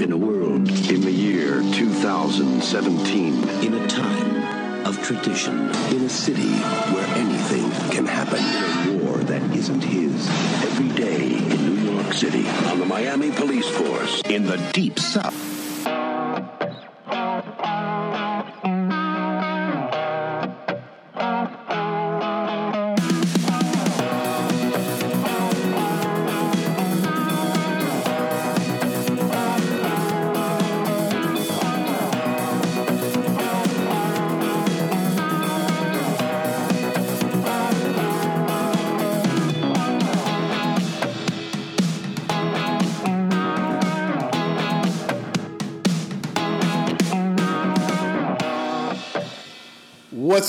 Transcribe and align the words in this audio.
In 0.00 0.10
a 0.10 0.16
world 0.16 0.68
in 0.90 1.02
the 1.02 1.12
year 1.12 1.62
2017. 1.72 3.48
In 3.62 3.74
a 3.74 3.86
time 3.86 4.84
of 4.84 5.00
tradition. 5.04 5.70
In 5.94 6.04
a 6.04 6.08
city 6.08 6.52
where 6.92 7.06
anything 7.16 7.70
can 7.92 8.04
happen. 8.04 8.40
In 8.88 9.00
a 9.00 9.04
war 9.04 9.18
that 9.18 9.42
isn't 9.54 9.82
his. 9.82 10.28
Every 10.64 10.88
day 10.96 11.36
in 11.36 11.64
New 11.64 11.92
York 11.92 12.12
City. 12.12 12.44
On 12.70 12.80
the 12.80 12.86
Miami 12.86 13.30
Police 13.30 13.68
Force. 13.68 14.20
In 14.28 14.46
the 14.46 14.56
Deep 14.72 14.98
South. 14.98 15.53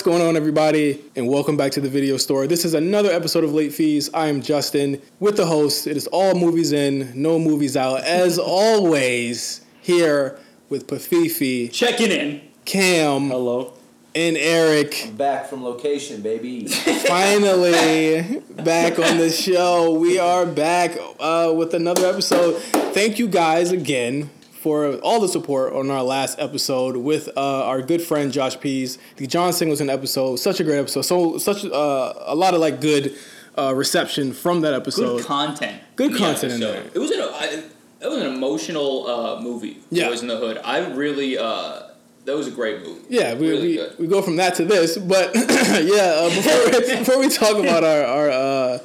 Going 0.05 0.21
on, 0.21 0.37
everybody, 0.37 1.01
and 1.15 1.27
welcome 1.27 1.57
back 1.57 1.71
to 1.71 1.81
the 1.81 1.89
video 1.89 2.15
store. 2.15 2.45
This 2.45 2.63
is 2.63 2.75
another 2.75 3.09
episode 3.09 3.43
of 3.43 3.55
Late 3.55 3.73
Fees. 3.73 4.07
I 4.13 4.27
am 4.27 4.39
Justin 4.39 5.01
with 5.19 5.35
the 5.35 5.47
host. 5.47 5.87
It 5.87 5.97
is 5.97 6.05
all 6.05 6.35
movies 6.35 6.73
in, 6.73 7.11
no 7.19 7.39
movies 7.39 7.75
out. 7.75 8.03
As 8.03 8.37
always, 8.39 9.61
here 9.81 10.37
with 10.69 10.85
Pafifi, 10.85 11.71
Checking 11.71 12.11
in. 12.11 12.41
Cam, 12.65 13.29
Hello. 13.29 13.73
and 14.13 14.37
Eric. 14.37 15.09
Back 15.17 15.47
from 15.47 15.63
location, 15.63 16.21
baby. 16.21 16.67
Finally, 17.07 18.43
back 18.51 18.99
on 18.99 19.17
the 19.17 19.31
show. 19.31 19.91
We 19.91 20.19
are 20.19 20.45
back 20.45 20.99
uh, 21.19 21.51
with 21.57 21.73
another 21.73 22.05
episode. 22.05 22.61
Thank 22.93 23.17
you 23.17 23.27
guys 23.27 23.71
again 23.71 24.29
for 24.65 24.95
all 25.03 25.19
the 25.19 25.27
support 25.27 25.73
on 25.73 25.91
our 25.91 26.01
last 26.01 26.39
episode 26.39 26.97
with 26.97 27.29
uh, 27.37 27.65
our 27.65 27.83
good 27.83 28.01
friend 28.01 28.33
Josh 28.33 28.59
Pease, 28.59 28.97
the 29.17 29.27
John 29.27 29.53
Singleton 29.53 29.91
episode. 29.91 30.37
Such 30.37 30.59
a 30.59 30.63
great 30.63 30.79
episode. 30.79 31.03
So 31.03 31.37
such 31.37 31.63
uh, 31.65 32.13
a 32.25 32.33
lot 32.33 32.55
of 32.55 32.61
like 32.61 32.81
good 32.81 33.15
uh, 33.55 33.75
reception 33.75 34.33
from 34.33 34.61
that 34.61 34.73
episode. 34.73 35.17
Good 35.17 35.25
content. 35.27 35.83
Good 35.95 36.17
content 36.17 36.53
in 36.53 36.61
there. 36.61 36.83
It 36.95 36.97
was 36.97 37.11
an 37.11 37.21
I, 37.21 37.63
it 38.01 38.09
was 38.09 38.23
an 38.23 38.33
emotional 38.33 39.07
uh, 39.07 39.39
movie. 39.39 39.81
Yeah. 39.91 40.07
Boys 40.07 40.23
in 40.23 40.29
the 40.29 40.37
Hood. 40.37 40.59
I 40.63 40.79
really 40.79 41.37
uh, 41.37 41.83
that 42.23 42.35
was 42.35 42.47
a 42.47 42.51
great 42.51 42.81
movie. 42.81 43.05
Yeah, 43.07 43.35
we, 43.35 43.47
really 43.47 43.77
we, 43.77 43.87
we 43.99 44.07
go 44.07 44.23
from 44.23 44.37
that 44.37 44.55
to 44.55 44.65
this, 44.65 44.97
but 44.97 45.35
yeah, 45.35 45.41
uh, 45.43 46.29
before, 46.29 46.65
we, 46.65 46.95
before 46.97 47.19
we 47.19 47.29
talk 47.29 47.57
about 47.57 47.83
our 47.83 48.03
our 48.03 48.29
uh, 48.31 48.79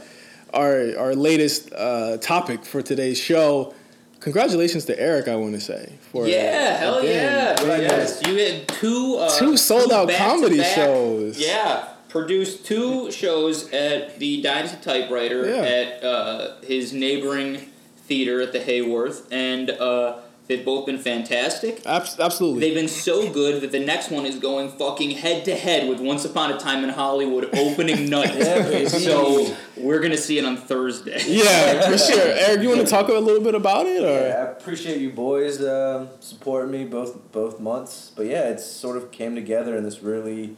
our, 0.53 0.99
our 0.99 1.15
latest 1.15 1.73
uh, 1.73 2.19
topic 2.19 2.67
for 2.67 2.83
today's 2.83 3.19
show, 3.19 3.73
congratulations 4.21 4.85
to 4.87 4.99
Eric. 5.01 5.29
I 5.29 5.37
want 5.37 5.55
to 5.55 5.61
say 5.61 5.93
for 6.13 6.27
Yeah, 6.27 6.77
hell 6.77 6.99
again, 6.99 7.57
yeah. 7.67 7.77
Yes, 7.79 8.21
you 8.27 8.37
had 8.37 8.69
two 8.69 9.17
uh, 9.19 9.31
Two 9.39 9.57
sold-out 9.57 10.11
comedy 10.11 10.63
shows. 10.63 11.39
Yeah, 11.39 11.89
produced 12.09 12.65
two 12.67 13.11
shows 13.11 13.71
at 13.73 14.19
the 14.19 14.43
Dynasty 14.43 14.79
Typewriter 14.83 15.49
Yeah. 15.49 15.63
at 15.63 16.05
uh, 16.05 16.61
his 16.63 16.93
neighboring 16.93 17.67
theater 18.07 18.41
at 18.41 18.53
the 18.53 18.59
Hayworth, 18.61 19.27
and 19.31 19.71
uh, 19.71 20.19
they've 20.51 20.65
both 20.65 20.85
been 20.85 20.99
fantastic. 20.99 21.81
Absolutely. 21.87 22.61
They've 22.61 22.75
been 22.75 22.89
so 22.89 23.33
good 23.33 23.63
that 23.63 23.73
the 23.73 23.79
next 23.79 24.11
one 24.11 24.27
is 24.27 24.39
going 24.39 24.71
fucking 24.73 25.13
head 25.13 25.45
to 25.47 25.55
head 25.55 25.89
with 25.89 26.01
Once 26.01 26.25
Upon 26.27 26.53
a 26.53 26.59
Time 26.59 26.85
in 26.85 26.91
Hollywood 26.91 27.49
opening 27.55 28.11
night. 28.11 28.35
Yeah, 28.37 28.87
so 28.89 29.57
we're 29.77 30.01
gonna 30.01 30.17
see 30.19 30.39
it 30.39 30.45
on 30.45 30.57
Thursday. 30.57 31.23
yeah, 31.27 31.89
for 31.89 31.97
sure. 31.97 32.21
Eric, 32.21 32.61
you 32.63 32.69
want 32.69 32.81
to 32.81 32.87
talk 32.87 33.09
a 33.09 33.13
little 33.13 33.43
bit 33.43 33.55
about 33.55 33.87
it, 33.87 34.03
or 34.03 34.29
Yeah, 34.29 34.47
I 34.49 34.51
appreciate 34.51 35.01
you 35.01 35.11
boys 35.11 35.63
um 35.65 36.09
supporting 36.21 36.71
me 36.73 36.85
both 36.85 37.33
both 37.33 37.61
months. 37.61 38.13
But 38.15 38.27
yeah, 38.27 38.49
it 38.51 38.61
sort 38.61 38.97
of 38.97 39.11
came 39.11 39.35
together 39.35 39.77
in 39.77 39.85
this 39.85 40.03
really 40.03 40.57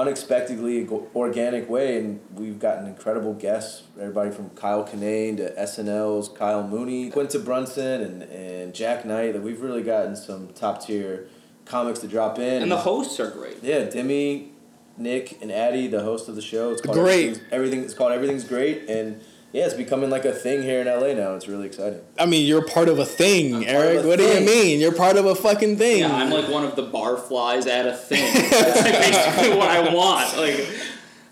unexpectedly 0.00 0.88
organic 1.14 1.68
way, 1.68 1.98
and 1.98 2.20
we've 2.34 2.58
gotten 2.58 2.86
incredible 2.86 3.34
guests. 3.34 3.82
Everybody 3.98 4.30
from 4.30 4.50
Kyle 4.50 4.84
Kinane 4.84 5.36
to 5.36 5.52
SNL's 5.52 6.28
Kyle 6.28 6.66
Mooney, 6.66 7.10
Quinta 7.10 7.38
Brunson, 7.38 8.00
and 8.00 8.22
and 8.22 8.74
Jak 8.74 9.04
Knight. 9.04 9.32
That 9.32 9.42
we've 9.42 9.60
really 9.60 9.82
gotten 9.82 10.16
some 10.16 10.48
top 10.54 10.84
tier 10.84 11.28
comics 11.64 11.98
to 12.00 12.08
drop 12.08 12.38
in. 12.38 12.62
And 12.62 12.70
the 12.70 12.78
hosts 12.78 13.20
are 13.20 13.30
great. 13.30 13.62
Yeah, 13.62 13.84
Demi, 13.84 14.52
Nick, 14.96 15.40
and 15.42 15.52
Addie, 15.52 15.88
the 15.88 16.02
host 16.02 16.28
of 16.28 16.34
the 16.34 16.42
show. 16.42 16.70
It's 16.70 16.80
called 16.80 16.96
Great. 16.96 17.26
Everything's, 17.26 17.52
everything. 17.52 17.84
It's 17.84 17.94
called 17.94 18.12
Everything's 18.12 18.44
Great, 18.44 18.88
and 18.88 19.20
yeah, 19.52 19.64
it's 19.64 19.74
becoming 19.74 20.10
like 20.10 20.24
a 20.24 20.32
thing 20.32 20.62
here 20.62 20.80
in 20.80 20.86
LA 20.86 21.12
now. 21.14 21.34
It's 21.34 21.48
really 21.48 21.66
exciting. 21.66 22.00
I 22.18 22.26
mean, 22.26 22.46
you're 22.46 22.64
part 22.64 22.88
of 22.88 22.98
a 22.98 23.04
thing, 23.04 23.54
I'm 23.56 23.64
Eric. 23.64 24.04
a 24.04 24.08
what 24.08 24.18
do 24.18 24.24
you 24.24 24.40
mean? 24.40 24.80
You're 24.80 24.94
part 24.94 25.16
of 25.16 25.26
a 25.26 25.34
fucking 25.34 25.76
thing. 25.76 26.00
Yeah, 26.00 26.14
I'm 26.14 26.30
like 26.30 26.48
one 26.48 26.64
of 26.64 26.76
the 26.76 26.86
barflies 26.86 27.66
at 27.66 27.86
a 27.86 27.92
thing. 27.94 28.32
That's 28.50 28.82
like 28.82 28.92
basically 28.92 29.56
what 29.56 29.68
I 29.70 29.92
want. 29.94 30.36
Like, 30.36 30.68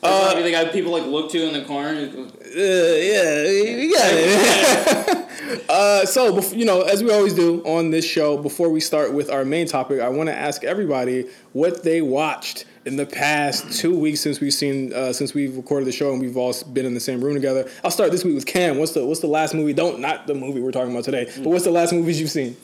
uh, 0.03 0.33
anything 0.35 0.55
I 0.55 0.65
people 0.67 0.93
like 0.93 1.05
look 1.07 1.31
to 1.33 1.43
in 1.47 1.53
the 1.53 1.65
corner. 1.65 1.89
and 1.91 2.15
Uh, 2.15 2.31
yeah, 2.55 3.43
we 3.45 3.93
got 3.93 4.11
it. 4.13 5.71
uh, 5.71 6.07
so, 6.07 6.41
you 6.53 6.65
know, 6.65 6.83
as 6.83 7.03
we 7.03 7.13
always 7.13 7.35
do 7.35 7.63
on 7.65 7.91
this 7.91 8.05
show, 8.05 8.37
before 8.37 8.69
we 8.69 8.81
start 8.81 9.13
with 9.13 9.31
our 9.31 9.45
main 9.45 9.67
topic, 9.67 10.01
I 10.01 10.09
want 10.09 10.29
to 10.29 10.35
ask 10.35 10.63
everybody 10.65 11.27
what 11.53 11.83
they 11.83 12.01
watched 12.01 12.65
in 12.85 12.97
the 12.97 13.07
past 13.07 13.79
two 13.79 13.97
weeks 13.99 14.21
since 14.21 14.41
we've 14.41 14.53
seen 14.55 14.93
uh, 14.93 15.13
since 15.13 15.35
we've 15.35 15.57
recorded 15.57 15.87
the 15.87 15.93
show 15.93 16.13
and 16.13 16.21
we've 16.21 16.37
all 16.37 16.55
been 16.73 16.87
in 16.87 16.95
the 16.95 17.01
same 17.01 17.21
room 17.23 17.35
together. 17.35 17.69
I'll 17.85 17.91
start 17.91 18.11
this 18.11 18.25
week 18.25 18.35
with 18.35 18.47
Cam. 18.47 18.79
What's 18.79 18.93
the 18.93 19.05
what's 19.05 19.21
the 19.21 19.27
last 19.27 19.55
movie? 19.55 19.73
Don't 19.73 20.01
not 20.01 20.27
the 20.27 20.35
movie 20.35 20.61
we're 20.61 20.73
talking 20.73 20.93
about 20.93 21.05
today, 21.05 21.25
but 21.39 21.47
what's 21.51 21.65
the 21.65 21.71
last 21.71 21.93
movies 21.93 22.21
you've 22.21 22.31
seen? 22.31 22.57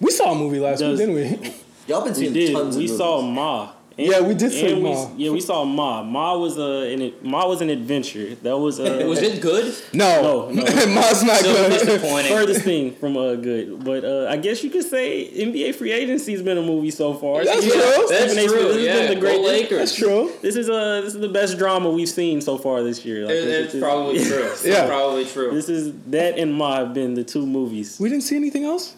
We 0.00 0.10
saw 0.10 0.32
a 0.32 0.34
movie 0.34 0.60
last 0.60 0.80
Does- 0.80 0.98
week, 0.98 1.08
didn't 1.08 1.40
we? 1.42 1.54
Y'all 1.86 2.02
been 2.04 2.14
seeing 2.14 2.32
We 2.32 2.46
did. 2.46 2.52
tons 2.54 2.76
We 2.76 2.90
of 2.90 2.96
saw. 2.96 3.20
Ma. 3.22 3.72
And- 3.96 4.08
Yeah, 4.08 4.20
we 4.22 4.34
did 4.34 4.50
see 4.52 4.72
and 4.72 4.82
we- 4.82 4.90
Ma. 4.90 5.08
yeah, 5.16 5.30
we 5.30 5.40
saw 5.40 5.64
Ma. 5.64 6.02
Ma 6.02 6.36
was 6.36 6.58
a 6.58 6.92
an, 6.94 7.12
Ma 7.22 7.46
was 7.46 7.60
an 7.60 7.70
adventure. 7.70 8.34
That 8.42 8.58
was 8.58 8.80
a 8.80 9.06
Was 9.06 9.22
it 9.22 9.40
good? 9.40 9.72
No, 9.92 10.22
No, 10.22 10.50
no. 10.50 10.62
Ma's 10.64 11.22
not 11.22 11.36
So 11.38 11.52
good. 11.54 11.70
disappointing. 11.72 12.32
furthest 12.32 12.62
thing 12.62 12.92
from 12.96 13.16
uh, 13.16 13.34
good. 13.36 13.84
But 13.84 14.04
uh, 14.04 14.26
I 14.28 14.36
guess 14.36 14.64
you 14.64 14.70
could 14.70 14.84
say 14.84 15.28
NBA 15.32 15.74
free 15.76 15.92
agency's 15.92 16.42
been 16.42 16.58
a 16.58 16.62
movie 16.62 16.90
so 16.90 17.14
far. 17.14 17.44
That's 17.44 17.64
Yeah, 17.64 17.72
true. 17.72 17.80
That's 18.08 18.32
Stephen 18.32 18.38
A. 18.38 18.48
Smith, 18.48 18.50
true. 18.50 18.72
This 18.72 18.88
has 18.88 18.98
been 19.08 19.14
the 19.14 19.20
great. 19.20 19.36
Go 19.36 19.42
Lakers. 19.42 19.78
That's 19.78 19.94
true. 19.96 20.32
This 20.42 20.56
is 20.56 20.68
uh 20.68 21.00
this 21.02 21.14
is 21.14 21.20
the 21.20 21.28
best 21.28 21.56
drama 21.58 21.88
we've 21.90 22.08
seen 22.08 22.40
so 22.40 22.58
far 22.58 22.82
this 22.82 23.04
year. 23.04 23.26
Like, 23.26 23.34
It- 23.36 23.44
this 23.44 23.64
it's 23.66 23.74
is- 23.74 23.80
probably 23.82 24.24
true. 24.30 24.42
It's 24.52 24.64
Yeah. 24.66 24.86
probably 24.88 25.24
true. 25.24 25.52
This 25.52 25.68
is 25.68 25.92
that 26.08 26.36
and 26.38 26.52
Ma 26.52 26.76
have 26.76 26.94
been 26.94 27.14
the 27.14 27.24
two 27.24 27.46
movies. 27.46 27.96
We 28.00 28.08
didn't 28.08 28.24
see 28.24 28.36
anything 28.36 28.64
else. 28.64 28.96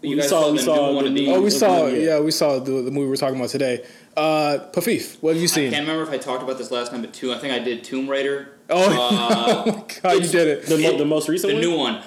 You 0.00 0.10
we 0.10 0.16
guys 0.16 0.28
saw- 0.28 0.42
saw, 0.42 0.52
we 0.52 0.58
saw 0.58 0.74
new 0.90 0.94
one 0.96 1.04
the 1.04 1.10
of 1.10 1.14
these. 1.16 1.28
Oh, 1.28 1.40
we 1.42 1.50
saw. 1.50 1.86
yeah. 1.86 1.96
Yeah, 1.98 2.20
we 2.20 2.30
saw 2.30 2.58
the, 2.60 2.82
the 2.82 2.90
movie 2.90 3.08
we're 3.08 3.16
talking 3.16 3.36
about 3.36 3.50
today. 3.50 3.84
Uh, 4.16 4.58
Pafif, 4.72 5.16
what 5.22 5.34
have 5.34 5.42
you 5.42 5.48
seen? 5.48 5.68
I 5.68 5.70
can't 5.72 5.88
remember 5.88 6.02
if 6.12 6.20
I 6.20 6.22
talked 6.22 6.42
about 6.42 6.56
this 6.58 6.70
last 6.70 6.90
time, 6.92 7.00
but 7.02 7.12
two. 7.12 7.32
I 7.32 7.38
think 7.38 7.52
I 7.52 7.58
did 7.58 7.82
Tomb 7.84 8.08
Raider. 8.08 8.48
Oh, 8.70 8.78
Uh, 9.68 9.72
oh 9.74 9.86
god, 10.02 10.12
you 10.22 10.28
did 10.28 10.46
it. 10.48 10.66
The, 10.66 10.78
mo- 10.78 10.96
the 10.98 11.04
most 11.04 11.28
recent 11.28 11.50
the 11.50 11.54
one. 11.56 11.62
new 11.62 11.76
one. 11.76 12.02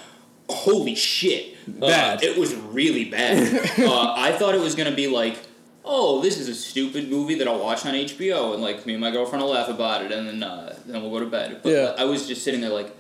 Holy 0.49 0.95
shit! 0.95 1.55
Uh, 1.81 1.87
Bad. 1.87 2.23
it 2.23 2.37
was 2.37 2.53
really 2.55 3.05
bad. 3.05 3.37
uh, 3.79 4.13
I 4.17 4.33
thought 4.33 4.53
it 4.55 4.59
was 4.61 4.75
gonna 4.75 4.91
be 4.95 5.07
like, 5.07 5.37
oh, 5.85 6.21
this 6.21 6.37
is 6.39 6.49
a 6.49 6.55
stupid 6.55 7.09
movie 7.09 7.35
that 7.35 7.47
I'll 7.47 7.59
watch 7.63 7.85
on 7.85 7.93
HBO, 7.93 8.53
and 8.53 8.61
like 8.61 8.85
me 8.85 8.93
and 8.93 9.01
my 9.01 9.11
girlfriend 9.11 9.43
will 9.43 9.51
laugh 9.51 9.69
about 9.69 10.03
it, 10.05 10.11
and 10.11 10.27
then 10.27 10.43
uh, 10.43 10.75
then 10.85 11.01
we'll 11.01 11.11
go 11.11 11.19
to 11.21 11.25
bed. 11.25 11.61
But 11.63 11.69
Yeah. 11.71 11.95
I 11.97 12.03
was 12.05 12.27
just 12.27 12.43
sitting 12.43 12.59
there 12.61 12.69
like, 12.69 12.87
God. 12.87 12.95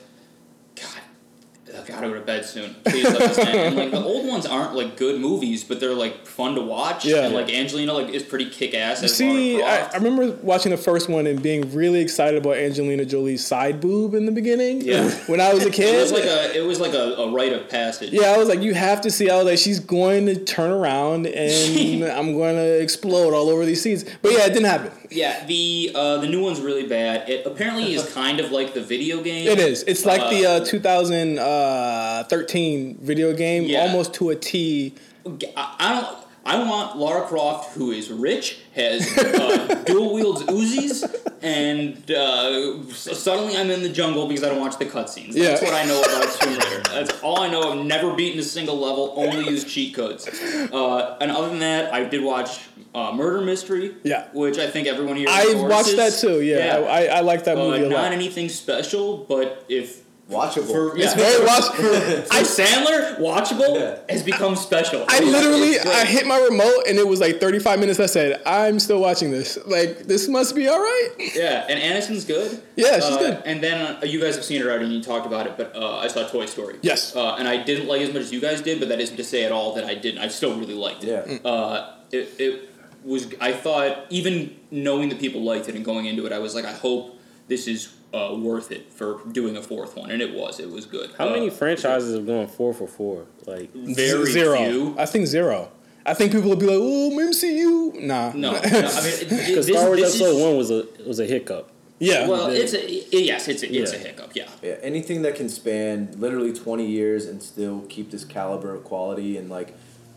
I 1.75 1.87
gotta 1.87 2.07
go 2.07 2.13
to 2.15 2.21
bed 2.21 2.45
soon. 2.45 2.75
Please 2.85 3.05
let 3.05 3.19
this 3.19 3.37
end. 3.37 3.49
And 3.49 3.75
like 3.75 3.91
the 3.91 4.03
old 4.03 4.27
ones 4.27 4.45
aren't 4.45 4.75
like 4.75 4.97
good 4.97 5.19
movies, 5.19 5.63
but 5.63 5.79
they're 5.79 5.93
like 5.93 6.25
fun 6.25 6.55
to 6.55 6.61
watch. 6.61 7.05
Yeah. 7.05 7.25
And 7.25 7.33
like 7.33 7.51
Angelina 7.51 7.93
like 7.93 8.09
is 8.09 8.23
pretty 8.23 8.49
kick 8.49 8.73
ass. 8.73 8.99
See, 9.11 9.61
I, 9.61 9.87
I 9.87 9.95
remember 9.97 10.31
watching 10.43 10.71
the 10.71 10.77
first 10.77 11.09
one 11.09 11.27
and 11.27 11.41
being 11.41 11.73
really 11.73 11.99
excited 11.99 12.39
about 12.43 12.57
Angelina 12.57 13.05
Jolie's 13.05 13.45
side 13.45 13.79
boob 13.79 14.13
in 14.13 14.25
the 14.25 14.31
beginning. 14.31 14.81
Yeah. 14.81 15.09
When 15.27 15.39
I 15.39 15.53
was 15.53 15.65
a 15.65 15.69
kid. 15.69 15.95
It 16.01 16.01
was 16.01 16.11
like 16.11 16.23
a 16.23 16.57
it 16.57 16.65
was 16.65 16.79
like 16.79 16.93
a, 16.93 17.13
a 17.15 17.31
rite 17.31 17.53
of 17.53 17.69
passage. 17.69 18.11
yeah, 18.11 18.31
I 18.31 18.37
was 18.37 18.47
like, 18.49 18.61
you 18.61 18.73
have 18.73 19.01
to 19.01 19.11
see. 19.11 19.29
I 19.29 19.35
was 19.37 19.45
like, 19.45 19.57
she's 19.57 19.79
going 19.79 20.25
to 20.25 20.35
turn 20.43 20.71
around 20.71 21.27
and 21.27 22.03
I'm 22.17 22.33
going 22.33 22.55
to 22.55 22.81
explode 22.81 23.33
all 23.33 23.49
over 23.49 23.65
these 23.65 23.81
seats. 23.81 24.03
But 24.21 24.31
yeah, 24.31 24.45
it 24.45 24.53
didn't 24.53 24.65
happen. 24.65 24.91
Yeah, 25.11 25.45
the 25.45 25.91
uh, 25.93 26.17
the 26.17 26.27
new 26.27 26.41
one's 26.41 26.59
really 26.61 26.87
bad. 26.87 27.29
It 27.29 27.45
apparently 27.45 27.93
is 27.93 28.11
kind 28.13 28.39
of 28.39 28.51
like 28.51 28.73
the 28.73 28.81
video 28.81 29.21
game. 29.21 29.47
It 29.47 29.59
is. 29.59 29.83
It's 29.83 30.05
like 30.05 30.29
the 30.31 30.45
Uh, 30.45 30.61
uh, 30.61 30.65
2013 30.65 32.97
video 33.01 33.33
game, 33.33 33.63
Yeah. 33.65 33.81
almost 33.81 34.13
to 34.15 34.29
a 34.29 34.35
T. 34.35 34.93
I, 35.25 35.75
I 35.79 36.01
don't. 36.01 36.17
I 36.43 36.57
want 36.67 36.97
Lara 36.97 37.27
Croft, 37.27 37.75
who 37.75 37.91
is 37.91 38.09
rich, 38.09 38.57
has 38.73 39.05
uh, 39.15 39.83
dual 39.85 40.11
wields 40.15 40.41
Uzis, 40.41 41.03
and 41.43 42.09
uh, 42.09 42.81
suddenly 42.91 43.55
I'm 43.55 43.69
in 43.69 43.83
the 43.83 43.89
jungle 43.89 44.27
because 44.27 44.43
I 44.43 44.49
don't 44.49 44.59
watch 44.59 44.79
the 44.79 44.85
cutscenes. 44.85 45.35
That's 45.35 45.61
Yeah. 45.61 45.67
what 45.69 45.75
I 45.75 45.85
know 45.85 46.01
about 46.01 46.33
Tomb 46.39 46.57
Raider. 46.57 46.81
That's 46.89 47.21
all 47.21 47.41
I 47.41 47.47
know. 47.47 47.73
I've 47.73 47.85
never 47.85 48.15
beaten 48.15 48.39
a 48.39 48.43
single 48.43 48.79
level. 48.79 49.13
Only 49.17 49.47
used 49.51 49.67
cheat 49.69 49.93
codes. 49.93 50.27
Uh, 50.27 51.15
and 51.21 51.29
other 51.29 51.49
than 51.49 51.59
that, 51.59 51.93
I 51.93 52.05
did 52.05 52.23
watch 52.23 52.59
uh, 52.93 53.11
Murder 53.13 53.41
Mystery. 53.41 53.95
Yeah. 54.03 54.27
Which 54.33 54.57
I 54.57 54.69
think 54.69 54.87
everyone 54.87 55.15
here. 55.15 55.27
I 55.29 55.53
watched 55.55 55.95
that 55.97 56.13
too. 56.13 56.41
Yeah, 56.41 56.77
I, 56.89 57.05
I 57.05 57.19
like 57.21 57.43
that 57.45 57.57
Uh, 57.57 57.63
movie 57.63 57.77
a 57.85 57.89
not 57.89 57.95
lot. 57.95 58.01
Not 58.03 58.11
anything 58.13 58.49
special, 58.49 59.25
but 59.29 59.65
if 59.69 60.01
Watchable. 60.29 60.71
for 60.71 60.97
It's 60.97 61.13
very 61.13 61.45
watch. 61.45 61.65
for 61.75 62.43
Sandler, 62.45 63.17
watchable 63.19 63.75
Yeah. 63.77 63.97
has 64.09 64.23
become 64.23 64.55
special. 64.55 65.03
I 65.09 65.19
literally, 65.19 65.77
I 65.79 66.05
hit 66.05 66.25
my 66.25 66.37
remote 66.39 66.85
and 66.87 66.97
it 66.97 67.05
was 67.05 67.19
like 67.19 67.41
35 67.41 67.79
minutes. 67.79 67.99
I 67.99 68.05
said, 68.05 68.41
I'm 68.45 68.79
still 68.79 69.01
watching 69.01 69.31
this. 69.31 69.57
Like, 69.65 70.03
this 70.07 70.29
must 70.29 70.55
be 70.55 70.69
all 70.69 70.79
right. 70.79 71.09
Yeah, 71.35 71.65
and 71.67 71.77
Aniston's 71.79 72.23
good. 72.23 72.61
Yeah, 72.77 72.95
she's 72.95 73.03
Uh, 73.03 73.17
good. 73.19 73.43
And 73.45 73.61
then 73.61 73.97
uh, 74.01 74.05
you 74.05 74.21
guys 74.21 74.35
have 74.35 74.45
seen 74.45 74.61
it 74.61 74.65
already, 74.67 74.85
and 74.85 74.93
you 74.93 75.01
talked 75.03 75.25
about 75.25 75.47
it. 75.47 75.57
But 75.57 75.75
uh, 75.75 75.97
I 75.97 76.07
saw 76.07 76.25
Toy 76.27 76.45
Story. 76.45 76.75
Yes. 76.81 77.13
Uh, 77.13 77.35
and 77.35 77.45
I 77.47 77.61
didn't 77.61 77.87
like 77.87 77.99
it 78.01 78.07
as 78.07 78.13
much 78.13 78.23
as 78.23 78.31
you 78.31 78.39
guys 78.39 78.61
did, 78.61 78.79
but 78.79 78.87
that 78.89 79.01
isn't 79.01 79.17
to 79.17 79.23
say 79.25 79.43
at 79.43 79.51
all 79.51 79.73
that 79.75 79.83
I 79.83 79.95
didn't. 79.95 80.19
I 80.21 80.29
still 80.29 80.57
really 80.57 80.75
liked 80.75 81.03
it. 81.03 81.09
Yeah. 81.43 81.49
Uh, 81.49 81.95
it, 82.11 82.29
it 82.39 82.69
was. 83.03 83.33
I 83.39 83.53
thought 83.53 84.05
even 84.09 84.55
knowing 84.71 85.09
that 85.09 85.19
people 85.19 85.41
liked 85.43 85.67
it 85.69 85.75
and 85.75 85.83
going 85.85 86.05
into 86.05 86.25
it, 86.25 86.31
I 86.31 86.39
was 86.39 86.55
like, 86.55 86.65
I 86.65 86.73
hope 86.73 87.17
this 87.47 87.67
is 87.67 87.93
uh, 88.13 88.35
worth 88.37 88.71
it 88.71 88.91
for 88.93 89.19
doing 89.31 89.57
a 89.57 89.61
fourth 89.61 89.95
one, 89.95 90.11
and 90.11 90.21
it 90.21 90.33
was. 90.33 90.59
It 90.59 90.69
was 90.69 90.85
good. 90.85 91.11
How 91.17 91.27
Uh, 91.27 91.31
many 91.31 91.49
franchises 91.49 92.13
have 92.15 92.25
gone 92.27 92.47
four 92.47 92.73
for 92.73 92.87
four? 92.87 93.25
Like, 93.45 93.71
Very 93.73 94.31
zero. 94.31 94.57
few. 94.57 94.95
I 94.97 95.05
think 95.05 95.27
zero. 95.27 95.71
I 96.05 96.13
think 96.15 96.31
people 96.31 96.49
will 96.49 96.55
be 96.57 96.65
like, 96.65 96.77
oh, 96.79 97.11
MCU. 97.11 98.01
Nah. 98.01 98.31
No, 98.33 98.51
no, 98.53 98.57
I 98.57 98.61
mean, 98.63 98.73
it- 98.73 99.21
it- 99.31 99.47
because 99.47 99.67
Star 99.67 99.85
Wars 99.87 99.99
Episode 100.01 100.35
is, 100.35 100.41
One 100.43 100.57
was 100.57 100.71
a 100.71 100.87
was 101.07 101.19
a 101.19 101.25
hiccup. 101.25 101.69
yeah. 101.99 102.27
Well, 102.27 102.47
the- 102.49 102.59
it's 102.63 102.73
a 102.73 102.89
yes, 103.23 103.47
it's 103.47 103.61
a, 103.63 103.71
it's 103.71 103.93
a 103.93 103.97
hiccup. 103.99 104.31
Yeah. 104.35 104.49
Yeah, 104.63 104.75
anything 104.81 105.21
that 105.21 105.35
can 105.35 105.47
span 105.49 106.09
literally 106.17 106.53
20 106.53 106.85
years 106.85 107.25
and 107.25 107.41
still 107.43 107.81
keep 107.87 108.09
this 108.11 108.25
caliber 108.25 108.73
of 108.73 108.83
quality 108.83 109.37
and 109.37 109.49
like 109.49 109.75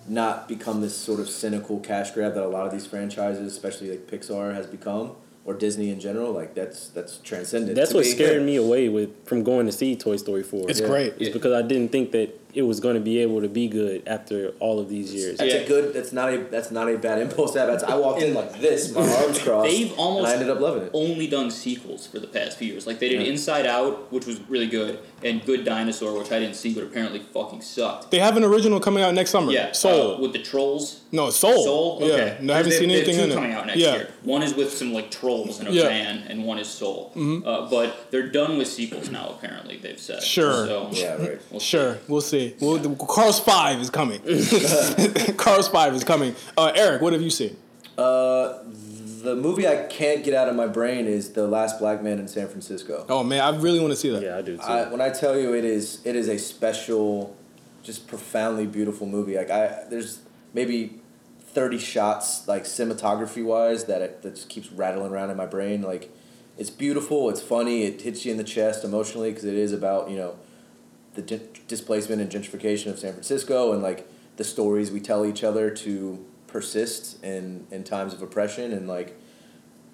not 0.09 0.49
become 0.49 0.81
this 0.81 0.97
sort 0.97 1.21
of 1.21 1.29
cynical 1.29 1.81
cash 1.81 2.11
grab 2.11 2.35
that 2.35 2.45
a 2.45 2.49
lot 2.49 2.67
of 2.67 2.73
these 2.73 2.87
franchises, 2.87 3.51
especially 3.51 3.91
like 3.91 4.07
Pixar, 4.07 4.55
has 4.55 4.67
become 4.67 5.13
or 5.45 5.55
Disney 5.55 5.91
in 5.91 6.01
general. 6.01 6.33
Like 6.33 6.55
that's 6.55 6.89
that's 6.89 7.19
transcendent. 7.19 7.77
That's 7.77 7.95
what 7.95 8.07
scared 8.07 8.43
me 8.43 8.57
away 8.57 8.89
with 8.89 9.11
from 9.27 9.43
going 9.43 9.67
to 9.67 9.73
see 9.73 9.97
Toy 9.97 10.17
Story 10.17 10.43
Four. 10.43 10.71
it's 10.71 10.81
yeah. 10.81 10.87
great. 10.87 11.15
It's 11.19 11.33
because 11.33 11.53
I 11.53 11.63
didn't 11.63 11.93
think 11.93 12.13
that 12.13 12.41
it 12.55 12.63
was 12.63 12.81
going 12.81 12.95
to 12.95 13.01
be 13.01 13.19
able 13.19 13.41
to 13.41 13.49
be 13.49 13.67
good 13.69 14.03
after 14.07 14.51
all 14.61 14.79
of 14.79 14.89
these 14.89 15.13
years. 15.13 15.39
That's 15.39 15.53
Yeah. 15.53 15.61
a 15.61 15.67
good. 15.69 15.93
That's 15.93 16.13
not 16.13 16.33
a. 16.33 16.39
That's 16.51 16.71
not 16.71 16.89
a 16.89 16.97
bad 16.97 17.19
impulse 17.21 17.53
to 17.53 17.59
have. 17.61 17.69
That's, 17.69 17.83
I 17.85 17.97
walked 17.97 18.23
in 18.23 18.33
like 18.35 18.61
this, 18.61 18.93
my 18.93 19.01
arms 19.23 19.41
crossed. 19.43 19.71
They've 19.71 19.93
almost 19.99 20.27
And 20.27 20.27
I 20.29 20.33
ended 20.35 20.51
up 20.51 20.61
loving 20.61 20.85
it. 20.85 20.91
only 20.95 21.27
done 21.27 21.51
sequels 21.51 22.07
for 22.07 22.19
the 22.19 22.27
past 22.27 22.57
few 22.59 22.69
years. 22.73 22.87
Like 22.87 22.99
they 23.01 23.09
did 23.09 23.21
Yeah. 23.23 23.29
Inside 23.33 23.67
Out, 23.67 24.13
which 24.13 24.27
was 24.27 24.41
really 24.49 24.67
good, 24.69 24.99
and 25.23 25.45
Good 25.45 25.65
Dinosaur, 25.65 26.17
which 26.19 26.31
I 26.33 26.39
didn't 26.39 26.57
see, 26.57 26.73
but 26.75 26.85
apparently 26.85 27.21
fucking 27.21 27.63
sucked. 27.63 28.11
They 28.11 28.19
have 28.21 28.37
an 28.37 28.45
original 28.45 28.81
coming 28.81 29.03
out 29.03 29.15
next 29.15 29.31
summer. 29.31 29.51
Yeah, 29.53 29.73
Soul. 29.73 30.17
uh, 30.17 30.21
with 30.21 30.33
the 30.33 30.43
trolls. 30.43 31.01
no, 31.13 31.31
Soul. 31.31 31.65
Soul. 31.65 31.99
Yeah. 32.03 32.37
No, 32.41 32.55
I 32.55 32.57
haven't 32.59 32.71
They- 32.71 32.79
seen 32.79 32.89
they 32.89 32.95
have 33.01 33.05
anything 33.09 33.17
two 33.17 33.25
in 33.25 33.31
it. 33.31 33.35
coming 33.35 33.53
out 33.53 33.67
next 33.67 33.79
yeah. 33.81 33.95
year. 33.97 34.09
One 34.23 34.43
is 34.43 34.55
with 34.55 34.73
some 34.73 34.93
like 34.93 35.11
trolls 35.11 35.61
in 35.61 35.67
a 35.67 35.71
Yeah. 35.71 35.83
Mm-hmm. 35.83 35.89
van, 35.91 36.31
and 36.31 36.45
one 36.45 36.59
is 36.59 36.69
Soul. 36.69 37.13
Uh, 37.45 37.69
but 37.69 38.11
they're 38.11 38.29
done 38.29 38.59
with 38.59 38.69
sequels 38.69 39.11
now. 39.11 39.35
Apparently, 39.39 39.79
they've 39.79 39.99
said. 39.99 40.23
Sure. 40.23 40.67
So, 40.67 40.89
Yeah, 40.93 41.15
right. 41.17 41.41
we'll 41.51 41.61
see. 41.61 41.67
Sure, 41.67 41.99
we'll 42.09 42.21
see. 42.21 42.44
Well, 42.61 42.77
the, 42.77 42.95
Cars 42.97 43.39
Five 43.39 43.81
is 43.81 43.91
coming. 43.91 44.21
Cars 45.37 45.69
Five 45.69 45.95
is 45.95 46.05
coming. 46.05 46.35
Uh, 46.57 46.73
Eric, 46.75 47.03
what 47.03 47.13
have 47.13 47.23
you 47.23 47.31
seen? 47.31 47.57
Uh, 47.97 48.59
the 49.23 49.35
movie 49.35 49.67
I 49.67 49.87
can't 49.87 50.23
get 50.23 50.35
out 50.35 50.49
of 50.49 50.55
my 50.55 50.67
brain 50.67 51.07
is 51.07 51.33
The 51.33 51.47
Last 51.47 51.79
Black 51.79 52.03
Man 52.03 52.19
in 52.19 52.29
San 52.29 52.49
Francisco. 52.49 53.07
Oh 53.09 53.25
man, 53.25 53.41
I 53.41 53.57
really 53.59 53.81
want 53.81 53.93
to 53.93 53.97
see 53.97 54.11
that. 54.11 54.23
Yeah, 54.23 54.37
I 54.37 54.43
do 54.43 54.57
too. 54.57 54.63
I, 54.63 54.89
when 54.89 55.01
I 55.01 55.11
tell 55.11 55.39
you 55.39 55.55
it 55.55 55.65
is, 55.65 56.01
it 56.05 56.15
is 56.15 56.29
a 56.29 56.39
special, 56.39 57.37
just 57.83 58.07
profoundly 58.07 58.67
beautiful 58.67 59.07
movie. 59.07 59.37
Like 59.37 59.51
I, 59.51 59.85
there's 59.89 60.21
maybe 60.53 61.01
thirty 61.55 61.79
shots, 61.79 62.47
like 62.47 62.65
cinematography 62.65 63.45
wise, 63.45 63.85
that 63.85 64.03
it, 64.03 64.23
that 64.23 64.35
just 64.35 64.49
keeps 64.49 64.71
rattling 64.71 65.13
around 65.13 65.31
in 65.31 65.37
my 65.37 65.47
brain. 65.47 65.83
Like, 65.83 66.11
it's 66.59 66.71
beautiful, 66.71 67.31
it's 67.31 67.41
funny, 67.41 67.85
it 67.85 68.03
hits 68.03 68.25
you 68.27 68.33
in 68.33 68.39
the 68.39 68.45
chest 68.45 68.85
emotionally 68.85 69.31
because 69.31 69.45
it 69.45 69.55
is 69.55 69.73
about 69.73 70.11
you 70.11 70.17
know, 70.17 70.37
the 71.15 71.23
di- 71.23 71.41
displacement 71.69 72.21
and 72.21 72.31
gentrification 72.31 72.87
of 72.91 72.99
San 72.99 73.13
Francisco 73.13 73.73
and 73.73 73.83
like 73.83 74.09
the 74.37 74.45
stories 74.45 74.91
we 74.91 75.01
tell 75.01 75.25
each 75.25 75.43
other 75.45 75.71
to 75.71 76.25
persist 76.47 77.23
in 77.25 77.67
in 77.71 77.83
times 77.85 78.13
of 78.15 78.23
oppression 78.23 78.73
and 78.73 78.87
like 78.89 79.17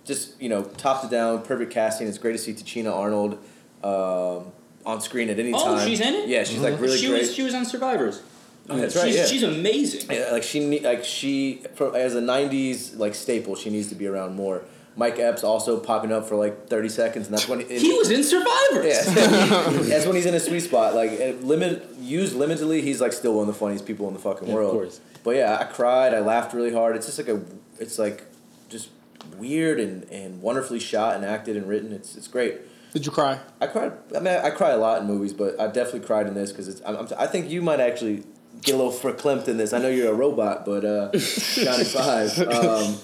just 0.05 0.41
you 0.41 0.49
know 0.49 0.63
top 0.63 1.03
to 1.03 1.09
down 1.09 1.43
perfect 1.43 1.73
casting 1.73 2.07
it's 2.09 2.19
great 2.19 2.33
to 2.33 2.39
see 2.39 2.53
Tichina 2.53 2.93
Arnold 2.95 3.39
um, 3.85 4.53
on 4.85 5.01
screen 5.01 5.29
at 5.31 5.39
any 5.39 5.53
Oh, 5.55 5.77
time 5.77 5.87
she's 5.89 6.01
in 6.01 6.15
it? 6.15 6.29
yeah 6.29 6.45
she's 6.45 6.61
like 6.61 6.79
really 6.81 6.99
she 6.99 7.09
great 7.09 7.21
was 7.23 7.35
she 7.35 7.43
was 7.43 7.55
on 7.55 7.65
Survivors. 7.65 8.23
Oh, 8.69 8.77
that's 8.77 8.95
right 8.95 9.07
she's, 9.07 9.17
yeah. 9.17 9.25
she's 9.27 9.43
amazing. 9.43 10.11
Yeah, 10.11 10.29
like 10.33 10.43
she 10.43 10.61
ne- 10.65 10.81
like 10.81 11.05
she 11.05 11.63
as 11.95 12.15
a 12.15 12.21
'90s 12.21 12.97
like 12.99 13.15
staple 13.15 13.57
she 13.57 13.69
needs 13.71 13.89
to 13.89 13.95
be 13.95 14.07
around 14.07 14.37
more 14.37 14.63
Mike 15.01 15.19
Epps 15.19 15.43
also 15.43 15.81
popping 15.81 16.13
up 16.13 16.29
for 16.29 16.37
like 16.37 16.69
30 16.69 16.91
seconds 16.91 17.27
and 17.27 17.35
that's 17.35 17.49
when 17.49 17.61
He 17.61 17.91
was 17.97 18.11
in 18.11 18.23
Survivors. 18.23 18.85
yeah, 18.85 19.15
that's 19.89 20.05
when 20.05 20.15
he's 20.15 20.27
in 20.27 20.35
a 20.35 20.41
sweet 20.41 20.61
spot. 20.61 20.95
Like 20.95 21.11
limit 21.41 21.89
used 21.99 22.37
limitedly, 22.37 22.83
he's 22.83 23.01
like 23.01 23.15
still 23.15 23.33
one 23.33 23.49
of 23.49 23.55
the 23.55 23.59
funniest 23.59 23.87
people 23.87 24.07
in 24.09 24.13
the 24.15 24.21
fucking 24.21 24.47
Yeah, 24.47 24.53
of 24.53 24.59
world. 24.61 24.73
course. 24.73 25.01
But 25.25 25.37
yeah, 25.37 25.57
I 25.59 25.65
cried. 25.65 26.13
I 26.13 26.21
laughed 26.21 26.53
really 26.53 26.73
hard. 26.73 26.97
It's 26.97 27.07
just 27.07 27.17
like 27.19 27.29
a, 27.29 27.41
it's 27.79 27.99
like, 27.99 28.25
just 28.69 28.91
weird 29.39 29.81
and, 29.81 30.05
and 30.11 30.43
wonderfully 30.43 30.79
shot 30.81 31.17
and 31.17 31.25
acted 31.25 31.57
and 31.57 31.67
written. 31.67 31.93
It's 31.93 32.15
it's 32.17 32.29
great. 32.29 32.59
Did 32.93 33.07
you 33.07 33.13
cry? 33.13 33.39
I 33.61 33.69
cried. 33.69 33.93
I 34.15 34.21
mean, 34.21 34.35
I 34.35 34.51
cry 34.51 34.71
a 34.71 34.77
lot 34.77 35.01
in 35.01 35.07
movies, 35.07 35.33
but 35.33 35.59
I 35.59 35.67
definitely 35.69 36.01
cried 36.01 36.27
in 36.27 36.35
this 36.35 36.51
because 36.53 36.69
it's. 36.69 36.83
I'm, 36.85 36.97
I'm, 36.97 37.09
I 37.19 37.27
think 37.27 37.49
you 37.49 37.63
might 37.63 37.81
actually 37.81 38.25
get 38.63 38.75
a 38.75 38.79
little 38.79 38.93
verklempt 38.93 39.49
in 39.49 39.57
this. 39.57 39.73
I 39.73 39.79
know 39.79 39.89
you're 39.89 40.13
a 40.13 40.15
robot, 40.15 40.65
but 40.65 40.85
uh, 40.85 41.11
Johnny 41.13 41.85
Five. 41.85 42.39
Um, 42.39 42.97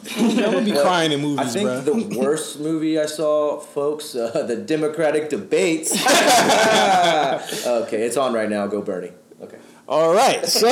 I 0.45 0.51
would 0.55 0.65
be 0.65 0.73
crying 0.73 1.13
in 1.13 1.21
movies, 1.21 1.57
I 1.57 1.63
movies, 1.63 1.85
think 1.85 2.09
bro. 2.09 2.09
the 2.09 2.19
worst 2.19 2.61
movie 2.61 2.99
I 2.99 3.07
saw, 3.07 3.59
folks, 3.61 4.15
uh, 4.15 4.45
the 4.47 4.57
Democratic 4.57 5.29
debates. 5.29 5.93
okay, 7.67 8.03
it's 8.03 8.17
on 8.17 8.33
right 8.33 8.51
now. 8.51 8.67
Go 8.67 8.83
Bernie. 8.83 9.13
Okay. 9.41 9.59
All 9.89 10.13
right, 10.13 10.45
so 10.45 10.69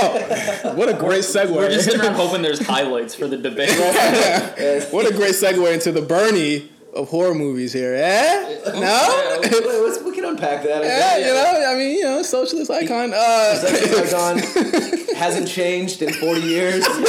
what 0.75 0.89
a 0.89 0.95
great 0.95 1.23
segue. 1.23 1.55
We're 1.55 1.71
just 1.71 1.85
sitting 1.85 2.01
around 2.01 2.17
hoping 2.17 2.43
there's 2.43 2.67
highlights 2.67 3.15
for 3.15 3.29
the 3.29 3.37
debate. 3.37 3.71
what 4.93 5.07
a 5.07 5.15
great 5.15 5.35
segue 5.35 5.73
into 5.73 5.93
the 5.93 6.03
Bernie 6.03 6.69
of 6.95 7.09
horror 7.11 7.35
movies 7.35 7.73
here. 7.73 7.95
Eh? 7.95 8.51
No? 8.75 9.39
Wait, 9.43 9.53
let's, 9.53 10.03
we 10.03 10.13
can 10.15 10.25
unpack 10.25 10.63
that. 10.65 10.83
Yeah, 10.83 11.19
you 11.19 11.27
know, 11.35 11.73
I 11.73 11.75
mean, 11.77 11.97
you 11.99 12.05
know, 12.05 12.23
socialist 12.23 12.71
icon. 12.71 13.13
Uh, 13.15 13.55
Socialist 13.57 14.15
icon 14.15 15.15
hasn't 15.17 15.47
changed 15.49 16.01
in 16.03 16.13
40 16.13 16.41
years. 16.41 16.83
Look 16.89 17.09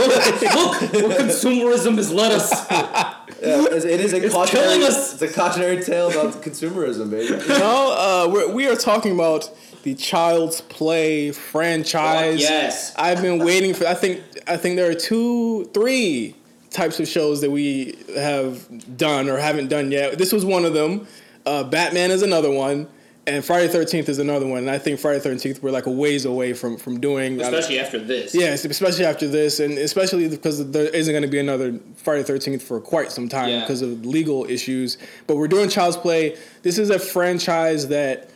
where 0.94 1.18
consumerism 1.18 1.96
has 1.96 2.12
led 2.12 2.32
us. 2.34 2.52
Yeah, 2.70 3.64
it's- 3.66 3.86
it 3.86 4.00
is 4.02 4.14
a 4.14 4.30
cautionary, 4.30 4.84
us. 4.84 5.14
It's 5.14 5.22
a 5.22 5.34
cautionary 5.34 5.82
tale 5.84 6.10
about 6.10 6.42
consumerism, 6.44 7.10
baby. 7.10 7.34
you 7.34 7.48
know, 7.48 8.28
uh, 8.28 8.32
we're, 8.32 8.52
we 8.54 8.68
are 8.68 8.76
talking 8.76 9.14
about 9.14 9.50
the 9.84 9.96
Child's 9.96 10.62
Play 10.62 11.32
franchise. 11.32 12.42
Fuck 12.42 12.50
yes. 12.50 12.94
I've 12.98 13.22
been 13.22 13.40
waiting 13.40 13.74
for. 13.74 13.88
I 13.88 13.94
think. 13.94 14.22
I 14.48 14.58
think 14.58 14.76
there 14.76 14.90
are 14.90 14.94
two, 14.96 15.66
three 15.74 16.36
types 16.76 17.00
of 17.00 17.08
shows 17.08 17.42
that 17.42 17.50
we 17.52 17.96
have 18.16 18.98
done 18.98 19.30
or 19.30 19.38
haven't 19.38 19.70
done 19.70 19.92
yet. 19.92 20.18
This 20.18 20.32
was 20.32 20.46
one 20.46 20.66
of 20.66 20.74
them. 20.74 21.08
Uh, 21.46 21.64
Batman 21.64 22.12
is 22.12 22.22
another 22.22 22.52
one, 22.52 22.88
and 23.28 23.44
Friday 23.46 23.68
Thirteenth 23.68 24.10
is 24.10 24.20
another 24.20 24.46
one. 24.48 24.60
And 24.60 24.70
I 24.70 24.78
think 24.78 25.00
Friday 25.00 25.20
Thirteenth 25.20 25.62
we're 25.64 25.72
like 25.72 25.86
a 25.86 25.92
ways 25.92 26.26
away 26.26 26.54
from 26.54 26.78
from 26.78 27.00
doing. 27.00 27.40
Especially 27.40 27.80
after 27.80 28.00
this. 28.00 28.36
Yes, 28.36 28.66
especially 28.66 29.06
after 29.06 29.28
this, 29.28 29.60
and 29.60 29.78
especially 29.78 30.28
because 30.28 30.70
there 30.72 30.90
isn't 30.90 31.12
going 31.14 31.24
to 31.24 31.28
be 31.30 31.40
another 31.40 31.80
Friday 31.96 32.24
Thirteenth 32.24 32.62
for 32.64 32.80
quite 32.82 33.12
some 33.12 33.30
time 33.30 33.50
Yeah. 33.50 33.62
because 33.62 33.82
of 33.82 34.06
legal 34.06 34.46
issues. 34.46 34.98
But 35.28 35.38
we're 35.38 35.48
doing 35.48 35.70
Child's 35.70 35.98
Play. 35.98 36.36
This 36.64 36.78
is 36.78 36.90
a 36.90 37.00
franchise 37.00 37.88
that 37.90 38.30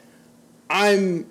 I'm 0.70 1.26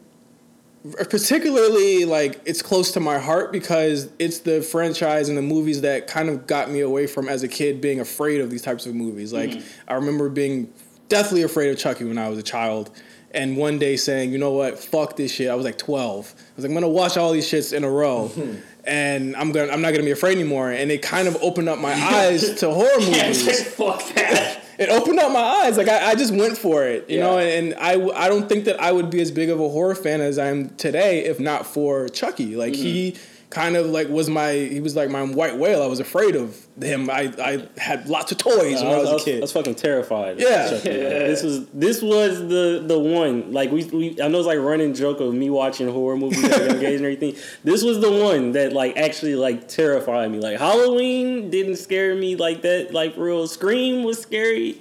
particularly 1.11 2.05
like 2.05 2.41
it's 2.45 2.63
close 2.63 2.93
to 2.93 3.01
my 3.01 3.19
heart 3.19 3.53
because 3.53 4.11
it's 4.19 4.41
the 4.41 4.63
franchise 4.63 5.29
and 5.29 5.37
the 5.37 5.43
movies 5.43 5.81
that 5.81 6.07
kind 6.07 6.29
of 6.29 6.47
got 6.47 6.71
me 6.71 6.81
away 6.81 7.07
from 7.07 7.29
as 7.29 7.43
a 7.43 7.49
kid 7.49 7.81
being 7.81 8.01
afraid 8.01 8.41
of 8.41 8.51
these 8.51 8.63
types 8.63 8.87
of 8.87 8.95
movies. 8.95 9.33
Like 9.33 9.51
mm-hmm. 9.51 9.91
I 9.91 9.95
remember 9.95 10.29
being 10.29 10.73
deathly 11.09 11.43
afraid 11.43 11.71
of 11.71 11.79
Chucky 11.79 12.05
when 12.05 12.19
I 12.19 12.29
was 12.29 12.39
a 12.39 12.43
child. 12.43 12.91
And 13.31 13.59
one 13.59 13.79
day 13.79 13.97
saying, 13.97 14.33
you 14.33 14.39
know 14.39 14.53
what, 14.53 14.79
fuck 14.79 15.17
this 15.17 15.33
shit. 15.33 15.51
I 15.51 15.55
was 15.55 15.65
like 15.65 15.77
12. 15.77 16.35
I 16.37 16.43
was 16.57 16.65
like, 16.65 16.71
I'm 16.71 16.75
gonna 16.75 16.89
watch 16.89 17.17
all 17.17 17.33
these 17.33 17.47
shits 17.47 17.77
in 17.77 17.85
a 17.85 17.91
row, 17.91 18.31
mm-hmm. 18.33 18.61
and 18.85 19.37
I'm 19.37 19.53
gonna, 19.53 19.71
I'm 19.71 19.83
not 19.83 19.91
gonna 19.91 20.05
be 20.05 20.13
afraid 20.13 20.39
anymore. 20.39 20.71
And 20.71 20.91
it 20.91 21.03
kind 21.03 21.29
of 21.29 21.37
opened 21.43 21.69
up 21.69 21.79
my 21.79 21.93
eyes 22.15 22.55
to 22.61 22.71
horror 22.71 22.89
movies 23.01 23.75
fuck 23.75 24.03
that. 24.15 24.65
It 24.79 24.89
opened 24.89 25.19
up 25.19 25.33
my 25.33 25.41
eyes. 25.41 25.77
Like 25.77 25.89
I, 25.89 26.11
I 26.11 26.15
just 26.15 26.33
went 26.33 26.57
for 26.57 26.85
it, 26.85 27.09
you 27.11 27.19
Yeah. 27.19 27.25
know. 27.25 27.39
And 27.39 27.75
I, 27.75 28.01
I 28.15 28.29
don't 28.29 28.49
think 28.49 28.65
that 28.67 28.81
I 28.81 28.93
would 28.93 29.11
be 29.11 29.21
as 29.21 29.31
big 29.31 29.51
of 29.51 29.61
a 29.61 29.69
horror 29.69 29.95
fan 29.95 30.21
as 30.21 30.39
I 30.39 30.47
am 30.49 30.71
today 30.77 31.25
if 31.25 31.41
not 31.41 31.67
for 31.67 32.09
Chucky. 32.09 32.57
Like 32.57 32.73
mm-hmm. 32.73 32.83
he 32.83 33.17
kind 33.51 33.77
of 33.77 33.87
like 33.87 34.09
was 34.09 34.29
my 34.29 34.53
he 34.53 34.81
was 34.81 34.95
like 34.95 35.09
my 35.11 35.23
white 35.23 35.57
whale. 35.57 35.83
I 35.83 35.87
was 35.87 36.01
afraid 36.01 36.37
of 36.37 36.55
him. 36.81 37.09
I, 37.09 37.33
I 37.43 37.67
had 37.81 38.07
lots 38.07 38.31
of 38.31 38.37
toys 38.39 38.83
when 38.83 38.93
I 38.93 38.99
was, 38.99 39.23
a 39.23 39.25
kid. 39.25 39.39
I 39.39 39.41
was 39.41 39.53
fucking 39.53 39.75
terrified. 39.77 40.39
Yeah. 40.39 40.69
Chucky, 40.69 40.91
man. 40.91 41.11
This 41.11 41.43
was 41.43 41.67
this 41.69 42.03
was 42.03 42.41
the 42.41 42.83
the 42.87 42.99
one. 42.99 43.53
Like 43.53 43.71
we, 43.71 43.85
we 43.85 44.21
I 44.23 44.29
know 44.29 44.39
it's 44.39 44.47
like 44.47 44.59
running 44.59 44.93
joke 44.93 45.21
of 45.21 45.33
me 45.33 45.49
watching 45.49 45.89
horror 45.91 46.17
movies 46.17 46.45
at 46.45 46.61
a 46.61 46.65
young 46.67 46.77
age 46.85 46.97
and 46.97 47.05
everything. 47.07 47.37
This 47.65 47.83
was 47.83 48.01
the 48.01 48.11
one 48.13 48.53
that 48.53 48.73
like 48.73 48.97
actually 48.99 49.35
like 49.35 49.67
terrified 49.69 50.31
me. 50.31 50.41
Like 50.41 50.59
Halloween 50.59 51.51
didn't 51.51 51.77
scare 51.77 52.15
me 52.15 52.37
like 52.37 52.63
that. 52.63 52.93
Like 52.93 53.17
real 53.17 53.47
Scream 53.49 54.05
was 54.05 54.21
scary. 54.21 54.81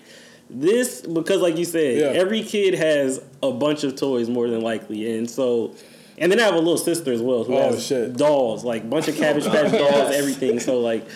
This 0.50 1.01
because 1.01 1.41
like 1.41 1.57
you 1.57 1.65
said, 1.65 1.97
Yeah. 1.97 2.19
every 2.19 2.41
kid 2.43 2.74
has 2.74 3.21
a 3.41 3.51
bunch 3.51 3.83
of 3.83 3.95
toys 3.95 4.29
more 4.29 4.50
than 4.50 4.62
likely, 4.62 5.17
and 5.17 5.29
so. 5.29 5.74
And 6.17 6.31
then 6.31 6.39
I 6.39 6.43
have 6.43 6.55
a 6.55 6.59
little 6.59 6.77
sister 6.77 7.12
as 7.13 7.21
well 7.21 7.43
who 7.43 7.55
Oh, 7.55 7.71
has 7.74 7.86
shit. 7.86 8.17
dolls, 8.17 8.63
like 8.63 8.83
a 8.83 8.88
bunch 8.88 9.07
of 9.07 9.15
Cabbage 9.15 9.45
Patch 9.47 9.71
dolls, 9.71 10.13
everything. 10.13 10.59
So 10.59 10.79
like, 10.79 11.07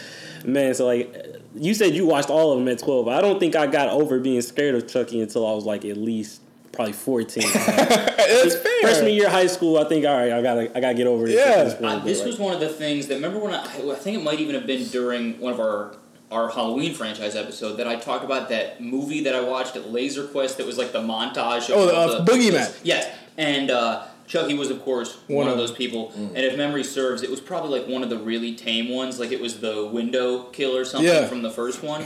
man, 0.46 0.74
so 0.76 0.86
like, 0.86 1.38
you 1.56 1.74
said 1.74 1.96
you 1.96 2.06
watched 2.06 2.30
all 2.30 2.54
of 2.54 2.60
them 2.60 2.68
at 2.68 2.80
twelve. 2.80 3.08
I 3.08 3.20
don't 3.22 3.40
think 3.40 3.56
I 3.56 3.68
got 3.68 3.90
over 3.90 4.20
being 4.20 4.42
scared 4.42 4.76
of 4.76 4.88
Chucky 4.88 5.22
until 5.22 5.46
I 5.48 5.54
was 5.54 5.66
like 5.66 5.84
at 5.86 5.98
least 5.98 6.42
probably 6.72 6.94
fourteen. 6.94 7.44
That's 7.54 8.56
fair. 8.56 8.82
Freshman 8.82 9.14
year 9.14 9.26
of 9.26 9.32
high 9.32 9.48
school, 9.48 9.78
I 9.78 9.86
think 9.86 10.06
all 10.06 10.16
right, 10.16 10.32
I 10.32 10.42
gotta 10.42 10.78
I 10.78 10.80
gotta 10.80 10.94
get 10.96 11.08
over 11.08 11.26
this. 11.26 11.36
Yeah. 11.36 11.64
this 11.64 11.74
point, 11.74 11.86
I, 11.86 11.96
but, 11.96 12.06
this 12.06 12.20
like, 12.20 12.28
was 12.28 12.40
one 12.40 12.54
of 12.54 12.60
the 12.60 12.70
things 12.70 13.08
that 13.08 13.16
remember 13.16 13.40
when 13.40 13.54
I, 13.54 13.64
I 13.64 13.96
think 13.96 14.18
it 14.20 14.24
might 14.24 14.40
even 14.40 14.56
have 14.56 14.66
been 14.68 14.88
during 14.88 15.40
one 15.40 15.52
of 15.54 15.60
our 15.60 15.96
our 16.32 16.50
Halloween 16.50 16.94
franchise 16.94 17.36
episode 17.36 17.74
that 17.76 17.88
I 17.88 17.98
talked 17.98 18.24
about 18.24 18.48
that 18.50 18.80
movie 18.80 19.24
that 19.26 19.36
I 19.36 19.42
watched 19.42 19.76
at 19.76 19.90
Laser 19.92 20.26
Quest 20.28 20.58
that 20.60 20.66
was 20.66 20.78
like 20.78 20.94
the 20.94 21.02
montage 21.02 21.70
of 21.70 21.76
Oh, 21.76 21.86
the, 21.88 21.94
all 21.96 22.12
uh, 22.22 22.26
Boogeyman. 22.26 22.80
Yes, 22.84 23.14
and 23.38 23.70
uh, 23.70 24.04
Chucky 24.28 24.54
was 24.54 24.70
of 24.70 24.82
course 24.84 25.18
one, 25.28 25.38
One 25.40 25.48
of 25.48 25.54
of 25.54 25.58
those 25.60 25.72
people. 25.72 26.12
And 26.16 26.38
if 26.38 26.56
memory 26.58 26.84
serves, 26.84 27.22
it 27.24 27.30
was 27.30 27.42
probably 27.42 27.80
like 27.80 27.88
one 27.90 28.04
of 28.04 28.10
the 28.10 28.18
really 28.18 28.56
tame 28.56 28.90
ones. 28.90 29.20
Like 29.20 29.32
it 29.32 29.42
was 29.42 29.60
the 29.60 29.86
window 29.88 30.44
kill 30.52 30.76
or 30.76 30.86
something 30.86 31.08
Yeah. 31.14 31.26
from 31.28 31.42
the 31.42 31.52
first 31.52 31.84
one. 31.84 32.06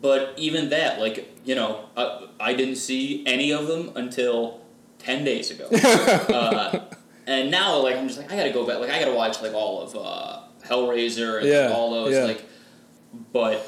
But 0.00 0.34
even 0.36 0.70
that, 0.70 1.00
like 1.00 1.36
you 1.44 1.54
know, 1.54 1.86
I, 1.96 2.26
I 2.40 2.54
didn't 2.54 2.76
see 2.76 3.24
any 3.26 3.52
of 3.52 3.66
them 3.66 3.92
until 3.96 4.60
ten 4.98 5.24
days 5.24 5.50
ago. 5.50 5.68
uh, 6.34 6.80
and 7.26 7.50
now, 7.50 7.76
like, 7.78 7.96
I'm 7.96 8.06
just 8.08 8.18
like, 8.18 8.30
I 8.32 8.36
gotta 8.36 8.52
go 8.52 8.66
back. 8.66 8.78
Like, 8.78 8.90
I 8.90 8.98
gotta 9.00 9.14
watch 9.14 9.42
like 9.42 9.52
all 9.52 9.82
of 9.82 9.94
uh, 9.96 10.40
Hellraiser 10.66 11.40
and 11.42 11.50
like, 11.50 11.76
all 11.76 11.90
those. 11.90 12.14
yeah. 12.14 12.24
Like, 12.24 12.42
but 13.32 13.66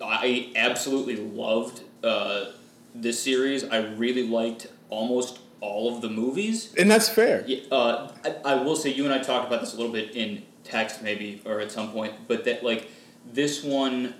I 0.00 0.52
absolutely 0.56 1.16
loved 1.16 1.82
uh, 2.02 2.46
this 2.94 3.22
series. 3.22 3.64
I 3.64 3.78
really 3.78 4.26
liked 4.26 4.68
almost 4.90 5.38
all 5.60 5.94
of 5.94 6.00
the 6.02 6.08
movies. 6.08 6.72
and 6.78 6.90
that's 6.90 7.08
fair. 7.08 7.44
Yeah, 7.46 7.60
uh, 7.72 8.12
I, 8.24 8.52
I 8.52 8.54
will 8.62 8.76
say 8.76 8.92
you 8.92 9.04
and 9.04 9.12
I 9.14 9.18
talked 9.18 9.46
about 9.48 9.60
this 9.60 9.74
a 9.74 9.76
little 9.76 9.92
bit 9.92 10.14
in 10.14 10.42
text 10.64 11.02
maybe 11.02 11.40
or 11.44 11.60
at 11.60 11.70
some 11.72 11.90
point, 11.92 12.14
but 12.28 12.44
that 12.44 12.62
like 12.62 12.88
this 13.32 13.62
one, 13.64 14.14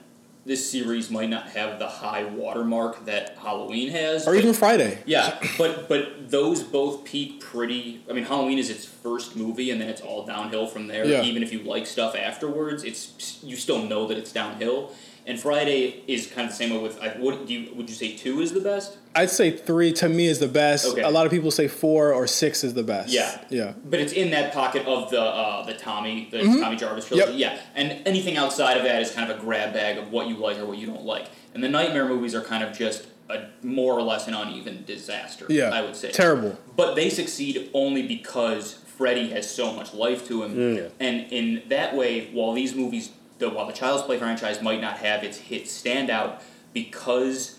this 0.46 0.70
series 0.70 1.10
might 1.10 1.28
not 1.28 1.50
have 1.50 1.78
the 1.78 1.86
high 1.86 2.24
watermark 2.24 3.04
that 3.04 3.36
Halloween 3.38 3.90
has, 3.90 4.26
Or 4.26 4.32
but- 4.32 4.38
even 4.38 4.54
Friday. 4.54 4.98
yeah, 5.06 5.38
but 5.58 5.88
but 5.88 6.30
those 6.30 6.62
both 6.62 7.04
peak 7.04 7.40
pretty. 7.40 8.02
I 8.08 8.14
mean, 8.14 8.24
Halloween 8.24 8.58
is 8.58 8.70
its 8.70 8.84
first 8.86 9.36
movie, 9.36 9.70
and 9.70 9.80
then 9.80 9.88
it's 9.88 10.00
all 10.00 10.24
downhill 10.24 10.66
from 10.66 10.86
there. 10.86 11.04
Yeah. 11.04 11.22
Even 11.22 11.42
if 11.42 11.52
you 11.52 11.60
like 11.64 11.86
stuff 11.86 12.16
afterwards, 12.16 12.82
it's 12.82 13.38
you 13.44 13.56
still 13.56 13.82
know 13.82 14.06
that 14.08 14.16
it's 14.18 14.32
downhill. 14.32 14.92
And 15.28 15.38
Friday 15.38 16.02
is 16.08 16.26
kind 16.26 16.46
of 16.46 16.50
the 16.52 16.56
same 16.56 16.70
way 16.74 16.78
with. 16.78 16.98
I, 17.02 17.08
what 17.10 17.46
do 17.46 17.52
you 17.52 17.74
would 17.74 17.88
you 17.88 17.94
say 17.94 18.16
two 18.16 18.40
is 18.40 18.52
the 18.52 18.60
best? 18.60 18.96
I'd 19.14 19.28
say 19.30 19.50
three 19.50 19.92
to 19.94 20.08
me 20.08 20.26
is 20.26 20.38
the 20.38 20.48
best. 20.48 20.86
Okay. 20.86 21.02
A 21.02 21.10
lot 21.10 21.26
of 21.26 21.32
people 21.32 21.50
say 21.50 21.68
four 21.68 22.14
or 22.14 22.26
six 22.26 22.64
is 22.64 22.72
the 22.74 22.82
best. 22.82 23.10
Yeah. 23.12 23.38
Yeah. 23.50 23.74
But 23.84 24.00
it's 24.00 24.14
in 24.14 24.30
that 24.30 24.54
pocket 24.54 24.86
of 24.86 25.10
the 25.10 25.20
uh, 25.20 25.66
the 25.66 25.74
Tommy 25.74 26.28
the 26.30 26.38
Tommy 26.38 26.76
Jarvis 26.76 27.04
Mm-hmm. 27.04 27.14
Yep. 27.16 27.24
trilogy. 27.26 27.38
Yeah, 27.38 27.60
and 27.74 28.06
anything 28.06 28.36
outside 28.38 28.76
of 28.78 28.84
that 28.84 29.02
is 29.02 29.10
kind 29.10 29.30
of 29.30 29.36
a 29.36 29.40
grab 29.40 29.74
bag 29.74 29.98
of 29.98 30.10
what 30.10 30.28
you 30.28 30.36
like 30.36 30.58
or 30.58 30.64
what 30.66 30.78
you 30.78 30.86
don't 30.86 31.04
like. 31.04 31.26
And 31.54 31.62
the 31.62 31.68
Nightmare 31.68 32.08
movies 32.08 32.34
are 32.34 32.42
kind 32.42 32.64
of 32.64 32.76
just 32.76 33.06
a 33.28 33.48
more 33.62 33.92
or 33.92 34.02
less 34.02 34.26
an 34.28 34.34
uneven 34.34 34.84
disaster. 34.86 35.44
Yeah. 35.50 35.68
I 35.68 35.82
would 35.82 35.94
say 35.96 36.10
Terrible. 36.10 36.56
But 36.74 36.94
they 36.94 37.10
succeed 37.10 37.68
only 37.74 38.06
because 38.06 38.74
Freddy 38.96 39.28
has 39.30 39.48
so 39.48 39.72
much 39.74 39.92
life 39.94 40.26
to 40.28 40.42
him, 40.42 40.54
Mm, 40.56 40.90
and 40.98 41.30
in 41.32 41.62
that 41.68 41.94
way, 41.94 42.30
while 42.32 42.52
these 42.54 42.74
movies, 42.74 43.10
the, 43.38 43.50
while 43.50 43.66
the 43.66 43.72
Child's 43.72 44.02
Play 44.02 44.18
franchise 44.18 44.60
might 44.62 44.80
not 44.80 44.98
have 44.98 45.24
its 45.24 45.38
hit 45.38 45.64
standout, 45.64 46.40
because 46.72 47.58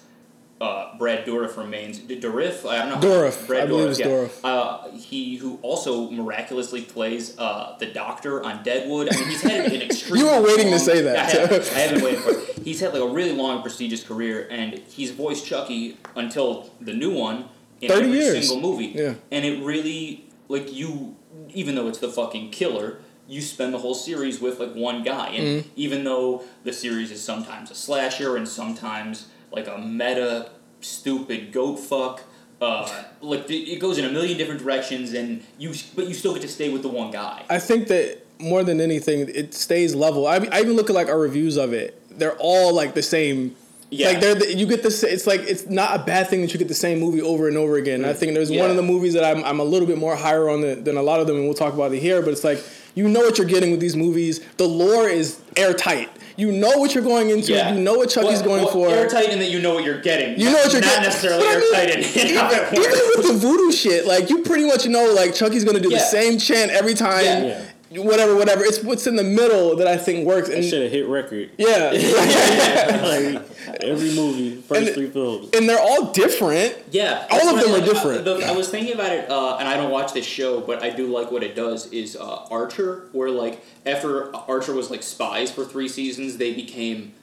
uh, 0.62 0.98
Brad 0.98 1.26
Dourif 1.26 1.58
remains 1.58 2.00
Dourif. 2.00 2.68
I 2.68 2.78
don't 2.80 3.02
know. 3.02 3.08
Dourif. 3.08 3.48
Brad 3.48 3.64
I 3.64 3.66
believe 3.66 3.86
Dourif, 3.86 3.90
it's 3.92 4.00
yeah. 4.00 4.06
Dourif. 4.08 4.40
Uh, 4.44 4.98
he 4.98 5.38
who 5.38 5.58
also 5.62 6.10
miraculously 6.10 6.82
plays 6.82 7.38
uh, 7.38 7.78
the 7.80 7.86
Doctor 7.88 8.44
on 8.44 8.64
Deadwood. 8.64 9.08
I 9.12 9.18
mean, 9.18 9.30
he's 9.30 9.42
had 9.42 9.72
an 9.72 9.82
extreme. 9.90 10.22
You 10.22 10.28
were 10.28 10.42
waiting 10.42 10.72
to 10.72 10.80
say 10.80 11.02
that. 11.02 11.18
I 11.18 11.40
have, 11.40 11.52
I 11.76 11.80
have 11.80 11.92
been 11.96 12.04
waiting 12.04 12.22
for 12.22 12.32
it. 12.32 12.60
He's 12.64 12.82
had 12.82 12.94
like 12.94 13.02
a 13.02 13.08
really 13.08 13.32
long, 13.32 13.62
prestigious 13.62 14.04
career, 14.04 14.48
and 14.52 14.80
he's 14.90 15.12
voiced 15.12 15.46
Chucky 15.46 15.98
until 16.16 16.70
the 16.82 16.94
new 16.94 17.14
one 17.14 17.46
in 17.82 17.90
30 17.90 18.06
every 18.06 18.18
years. 18.20 18.50
single 18.50 18.70
movie. 18.70 18.88
Yeah. 18.88 19.14
And 19.32 19.46
it 19.46 19.64
really, 19.64 20.26
like, 20.50 20.74
you, 20.74 21.16
even 21.50 21.76
though 21.76 21.88
it's 21.88 22.00
the 22.00 22.10
fucking 22.10 22.52
killer, 22.52 23.00
you 23.30 23.42
spend 23.42 23.74
the 23.74 23.78
whole 23.78 23.94
series 23.94 24.42
with 24.42 24.60
like 24.60 24.74
one 24.74 25.04
guy, 25.04 25.30
and 25.30 25.48
Mm-hmm. 25.64 25.70
even 25.76 26.04
though 26.04 26.44
the 26.64 26.74
series 26.74 27.12
is 27.12 27.22
sometimes 27.24 27.70
a 27.72 27.76
slasher 27.76 28.36
and 28.36 28.48
sometimes 28.48 29.28
like 29.52 29.68
a 29.68 29.78
meta 29.78 30.50
stupid 30.82 31.52
goat 31.52 31.78
fuck. 31.78 32.24
Uh, 32.62 33.04
like 33.22 33.50
it 33.50 33.80
goes 33.80 33.98
in 33.98 34.04
a 34.04 34.10
million 34.12 34.38
different 34.38 34.62
directions, 34.62 35.14
and 35.14 35.42
you 35.58 35.74
but 35.96 36.08
you 36.08 36.14
still 36.14 36.34
get 36.34 36.42
to 36.42 36.48
stay 36.48 36.68
with 36.70 36.82
the 36.82 36.90
one 36.90 37.10
guy. 37.10 37.46
I 37.50 37.58
think 37.60 37.88
that 37.88 38.26
more 38.38 38.64
than 38.66 38.82
anything, 38.82 39.30
it 39.34 39.54
stays 39.54 39.96
level. 39.96 40.28
I, 40.28 40.36
I 40.52 40.60
even 40.60 40.74
look 40.74 40.90
at 40.90 40.96
like 40.96 41.08
our 41.08 41.20
reviews 41.20 41.56
of 41.56 41.72
it. 41.72 42.02
They're 42.20 42.36
all 42.38 42.74
like 42.74 42.96
the 42.96 43.02
same. 43.02 43.56
Yeah. 43.92 44.10
Like 44.10 44.20
they're 44.20 44.36
the, 44.36 44.54
you 44.54 44.66
get 44.66 44.84
this. 44.84 45.04
It's 45.04 45.26
like 45.26 45.40
it's 45.42 45.68
not 45.68 46.02
a 46.02 46.04
bad 46.04 46.28
thing 46.28 46.42
that 46.42 46.52
you 46.54 46.60
get 46.60 46.68
the 46.68 46.74
same 46.74 47.00
movie 47.00 47.22
over 47.22 47.48
and 47.48 47.56
over 47.56 47.78
again. 47.78 48.04
I 48.04 48.12
think 48.14 48.34
there's 48.34 48.52
one 48.52 48.70
of 48.70 48.76
the 48.76 48.84
movies 48.84 49.14
that 49.14 49.24
I'm 49.24 49.42
I'm 49.46 49.62
a 49.62 49.64
little 49.64 49.88
bit 49.88 49.98
more 49.98 50.18
higher 50.18 50.50
on 50.50 50.60
the, 50.60 50.76
than 50.76 50.98
a 50.98 51.02
lot 51.02 51.22
of 51.22 51.28
them, 51.28 51.38
and 51.38 51.46
we'll 51.46 51.54
talk 51.54 51.74
about 51.74 51.94
it 51.94 52.00
here. 52.00 52.22
But 52.22 52.32
it's 52.32 52.44
like 52.44 52.62
you 53.00 53.08
know 53.08 53.22
what 53.22 53.38
you're 53.38 53.48
getting 53.48 53.72
with 53.72 53.80
these 53.80 53.96
movies. 53.96 54.42
The 54.58 54.68
lore 54.68 55.08
is 55.08 55.40
airtight. 55.56 56.10
You 56.36 56.52
know 56.52 56.78
what 56.78 56.94
you're 56.94 57.04
going 57.04 57.30
into. 57.30 57.54
Yeah. 57.54 57.74
You 57.74 57.80
know 57.80 57.94
what 57.94 58.10
Chucky's 58.10 58.40
Well- 58.40 58.50
going 58.50 58.64
well, 58.66 58.74
for. 58.74 58.90
Airtight 58.90 59.30
in 59.30 59.40
that 59.40 59.50
you 59.50 59.62
know 59.62 59.74
what 59.74 59.86
you're 59.86 60.02
getting. 60.02 60.38
You 60.38 60.52
know 60.52 60.58
what 60.58 60.74
you're 60.74 60.82
not 60.82 60.90
getting. 60.90 61.04
necessarily 61.04 61.44
But 61.44 61.60
mean, 61.60 61.76
airtight 61.76 61.90
in, 61.92 62.30
in 62.30 62.36
how 62.36 62.50
it 62.52 62.74
even 62.74 63.00
with 63.16 63.28
the 63.28 63.34
voodoo 63.34 63.72
shit, 63.72 64.06
like 64.06 64.30
you 64.30 64.44
pretty 64.44 64.66
much 64.66 64.86
know, 64.86 65.14
like 65.14 65.34
Chucky's 65.34 65.64
gonna 65.64 65.80
do 65.80 65.90
the 65.90 66.00
same 66.00 66.38
chant 66.40 66.72
every 66.72 66.94
time. 66.94 67.24
Yeah. 67.24 67.62
Whatever, 67.92 68.36
whatever. 68.36 68.64
It's 68.64 68.84
what's 68.84 69.08
in 69.08 69.16
the 69.16 69.24
middle 69.24 69.76
that 69.78 69.88
I 69.88 69.98
think 69.98 70.28
works. 70.28 70.48
that 70.50 70.58
And 70.58 70.66
should 70.66 70.84
have 70.84 70.92
hit 70.92 71.08
record. 71.08 71.50
yeah, 71.58 71.90
like 73.04 73.82
every 73.82 74.14
movie, 74.14 74.56
first 74.62 74.82
And- 74.88 74.94
three 74.94 75.10
films. 75.10 75.50
and 75.54 75.68
they're 75.68 75.80
all 75.80 76.12
different. 76.12 76.76
Yeah, 76.92 77.26
All 77.32 77.50
of 77.58 77.60
them 77.64 77.74
I 77.74 77.78
are 77.78 77.86
different. 77.86 78.28
Uh, 78.28 78.36
the- 78.38 78.46
I 78.48 78.52
was 78.52 78.70
thinking 78.70 78.94
about 78.94 79.12
it, 79.12 79.30
uh, 79.30 79.58
and 79.58 79.68
I 79.68 79.76
don't 79.78 79.92
watch 79.92 80.14
this 80.14 80.26
show, 80.26 80.62
but 80.62 80.84
I 80.84 80.90
do 80.92 81.08
like 81.08 81.32
what 81.32 81.44
it 81.44 81.56
does. 81.56 81.92
Is 81.92 82.16
uh, 82.16 82.46
Archer, 82.52 83.08
where 83.12 83.30
like 83.32 83.64
after 83.86 84.36
Archer 84.36 84.74
was 84.74 84.92
like 84.92 85.02
spies 85.04 85.52
for 85.52 85.66
three 85.66 85.88
seasons, 85.90 86.38
they 86.38 86.54
became 86.54 87.14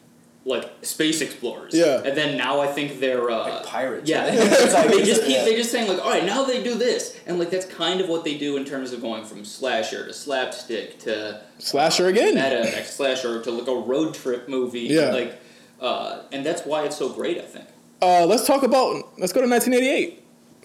like 0.47 0.71
space 0.83 1.21
explorers. 1.21 1.75
Yeah. 1.75 2.03
and 2.05 2.17
then 2.17 2.39
now 2.39 2.61
I 2.61 2.69
think 2.69 3.01
they're 3.01 3.29
uh, 3.31 3.51
Like 3.57 3.67
pirates. 3.67 4.09
Yeah, 4.09 4.31
That's 4.31 4.73
how 4.77 4.87
they 4.87 4.99
it 5.03 5.05
just 5.05 5.23
keep 5.23 5.37
yeah. 5.39 5.45
they 5.45 5.57
just 5.57 5.73
saying 5.73 5.89
like, 5.89 5.99
all 6.03 6.09
right, 6.11 6.25
now 6.25 6.45
they 6.45 6.63
do 6.63 6.75
this, 6.77 7.19
and 7.27 7.39
like 7.39 7.51
that's 7.51 7.67
kind 7.67 8.01
of 8.01 8.09
what 8.09 8.23
they 8.25 8.39
do 8.39 8.57
in 8.57 8.65
terms 8.65 8.93
of 8.93 9.01
going 9.01 9.25
from 9.25 9.45
slasher 9.45 10.07
to 10.07 10.13
slapstick 10.15 11.01
to 11.01 11.43
Slasher 11.59 12.07
again. 12.07 12.37
meta 12.37 12.63
next 12.63 12.95
slasher 12.97 13.43
to 13.43 13.51
like 13.51 13.67
a 13.67 13.75
road 13.75 14.15
trip 14.15 14.49
movie. 14.49 14.81
Yeah. 14.83 15.11
like, 15.11 15.39
uh, 15.81 16.23
and 16.33 16.47
that's 16.47 16.63
why 16.63 16.85
it's 16.85 16.97
so 16.97 17.09
great. 17.09 17.39
I 17.39 17.43
think. 17.43 17.67
Uh, 18.01 18.25
let's 18.27 18.47
talk 18.47 18.63
about. 18.63 19.19
Let's 19.19 19.33
go 19.33 19.41
to 19.41 19.49
1988. 19.49 20.23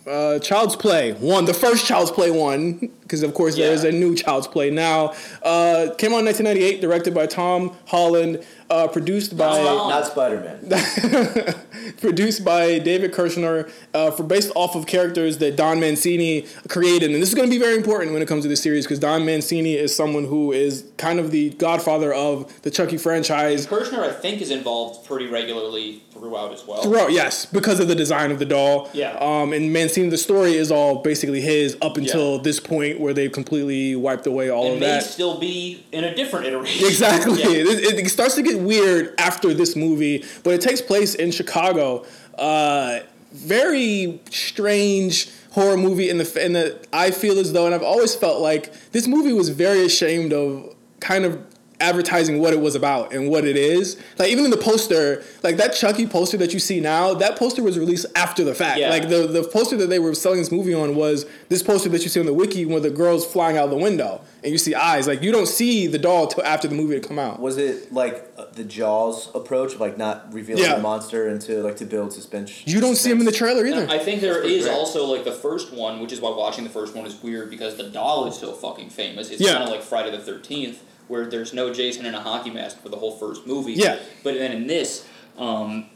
Uh, 0.08 0.40
Child's 0.40 0.76
Play 0.76 1.14
one, 1.14 1.46
the 1.46 1.54
first 1.54 1.86
Child's 1.86 2.10
Play 2.10 2.32
one, 2.32 2.74
because 3.02 3.22
of 3.22 3.36
course 3.36 3.56
there 3.56 3.68
Yeah. 3.68 3.74
is 3.74 3.84
a 3.84 3.92
new 3.92 4.16
Child's 4.16 4.48
Play 4.48 4.72
now. 4.72 5.14
Uh, 5.44 5.94
came 6.00 6.12
out 6.12 6.20
in 6.20 6.26
1998, 6.26 6.82
directed 6.82 7.14
by 7.14 7.28
Tom 7.28 7.76
Holland, 7.86 8.44
uh, 8.72 8.88
produced 8.88 9.38
by 9.38 9.62
Not 9.62 10.06
Spider 10.06 10.40
Man. 10.40 11.56
produced 11.98 12.46
by 12.46 12.80
David 12.80 13.12
Kirshner, 13.12 13.70
uh, 13.94 14.12
for 14.12 14.24
based 14.24 14.52
off 14.56 14.76
of 14.76 14.88
characters 14.88 15.40
that 15.40 15.58
Don 15.58 15.80
Mancini 15.82 16.48
created, 16.70 17.12
and 17.12 17.22
this 17.22 17.30
is 17.30 17.36
going 17.36 17.50
to 17.50 17.54
be 17.54 17.62
very 17.62 17.76
important 17.76 18.14
when 18.14 18.22
it 18.22 18.28
comes 18.28 18.44
to 18.44 18.48
this 18.48 18.64
series 18.64 18.86
because 18.86 19.00
Don 19.00 19.26
Mancini 19.26 19.76
is 19.76 19.94
someone 19.94 20.26
who 20.26 20.54
is 20.54 20.90
kind 20.96 21.20
of 21.20 21.32
the 21.32 21.50
godfather 21.52 22.14
of 22.14 22.62
the 22.62 22.72
Chucky 22.72 22.98
franchise. 22.98 23.68
Kirshner, 23.68 24.00
I 24.00 24.14
think, 24.14 24.42
is 24.42 24.52
involved 24.52 25.06
pretty 25.06 25.28
regularly 25.28 26.02
throughout 26.12 26.54
as 26.54 26.66
well. 26.68 26.82
Throughout, 26.84 27.12
yes, 27.12 27.46
because 27.46 27.80
of 27.80 27.88
the 27.88 27.96
design 27.96 28.32
of 28.32 28.40
the 28.40 28.46
doll. 28.46 28.90
Yeah. 28.94 29.18
Um, 29.20 29.54
and 29.54 29.72
Mancini, 29.74 30.10
the 30.10 30.18
story 30.18 30.54
is 30.56 30.72
all 30.72 31.02
basically 31.02 31.42
his 31.42 31.78
up 31.82 31.98
until 31.98 32.36
Yeah. 32.36 32.42
this 32.44 32.60
point 32.60 33.00
where 33.00 33.14
they've 33.14 33.32
completely 33.32 33.96
wiped 33.96 34.28
away 34.28 34.50
all 34.50 34.66
and 34.66 34.74
of 34.76 34.80
may 34.82 34.88
that. 34.88 35.04
still 35.04 35.40
be 35.40 35.84
in 35.92 36.04
a 36.04 36.14
different 36.16 36.46
iteration. 36.48 36.86
Exactly. 36.88 37.32
Yeah. 37.42 37.48
It, 37.50 38.00
it 38.00 38.10
starts 38.10 38.36
to 38.36 38.42
get 38.44 38.60
weird 38.60 39.14
after 39.18 39.54
this 39.54 39.76
movie, 39.76 40.24
but 40.44 40.54
it 40.54 40.62
takes 40.62 40.82
place 40.82 41.16
in 41.16 41.32
Chicago. 41.32 42.06
Uh, 42.38 43.00
very 43.32 44.20
strange 44.30 45.30
horror 45.52 45.78
movie 45.78 46.10
in 46.10 46.18
the 46.18 46.46
in 46.46 46.54
the 46.54 46.78
I 46.94 47.12
feel 47.12 47.40
as 47.40 47.54
though, 47.54 47.66
and 47.66 47.74
I've 47.74 47.84
always 47.84 48.14
felt 48.16 48.42
like 48.42 48.74
this 48.92 49.08
movie 49.08 49.34
was 49.34 49.50
very 49.50 49.86
ashamed 49.86 50.34
of 50.34 50.76
kind 51.00 51.26
of 51.26 51.40
advertising 51.82 52.40
what 52.40 52.54
it 52.54 52.62
was 52.62 52.76
about 52.76 53.14
and 53.14 53.30
what 53.30 53.44
it 53.46 53.58
is. 53.58 53.98
Like 54.18 54.30
even 54.30 54.46
in 54.46 54.52
the 54.52 54.58
poster, 54.58 55.24
like 55.44 55.58
that 55.58 55.74
Chucky 55.74 56.08
poster 56.08 56.38
that 56.38 56.54
you 56.54 56.60
see 56.60 56.80
now, 56.80 57.14
that 57.16 57.36
poster 57.38 57.64
was 57.64 57.78
released 57.78 58.06
after 58.16 58.44
the 58.44 58.54
fact. 58.56 58.80
Yeah. 58.80 58.90
Like 58.90 59.10
the 59.10 59.28
the 59.28 59.44
poster 59.44 59.76
that 59.78 59.88
they 59.88 60.00
were 60.00 60.14
selling 60.16 60.40
this 60.40 60.52
movie 60.52 60.74
on 60.74 60.96
was 60.96 61.26
this 61.50 61.64
poster 61.64 61.90
that 61.90 62.04
you 62.04 62.10
see 62.10 62.20
on 62.20 62.26
the 62.26 62.34
wiki 62.34 62.66
where 62.66 62.80
the 62.80 62.90
girl's 62.90 63.26
flying 63.26 63.58
out 63.58 63.70
the 63.70 63.76
window 63.76 64.22
and 64.44 64.52
you 64.52 64.58
see 64.58 64.76
eyes. 64.76 65.08
Like 65.08 65.22
you 65.22 65.32
don't 65.32 65.48
see 65.48 65.88
the 65.88 66.00
doll 66.00 66.28
till 66.28 66.44
after 66.46 66.68
the 66.68 66.76
movie 66.76 66.94
had 66.94 67.08
come 67.08 67.20
out. 67.20 67.40
Was 67.40 67.58
it 67.58 67.92
like 67.92 68.32
uh, 68.38 68.46
the 68.54 68.64
Jaws 68.64 69.30
approach, 69.36 69.74
of 69.74 69.80
like 69.82 69.98
not 69.98 70.32
revealing 70.34 70.64
Yeah. 70.64 70.76
the 70.76 70.82
monster 70.82 71.28
and 71.28 71.42
to 71.42 71.62
like 71.64 71.78
to 71.78 71.86
build 71.86 72.14
suspense? 72.14 72.66
You 72.68 72.80
don't 72.80 72.96
see 72.96 73.10
him 73.12 73.20
in 73.20 73.26
the 73.26 73.32
trailer 73.32 73.66
either. 73.66 73.88
I 73.90 73.98
think 74.00 74.22
there 74.22 74.42
is 74.44 74.66
great. 74.66 74.74
also 74.74 75.06
like 75.06 75.24
the 75.24 75.32
first 75.32 75.74
one, 75.74 76.00
which 76.00 76.12
is 76.12 76.22
why 76.22 76.30
watching 76.36 76.64
the 76.64 76.70
first 76.70 76.96
one 76.96 77.06
is 77.06 77.22
weird 77.24 77.50
because 77.50 77.76
the 77.78 77.90
doll 77.90 78.28
is 78.28 78.36
so 78.38 78.54
fucking 78.54 78.90
famous. 78.90 79.30
It's 79.30 79.42
Yeah. 79.42 79.54
kind 79.54 79.64
of 79.64 79.70
like 79.70 79.82
Friday 79.82 80.12
the 80.12 80.20
Thirteenth, 80.20 80.82
where 81.12 81.26
there's 81.26 81.54
no 81.54 81.74
Jason 81.74 82.06
in 82.06 82.16
a 82.16 82.22
hockey 82.22 82.50
mask 82.50 82.82
for 82.82 82.88
the 82.90 82.96
whole 82.96 83.12
first 83.18 83.46
movie. 83.46 83.74
Yeah. 83.74 84.00
But 84.24 84.36
then 84.36 84.54
in 84.54 84.66
this, 84.66 85.06
um, 85.38 85.88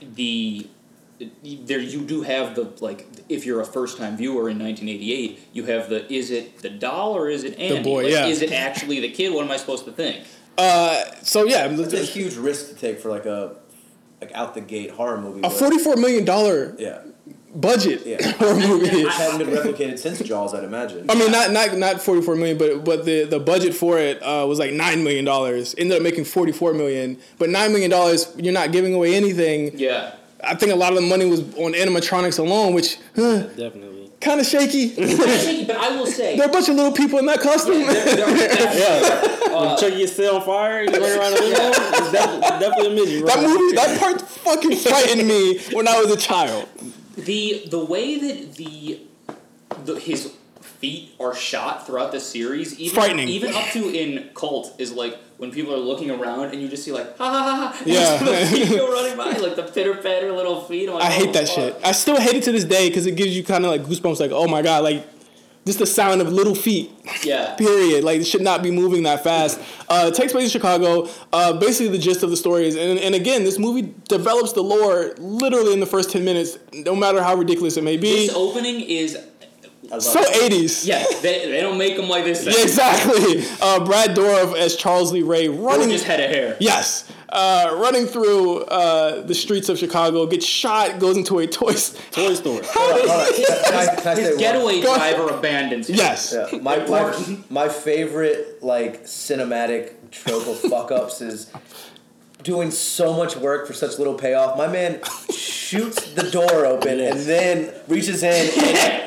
the 0.00 0.66
there 1.42 1.78
you 1.80 2.02
do 2.02 2.20
have 2.22 2.54
the 2.56 2.64
like 2.80 3.06
if 3.30 3.46
you're 3.46 3.60
a 3.60 3.64
first 3.64 3.96
time 3.96 4.16
viewer 4.16 4.50
in 4.50 4.58
1988, 4.58 5.38
you 5.52 5.64
have 5.64 5.88
the 5.88 6.12
is 6.12 6.30
it 6.30 6.58
the 6.58 6.68
doll 6.68 7.16
or 7.16 7.30
is 7.30 7.44
it 7.44 7.58
Andy? 7.58 7.82
boy, 7.82 8.02
Like, 8.02 8.12
yeah. 8.12 8.26
Is 8.26 8.42
it 8.42 8.52
actually 8.52 9.00
the 9.00 9.10
kid? 9.10 9.32
What 9.32 9.44
am 9.44 9.50
I 9.50 9.56
supposed 9.56 9.84
to 9.86 9.92
think? 9.92 10.26
Uh, 10.58 11.04
so 11.22 11.44
yeah, 11.44 11.66
It's 11.70 11.92
a 11.94 12.02
huge 12.02 12.34
risk 12.34 12.68
to 12.70 12.74
take 12.74 12.98
for 13.00 13.10
like 13.10 13.24
a 13.24 13.56
like 14.20 14.32
out 14.34 14.54
the 14.54 14.60
gate 14.60 14.90
horror 14.90 15.20
movie. 15.20 15.40
a 15.44 15.50
forty-four 15.50 15.96
million 15.96 16.24
dollar 16.24 16.74
Yeah, 16.78 17.02
budget 17.60 18.02
Yeah. 18.06 18.32
horror 18.38 18.54
movie. 18.54 18.86
it 19.02 19.08
hadn't 19.10 19.38
been 19.38 19.48
replicated 19.56 19.98
since 19.98 20.20
Jaws, 20.20 20.54
I'd 20.54 20.64
imagine. 20.64 21.10
I 21.10 21.14
mean, 21.14 21.30
not 21.32 21.50
not 21.52 21.76
not 21.76 22.00
forty 22.00 22.20
four 22.22 22.36
million, 22.36 22.58
but 22.58 22.84
but 22.84 23.04
the 23.04 23.24
the 23.24 23.40
budget 23.40 23.74
for 23.74 23.98
it 23.98 24.22
uh, 24.22 24.44
was 24.46 24.58
like 24.58 24.72
nine 24.72 25.02
million 25.04 25.24
dollars. 25.24 25.74
Ended 25.78 25.96
up 25.96 26.02
making 26.02 26.24
forty 26.24 26.52
four 26.52 26.72
million, 26.74 27.18
but 27.38 27.48
nine 27.50 27.72
million 27.72 27.90
dollars, 27.90 28.32
you're 28.36 28.52
not 28.52 28.72
giving 28.72 28.94
away 28.94 29.14
anything. 29.14 29.78
Yeah. 29.78 30.12
I 30.44 30.54
think 30.54 30.70
a 30.70 30.76
lot 30.76 30.92
of 30.92 30.96
the 31.00 31.06
money 31.08 31.24
was 31.24 31.40
on 31.56 31.72
animatronics 31.72 32.38
alone, 32.38 32.74
which 32.74 32.98
huh, 33.16 33.44
Definitely. 33.56 34.12
kind 34.20 34.38
of 34.38 34.46
shaky. 34.46 34.90
shaky, 34.94 35.64
but 35.64 35.76
I 35.76 35.96
will 35.96 36.06
say. 36.06 36.36
there 36.36 36.46
are 36.46 36.50
a 36.50 36.52
bunch 36.52 36.68
of 36.68 36.76
little 36.76 36.92
people 36.92 37.18
in 37.18 37.26
that 37.26 37.40
costume. 37.40 37.86
When 39.56 39.76
Chucky 39.78 40.02
is 40.02 40.14
set 40.14 40.30
on 40.32 40.42
fire, 40.42 40.82
he's 40.82 40.90
running 40.92 41.18
around 41.18 41.34
the 41.34 41.40
window. 41.40 41.70
It's 41.70 42.12
definitely, 42.12 42.40
definitely 42.60 42.86
a 42.86 42.90
midget. 42.94 43.26
that 43.26 43.42
movie, 43.42 43.74
that 43.76 43.98
part 43.98 44.20
fucking 44.20 44.76
frightened 44.76 45.26
me 45.26 45.58
when 45.72 45.88
I 45.88 45.98
was 46.00 46.10
a 46.10 46.16
child. 46.16 46.68
The 47.26 47.64
the 47.68 47.84
way 47.84 48.18
that 48.18 48.54
the, 48.54 49.00
the 49.84 49.98
his 50.00 50.32
feet 50.60 51.10
are 51.20 51.34
shot 51.34 51.86
throughout 51.86 52.12
the 52.12 52.20
series, 52.20 52.78
even 52.78 52.94
Frightening. 52.94 53.28
even 53.28 53.54
up 53.54 53.68
to 53.72 53.88
in 53.88 54.30
Cult, 54.34 54.74
is 54.78 54.92
like 54.92 55.16
when 55.38 55.50
people 55.50 55.72
are 55.74 55.78
looking 55.78 56.10
around 56.10 56.52
and 56.52 56.60
you 56.62 56.68
just 56.68 56.84
see 56.84 56.92
like 56.92 57.16
ha 57.18 57.30
ha 57.30 57.72
ha, 57.72 57.82
Yeah. 57.86 58.16
the 58.18 58.46
feet 58.46 58.68
go 58.70 58.90
running 58.92 59.16
by 59.16 59.30
like 59.46 59.56
the 59.56 59.62
pitter 59.64 59.94
patter 59.96 60.32
little 60.32 60.62
feet. 60.62 60.88
Like, 60.90 61.02
I 61.04 61.10
hate 61.10 61.28
oh, 61.28 61.32
that 61.32 61.46
fuck. 61.48 61.54
shit. 61.56 61.76
I 61.84 61.92
still 61.92 62.18
hate 62.20 62.36
it 62.36 62.42
to 62.44 62.52
this 62.52 62.64
day 62.64 62.88
because 62.88 63.06
it 63.06 63.16
gives 63.16 63.36
you 63.36 63.44
kind 63.44 63.64
of 63.64 63.70
like 63.70 63.82
goosebumps. 63.84 64.20
Like, 64.20 64.32
oh 64.32 64.48
my 64.48 64.62
god, 64.62 64.82
like 64.84 65.06
just 65.66 65.80
the 65.80 65.86
sound 65.86 66.22
of 66.22 66.32
little 66.32 66.54
feet. 66.54 66.90
Yeah. 67.22 67.54
Period. 67.56 68.04
Like 68.04 68.20
it 68.20 68.24
should 68.24 68.40
not 68.40 68.62
be 68.62 68.70
moving 68.70 69.02
that 69.02 69.22
fast. 69.24 69.60
Uh, 69.88 70.10
takes 70.10 70.32
place 70.32 70.44
in 70.44 70.50
Chicago. 70.50 71.08
Uh, 71.32 71.52
basically, 71.54 71.88
the 71.88 71.98
gist 71.98 72.22
of 72.22 72.30
the 72.30 72.36
story 72.36 72.66
is, 72.66 72.76
and, 72.76 72.98
and 72.98 73.14
again, 73.14 73.44
this 73.44 73.58
movie 73.58 73.92
develops 74.08 74.52
the 74.52 74.62
lore 74.62 75.14
literally 75.18 75.72
in 75.72 75.80
the 75.80 75.86
first 75.86 76.10
ten 76.10 76.24
minutes, 76.24 76.58
no 76.72 76.94
matter 76.96 77.22
how 77.22 77.34
ridiculous 77.34 77.76
it 77.76 77.84
may 77.84 77.96
be. 77.96 78.26
This 78.26 78.34
opening 78.34 78.80
is 78.80 79.18
So 80.00 80.20
eighties. 80.42 80.86
yeah. 80.86 81.04
They, 81.22 81.50
they 81.50 81.60
don't 81.60 81.78
make 81.78 81.96
them 81.96 82.08
like 82.08 82.24
this. 82.24 82.44
Yeah, 82.44 82.62
exactly. 82.62 83.44
Uh, 83.60 83.84
Brad 83.84 84.16
Dourif 84.16 84.56
as 84.56 84.76
Charles 84.76 85.12
Lee 85.12 85.22
Ray 85.22 85.48
running. 85.48 85.90
his 85.90 86.02
head 86.02 86.20
of 86.20 86.30
hair. 86.30 86.56
Yes, 86.60 87.10
uh, 87.28 87.76
running 87.80 88.06
through 88.06 88.60
uh, 88.64 89.22
the 89.22 89.34
streets 89.34 89.68
of 89.68 89.78
Chicago, 89.78 90.26
gets 90.26 90.44
shot, 90.46 90.98
goes 90.98 91.16
into 91.16 91.38
a 91.38 91.46
toy. 91.46 91.70
s- 91.72 91.96
Toy 92.10 92.34
Story. 92.34 92.62
Hold 92.64 93.00
on, 93.02 93.08
hold 93.08 93.10
on. 93.10 93.34
Can 93.64 93.74
I, 93.74 93.96
can 93.96 94.08
I 94.08 94.20
His 94.20 94.36
getaway 94.38 94.80
Go- 94.80 94.94
driver 94.96 95.28
abandons 95.28 95.88
him. 95.88 95.96
Yes. 95.96 96.34
Yeah, 96.34 96.58
my, 96.60 96.78
my, 96.86 97.38
my 97.50 97.68
favorite 97.68 98.62
like 98.62 99.04
cinematic 99.04 99.94
trope 100.10 100.46
of 100.46 100.58
fuck 100.58 100.90
ups 100.92 101.20
is 101.20 101.50
doing 102.46 102.70
so 102.70 103.12
much 103.12 103.36
work 103.36 103.66
for 103.66 103.72
such 103.72 103.98
little 103.98 104.14
payoff. 104.14 104.56
My 104.56 104.68
man 104.68 105.00
shoots 105.30 106.12
the 106.12 106.30
door 106.30 106.64
open 106.64 107.00
and 107.00 107.18
then 107.20 107.72
reaches 107.88 108.22
in 108.22 108.50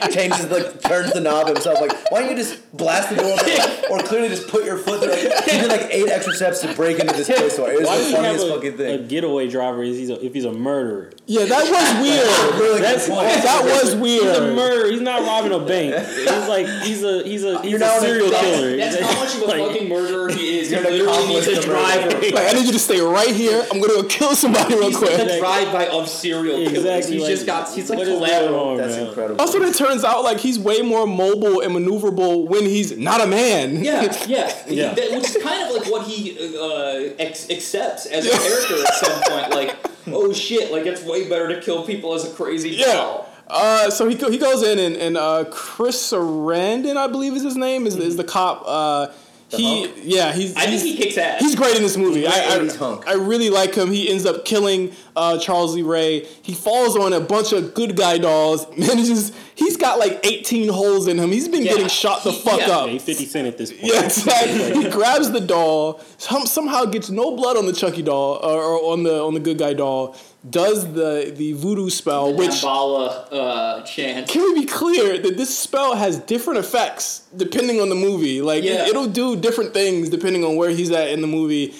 and 0.03 0.11
changes 0.13 0.47
the 0.49 0.77
turns 0.83 1.13
the 1.13 1.21
knob 1.21 1.47
himself. 1.47 1.79
Like, 1.79 1.93
why 2.11 2.19
don't 2.19 2.31
you 2.31 2.35
just 2.35 2.59
blast 2.75 3.09
the 3.09 3.15
door 3.15 3.31
open 3.31 3.85
or 3.91 3.99
clearly 3.99 4.27
just 4.27 4.49
put 4.49 4.65
your 4.65 4.77
foot 4.77 5.01
through? 5.01 5.11
Like, 5.13 5.43
he 5.45 5.51
did 5.57 5.69
like 5.69 5.87
eight 5.89 6.09
extra 6.09 6.33
steps 6.33 6.59
to 6.61 6.73
break 6.75 6.99
into 6.99 7.15
this 7.15 7.27
toy 7.27 7.47
store. 7.47 7.71
It 7.71 7.79
was 7.79 7.87
Why 7.87 7.95
the 7.97 8.01
does 8.03 8.07
he 8.09 8.13
have 8.15 8.23
funniest 8.25 8.45
a, 8.45 8.49
fucking 8.55 8.77
thing. 8.77 8.99
a 8.99 9.07
getaway 9.07 9.49
driver 9.49 9.83
if 9.83 9.95
he's 9.95 10.09
a, 10.09 10.23
if 10.25 10.33
he's 10.33 10.45
a 10.45 10.51
murderer? 10.51 11.11
Yeah, 11.25 11.45
that 11.45 11.63
was 11.69 12.01
weird. 12.01 12.59
Really 12.61 12.81
That's- 12.81 13.07
good 13.07 13.15
that 13.17 13.63
was 13.63 13.95
weird. 13.95 14.23
He's 14.23 14.37
a 14.37 14.41
weird. 14.41 14.55
murderer. 14.55 14.91
He's 14.91 15.01
not 15.01 15.21
robbing 15.21 15.53
a 15.53 15.59
bank. 15.65 15.95
He's 16.07 16.47
like 16.49 16.67
he's 16.83 17.03
a 17.03 17.23
he's 17.23 17.43
a 17.45 17.61
he's 17.61 17.71
You're 17.71 17.77
a 17.79 17.85
now 17.85 17.95
an 17.95 18.01
serial 18.01 18.27
adult. 18.27 18.43
killer. 18.43 18.75
That's 18.77 18.99
how 18.99 19.19
much 19.23 19.35
of 19.35 19.41
a 19.41 19.45
Like, 19.45 19.71
fucking 19.71 19.89
murderer 19.89 20.29
he 20.29 20.59
is. 20.59 20.69
He 20.69 20.75
You're 20.75 20.85
an 20.85 20.91
literally 20.93 21.27
needs 21.27 21.47
a 21.47 21.51
accomplice 21.59 21.65
driver. 21.65 22.35
Like, 22.35 22.53
I 22.53 22.57
need 22.57 22.65
you 22.65 22.73
to 22.73 22.79
stay 22.79 22.99
right 22.99 23.28
here. 23.35 23.65
I'm 23.71 23.79
gonna 23.79 23.93
go 23.93 24.03
kill 24.03 24.35
somebody 24.35 24.75
real 24.75 24.87
He's 24.87 25.01
like 25.01 25.13
quick. 25.15 25.27
the 25.27 25.37
drive-by 25.39 25.87
of 25.87 26.07
serial 26.09 26.57
killers. 26.57 26.77
Exactly. 26.77 27.13
He's 27.13 27.21
like, 27.23 27.31
just 27.31 27.45
got. 27.45 27.73
He's 27.73 27.89
like 27.89 27.99
what 27.99 28.07
is 28.07 28.19
going 28.19 28.25
collateral. 28.29 28.59
on, 28.59 28.77
That's 28.77 28.95
man? 28.95 29.07
incredible. 29.07 29.41
Also, 29.41 29.61
it 29.61 29.75
turns 29.75 30.03
out 30.03 30.23
like 30.23 30.37
he's 30.39 30.57
way 30.59 30.81
more 30.81 31.05
mobile 31.07 31.61
and 31.61 31.73
maneuverable 31.75 32.47
when 32.47 32.63
he's 32.65 32.97
not 32.97 33.21
a 33.21 33.27
man. 33.27 33.83
Yeah, 33.83 34.03
yeah, 34.27 34.53
Yeah. 34.67 34.93
That- 34.93 35.11
which 35.11 35.35
is 35.35 35.43
kind 35.43 35.67
of 35.69 35.75
like 35.75 35.91
what 35.91 36.05
he 36.07 36.37
uh, 36.57 37.13
ex- 37.19 37.49
accepts 37.49 38.05
as 38.05 38.25
a 38.25 38.29
character 38.29 38.85
at 38.87 38.93
some 38.95 39.21
point. 39.31 39.49
Like, 39.51 39.75
oh 40.07 40.33
shit, 40.33 40.71
like 40.71 40.85
it's 40.85 41.03
way 41.03 41.27
better 41.29 41.47
to 41.55 41.61
kill 41.61 41.85
people 41.85 42.13
as 42.13 42.25
a 42.29 42.33
crazy 42.33 42.69
Yeah. 42.71 42.93
doll. 42.93 43.29
Uh, 43.51 43.89
so 43.89 44.07
he 44.07 44.13
go- 44.15 44.29
he 44.29 44.37
goes 44.37 44.61
in 44.61 44.77
and, 44.77 44.95
and 44.95 45.17
uh, 45.17 45.43
Chris 45.49 46.11
Sarandon, 46.11 46.97
I 46.97 47.07
believe 47.07 47.33
is 47.33 47.41
his 47.43 47.57
name, 47.57 47.87
is, 47.87 47.95
is 47.95 48.15
the 48.15 48.23
cop. 48.23 48.63
Uh, 48.65 49.07
he 49.57 49.83
hunk? 49.83 49.95
yeah 50.03 50.31
he's 50.31 50.55
I 50.55 50.65
think 50.67 50.81
he 50.81 50.95
kicks 50.95 51.17
ass. 51.17 51.39
He's 51.41 51.55
great 51.55 51.75
in 51.75 51.81
this 51.83 51.97
movie. 51.97 52.21
He's 52.21 52.29
I, 52.29 52.47
great, 52.57 52.63
he's 52.63 52.75
hunk. 52.75 53.07
I, 53.07 53.11
I 53.11 53.15
really 53.15 53.49
like 53.49 53.73
him. 53.75 53.91
He 53.91 54.09
ends 54.09 54.25
up 54.25 54.45
killing 54.45 54.91
uh, 55.15 55.37
Charles 55.39 55.75
Lee 55.75 55.81
Ray. 55.81 56.25
He 56.41 56.53
falls 56.53 56.95
on 56.95 57.13
a 57.13 57.19
bunch 57.19 57.51
of 57.53 57.73
good 57.73 57.95
guy 57.97 58.17
dolls. 58.17 58.65
Manages. 58.77 59.31
He's 59.55 59.75
got 59.75 59.99
like 59.99 60.19
18 60.23 60.69
holes 60.69 61.07
in 61.07 61.17
him. 61.17 61.31
He's 61.31 61.47
been 61.47 61.63
Yeah, 61.63 61.73
getting 61.73 61.87
shot 61.87 62.23
the 62.23 62.31
he- 62.31 62.41
fuck 62.41 62.59
yeah. 62.61 62.69
up. 62.69 62.85
Yeah, 62.87 62.93
he's 62.93 63.03
Fifty 63.03 63.25
Cent 63.25 63.47
at 63.47 63.57
this 63.57 63.71
point. 63.71 63.83
Yeah, 63.93 64.05
exactly. 64.05 64.83
he 64.83 64.89
grabs 64.89 65.31
the 65.31 65.41
doll. 65.41 65.99
Some, 66.17 66.45
somehow 66.45 66.85
gets 66.85 67.09
no 67.09 67.35
blood 67.35 67.57
on 67.57 67.65
the 67.65 67.73
Chucky 67.73 68.01
doll 68.01 68.35
or, 68.43 68.61
or 68.61 68.93
on 68.93 69.03
the 69.03 69.21
on 69.21 69.33
the 69.33 69.39
good 69.39 69.57
guy 69.57 69.73
doll. 69.73 70.15
Does 70.47 70.93
the 70.93 71.33
the 71.35 71.51
voodoo 71.53 71.89
spell, 71.89 72.33
which 72.33 72.51
Damballa 72.51 73.27
uh, 73.31 73.81
chant. 73.83 74.29
can 74.29 74.41
we 74.41 74.61
be 74.61 74.65
clear 74.65 75.17
that 75.17 75.35
this 75.35 75.57
spell 75.57 75.95
has 75.95 76.17
different 76.19 76.59
effects 76.59 77.23
depending 77.35 77.81
on 77.81 77.89
the 77.89 77.95
movie? 77.95 78.41
Like 78.41 78.63
Yeah. 78.63 78.87
it, 78.87 78.95
will 78.95 79.07
do 79.07 79.35
different 79.35 79.73
things 79.73 80.07
depending 80.07 80.45
on 80.45 80.55
where 80.55 80.69
he's 80.69 80.91
at 80.91 81.09
in 81.09 81.19
the 81.19 81.27
movie. 81.27 81.73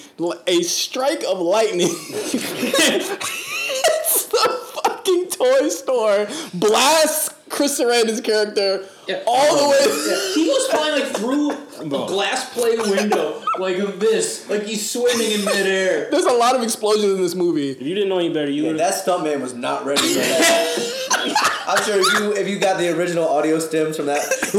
A 0.46 0.60
strike 0.62 1.24
of 1.26 1.38
lightning. 1.38 1.88
it's 2.12 2.34
the 4.26 4.60
fucking 4.84 5.28
toy 5.30 5.68
store. 5.70 6.26
Blasts 6.52 7.30
Chris 7.48 7.80
Sarandon's 7.80 8.20
character 8.20 8.84
Yeah. 9.10 9.22
all 9.26 9.56
the 9.56 9.68
way. 9.68 10.34
He 10.34 10.48
was 10.48 10.66
flying 10.68 11.02
like 11.02 11.16
through 11.16 11.50
a 11.80 12.06
glass 12.06 12.52
plate 12.52 12.78
window, 12.78 13.42
like 13.58 13.76
this, 13.98 14.48
like 14.48 14.62
he's 14.64 14.88
swimming 14.90 15.32
in 15.32 15.44
midair. 15.44 16.10
There's 16.10 16.24
a 16.26 16.32
lot 16.32 16.54
of 16.56 16.62
explosions 16.62 17.12
in 17.14 17.20
this 17.20 17.34
movie. 17.34 17.70
If 17.70 17.82
you 17.82 17.94
didn't 17.94 18.08
know 18.08 18.18
any 18.18 18.32
better, 18.32 18.50
you 18.50 18.62
Yeah, 18.64 18.68
would. 18.72 18.80
that 18.80 18.94
stuntman 19.04 19.40
was 19.40 19.54
not 19.54 19.84
ready 19.84 20.00
for 20.02 20.18
that. 20.20 21.06
I'm 21.66 21.82
sure 21.84 21.96
if 22.00 22.20
you 22.20 22.32
if 22.34 22.48
you 22.48 22.58
got 22.58 22.78
the 22.78 22.88
original 22.96 23.28
audio 23.28 23.58
stems 23.58 23.96
from 23.96 24.06
that, 24.06 24.20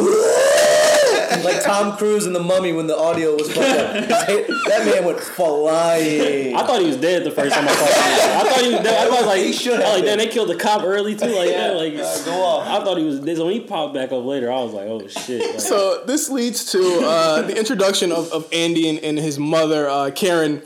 like 1.54 1.64
Tom 1.64 1.98
Cruise 1.98 2.26
in 2.28 2.34
The 2.34 2.40
Mummy 2.40 2.74
when 2.74 2.88
the 2.88 2.98
audio 2.98 3.36
was 3.36 3.48
fucked 3.52 3.60
up, 3.80 3.94
that 4.08 4.82
man 4.86 5.06
went 5.06 5.20
flying. 5.20 6.56
I 6.56 6.66
thought 6.66 6.80
he 6.82 6.88
was 6.88 6.98
dead 6.98 7.24
the 7.24 7.32
first 7.32 7.54
time 7.54 7.68
I 7.68 7.72
saw 7.74 7.86
him. 7.86 8.40
I 8.48 8.50
thought 8.50 8.62
he 8.62 8.74
was 8.74 8.84
dead. 8.84 9.08
I 9.08 9.10
was 9.18 9.26
like, 9.26 9.42
He 9.52 9.54
should 9.54 9.74
have 9.74 9.82
I 9.82 9.84
was 9.86 9.92
like, 9.94 10.02
been. 10.02 10.06
then 10.06 10.18
they 10.20 10.28
killed 10.28 10.50
the 10.50 10.56
cop 10.56 10.84
early 10.84 11.16
too. 11.16 11.26
Like, 11.28 11.50
yeah, 11.50 11.72
like 11.72 11.94
go 12.26 12.44
off. 12.44 12.68
I 12.68 12.84
thought 12.84 12.98
he 12.98 13.04
was 13.04 13.20
dead. 13.20 13.38
So 13.38 13.46
when 13.46 13.54
he 13.54 13.62
popped 13.62 13.94
back 13.94 14.12
up 14.12 14.24
later, 14.24 14.52
I 14.52 14.62
was 14.64 14.74
like, 14.74 14.88
oh 14.88 15.08
shit. 15.08 15.42
Like, 15.52 15.60
So 15.60 16.04
this 16.06 16.30
leads 16.30 16.72
to 16.72 17.02
uh, 17.04 17.42
the 17.44 17.58
introduction 17.58 18.12
of, 18.12 18.32
of 18.32 18.48
Andy 18.54 18.90
and, 18.90 19.00
and 19.00 19.18
his 19.18 19.38
mother, 19.40 19.90
uh, 19.90 20.12
Karen. 20.12 20.62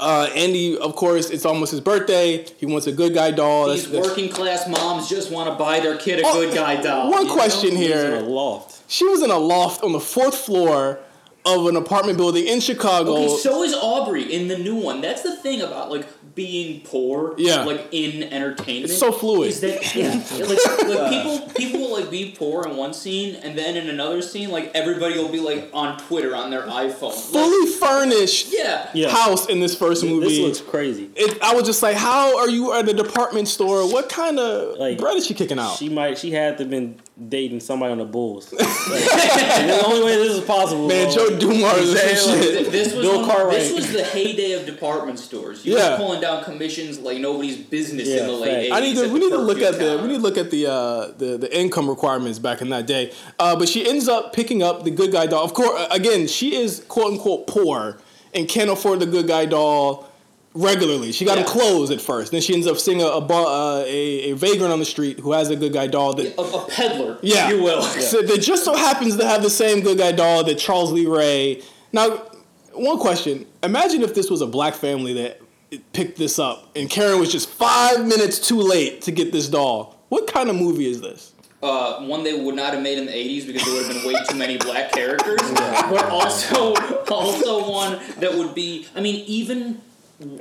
Uh, 0.00 0.28
Andy, 0.34 0.76
of 0.78 0.94
course, 0.96 1.30
it's 1.30 1.44
almost 1.44 1.70
his 1.72 1.80
birthday. 1.80 2.44
He 2.58 2.66
wants 2.66 2.86
a 2.86 2.92
good 2.92 3.14
guy 3.14 3.30
doll. 3.30 3.68
These 3.68 3.84
That's- 3.84 3.92
that's- 3.92 4.08
working 4.10 4.28
class 4.30 4.66
moms 4.68 5.08
just 5.08 5.30
want 5.30 5.48
to 5.50 5.54
buy 5.54 5.80
their 5.80 5.96
kid 5.96 6.20
a 6.20 6.22
Oh, 6.26 6.34
good 6.34 6.54
guy 6.54 6.76
doll. 6.76 7.10
One 7.10 7.22
you 7.22 7.28
know? 7.28 7.34
question 7.34 7.76
he 7.76 7.90
was 7.90 8.00
in 8.04 8.12
a 8.12 8.16
here. 8.18 8.26
loft. 8.26 8.76
She 8.88 9.04
was 9.06 9.22
in 9.22 9.30
a 9.30 9.38
loft 9.38 9.82
on 9.84 9.92
the 9.92 10.00
fourth 10.00 10.34
floor 10.36 10.98
of 11.48 11.66
an 11.66 11.76
apartment 11.76 12.18
building 12.18 12.46
in 12.46 12.60
Chicago. 12.60 13.16
Okay, 13.16 13.36
so 13.38 13.62
is 13.62 13.74
Aubrey 13.74 14.32
in 14.32 14.48
the 14.48 14.58
new 14.58 14.76
one. 14.76 15.00
That's 15.00 15.22
the 15.22 15.36
thing 15.36 15.60
about 15.60 15.90
like 15.90 16.06
being 16.34 16.82
poor. 16.82 17.34
Yeah. 17.36 17.64
Like 17.64 17.88
in 17.90 18.22
entertainment. 18.22 18.90
It's 18.90 18.98
so 18.98 19.10
fluid. 19.10 19.48
Is 19.48 19.60
that 19.60 19.94
yeah? 19.94 20.22
like, 20.46 20.88
like 20.88 21.10
people 21.10 21.54
people 21.54 21.80
will 21.80 22.00
like 22.00 22.10
be 22.10 22.34
poor 22.36 22.64
in 22.64 22.76
one 22.76 22.94
scene 22.94 23.34
and 23.36 23.58
then 23.58 23.76
in 23.76 23.88
another 23.88 24.22
scene 24.22 24.50
like 24.50 24.70
everybody 24.74 25.18
will 25.18 25.30
be 25.30 25.40
like 25.40 25.70
on 25.72 25.98
Twitter 25.98 26.36
on 26.36 26.50
their 26.50 26.62
iPhone. 26.62 27.14
Like, 27.32 27.42
fully 27.42 27.66
furnished 27.72 28.48
yeah. 28.52 28.90
Yeah. 28.94 29.10
house 29.10 29.48
in 29.48 29.60
this 29.60 29.74
first 29.74 30.04
movie. 30.04 30.28
This 30.28 30.38
looks 30.38 30.60
crazy. 30.60 31.10
it, 31.16 31.42
I 31.42 31.54
was 31.54 31.64
just 31.64 31.82
like, 31.82 31.96
how 31.96 32.38
are 32.38 32.48
you 32.48 32.72
at 32.72 32.88
a 32.88 32.94
department 32.94 33.48
store? 33.48 33.90
What 33.90 34.08
kind 34.08 34.38
of 34.38 34.78
Like, 34.78 34.98
bread 34.98 35.16
is 35.16 35.26
she 35.26 35.34
kicking 35.34 35.58
out? 35.58 35.76
She 35.76 35.88
might. 35.88 36.18
She 36.18 36.30
had 36.30 36.58
to 36.58 36.64
been 36.64 37.00
dating 37.28 37.58
somebody 37.60 37.90
on 37.92 37.98
the 37.98 38.04
Bulls. 38.04 38.52
Like, 38.88 39.04
the 39.04 39.82
only 39.84 40.02
way 40.04 40.16
this 40.16 40.38
is 40.38 40.44
possible. 40.44 40.86
Man. 40.88 41.10
Joe 41.12 41.36
Dumars 41.38 41.80
is 41.92 42.24
shit. 42.24 42.40
Th- 42.54 42.66
This 42.68 42.94
was 42.94 43.04
Bill 43.04 43.26
one- 43.26 43.50
this 43.50 43.72
was 43.74 43.92
the 43.92 44.02
heyday 44.04 44.52
of 44.52 44.64
department 44.66 45.18
stores. 45.18 45.64
You 45.66 45.76
Yeah. 45.76 45.90
were 45.92 45.96
pulling 45.98 46.20
down 46.20 46.44
commissions 46.44 46.98
like 47.00 47.18
nobody's 47.18 47.56
business 47.56 48.08
Yeah, 48.08 48.20
in 48.20 48.26
the 48.28 48.32
late 48.32 48.50
facts. 48.50 48.66
80s. 48.68 48.72
I 48.72 48.80
need 48.80 48.96
to. 48.96 49.08
We 49.12 49.18
need 49.20 49.30
to 49.30 49.38
look 49.38 49.60
at 49.60 49.78
the. 49.78 49.98
We 50.00 50.08
need 50.08 50.16
to 50.16 50.22
look 50.22 50.38
at 50.38 50.50
the 50.50 50.66
uh, 50.70 51.06
the 51.18 51.36
the 51.38 51.58
income 51.58 51.88
requirements 51.88 52.38
back 52.38 52.62
in 52.62 52.70
that 52.70 52.86
day. 52.86 53.12
Uh, 53.38 53.56
but 53.56 53.68
she 53.68 53.86
ends 53.88 54.08
up 54.08 54.32
picking 54.32 54.62
up 54.62 54.84
the 54.84 54.90
good 54.90 55.12
guy 55.12 55.26
doll. 55.26 55.44
Of 55.44 55.52
course, 55.54 55.86
again, 55.90 56.26
she 56.28 56.54
is 56.54 56.82
quote 56.88 57.12
unquote 57.12 57.46
poor 57.46 57.98
and 58.34 58.48
can't 58.48 58.70
afford 58.70 59.00
the 59.00 59.06
good 59.06 59.26
guy 59.26 59.44
doll 59.46 60.08
regularly. 60.54 61.12
She 61.12 61.24
got 61.24 61.38
him 61.38 61.44
Yeah. 61.46 61.50
clothes 61.52 61.90
at 61.90 62.00
first. 62.00 62.32
Then 62.32 62.40
she 62.40 62.54
ends 62.54 62.66
up 62.66 62.78
seeing 62.78 63.02
a 63.02 63.06
a, 63.06 63.20
bar, 63.20 63.46
uh, 63.46 63.82
a 63.84 64.30
a 64.30 64.32
vagrant 64.34 64.72
on 64.72 64.78
the 64.78 64.84
street 64.84 65.20
who 65.20 65.32
has 65.32 65.50
a 65.50 65.56
good 65.56 65.72
guy 65.72 65.86
doll 65.86 66.14
that. 66.14 66.36
a, 66.36 66.40
a 66.40 66.66
peddler, 66.68 67.18
Yeah, 67.22 67.48
if 67.48 67.56
you 67.56 67.62
will. 67.62 67.82
So 68.00 68.22
that 68.22 68.40
just 68.40 68.64
so 68.64 68.74
happens 68.74 69.16
to 69.16 69.26
have 69.26 69.42
the 69.42 69.50
same 69.50 69.80
good 69.80 69.98
guy 69.98 70.12
doll 70.12 70.44
that 70.44 70.58
Charles 70.58 70.92
Lee 70.92 71.06
Ray. 71.06 71.62
Now, 71.92 72.22
one 72.72 72.98
question: 72.98 73.46
Imagine 73.62 74.02
if 74.02 74.14
this 74.14 74.30
was 74.30 74.40
a 74.40 74.46
black 74.46 74.74
family 74.74 75.12
that 75.14 75.40
picked 75.92 76.16
this 76.18 76.38
up, 76.38 76.70
and 76.76 76.88
Karen 76.88 77.18
was 77.20 77.30
just 77.30 77.48
five 77.48 78.06
minutes 78.06 78.38
too 78.38 78.60
late 78.60 79.02
to 79.02 79.10
get 79.12 79.32
this 79.32 79.48
doll. 79.48 79.96
What 80.08 80.26
kind 80.26 80.48
of 80.48 80.56
movie 80.56 80.88
is 80.88 81.00
this? 81.00 81.32
uh, 81.60 82.00
one 82.06 82.22
they 82.22 82.40
would 82.40 82.54
not 82.54 82.72
have 82.72 82.80
made 82.80 82.98
in 82.98 83.06
the 83.06 83.10
80s 83.12 83.44
because 83.44 83.64
there 83.64 83.74
would 83.74 83.86
have 83.86 84.02
been 84.04 84.12
way 84.14 84.20
too 84.28 84.36
many 84.36 84.56
black 84.58 84.92
characters, 84.92 85.40
but 85.52 86.04
also 86.08 86.72
also 87.10 87.68
one 87.70 87.98
that 88.20 88.32
would 88.32 88.54
be. 88.54 88.86
I 88.94 89.00
mean, 89.00 89.24
even 89.26 89.80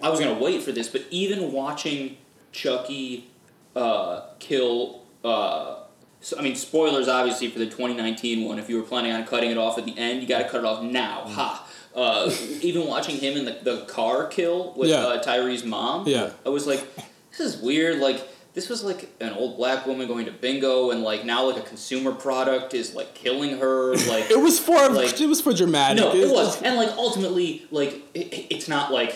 I 0.02 0.10
was 0.10 0.20
gonna 0.20 0.40
wait 0.40 0.63
for 0.63 0.72
this, 0.72 0.88
but 0.88 1.04
even 1.12 1.52
watching 1.52 2.18
Chucky 2.52 3.30
uh, 3.76 4.22
kill. 4.40 5.04
Uh, 5.24 5.76
so, 6.20 6.38
I 6.38 6.42
mean, 6.42 6.56
spoilers 6.56 7.08
obviously 7.08 7.50
for 7.50 7.60
the 7.60 7.66
2019 7.68 8.48
one. 8.48 8.58
If 8.60 8.70
you 8.70 8.78
were 8.78 8.84
planning 8.88 9.12
on 9.12 9.26
cutting 9.26 9.52
it 9.52 9.58
off 9.58 9.78
at 9.78 9.86
the 9.86 9.96
end, 9.98 10.22
you 10.22 10.28
got 10.28 10.40
to 10.40 10.50
cut 10.50 10.60
it 10.62 10.66
off 10.66 10.82
now. 10.82 11.22
Ha. 11.28 11.68
Uh, 11.96 12.32
even 12.62 12.86
watching 12.88 13.18
him 13.18 13.38
in 13.38 13.46
the, 13.46 13.58
the 13.63 13.82
car 13.86 14.28
kill 14.28 14.74
with 14.76 14.90
Yeah. 14.90 14.98
uh, 15.06 15.24
Tyree's 15.24 15.63
mom, 15.63 16.08
Yeah. 16.08 16.32
I 16.46 16.50
was 16.50 16.66
like, 16.68 16.86
this 17.32 17.40
is 17.40 17.58
weird. 17.62 18.00
Like, 18.00 18.28
this 18.54 18.70
was 18.70 18.84
like 18.84 19.10
an 19.20 19.34
old 19.34 19.58
black 19.58 19.86
woman 19.86 20.08
going 20.08 20.26
to 20.26 20.32
bingo, 20.32 20.90
and 20.92 21.04
like 21.04 21.24
now 21.26 21.46
like 21.46 21.58
a 21.58 21.68
consumer 21.68 22.12
product 22.12 22.74
is 22.74 22.96
like 22.96 23.13
killing 23.13 23.58
her. 23.60 23.96
Like, 24.08 24.30
It 24.32 24.40
was 24.42 24.60
for 24.60 24.90
Like- 24.90 25.20
it 25.22 25.28
was 25.28 25.40
for 25.42 25.54
dramatic. 25.54 25.98
no, 26.04 26.13
it 26.16 26.32
was, 26.32 26.60
and 26.63 26.76
like 26.78 26.90
ultimately, 26.98 27.68
like 27.72 28.02
it, 28.16 28.48
it's 28.50 28.68
not 28.68 28.92
like 28.92 29.16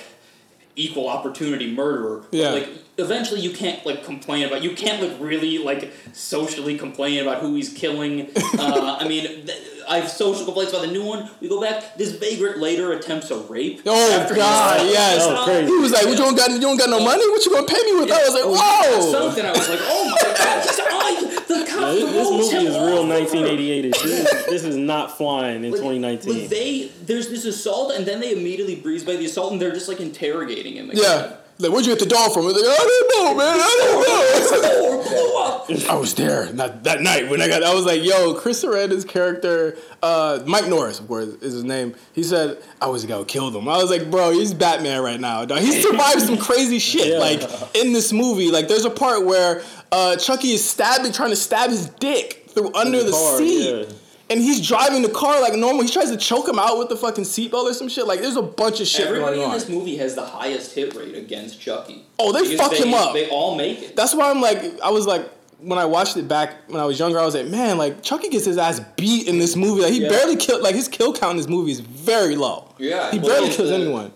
equal 0.75 1.07
opportunity 1.07 1.73
murderer. 1.73 2.23
Yeah. 2.31 2.51
Like 2.51 2.69
eventually, 3.01 3.41
you 3.41 3.51
can't 3.51 3.85
like 3.85 4.03
complain 4.03 4.45
about. 4.45 4.63
You 4.63 4.75
can't 4.75 5.01
like 5.01 5.19
really 5.19 5.57
like 5.57 5.91
socially 6.13 6.77
complain 6.77 7.21
about 7.21 7.41
who 7.41 7.55
he's 7.55 7.73
killing. 7.73 8.29
uh, 8.57 8.97
I 8.99 9.07
mean, 9.07 9.45
th- 9.45 9.57
I 9.89 9.99
have 9.99 10.09
social 10.09 10.45
complaints 10.45 10.71
about 10.71 10.85
the 10.85 10.91
new 10.91 11.03
one. 11.03 11.29
We 11.41 11.49
go 11.49 11.59
back. 11.59 11.97
This 11.97 12.11
vagrant 12.11 12.59
later 12.59 12.93
attempts 12.93 13.31
a 13.31 13.37
rape. 13.37 13.81
Oh 13.85 14.19
after 14.19 14.35
God, 14.35 14.87
yes. 14.87 15.25
That 15.25 15.33
was 15.33 15.45
crazy. 15.45 15.67
He 15.67 15.77
was 15.77 15.91
like, 15.91 16.07
"You 16.07 16.15
don't 16.15 16.35
got 16.35 16.51
you 16.51 16.61
don't 16.61 16.77
got 16.77 16.89
no 16.89 17.03
money. 17.03 17.27
What 17.29 17.45
you 17.45 17.51
gonna 17.51 17.67
pay 17.67 17.83
me 17.83 17.99
with?" 17.99 18.11
I 18.11 18.23
was 18.23 18.33
like, 18.33 18.45
"Whoa!" 18.45 19.11
Something 19.11 19.45
I 19.45 19.51
was 19.51 19.69
like, 19.69 19.79
oh 19.81 20.05
my 20.09 20.33
god, 20.37 20.63
he's 20.63 20.79
on 20.79 21.01
the 21.47 21.65
cop 21.69 21.81
Now, 21.81 21.91
this, 21.93 22.11
this 22.11 22.27
throws 22.27 22.53
movie 22.53 22.65
is 22.67 22.75
real 22.75 23.07
1988. 23.07 23.81
This 23.81 24.03
is, 24.03 24.45
this 24.45 24.63
is 24.63 24.77
not 24.77 25.17
flying 25.17 25.63
in 25.63 25.71
Like, 25.71 25.81
2019. 25.81 26.39
Like 26.39 26.49
they, 26.49 26.91
there's 27.05 27.29
this 27.29 27.45
assault, 27.45 27.93
and 27.93 28.05
then 28.05 28.19
they 28.19 28.31
immediately 28.31 28.75
breeze 28.75 29.03
by 29.03 29.15
the 29.15 29.25
assault, 29.25 29.51
and 29.51 29.61
they're 29.61 29.73
just 29.73 29.87
like 29.87 29.99
interrogating 29.99 30.75
him. 30.75 30.89
Again. 30.89 31.03
Yeah. 31.03 31.35
Like, 31.61 31.71
where'd 31.71 31.85
you 31.85 31.91
get 31.93 31.99
the 31.99 32.09
doll 32.09 32.29
from? 32.33 32.45
Like, 32.45 32.55
I 32.57 33.05
don't 33.07 33.25
know, 33.25 33.35
man. 33.37 33.57
I 33.59 33.77
don't 33.81 34.61
know. 34.61 34.97
Or 34.97 35.03
blew 35.03 35.37
up. 35.37 35.89
I 35.89 35.95
was 35.95 36.13
there 36.15 36.51
not 36.53 36.83
that 36.83 37.01
night 37.01 37.29
when 37.29 37.41
I 37.41 37.47
got. 37.47 37.63
I 37.63 37.73
was 37.73 37.85
like, 37.85 38.03
"Yo, 38.03 38.33
Chris 38.33 38.63
Sarandon's 38.63 39.05
character, 39.05 39.77
uh, 40.03 40.39
Mike 40.45 40.67
Norris, 40.67 40.99
of 40.99 41.07
course, 41.07 41.27
is 41.27 41.53
his 41.53 41.63
name. 41.63 41.95
He 42.13 42.23
said 42.23 42.61
I 42.81 42.87
was 42.87 43.05
gonna 43.05 43.25
kill 43.25 43.51
them. 43.51 43.67
I 43.67 43.77
was 43.77 43.89
like, 43.89 44.09
bro, 44.11 44.31
he's 44.31 44.53
Batman 44.53 45.01
right 45.01 45.19
now. 45.19 45.45
Dog. 45.45 45.59
He 45.59 45.81
survived 45.81 46.21
some 46.21 46.37
crazy 46.37 46.79
shit. 46.79 47.07
Yeah. 47.07 47.19
Like 47.19 47.41
in 47.75 47.93
this 47.93 48.11
movie, 48.11 48.51
like 48.51 48.67
there's 48.67 48.85
a 48.85 48.89
part 48.89 49.25
where 49.25 49.61
uh, 49.91 50.15
Chucky 50.17 50.51
is 50.53 50.67
stabbing, 50.67 51.11
trying 51.11 51.29
to 51.29 51.35
stab 51.35 51.69
his 51.69 51.87
dick 51.87 52.45
through 52.49 52.73
under 52.73 53.03
the, 53.03 53.11
car, 53.11 53.37
seat. 53.37 53.87
yeah. 53.87 53.93
And 54.31 54.39
he's 54.41 54.65
driving 54.65 55.01
the 55.01 55.09
car 55.09 55.41
like 55.41 55.53
normal. 55.55 55.83
He 55.83 55.89
tries 55.91 56.09
to 56.09 56.15
choke 56.17 56.47
him 56.47 56.57
out 56.57 56.77
with 56.79 56.87
the 56.89 56.95
fucking 56.95 57.25
seatbelt 57.25 57.65
or 57.65 57.73
some 57.73 57.89
shit. 57.89 58.07
Like, 58.07 58.21
there's 58.21 58.37
a 58.37 58.41
bunch 58.41 58.79
of 58.79 58.87
shit 58.87 59.05
Everybody 59.07 59.35
going 59.35 59.45
in 59.45 59.51
on. 59.51 59.57
this 59.59 59.67
movie 59.67 59.97
has 59.97 60.15
the 60.15 60.25
highest 60.25 60.73
hit 60.73 60.95
rate 60.95 61.15
against 61.15 61.59
Chucky. 61.59 62.05
Oh, 62.17 62.31
they 62.31 62.41
Because 62.49 62.57
fuck 62.57 62.73
him 62.73 62.93
up. 62.93 63.13
They 63.13 63.29
all 63.29 63.55
make 63.55 63.81
it. 63.81 63.95
That's 63.97 64.15
why 64.15 64.31
I'm 64.31 64.39
like, 64.39 64.79
I 64.81 64.89
was 64.89 65.05
like, 65.05 65.29
when 65.59 65.77
I 65.77 65.85
watched 65.85 66.17
it 66.17 66.27
back 66.27 66.55
when 66.69 66.81
I 66.81 66.85
was 66.85 66.97
younger, 66.97 67.19
I 67.19 67.25
was 67.25 67.35
like, 67.35 67.45
man, 67.47 67.77
like 67.77 68.01
Chucky 68.01 68.29
gets 68.29 68.45
his 68.45 68.57
ass 68.57 68.79
beat 68.95 69.27
in 69.27 69.37
this 69.37 69.55
movie. 69.55 69.81
Like 69.83 69.91
he 69.93 70.01
Yeah. 70.01 70.09
barely 70.09 70.35
killed. 70.35 70.63
Like 70.63 70.73
his 70.73 70.87
kill 70.87 71.13
count 71.13 71.31
in 71.31 71.37
this 71.37 71.47
movie 71.47 71.71
is 71.71 71.81
very 71.81 72.35
low. 72.35 72.73
Yeah, 72.79 73.11
he 73.11 73.19
well, 73.19 73.27
barely 73.29 73.49
kills 73.53 73.69
the- 73.69 73.75
anyone. 73.75 74.11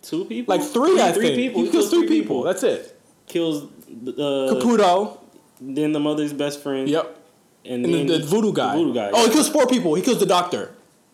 Two 0.00 0.24
people? 0.24 0.56
Like 0.56 0.64
three, 0.66 0.98
I 0.98 1.12
three 1.12 1.26
think. 1.26 1.36
people. 1.36 1.62
He 1.64 1.68
kills 1.70 1.90
three 1.90 2.06
people. 2.08 2.42
That's 2.42 2.62
it. 2.62 2.98
kills 3.26 3.64
uh, 3.64 4.54
Caputo. 4.54 5.18
then 5.60 5.92
the 5.92 6.00
mother's 6.00 6.32
best 6.32 6.62
friend. 6.62 6.88
Yep. 6.88 7.17
And, 7.64 7.84
And 7.84 7.94
then 7.94 8.06
the, 8.06 8.18
the 8.18 8.26
voodoo 8.26 8.52
guy. 8.52 8.72
The 8.76 8.78
voodoo 8.78 8.94
guy. 8.94 9.10
Oh, 9.12 9.26
he 9.26 9.32
kills 9.32 9.48
four 9.48 9.66
people. 9.66 9.94
He 9.94 10.02
kills 10.02 10.20
the 10.20 10.26
doctor. 10.26 10.70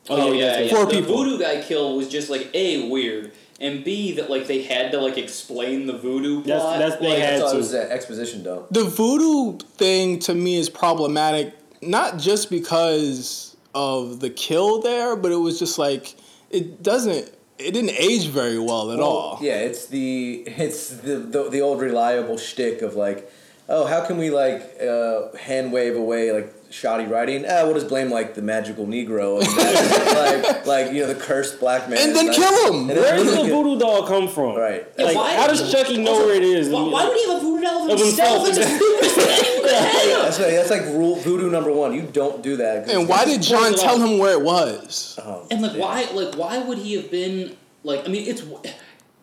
Oh, 0.08 0.32
yeah, 0.32 0.60
yeah. 0.60 0.70
Four 0.70 0.86
the 0.86 1.00
people. 1.00 1.16
voodoo 1.16 1.38
guy 1.38 1.62
kill 1.62 1.96
was 1.96 2.08
just 2.08 2.28
like 2.30 2.50
a 2.54 2.88
weird, 2.90 3.32
and 3.60 3.82
b 3.84 4.12
that 4.16 4.28
like 4.28 4.46
they 4.46 4.62
had 4.62 4.92
to 4.92 5.00
like 5.00 5.16
explain 5.16 5.86
the 5.86 5.96
voodoo 5.96 6.42
That's- 6.42 6.60
plot. 6.62 6.78
that's- 6.78 7.00
they 7.00 7.08
like, 7.08 7.18
had 7.18 7.34
I 7.34 7.38
thought 7.38 7.50
to. 7.50 7.54
it 7.54 7.58
was 7.58 7.72
an 7.72 7.90
exposition 7.90 8.42
dump. 8.42 8.66
The 8.70 8.84
voodoo 8.84 9.58
thing 9.76 10.18
to 10.20 10.34
me 10.34 10.56
is 10.56 10.68
problematic, 10.68 11.54
not 11.80 12.18
just 12.18 12.50
because 12.50 13.56
of 13.74 14.20
the 14.20 14.28
kill 14.30 14.80
there, 14.82 15.16
but 15.16 15.32
it 15.32 15.36
was 15.36 15.58
just 15.58 15.78
like 15.78 16.14
it 16.50 16.82
doesn't. 16.82 17.30
It 17.56 17.70
didn't 17.72 17.92
age 17.92 18.26
very 18.26 18.58
well 18.58 18.90
at 18.92 19.00
all. 19.00 19.38
Yeah, 19.40 19.54
it's 19.58 19.86
the 19.86 20.42
it's 20.46 20.88
the, 20.90 21.16
the 21.16 21.48
the 21.48 21.60
old 21.62 21.80
reliable 21.80 22.36
shtick 22.36 22.82
of 22.82 22.94
like, 22.96 23.30
oh, 23.68 23.86
how 23.86 24.04
can 24.04 24.18
we 24.18 24.30
like 24.30 24.62
uh, 24.82 25.36
hand 25.36 25.72
wave 25.72 25.96
away 25.96 26.32
like 26.32 26.52
shoddy 26.70 27.04
writing? 27.04 27.44
Ah, 27.48 27.62
we'll 27.64 27.74
just 27.74 27.88
blame 27.88 28.10
like 28.10 28.34
the 28.34 28.42
magical 28.42 28.86
Negro 28.86 29.40
and 29.40 30.44
like 30.44 30.66
like 30.66 30.92
you 30.92 31.00
know 31.02 31.06
the 31.12 31.14
cursed 31.14 31.60
black 31.60 31.88
man, 31.88 31.98
And 31.98 32.16
then 32.16 32.26
Like- 32.26 32.36
kill 32.36 32.72
him! 32.72 32.90
and 32.90 32.98
Where 32.98 33.16
does 33.16 33.34
the 33.36 33.42
voodoo 33.44 33.78
doll 33.78 34.06
come 34.06 34.28
from? 34.28 34.56
Right. 34.56 34.86
Yeah, 34.98 35.04
Like, 35.06 35.16
why- 35.16 35.34
how 35.34 35.46
does 35.46 35.70
Chucky 35.72 35.98
know 35.98 36.12
Also, 36.12 36.26
where 36.26 36.36
it 36.36 36.42
is? 36.44 36.68
Why, 36.68 36.82
why 36.88 37.08
would 37.08 37.16
he 37.16 37.26
have 37.30 37.36
a 37.36 37.40
voodoo 37.40 37.62
doll 37.62 37.84
of 37.86 37.90
Of 37.92 37.98
himself? 37.98 38.46
himself, 38.46 38.48
It's 38.48 38.58
a 38.58 38.76
stupid 38.76 39.10
thing 39.24 39.62
to 39.62 39.74
hang 39.74 40.08
That's 40.22 40.38
like 40.40 40.50
that's 40.50 40.70
like 40.70 40.82
rule 40.86 41.16
voodoo 41.16 41.50
number 41.50 41.72
one. 41.72 41.94
You 41.94 42.02
don't 42.02 42.42
do 42.42 42.56
that. 42.58 42.88
And 42.90 43.08
why 43.08 43.24
did 43.24 43.40
John 43.42 43.74
tell 43.74 43.98
him 43.98 44.18
where 44.18 44.32
it 44.32 44.42
was? 44.42 45.18
Oh, 45.22 45.46
And 45.50 45.62
like, 45.62 45.72
yeah. 45.74 45.78
why, 45.80 46.08
like, 46.12 46.34
why 46.36 46.58
would 46.58 46.78
he 46.78 46.94
have 46.94 47.10
been 47.10 47.56
like? 47.82 48.04
I 48.04 48.08
mean, 48.08 48.26
it's 48.28 48.42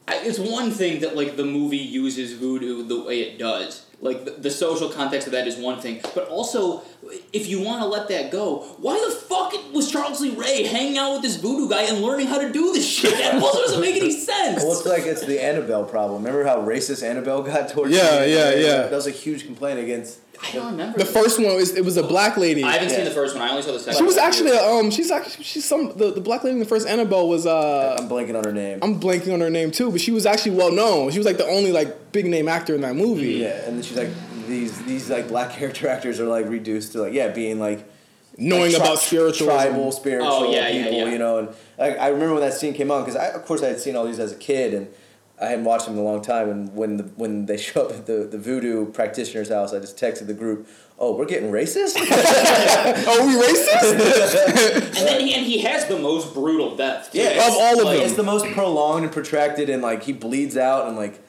it's 0.08 0.40
one 0.40 0.72
thing 0.72 1.02
that 1.02 1.16
like 1.16 1.36
the 1.38 1.46
movie 1.46 1.78
uses 1.78 2.34
voodoo 2.34 2.84
the 2.84 3.02
way 3.04 3.22
it 3.22 3.38
does. 3.40 3.86
Like 4.02 4.26
the, 4.26 4.32
the 4.32 4.50
social 4.50 4.90
context 4.90 5.28
of 5.28 5.34
that 5.34 5.48
is 5.48 5.58
one 5.58 5.80
thing, 5.80 6.02
but 6.16 6.28
also 6.28 6.82
if 7.32 7.48
you 7.48 7.62
want 7.62 7.82
to 7.82 7.88
let 7.88 8.08
that 8.10 8.32
go, 8.32 8.60
why 8.80 9.00
the 9.08 9.14
fuck 9.14 9.54
was 9.74 9.92
Charles 9.92 10.22
Lee 10.22 10.32
Ray 10.36 10.64
hanging 10.64 10.98
out 10.98 11.14
with 11.14 11.22
this 11.22 11.36
voodoo 11.36 11.70
guy 11.70 11.84
and 11.84 12.00
learning 12.00 12.28
how 12.28 12.40
to 12.40 12.52
do 12.52 12.74
this 12.74 12.88
shit? 12.88 13.16
That 13.18 13.36
also 13.42 13.60
doesn't 13.62 13.82
make 13.82 13.96
any 13.96 14.12
sense. 14.20 14.64
Well, 14.64 14.74
it's 14.74 14.86
like 14.86 15.04
it's 15.06 15.26
the 15.26 15.44
Annabelle 15.44 15.84
problem. 15.84 16.24
Remember 16.24 16.44
how 16.46 16.58
racist 16.62 17.08
Annabelle 17.08 17.44
got 17.44 17.70
towards? 17.70 17.94
Yeah, 17.94 18.26
yeah, 18.26 18.54
yeah. 18.56 18.82
That 18.84 18.92
was 18.92 19.08
a 19.08 19.12
huge 19.12 19.46
complaint 19.46 19.80
against. 19.80 20.20
I 20.44 20.52
don't 20.54 20.72
remember. 20.72 20.98
The 20.98 21.06
first 21.06 21.40
one 21.40 21.56
was 21.56 21.76
it 21.76 21.86
was 21.86 21.98
a 21.98 22.04
black 22.04 22.36
lady. 22.38 22.64
I 22.64 22.72
haven't 22.72 22.90
seen 22.90 23.06
the 23.06 23.12
first 23.12 23.36
one. 23.36 23.44
I 23.44 23.50
only 23.52 23.62
saw 23.62 23.74
the 23.74 23.80
second. 23.80 23.98
She 24.00 24.04
was 24.04 24.18
actually 24.18 24.52
a, 24.52 24.64
um 24.64 24.90
she's 24.90 25.12
actually 25.12 25.44
she's 25.44 25.66
some 25.66 25.96
the, 25.98 26.12
the 26.12 26.22
black 26.22 26.44
lady 26.44 26.54
in 26.54 26.60
the 26.60 26.66
first 26.66 26.88
Annabelle 26.88 27.28
was 27.28 27.46
uh 27.46 27.98
I'm 28.00 28.10
blanking 28.10 28.36
on 28.38 28.44
her 28.44 28.52
name. 28.52 28.80
I'm 28.82 29.00
blanking 29.00 29.34
on 29.34 29.40
her 29.42 29.50
name 29.50 29.72
too, 29.72 29.92
but 29.92 30.02
she 30.02 30.12
was 30.12 30.26
actually 30.26 30.56
well 30.56 30.72
known. 30.72 31.12
She 31.12 31.20
was 31.20 31.28
like 31.28 31.38
the 31.38 31.46
only 31.48 31.72
like 31.72 32.12
big 32.12 32.26
name 32.26 32.48
actor 32.48 32.74
in 32.74 32.82
that 32.82 32.96
movie. 32.96 33.34
yeah, 33.34 33.66
and 33.66 33.76
then 33.78 33.84
she's 33.84 33.98
like 33.98 34.10
these 34.48 34.82
these 34.86 35.10
like 35.10 35.28
black 35.28 35.52
character 35.58 35.88
actors 35.88 36.20
are 36.20 36.26
like 36.28 36.48
reduced 36.50 36.94
to 36.94 37.02
like 37.04 37.14
yeah 37.14 37.28
being 37.30 37.60
like 37.60 37.88
Knowing 38.38 38.72
like, 38.72 38.76
tri- 38.78 38.86
about 38.86 39.00
spiritual 39.00 39.48
tribal 39.48 39.92
spiritual 39.92 40.32
Oh, 40.32 40.52
yeah, 40.52 40.68
yeah, 40.70 40.84
people 40.86 41.00
yeah. 41.00 41.10
you 41.12 41.18
know 41.20 41.38
and 41.40 41.50
like 41.78 42.00
I 42.00 42.08
remember 42.08 42.34
when 42.36 42.42
that 42.42 42.54
scene 42.54 42.74
came 42.74 42.90
on 42.90 43.02
because 43.04 43.16
I 43.16 43.28
of 43.28 43.46
course 43.46 43.62
I 43.62 43.68
had 43.68 43.80
seen 43.80 43.96
all 43.96 44.06
these 44.06 44.20
as 44.20 44.32
a 44.32 44.36
kid 44.38 44.74
and 44.74 44.88
I 45.42 45.48
hadn't 45.48 45.66
watched 45.66 45.86
them 45.86 45.96
in 45.96 46.00
a 46.00 46.04
long 46.04 46.22
time, 46.22 46.50
and 46.50 46.76
when 46.76 46.98
the 46.98 47.04
when 47.16 47.48
they 47.48 47.58
show 47.58 47.86
up 47.86 47.92
at 47.92 48.06
the, 48.06 48.26
the 48.30 48.38
voodoo 48.38 48.86
practitioner's 48.92 49.50
house, 49.50 49.74
I 49.74 49.80
just 49.80 49.98
texted 49.98 50.28
the 50.28 50.34
group, 50.36 50.68
"Oh, 51.00 51.16
we're 51.16 51.26
getting 51.26 51.50
racist." 51.52 51.96
Oh, 53.08 53.26
we 53.28 53.34
racist? 53.34 54.98
And 55.02 55.08
then 55.08 55.22
he, 55.22 55.34
and 55.34 55.46
he 55.46 55.60
has 55.60 55.86
the 55.88 55.98
most 55.98 56.34
brutal 56.34 56.76
death. 56.76 57.12
too. 57.12 57.20
Yeah, 57.20 57.48
Of 57.48 57.54
all 57.54 57.80
of 57.80 57.86
like, 57.86 57.98
them. 57.98 58.06
it's 58.08 58.16
the 58.16 58.24
most 58.24 58.46
prolonged 58.54 59.04
and 59.06 59.12
protracted, 59.14 59.70
and 59.70 59.82
like 59.82 60.04
he 60.04 60.14
bleeds 60.14 60.58
out 60.58 60.88
and 60.88 60.96
like 60.98 61.20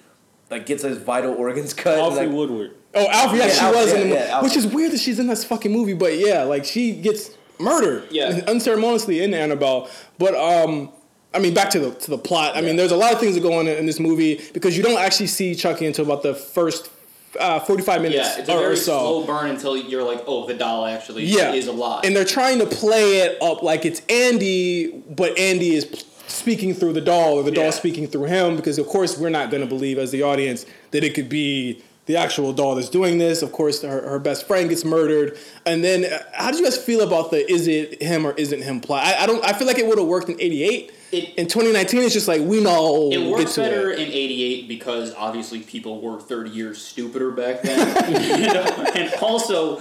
like 0.51 0.67
gets 0.67 0.83
his 0.83 0.99
vital 0.99 1.33
organs 1.35 1.73
cut. 1.73 1.95
and, 1.95 2.03
Alfred 2.03 2.27
like, 2.29 2.37
Woodard. 2.37 2.77
Oh, 2.95 3.07
Alfred, 3.09 3.39
yeah, 3.41 3.47
Yeah, 3.47 3.53
she 3.55 3.61
Alfred, 3.61 3.83
was 3.85 3.93
in 3.95 4.01
the 4.01 4.07
yeah, 4.09 4.13
movie. 4.21 4.29
yeah, 4.29 4.43
Which 4.43 4.57
is 4.57 4.67
weird 4.67 4.93
that 4.93 5.01
she's 5.01 5.19
in 5.19 5.27
this 5.27 5.45
fucking 5.45 5.73
movie, 5.73 5.95
but 5.95 6.19
yeah, 6.19 6.43
like 6.43 6.67
she 6.67 6.93
gets 7.01 7.31
murdered. 7.59 8.07
Yeah. 8.11 8.43
Unceremoniously 8.47 9.23
in 9.23 9.33
Annabelle. 9.33 9.89
But 10.19 10.35
um 10.35 10.91
I 11.35 11.39
mean 11.39 11.55
back 11.55 11.71
to 11.71 11.81
the 11.81 11.91
to 11.93 12.11
the 12.11 12.19
plot. 12.19 12.57
I 12.57 12.61
mean 12.61 12.77
there's 12.77 12.93
a 12.93 12.97
lot 12.97 13.13
of 13.13 13.21
things 13.21 13.35
that 13.35 13.43
go 13.43 13.59
on 13.59 13.67
in, 13.67 13.79
in 13.79 13.87
this 13.87 14.01
movie 14.01 14.41
because 14.53 14.77
you 14.77 14.83
don't 14.83 15.01
actually 15.01 15.29
see 15.29 15.55
Chucky 15.55 15.87
until 15.87 16.05
about 16.05 16.23
the 16.23 16.35
first 16.35 16.91
uh, 17.39 17.61
45 17.61 18.03
minutes 18.03 18.17
Yeah, 18.17 18.41
it's 18.41 18.49
a 18.49 18.53
or, 18.53 18.59
very 18.59 18.73
or 18.73 18.77
so. 18.77 18.99
slow 18.99 19.27
burn 19.27 19.51
until 19.51 19.77
you're 19.77 20.03
like, 20.03 20.23
oh, 20.27 20.47
the 20.47 20.55
doll 20.55 20.87
actually 20.87 21.25
yeah. 21.25 21.53
is 21.53 21.67
alive. 21.67 22.05
And 22.05 22.15
they're 22.15 22.25
trying 22.25 22.59
to 22.59 22.67
play 22.67 23.19
it 23.19 23.41
up 23.43 23.63
like 23.63 23.85
it's 23.85 24.03
Andy, 24.09 25.03
but 25.09 25.39
Andy 25.39 25.75
is 25.75 26.05
speaking 26.27 26.75
through 26.75 26.93
the 26.93 27.01
doll 27.01 27.35
or 27.35 27.43
the 27.43 27.51
doll 27.51 27.73
speaking 27.73 28.07
through 28.07 28.25
him 28.25 28.57
because 28.57 28.79
of 28.79 28.87
course 28.87 29.19
we're 29.19 29.29
not 29.29 29.51
going 29.51 29.63
to 29.63 29.67
believe 29.67 29.99
as 29.99 30.11
the 30.11 30.23
audience 30.23 30.65
that 30.91 31.05
it 31.05 31.15
could 31.15 31.29
be 31.29 31.83
the 32.07 32.17
actual 32.17 32.53
doll 32.53 32.75
that's 32.75 32.89
doing 32.89 33.19
this. 33.19 33.43
Of 33.43 33.53
course, 33.53 33.83
her, 33.83 34.09
her 34.09 34.19
best 34.19 34.47
friend 34.47 34.69
gets 34.69 34.85
murdered, 34.85 35.39
and 35.65 35.85
then 35.85 36.05
uh, 36.05 36.19
how 36.33 36.51
do 36.51 36.59
you 36.59 36.65
guys 36.65 36.77
feel 36.77 37.01
about 37.01 37.31
the 37.31 37.51
is 37.51 37.69
it 37.69 38.03
him 38.03 38.27
or 38.27 38.33
isn't 38.33 38.63
him 38.63 38.81
plot? 38.81 39.05
I, 39.05 39.23
I 39.23 39.27
don't. 39.27 39.45
I 39.45 39.53
feel 39.53 39.67
like 39.67 39.79
it 39.79 39.87
would 39.87 39.99
have 39.99 40.09
worked 40.09 40.29
in 40.29 40.41
'88. 40.41 40.93
It- 41.13 41.35
in 41.37 41.47
2019, 41.47 42.03
it's 42.03 42.15
just 42.15 42.27
like 42.29 42.41
we 42.41 42.61
know. 42.63 43.11
It 43.13 43.49
to 43.49 43.61
better 43.61 43.91
it. 43.91 43.99
in 44.01 44.09
'88 44.09 44.69
because 44.69 45.15
obviously 45.15 45.61
people 45.61 46.01
were 46.01 46.19
30 46.19 46.51
years 46.51 46.81
stupider 46.83 47.31
back 47.31 47.63
then, 47.63 48.41
you 48.41 48.47
know? 48.53 48.65
and 48.95 49.13
also 49.23 49.81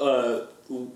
uh, 0.00 0.46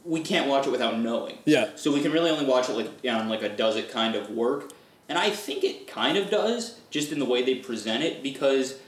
we 0.04 0.20
can't 0.20 0.48
watch 0.48 0.66
it 0.66 0.70
without 0.70 0.98
knowing. 0.98 1.36
Yeah. 1.44 1.70
So 1.76 1.92
we 1.92 2.00
can 2.00 2.12
really 2.12 2.30
only 2.30 2.46
watch 2.46 2.68
it 2.70 2.72
like 2.72 2.88
on 3.14 3.28
like 3.28 3.42
a 3.42 3.50
does 3.50 3.76
it 3.76 3.90
kind 3.90 4.14
of 4.14 4.30
work, 4.30 4.72
and 5.08 5.18
I 5.18 5.30
think 5.30 5.64
it 5.64 5.86
kind 5.86 6.16
of 6.16 6.30
does 6.30 6.80
just 6.90 7.12
in 7.12 7.18
the 7.18 7.26
way 7.26 7.42
they 7.42 7.56
present 7.56 8.02
it 8.02 8.22
because 8.22 8.78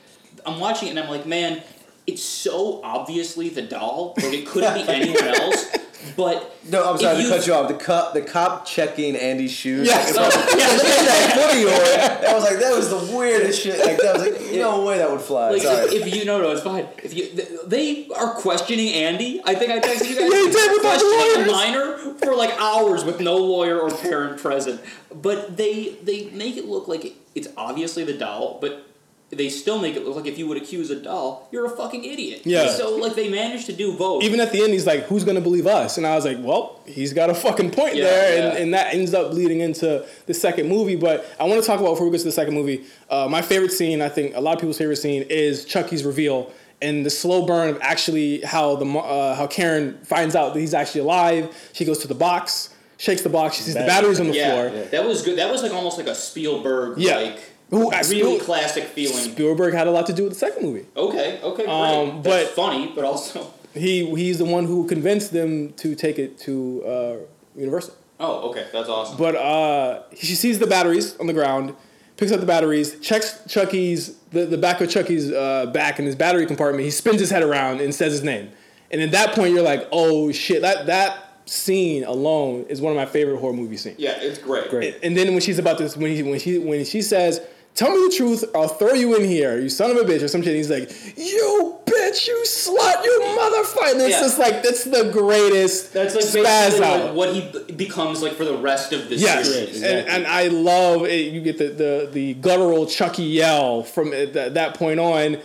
I'm 0.46 0.58
watching 0.60 0.88
it 0.88 0.92
and 0.92 1.00
I'm 1.00 1.10
like, 1.10 1.26
man, 1.26 1.62
it's 2.06 2.22
so 2.22 2.80
obviously 2.82 3.48
the 3.50 3.62
doll, 3.62 4.14
like 4.16 4.32
it 4.32 4.46
couldn't 4.46 4.74
be 4.74 4.88
anyone 4.92 5.24
else. 5.24 5.75
But 6.16 6.56
no, 6.68 6.90
I'm 6.90 6.98
sorry 6.98 7.16
to 7.16 7.22
you- 7.22 7.28
cut 7.28 7.46
you 7.46 7.54
off. 7.54 7.68
The 7.68 7.74
cop, 7.74 8.12
the 8.14 8.22
cop 8.22 8.66
checking 8.66 9.16
Andy's 9.16 9.50
shoes. 9.52 9.86
Yes. 9.86 10.14
Like, 10.16 10.26
if 10.28 10.36
I- 10.54 10.58
Yeah. 10.58 10.66
Look 10.76 10.84
at 10.86 11.06
that 11.06 11.32
footy 11.34 11.64
or 11.64 12.30
I 12.30 12.34
was 12.34 12.44
like, 12.44 12.58
that 12.60 12.76
was 12.76 12.90
the 12.90 13.16
weirdest 13.16 13.60
shit. 13.62 13.78
Like 13.80 13.98
that 13.98 14.14
was 14.14 14.22
like, 14.22 14.52
no 14.52 14.84
way 14.84 14.98
that 14.98 15.10
would 15.10 15.20
fly. 15.20 15.50
Like 15.50 15.62
sorry. 15.62 15.86
if, 15.86 16.06
if 16.06 16.14
you 16.14 16.24
no 16.24 16.40
no 16.40 16.50
it's 16.50 16.62
fine 16.62 16.86
if 17.02 17.14
you 17.14 17.28
they 17.66 18.08
are 18.16 18.34
questioning 18.34 18.92
Andy 18.92 19.40
I 19.44 19.54
think 19.54 19.70
I 19.70 19.78
texted 19.80 20.08
you 20.10 20.16
guys 20.18 20.30
Yeah, 20.30 20.38
you 20.40 20.50
did 20.52 20.76
the 20.76 20.80
questioning 20.80 21.48
a 21.48 21.52
minor 21.52 22.14
for 22.18 22.34
like 22.34 22.50
hours 22.60 23.04
with 23.04 23.20
no 23.20 23.36
lawyer 23.36 23.78
or 23.80 23.90
parent 23.90 24.38
present 24.40 24.80
but 25.14 25.56
they 25.56 25.96
they 26.02 26.30
make 26.30 26.56
it 26.56 26.64
look 26.66 26.88
like 26.88 27.14
it's 27.34 27.48
obviously 27.56 28.04
the 28.04 28.14
doll 28.14 28.58
but 28.60 28.85
they 29.30 29.48
still 29.48 29.78
make 29.80 29.96
it 29.96 30.04
look 30.06 30.14
like 30.16 30.26
if 30.26 30.38
you 30.38 30.46
would 30.46 30.56
accuse 30.56 30.88
a 30.88 30.94
doll 31.00 31.48
you're 31.50 31.66
a 31.66 31.70
fucking 31.70 32.04
idiot 32.04 32.42
Yeah. 32.44 32.68
so 32.68 32.96
like 32.96 33.14
they 33.16 33.28
managed 33.28 33.66
to 33.66 33.72
do 33.72 33.92
both 33.96 34.22
Even 34.22 34.38
at 34.40 34.52
the 34.52 34.62
end, 34.62 34.72
he's 34.72 34.86
like, 34.86 35.02
"Who's 35.04 35.24
gonna 35.24 35.40
believe 35.40 35.66
us?" 35.66 35.98
And 35.98 36.06
I 36.06 36.14
was 36.14 36.24
like, 36.24 36.38
"Well, 36.40 36.80
he's 36.86 37.12
got 37.12 37.28
a 37.28 37.34
fucking 37.34 37.72
point 37.72 37.96
Yeah, 37.96 38.04
there," 38.04 38.38
yeah. 38.38 38.48
And, 38.50 38.58
and 38.58 38.74
that 38.74 38.94
ends 38.94 39.12
up 39.14 39.32
leading 39.32 39.60
into 39.60 40.04
the 40.26 40.34
second 40.34 40.68
movie. 40.68 40.94
But 40.96 41.26
I 41.40 41.44
want 41.44 41.60
to 41.60 41.66
talk 41.66 41.80
about 41.80 41.90
before 41.94 42.06
we 42.06 42.12
get 42.12 42.18
to 42.18 42.24
the 42.24 42.32
second 42.32 42.54
movie. 42.54 42.84
Uh, 43.10 43.26
my 43.28 43.42
favorite 43.42 43.72
scene, 43.72 44.00
I 44.00 44.08
think, 44.08 44.36
a 44.36 44.40
lot 44.40 44.54
of 44.54 44.60
people's 44.60 44.78
favorite 44.78 44.96
scene, 44.96 45.22
is 45.28 45.64
Chucky's 45.64 46.04
reveal 46.04 46.52
and 46.80 47.04
the 47.04 47.10
slow 47.10 47.46
burn 47.46 47.70
of 47.70 47.78
actually 47.80 48.42
how 48.42 48.76
the 48.76 48.84
uh, 48.86 49.34
how 49.34 49.46
Karen 49.48 49.98
finds 50.04 50.36
out 50.36 50.54
that 50.54 50.60
he's 50.60 50.74
actually 50.74 51.00
alive. 51.00 51.70
She 51.72 51.84
goes 51.84 51.98
to 51.98 52.08
the 52.08 52.14
box, 52.14 52.70
shakes 52.98 53.22
the 53.22 53.28
box, 53.28 53.56
she 53.56 53.62
sees 53.64 53.74
the 53.74 53.80
batteries 53.80 54.20
on 54.20 54.28
the 54.28 54.34
yeah, 54.34 54.52
floor. 54.70 54.84
that 54.92 55.04
was 55.04 55.22
good 55.22 55.38
that 55.38 55.50
was 55.50 55.62
like 55.62 55.72
almost 55.72 55.96
like 55.98 56.06
a 56.06 56.14
Spielberg 56.14 56.98
Yeah. 56.98 57.16
like 57.16 57.40
Who- 57.70 57.90
I- 57.90 57.98
really 58.00 58.04
Spiel- 58.36 58.38
classic 58.40 58.84
feeling 58.84 59.16
Spielberg 59.32 59.74
had 59.74 59.86
a 59.86 59.90
lot 59.90 60.06
to 60.06 60.12
do 60.12 60.24
with 60.24 60.32
the 60.34 60.38
second 60.38 60.62
movie. 60.64 60.86
okay 60.96 61.40
okay 61.42 61.64
great 61.64 61.68
Um, 61.68 62.22
but- 62.22 62.48
funny 62.48 62.92
but 62.94 63.04
also 63.04 63.50
He 63.74 64.08
he's 64.16 64.38
the 64.38 64.44
one 64.46 64.64
who 64.66 64.86
convinced 64.86 65.32
them 65.32 65.72
to 65.74 65.94
take 65.94 66.18
it 66.18 66.38
to 66.40 66.82
uh, 66.86 67.16
Universal. 67.56 67.94
oh 68.20 68.48
okay 68.50 68.66
that's 68.72 68.88
awesome 68.88 69.16
But 69.18 69.34
uh, 69.36 70.02
she 70.14 70.34
sees 70.34 70.58
the 70.58 70.66
batteries 70.66 71.16
on 71.18 71.26
the 71.26 71.34
ground, 71.34 71.74
picks 72.16 72.32
up 72.32 72.40
the 72.40 72.46
batteries, 72.46 72.98
checks 73.00 73.38
Chucky's 73.48 74.14
the, 74.30 74.46
the 74.46 74.56
back 74.58 74.80
of 74.80 74.88
Chucky's 74.88 75.30
uh, 75.30 75.66
back 75.74 75.98
in 75.98 76.06
his 76.06 76.14
battery 76.16 76.46
compartment. 76.46 76.84
He 76.84 76.90
spins 76.90 77.20
his 77.20 77.30
head 77.30 77.42
around 77.42 77.80
and 77.82 77.94
says 77.94 78.12
his 78.12 78.22
name. 78.22 78.50
And 78.90 79.00
at 79.02 79.10
that 79.10 79.34
point, 79.34 79.52
you're 79.52 79.62
like, 79.62 79.86
oh 79.92 80.32
shit! 80.32 80.62
That 80.62 80.86
that 80.86 81.22
scene 81.44 82.02
alone 82.04 82.64
is 82.68 82.80
one 82.80 82.92
of 82.92 82.96
my 82.96 83.04
favorite 83.06 83.38
horror 83.38 83.52
movie 83.52 83.76
scenes. 83.76 83.98
yeah 83.98 84.14
it's 84.20 84.38
great 84.38 84.70
And, 84.72 84.96
and 85.04 85.16
then 85.16 85.28
when 85.32 85.40
she's 85.40 85.58
about 85.60 85.78
to 85.78 85.88
when 85.98 86.10
he 86.16 86.22
when 86.22 86.38
she 86.40 86.58
when 86.58 86.84
she 86.84 87.02
says, 87.02 87.40
"Tell 87.76 87.90
me 87.90 88.08
the 88.08 88.14
truth, 88.16 88.44
I'll 88.54 88.68
throw 88.68 88.94
you 88.94 89.14
in 89.16 89.24
here, 89.28 89.58
you 89.60 89.68
son 89.68 89.90
of 89.92 89.96
a 89.98 90.00
bitch," 90.00 90.22
or 90.22 90.28
some 90.28 90.42
shit. 90.42 90.56
He's 90.56 90.70
like, 90.70 90.90
"You 91.16 91.76
bitch, 91.86 92.26
you 92.26 92.42
slut, 92.46 93.04
you 93.04 93.20
motherfucker!" 93.38 93.92
And 93.92 94.00
it's 94.00 94.10
Yeah. 94.10 94.20
just 94.22 94.38
like 94.38 94.62
that's 94.64 94.84
the 94.84 95.04
greatest. 95.12 95.92
That's 95.92 96.14
like 96.14 96.24
spaz 96.24 96.42
basically 96.42 96.84
out. 96.86 97.04
like 97.06 97.14
what 97.14 97.32
he 97.34 97.72
becomes 97.74 98.22
like 98.22 98.32
for 98.34 98.44
the 98.44 98.56
rest 98.56 98.92
of 98.92 99.08
the 99.08 99.16
Yes, 99.16 99.48
series. 99.52 99.82
and, 99.82 100.08
and 100.08 100.26
I 100.26 100.48
love 100.48 101.04
it. 101.06 101.32
You 101.32 101.40
get 101.40 101.58
the, 101.58 101.68
the, 101.68 102.08
the 102.12 102.34
guttural 102.34 102.86
Chucky 102.86 103.22
yell 103.24 103.82
from 103.82 104.12
at 104.12 104.32
that, 104.32 104.54
that 104.54 104.74
point 104.74 104.98
on, 104.98 105.38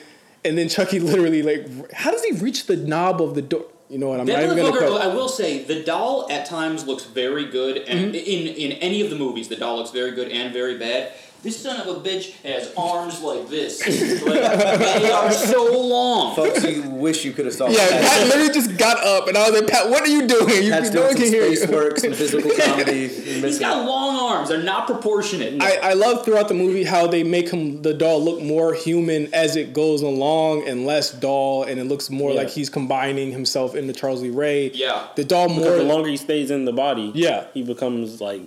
and 0.46 0.58
then 0.58 0.70
Chucky 0.70 1.00
literally 1.00 1.44
like, 1.44 1.91
how 1.94 2.12
does 2.12 2.24
he 2.24 2.32
reach 2.34 2.65
the 2.65 2.76
knob 2.78 3.22
of 3.22 3.36
the 3.36 3.41
door? 3.41 3.65
You 3.89 3.98
know 3.98 4.08
what? 4.08 4.22
I'm 4.22 4.26
That 4.26 4.48
not 4.48 4.58
even 4.58 4.74
gonna. 4.74 4.96
I 4.96 5.08
will 5.13 5.28
say, 5.28 5.63
the 5.65 5.84
doll 5.84 6.28
at 6.32 6.46
times 6.46 6.88
looks 6.88 7.04
very 7.04 7.44
good, 7.44 7.76
and 7.80 8.13
Mm-hmm. 8.13 8.15
in 8.15 8.48
in 8.56 8.72
any 8.80 9.02
of 9.02 9.10
the 9.10 9.17
movies, 9.17 9.50
the 9.50 9.58
doll 9.58 9.76
looks 9.76 9.91
very 9.91 10.12
good 10.12 10.30
and 10.32 10.54
very 10.54 10.78
bad. 10.78 11.12
This 11.43 11.60
son 11.60 11.82
of 11.82 11.88
a 11.88 11.99
bitch 12.08 12.34
has 12.43 12.71
arms 12.77 13.19
like 13.21 13.49
this. 13.49 13.80
Like, 14.21 14.36
they 15.01 15.12
are 15.12 15.32
so 15.32 15.82
long. 15.88 16.36
Folks, 16.36 16.63
you 16.63 16.88
wish 16.88 17.25
you 17.25 17.32
could 17.34 17.45
have 17.45 17.56
saw 17.56 17.65
that. 17.67 17.73
Yeah, 17.73 17.88
that. 17.99 18.10
Pat 18.12 18.27
literally 18.27 18.54
just 18.54 18.77
got 18.77 19.04
up, 19.04 19.27
and 19.27 19.36
I 19.36 19.49
was 19.49 19.60
like, 19.60 19.69
Pat, 19.69 19.89
what 19.89 20.04
are 20.04 20.08
you 20.08 20.27
doing? 20.27 20.63
You, 20.63 20.69
Pat's 20.71 20.89
no 20.89 20.93
doing 20.93 21.04
one 21.08 21.13
some 21.15 21.23
can 21.23 21.34
hear 21.34 21.56
space 21.56 21.67
you. 21.69 21.75
work, 21.75 21.97
some 21.97 22.13
physical 22.13 22.51
comedy. 22.63 23.10
You're 23.25 23.60
got 23.60 23.88
long 23.88 24.32
arms. 24.34 24.49
They're 24.49 24.62
not 24.62 24.86
proportionate. 24.86 25.60
I, 25.63 25.77
I 25.77 25.93
love 25.93 26.23
throughout 26.23 26.47
the 26.47 26.54
movie 26.54 26.84
how 26.84 27.08
they 27.08 27.23
make 27.23 27.49
him 27.49 27.82
the 27.82 27.95
doll 27.95 28.23
look 28.23 28.41
more 28.43 28.75
human 28.75 29.34
as 29.34 29.56
it 29.56 29.73
goes 29.73 30.04
along 30.04 30.67
and 30.67 30.86
less 30.86 31.12
doll, 31.12 31.63
and 31.63 31.80
it 31.80 31.86
looks 31.86 32.12
more 32.12 32.32
Yeah. 32.34 32.38
like 32.41 32.49
he's 32.49 32.69
combining 32.69 33.32
himself 33.32 33.73
into 33.73 33.93
Charles 33.93 34.21
Lee 34.21 34.30
Ray. 34.30 34.69
Yeah. 34.75 35.08
the 35.15 35.23
doll 35.23 35.49
more. 35.49 35.60
Because 35.63 35.77
the 35.80 35.84
longer 35.86 36.10
he 36.10 36.17
stays 36.17 36.51
in 36.51 36.65
the 36.65 36.71
body, 36.73 37.12
Yeah. 37.15 37.45
he 37.56 37.63
becomes 37.63 38.21
like 38.21 38.41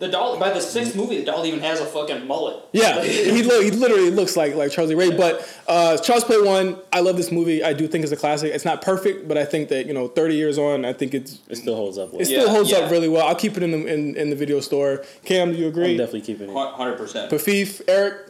the 0.00 0.08
doll 0.08 0.38
by 0.38 0.50
the 0.50 0.60
sixth 0.60 0.96
movie, 0.96 1.18
the 1.18 1.24
doll 1.26 1.46
even 1.46 1.60
has 1.60 1.80
a 1.80 1.86
fucking 1.86 2.26
mullet. 2.26 2.64
Yeah, 2.72 3.02
he 3.04 3.42
lo- 3.44 3.60
he 3.60 3.70
literally 3.70 4.10
looks 4.10 4.36
like 4.36 4.54
like 4.56 4.72
Charlie 4.72 4.94
Ray. 4.96 5.16
But 5.16 5.46
uh, 5.68 5.96
Child's 5.98 6.24
Play 6.24 6.40
One, 6.40 6.76
I 6.92 7.00
love 7.00 7.16
this 7.16 7.30
movie. 7.30 7.62
I 7.62 7.72
do 7.72 7.86
think 7.86 8.02
it's 8.02 8.12
a 8.12 8.16
classic. 8.16 8.52
It's 8.52 8.64
not 8.64 8.82
perfect, 8.82 9.28
but 9.28 9.38
I 9.38 9.44
think 9.44 9.68
that 9.68 9.86
you 9.86 9.94
know, 9.94 10.08
thirty 10.08 10.34
years 10.34 10.58
on, 10.58 10.84
I 10.84 10.92
think 10.92 11.14
it's 11.14 11.38
it 11.48 11.56
still 11.56 11.76
holds 11.76 11.98
up. 11.98 12.10
Well. 12.12 12.20
it 12.22 12.24
still 12.26 12.46
Yeah, 12.46 12.50
holds 12.52 12.70
yeah. 12.70 12.78
up 12.78 12.90
really 12.90 13.08
well. 13.08 13.26
I'll 13.28 13.34
keep 13.36 13.56
it 13.56 13.62
in 13.62 13.70
the 13.70 13.86
in, 13.86 14.16
in 14.16 14.30
the 14.30 14.36
video 14.36 14.60
store. 14.60 15.04
Cam, 15.24 15.52
do 15.52 15.58
you 15.58 15.68
agree? 15.68 15.92
I'm 15.92 15.96
definitely 15.98 16.22
keeping 16.22 16.50
it. 16.50 16.54
Hundred 16.56 16.96
percent. 16.96 17.30
Pafif, 17.30 17.82
Eric. 17.86 18.26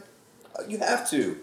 You 0.68 0.76
have 0.78 1.08
to. 1.10 1.38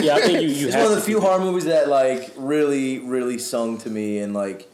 Yeah, 0.00 0.14
I 0.14 0.20
think 0.22 0.40
you 0.40 0.48
you 0.48 0.66
It's 0.66 0.74
have 0.74 0.84
one 0.84 0.92
of 0.92 0.98
the 0.98 1.04
few 1.04 1.16
keep 1.16 1.24
it. 1.24 1.26
horror 1.26 1.40
movies 1.40 1.66
that 1.66 1.88
like 1.88 2.32
really, 2.36 2.98
really 3.00 3.36
sung 3.36 3.76
to 3.78 3.90
me 3.90 4.20
and 4.20 4.32
like 4.32 4.70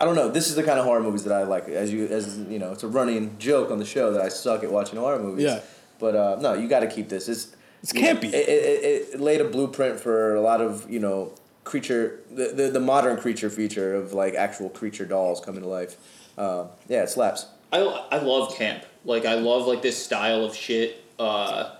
I 0.00 0.04
don't 0.04 0.14
know. 0.14 0.28
This 0.28 0.48
is 0.48 0.54
the 0.54 0.62
kind 0.62 0.78
of 0.78 0.84
horror 0.84 1.00
movies 1.02 1.24
that 1.24 1.32
I 1.32 1.42
like. 1.42 1.68
As 1.68 1.92
you 1.92 2.06
as 2.06 2.38
you 2.38 2.58
know, 2.58 2.72
it's 2.72 2.84
a 2.84 2.88
running 2.88 3.36
joke 3.38 3.70
on 3.70 3.78
the 3.78 3.84
show 3.84 4.12
that 4.12 4.20
I 4.22 4.28
suck 4.28 4.62
at 4.62 4.70
watching 4.70 4.98
horror 4.98 5.18
movies. 5.18 5.44
Yeah. 5.44 5.60
But 5.98 6.14
uh, 6.14 6.36
no, 6.40 6.54
you 6.54 6.68
got 6.68 6.80
to 6.80 6.86
keep 6.86 7.08
this. 7.08 7.28
It's 7.28 7.54
It's 7.82 7.92
you 7.92 8.02
know, 8.02 8.14
campy. 8.14 8.24
it, 8.26 8.34
it, 8.34 8.48
it, 8.48 9.08
it 9.14 9.20
laid 9.20 9.40
a 9.40 9.44
blueprint 9.48 9.98
for 9.98 10.36
a 10.36 10.40
lot 10.40 10.60
of 10.60 10.88
you 10.88 11.00
know 11.00 11.32
creature 11.64 12.20
the, 12.30 12.48
the, 12.54 12.70
the 12.70 12.80
modern 12.80 13.18
creature 13.18 13.50
feature 13.50 13.94
of 13.94 14.12
like 14.12 14.34
actual 14.34 14.70
creature 14.70 15.04
dolls 15.04 15.40
coming 15.40 15.62
to 15.62 15.68
life. 15.68 15.96
Uh, 16.38 16.66
yeah, 16.88 17.02
it 17.02 17.10
slaps. 17.10 17.46
I, 17.72 17.80
I 17.80 18.18
love 18.18 18.54
camp. 18.56 18.84
Like 19.04 19.24
I 19.26 19.34
love 19.34 19.66
like 19.66 19.82
this 19.82 20.02
style 20.02 20.44
of 20.44 20.54
shit. 20.54 21.04
Uh, 21.18 21.74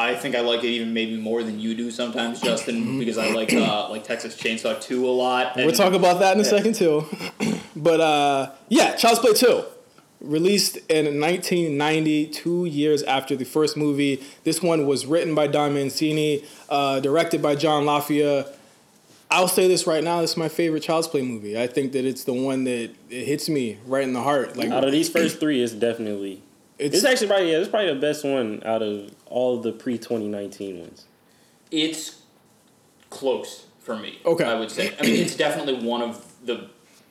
I 0.00 0.14
think 0.14 0.34
I 0.34 0.40
like 0.40 0.64
it 0.64 0.68
even 0.68 0.94
maybe 0.94 1.18
more 1.18 1.42
than 1.42 1.60
you 1.60 1.74
do 1.74 1.90
sometimes, 1.90 2.40
Justin, 2.40 2.98
because 2.98 3.18
I 3.18 3.32
like 3.32 3.52
uh, 3.52 3.90
like 3.90 4.04
Texas 4.04 4.34
Chainsaw 4.34 4.80
Two 4.80 5.06
a 5.06 5.10
lot. 5.10 5.56
We'll 5.56 5.72
talk 5.72 5.92
about 5.92 6.20
that 6.20 6.34
in 6.34 6.40
a 6.40 6.44
second 6.44 6.74
too. 6.74 7.04
but 7.76 8.00
uh, 8.00 8.50
yeah, 8.70 8.96
Child's 8.96 9.20
Play 9.20 9.34
Two, 9.34 9.64
released 10.20 10.78
in 10.88 11.20
1990, 11.20 12.28
two 12.28 12.64
years 12.64 13.02
after 13.02 13.36
the 13.36 13.44
first 13.44 13.76
movie. 13.76 14.22
This 14.44 14.62
one 14.62 14.86
was 14.86 15.04
written 15.04 15.34
by 15.34 15.48
Don 15.48 15.74
Mancini, 15.74 16.44
uh, 16.70 17.00
directed 17.00 17.42
by 17.42 17.54
John 17.54 17.84
Lafia. 17.84 18.50
I'll 19.30 19.48
say 19.48 19.68
this 19.68 19.86
right 19.86 20.02
now: 20.02 20.22
this 20.22 20.30
is 20.30 20.36
my 20.38 20.48
favorite 20.48 20.82
Child's 20.82 21.08
Play 21.08 21.20
movie. 21.20 21.60
I 21.60 21.66
think 21.66 21.92
that 21.92 22.06
it's 22.06 22.24
the 22.24 22.32
one 22.32 22.64
that 22.64 22.90
it 23.10 23.26
hits 23.26 23.50
me 23.50 23.76
right 23.84 24.02
in 24.02 24.14
the 24.14 24.22
heart. 24.22 24.56
Like 24.56 24.70
Out 24.70 24.82
of 24.82 24.92
these 24.92 25.10
first 25.10 25.40
three, 25.40 25.62
it's 25.62 25.74
definitely 25.74 26.42
It's, 26.78 26.96
It's 26.96 27.04
actually 27.04 27.26
probably 27.26 27.52
yeah, 27.52 27.58
it's 27.58 27.68
probably 27.68 27.92
the 27.92 28.00
best 28.00 28.24
one 28.24 28.62
out 28.64 28.80
of 28.80 29.10
all 29.30 29.56
of 29.56 29.62
the 29.62 29.72
pre 29.72 29.96
twenty 29.98 30.28
nineteen 30.28 30.80
ones. 30.80 31.06
It's 31.70 32.20
close 33.08 33.66
for 33.78 33.96
me. 33.96 34.18
Okay. 34.24 34.44
I 34.44 34.54
would 34.54 34.70
say. 34.70 34.94
I 34.98 35.02
mean, 35.02 35.20
it's 35.20 35.36
definitely 35.36 35.86
one 35.86 36.02
of 36.02 36.24
the 36.44 36.68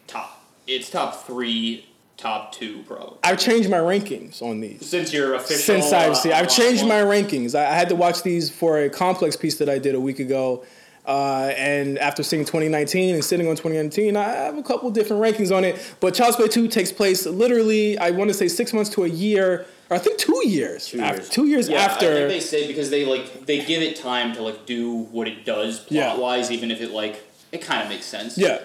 top. 0.08 0.44
It's 0.68 0.90
top 0.90 1.26
three, 1.26 1.88
top 2.18 2.52
two 2.52 2.84
probably. 2.84 3.18
I've 3.24 3.40
changed 3.40 3.70
my 3.70 3.78
rankings 3.78 4.42
on 4.42 4.60
these. 4.60 4.88
Since 4.88 5.14
you're 5.14 5.34
official. 5.34 5.58
Since 5.58 5.92
I've 5.92 6.12
uh, 6.12 6.16
seen, 6.16 6.34
I've 6.34 6.50
changed 6.50 6.84
one. 6.84 6.90
my 6.90 7.02
rankings. 7.02 7.58
I, 7.58 7.66
I 7.72 7.74
had 7.74 7.90
to 7.90 7.96
watch 7.96 8.24
these 8.24 8.50
for 8.50 8.80
a 8.80 8.90
complex 8.90 9.36
piece 9.36 9.58
that 9.58 9.70
I 9.70 9.80
did 9.80 9.96
a 9.96 10.00
week 10.00 10.20
ago. 10.20 10.64
Uh, 11.06 11.52
and 11.58 11.98
after 11.98 12.22
seeing 12.22 12.46
2019 12.46 13.16
and 13.16 13.26
sitting 13.26 13.48
on 13.48 13.56
2019, 13.56 14.16
I 14.16 14.24
have 14.24 14.58
a 14.60 14.62
couple 14.62 14.92
different 14.92 15.24
rankings 15.24 15.56
on 15.56 15.64
it. 15.64 15.96
But 16.00 16.14
Child's 16.14 16.36
Play 16.36 16.48
2 16.48 16.68
takes 16.68 16.92
place 16.92 17.26
literally, 17.26 17.98
I 17.98 18.12
want 18.12 18.30
to 18.30 18.34
say 18.36 18.48
six 18.48 18.74
months 18.74 18.92
to 18.92 19.06
a 19.06 19.08
year, 19.08 19.66
or 19.90 19.96
I 19.96 20.00
think 20.00 20.18
two 20.18 20.48
years. 20.48 20.88
Two 20.88 21.02
Af- 21.04 21.16
years. 21.16 21.30
two 21.30 21.48
years 21.48 21.70
Yeah, 21.70 21.80
I 21.80 21.84
after. 21.86 22.14
think 22.16 22.30
they 22.30 22.40
say 22.40 22.68
because 22.68 22.90
they 22.90 23.06
like 23.06 23.46
they 23.46 23.64
give 23.66 23.82
it 23.82 23.96
time 23.96 24.34
to 24.36 24.42
like 24.44 24.66
do 24.66 24.94
what 25.12 25.28
it 25.28 25.46
does 25.46 25.86
Yeah. 25.90 26.10
plot 26.14 26.20
wise, 26.22 26.52
even 26.52 26.72
if 26.72 26.82
it 26.82 26.92
like 26.92 27.24
it 27.52 27.62
kind 27.62 27.82
of 27.84 27.90
makes 27.90 28.06
sense. 28.06 28.38
Yeah. 28.38 28.60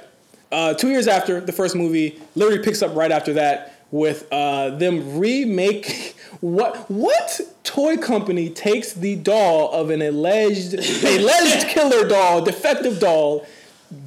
Uh, 0.53 0.75
two 0.75 0.89
years 0.91 1.09
after 1.09 1.41
the 1.41 1.53
first 1.53 1.75
movie, 1.75 2.21
literally 2.37 2.63
picks 2.63 2.83
up 2.83 2.95
right 2.95 3.11
after 3.11 3.33
that 3.35 3.75
with 3.91 4.27
uh, 4.33 4.71
them 4.71 5.19
remake. 5.19 6.17
What 6.41 6.91
what 6.91 7.41
toy 7.63 7.97
company 7.97 8.51
takes 8.51 8.93
the 8.93 9.17
doll 9.17 9.71
of 9.73 9.89
an 9.89 10.03
alleged 10.03 10.75
alleged 11.05 11.69
killer 11.69 12.07
doll, 12.07 12.43
defective 12.43 13.01
doll, 13.01 13.47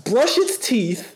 brush 0.03 0.37
its 0.37 0.59
teeth, 0.59 1.15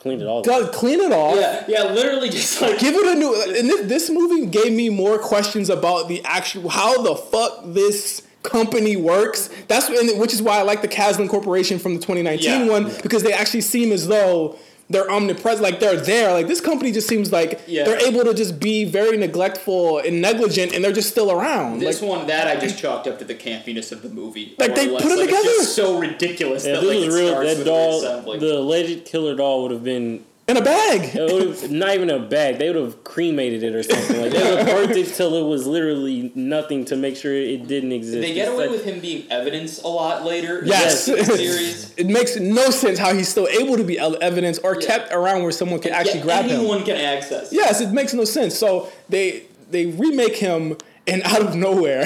Cleaned 0.00 0.22
it 0.22 0.26
all. 0.28 0.42
does, 0.42 0.70
clean 0.74 0.98
it 1.00 1.12
off, 1.12 1.36
Yeah, 1.36 1.64
yeah, 1.68 1.82
literally 1.92 2.30
just 2.30 2.60
like 2.62 2.78
give 2.78 2.94
it 2.94 3.06
a 3.06 3.18
new. 3.18 3.34
And 3.58 3.68
this, 3.68 3.80
this 3.86 4.10
movie 4.10 4.46
gave 4.46 4.72
me 4.72 4.88
more 4.88 5.18
questions 5.18 5.68
about 5.68 6.08
the 6.08 6.24
actual 6.24 6.68
how 6.70 7.02
the 7.02 7.14
fuck 7.16 7.60
this 7.66 8.22
company 8.42 8.96
works. 8.96 9.50
That's 9.68 9.88
and 9.90 10.18
which 10.18 10.32
is 10.32 10.40
why 10.40 10.58
I 10.58 10.62
like 10.62 10.80
the 10.80 10.88
Kaslan 10.88 11.28
Corporation 11.28 11.78
from 11.78 11.94
the 11.94 12.00
2019 12.00 12.48
Yeah. 12.48 12.66
one 12.66 12.90
because 13.02 13.22
they 13.22 13.32
actually 13.34 13.60
seem 13.60 13.92
as 13.92 14.08
though 14.08 14.56
they're 14.90 15.10
omnipresent, 15.10 15.62
like 15.62 15.78
they're 15.80 15.96
there. 16.00 16.32
Like 16.32 16.48
this 16.48 16.60
company 16.60 16.90
just 16.92 17.08
seems 17.08 17.32
like 17.32 17.60
Yeah. 17.66 17.84
they're 17.84 18.06
able 18.06 18.24
to 18.24 18.34
just 18.34 18.58
be 18.60 18.84
very 18.84 19.16
neglectful 19.16 19.98
and 20.00 20.20
negligent, 20.20 20.74
and 20.74 20.84
they're 20.84 20.92
just 20.92 21.08
still 21.10 21.30
around. 21.30 21.78
This 21.78 22.02
like, 22.02 22.10
one 22.10 22.26
that 22.26 22.48
I 22.48 22.56
just 22.60 22.76
chalked 22.78 23.06
up 23.06 23.18
to 23.20 23.24
the 23.24 23.34
campiness 23.36 23.92
of 23.92 24.02
the 24.02 24.08
movie. 24.08 24.54
Like, 24.58 24.74
they 24.74 24.88
less. 24.88 25.02
put 25.02 25.12
it 25.12 25.18
Like, 25.18 25.26
together. 25.28 25.48
It's 25.48 25.58
just 25.58 25.76
so 25.76 25.98
ridiculous 25.98 26.66
Yeah, 26.66 26.72
that 26.74 26.80
this 26.82 26.88
like, 26.90 27.06
was 27.06 27.14
it 27.16 27.18
real. 27.20 27.40
That 27.40 27.64
doll, 27.64 28.00
the 28.38 28.58
alleged 28.58 29.04
killer 29.06 29.36
doll, 29.36 29.62
would 29.62 29.70
have 29.70 29.84
been 29.84 30.24
in 30.50 30.56
a 30.56 30.62
bag. 30.62 31.14
it 31.14 31.32
would've- 31.32 31.70
not 31.70 31.94
even 31.94 32.10
a 32.10 32.18
bag. 32.18 32.58
They 32.58 32.66
would 32.70 32.76
have 32.82 33.04
cremated 33.04 33.62
it 33.62 33.74
or 33.74 33.82
something. 33.82 34.20
Like 34.20 34.32
they 34.32 34.42
would 34.50 34.58
have 34.58 34.66
burnt 34.66 34.96
it 34.96 35.14
till 35.14 35.34
it 35.36 35.48
was 35.48 35.66
literally 35.66 36.32
nothing 36.34 36.84
to 36.86 36.96
make 36.96 37.16
sure 37.16 37.34
it 37.34 37.66
didn't 37.68 37.92
exist. 37.92 38.20
they 38.20 38.34
get 38.34 38.48
It's 38.48 38.54
away 38.54 38.64
like- 38.66 38.70
with 38.76 38.84
him 38.84 39.00
being 39.00 39.24
evidence 39.30 39.82
a 39.82 39.88
lot 39.88 40.24
later. 40.24 40.62
Yes, 40.64 41.04
series. 41.04 41.94
it 41.96 42.06
makes 42.06 42.36
no 42.36 42.70
sense 42.70 42.98
how 42.98 43.14
he's 43.14 43.28
still 43.28 43.48
able 43.48 43.76
to 43.76 43.84
be 43.84 43.98
evidence 43.98 44.58
or 44.58 44.74
Yeah. 44.80 44.86
kept 44.86 45.12
around 45.12 45.42
where 45.42 45.52
someone 45.52 45.80
can 45.80 45.92
actually 45.92 46.18
Yeah, 46.20 46.24
grab 46.24 46.44
him. 46.46 46.60
anyone 46.60 46.82
can 46.84 46.96
access. 46.96 47.52
Yes, 47.52 47.80
it 47.80 47.90
makes 47.92 48.12
no 48.14 48.24
sense. 48.24 48.54
So 48.56 48.88
they 49.08 49.44
they 49.70 49.86
remake 49.86 50.36
him, 50.36 50.76
and 51.06 51.22
out 51.24 51.40
of 51.42 51.54
nowhere, 51.56 52.04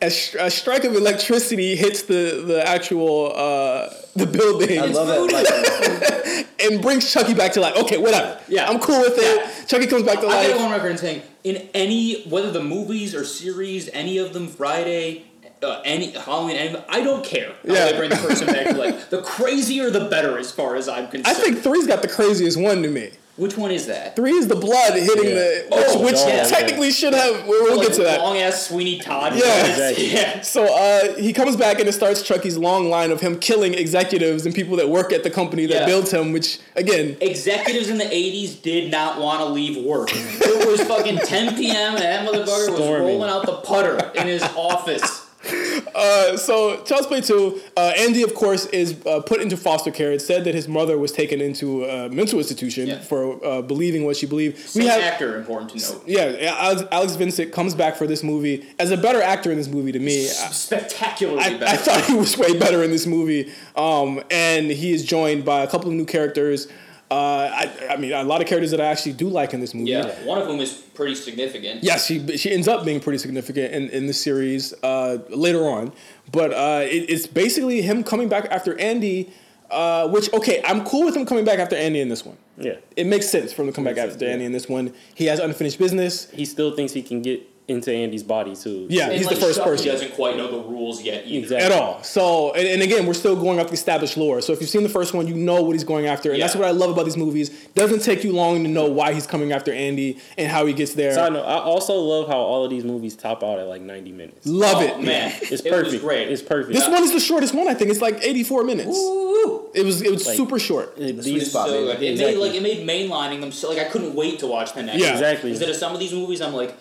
a, 0.00 0.10
sh- 0.10 0.36
a 0.38 0.50
strike 0.50 0.84
of 0.84 0.94
electricity 0.94 1.76
hits 1.76 2.02
the 2.02 2.42
the 2.46 2.66
actual 2.66 3.32
uh, 3.34 3.90
the 4.14 4.26
building 4.26 4.78
I 4.78 4.86
love 4.86 5.08
it. 5.10 5.32
Like, 5.32 6.46
and 6.64 6.80
brings 6.80 7.12
Chucky 7.12 7.34
back 7.34 7.52
to 7.52 7.60
life. 7.60 7.76
Okay, 7.76 7.98
whatever. 7.98 8.40
Yeah. 8.48 8.68
I'm 8.68 8.78
cool 8.80 9.00
with 9.00 9.14
it. 9.16 9.66
Chucky 9.68 9.86
comes 9.86 10.04
back 10.04 10.20
to 10.20 10.26
life. 10.26 10.36
I 10.36 10.46
get 10.48 10.56
life. 10.56 10.64
on 10.66 10.70
record 10.72 10.90
and 10.92 10.98
saying 11.00 11.22
in 11.44 11.68
any 11.74 12.22
whether 12.28 12.50
the 12.50 12.62
movies 12.62 13.14
or 13.14 13.24
series, 13.24 13.88
any 13.92 14.18
of 14.18 14.32
them, 14.32 14.48
Friday, 14.48 15.24
uh, 15.62 15.82
any 15.84 16.10
Halloween, 16.12 16.56
any, 16.56 16.82
I 16.88 17.02
don't 17.02 17.24
care 17.24 17.50
how 17.66 17.74
Yeah. 17.74 17.84
they 17.92 17.96
bring 17.98 18.10
the 18.10 18.16
person 18.16 18.46
back 18.46 18.68
to 18.68 18.76
life. 18.76 19.10
The 19.10 19.22
crazier, 19.22 19.90
the 19.90 20.06
better, 20.06 20.38
as 20.38 20.50
far 20.50 20.76
as 20.76 20.88
I'm 20.88 21.08
concerned. 21.08 21.26
I 21.26 21.34
think 21.34 21.58
three's 21.58 21.86
got 21.86 22.02
the 22.02 22.08
craziest 22.08 22.58
one 22.60 22.82
to 22.82 22.88
me. 22.88 23.10
Which 23.36 23.56
one 23.56 23.70
is 23.70 23.86
that? 23.86 24.16
Three 24.16 24.32
is 24.32 24.48
the 24.48 24.56
blood 24.56 24.94
hitting 24.94 25.24
Yeah. 25.26 25.34
the 25.34 25.66
which, 25.70 25.84
Oh, 25.88 26.04
which 26.04 26.16
yeah. 26.26 26.44
technically 26.44 26.90
should 26.90 27.12
have. 27.14 27.46
We'll, 27.46 27.64
we'll 27.64 27.76
like 27.78 27.88
get 27.88 27.96
to 27.96 28.02
that. 28.04 28.20
Long 28.20 28.36
ass 28.38 28.68
Sweeney 28.68 28.98
Todd. 28.98 29.34
Yeah. 29.36 29.66
Exactly. 29.66 30.12
yeah. 30.12 30.40
So 30.40 30.64
uh, 30.64 31.14
he 31.16 31.32
comes 31.32 31.56
back 31.56 31.78
and 31.78 31.88
it 31.88 31.92
starts 31.92 32.22
Chucky's 32.22 32.56
long 32.56 32.88
line 32.88 33.10
of 33.10 33.20
him 33.20 33.38
killing 33.38 33.74
executives 33.74 34.46
and 34.46 34.54
people 34.54 34.76
that 34.76 34.88
work 34.88 35.12
at 35.12 35.22
the 35.22 35.30
company 35.30 35.66
that 35.66 35.74
Yeah. 35.80 35.86
built 35.86 36.12
him. 36.12 36.32
Which 36.32 36.58
again, 36.76 37.16
Executives 37.20 37.88
in 37.90 37.98
the 37.98 38.04
'80s 38.04 38.60
did 38.62 38.90
not 38.90 39.20
want 39.20 39.40
to 39.40 39.46
leave 39.46 39.84
work. 39.84 40.08
It 40.12 40.66
was 40.68 40.80
fucking 40.82 41.18
10 41.18 41.56
p.m. 41.56 41.94
and 41.96 41.98
that 42.02 42.26
motherfucker 42.26 42.70
was 42.70 42.80
rolling 42.80 43.28
out 43.30 43.44
the 43.46 43.56
putter 43.58 44.10
in 44.14 44.26
his 44.26 44.42
office. 44.56 45.25
Uh, 45.94 46.36
so 46.36 46.82
Child's 46.82 47.06
Play 47.06 47.22
2, 47.22 47.60
uh, 47.76 47.92
Andy, 47.96 48.22
of 48.22 48.34
course, 48.34 48.66
is 48.66 48.96
uh, 49.06 49.20
put 49.20 49.40
into 49.40 49.56
foster 49.56 49.90
care. 49.90 50.12
It's 50.12 50.26
said 50.26 50.44
that 50.44 50.54
his 50.54 50.68
mother 50.68 50.98
was 50.98 51.10
taken 51.10 51.40
into 51.40 51.84
a 51.86 52.10
mental 52.10 52.38
institution 52.38 52.88
Yeah. 52.88 52.98
for 53.00 53.42
uh, 53.44 53.62
believing 53.62 54.04
what 54.04 54.16
she 54.16 54.26
believed. 54.26 54.58
Same 54.58 54.88
actor, 54.88 55.36
important 55.38 55.70
to 55.70 55.78
note. 55.94 56.02
yeah, 56.06 56.54
Alex, 56.58 56.82
Alex 56.92 57.14
Vincent 57.14 57.50
comes 57.52 57.74
back 57.74 57.96
for 57.96 58.06
this 58.06 58.22
movie 58.22 58.66
as 58.78 58.90
a 58.90 58.96
better 58.96 59.22
actor 59.22 59.50
in 59.50 59.56
this 59.56 59.68
movie 59.68 59.92
to 59.92 59.98
me. 59.98 60.26
I, 60.26 60.50
Spectacularly 60.52 61.40
I, 61.40 61.50
better. 61.56 61.64
I 61.66 61.76
thought 61.76 62.04
he 62.04 62.14
was 62.14 62.36
way 62.36 62.58
better 62.58 62.82
in 62.82 62.90
this 62.90 63.06
movie, 63.06 63.50
um, 63.74 64.22
and 64.30 64.70
he 64.70 64.92
is 64.92 65.02
joined 65.04 65.44
by 65.46 65.62
a 65.62 65.66
couple 65.66 65.88
of 65.88 65.94
new 65.94 66.06
characters. 66.06 66.68
Uh, 67.10 67.14
I, 67.14 67.86
I 67.90 67.96
mean, 67.96 68.12
a 68.12 68.24
lot 68.24 68.40
of 68.42 68.48
characters 68.48 68.72
that 68.72 68.80
I 68.80 68.86
actually 68.86 69.12
do 69.12 69.28
like 69.28 69.54
in 69.54 69.60
this 69.60 69.74
movie. 69.74 69.90
yeah, 69.90 70.08
one 70.24 70.38
of 70.38 70.46
whom 70.48 70.58
is 70.60 70.72
pretty 70.72 71.14
significant. 71.14 71.84
Yes, 71.84 72.04
she 72.06 72.36
she 72.36 72.50
ends 72.52 72.66
up 72.66 72.84
being 72.84 72.98
pretty 73.00 73.18
significant 73.18 73.72
in, 73.72 73.88
in 73.90 74.06
the 74.08 74.12
series 74.12 74.74
uh, 74.82 75.18
later 75.28 75.68
on, 75.68 75.92
but 76.32 76.52
uh, 76.52 76.82
it, 76.84 77.08
it's 77.08 77.26
basically 77.28 77.80
him 77.82 78.02
coming 78.02 78.28
back 78.28 78.46
after 78.50 78.78
Andy. 78.80 79.30
Uh, 79.68 80.06
which 80.08 80.32
okay, 80.32 80.62
I'm 80.64 80.84
cool 80.84 81.04
with 81.04 81.16
him 81.16 81.26
coming 81.26 81.44
back 81.44 81.58
after 81.58 81.74
Andy 81.74 82.00
in 82.00 82.08
this 82.08 82.24
one. 82.24 82.36
Yeah, 82.56 82.76
It 82.96 83.06
makes 83.08 83.28
sense 83.28 83.52
for 83.52 83.62
him 83.62 83.68
to 83.68 83.72
come 83.74 83.82
back 83.82 83.96
Makes 83.96 84.12
after 84.14 84.18
sense, 84.20 84.30
Andy 84.30 84.44
yeah. 84.44 84.46
in 84.46 84.52
this 84.52 84.68
one. 84.68 84.94
He 85.16 85.26
has 85.26 85.40
unfinished 85.40 85.76
business. 85.78 86.30
he 86.30 86.44
still 86.44 86.70
thinks 86.76 86.92
he 86.92 87.02
can 87.02 87.20
get 87.20 87.42
into 87.68 87.92
Andy's 87.92 88.22
body 88.22 88.54
too. 88.54 88.86
Yeah, 88.88 89.06
And, 89.08 89.14
he's 89.14 89.26
like, 89.26 89.34
the 89.34 89.40
first 89.40 89.58
person. 89.58 89.70
person. 89.86 89.86
doesn't 89.90 90.12
quite 90.14 90.36
know 90.36 90.48
the 90.48 90.58
rules 90.68 91.02
yet 91.02 91.26
either. 91.26 91.38
Exactly. 91.56 91.66
at 91.66 91.72
all. 91.72 92.00
So, 92.04 92.52
and, 92.52 92.64
and 92.68 92.80
again, 92.80 93.06
we're 93.06 93.14
still 93.14 93.34
going 93.34 93.58
off 93.58 93.66
the 93.66 93.72
established 93.72 94.16
lore. 94.16 94.40
So 94.40 94.52
if 94.52 94.60
you've 94.60 94.70
seen 94.70 94.84
the 94.84 94.88
first 94.88 95.14
one, 95.14 95.26
you 95.26 95.34
know 95.34 95.62
what 95.62 95.72
he's 95.72 95.82
going 95.82 96.06
after, 96.06 96.30
and 96.32 96.40
that's 96.40 96.54
what 96.54 96.64
I 96.64 96.70
love 96.70 96.90
about 96.90 97.06
these 97.06 97.16
movies. 97.16 97.50
Doesn't 97.74 98.02
take 98.04 98.22
you 98.22 98.32
long 98.32 98.62
to 98.62 98.68
know 98.70 98.86
why 98.86 99.12
he's 99.14 99.26
coming 99.26 99.50
after 99.50 99.72
Andy 99.72 100.18
and 100.38 100.48
how 100.48 100.64
he 100.66 100.74
gets 100.74 100.94
there. 100.94 101.12
So 101.14 101.24
I 101.24 101.28
know. 101.28 101.42
I 101.42 101.56
also 101.58 101.94
love 101.94 102.28
how 102.28 102.38
all 102.38 102.62
of 102.64 102.70
these 102.70 102.84
movies 102.84 103.16
top 103.16 103.42
out 103.42 103.58
at 103.58 103.66
like 103.66 103.82
ninety 103.82 104.12
minutes. 104.12 104.46
love 104.46 104.76
Oh, 104.76 104.80
it, 105.00 105.00
man. 105.00 105.32
It's 105.42 105.62
It 105.62 105.70
perfect. 105.72 105.92
was 105.94 106.00
great. 106.00 106.28
It's 106.30 106.42
perfect. 106.42 106.72
This 106.72 106.88
one 106.88 107.02
is 107.02 107.12
the 107.12 107.20
shortest 107.20 107.52
one. 107.52 107.66
I 107.66 107.74
think 107.74 107.90
it's 107.90 108.00
like 108.00 108.22
84 108.22 108.62
minutes. 108.62 108.90
Woo! 108.96 109.70
It 109.74 109.84
was 109.84 110.02
it 110.02 110.12
was 110.12 110.24
Like- 110.24 110.36
super 110.36 110.60
short. 110.60 110.94
It- 110.98 111.16
The 111.16 111.22
these- 111.22 111.24
sweet 111.24 111.46
spot. 111.46 111.68
So 111.68 111.84
good. 111.84 112.00
It 112.00 112.16
made 112.18 112.36
like 112.38 112.54
it 112.54 112.62
made 112.62 112.86
mainlining 112.86 113.40
them 113.40 113.50
so 113.50 113.68
like 113.70 113.78
I 113.78 113.84
couldn't 113.90 114.14
wait 114.14 114.38
to 114.38 114.46
watch 114.46 114.72
the 114.72 114.84
next. 114.84 115.00
Yeah. 115.00 115.12
Exactly. 115.14 115.50
Instead 115.50 115.68
of 115.70 115.74
some 115.76 115.92
of 115.94 115.98
these 115.98 116.12
movies, 116.12 116.40
I'm 116.40 116.54
like, 116.54 116.74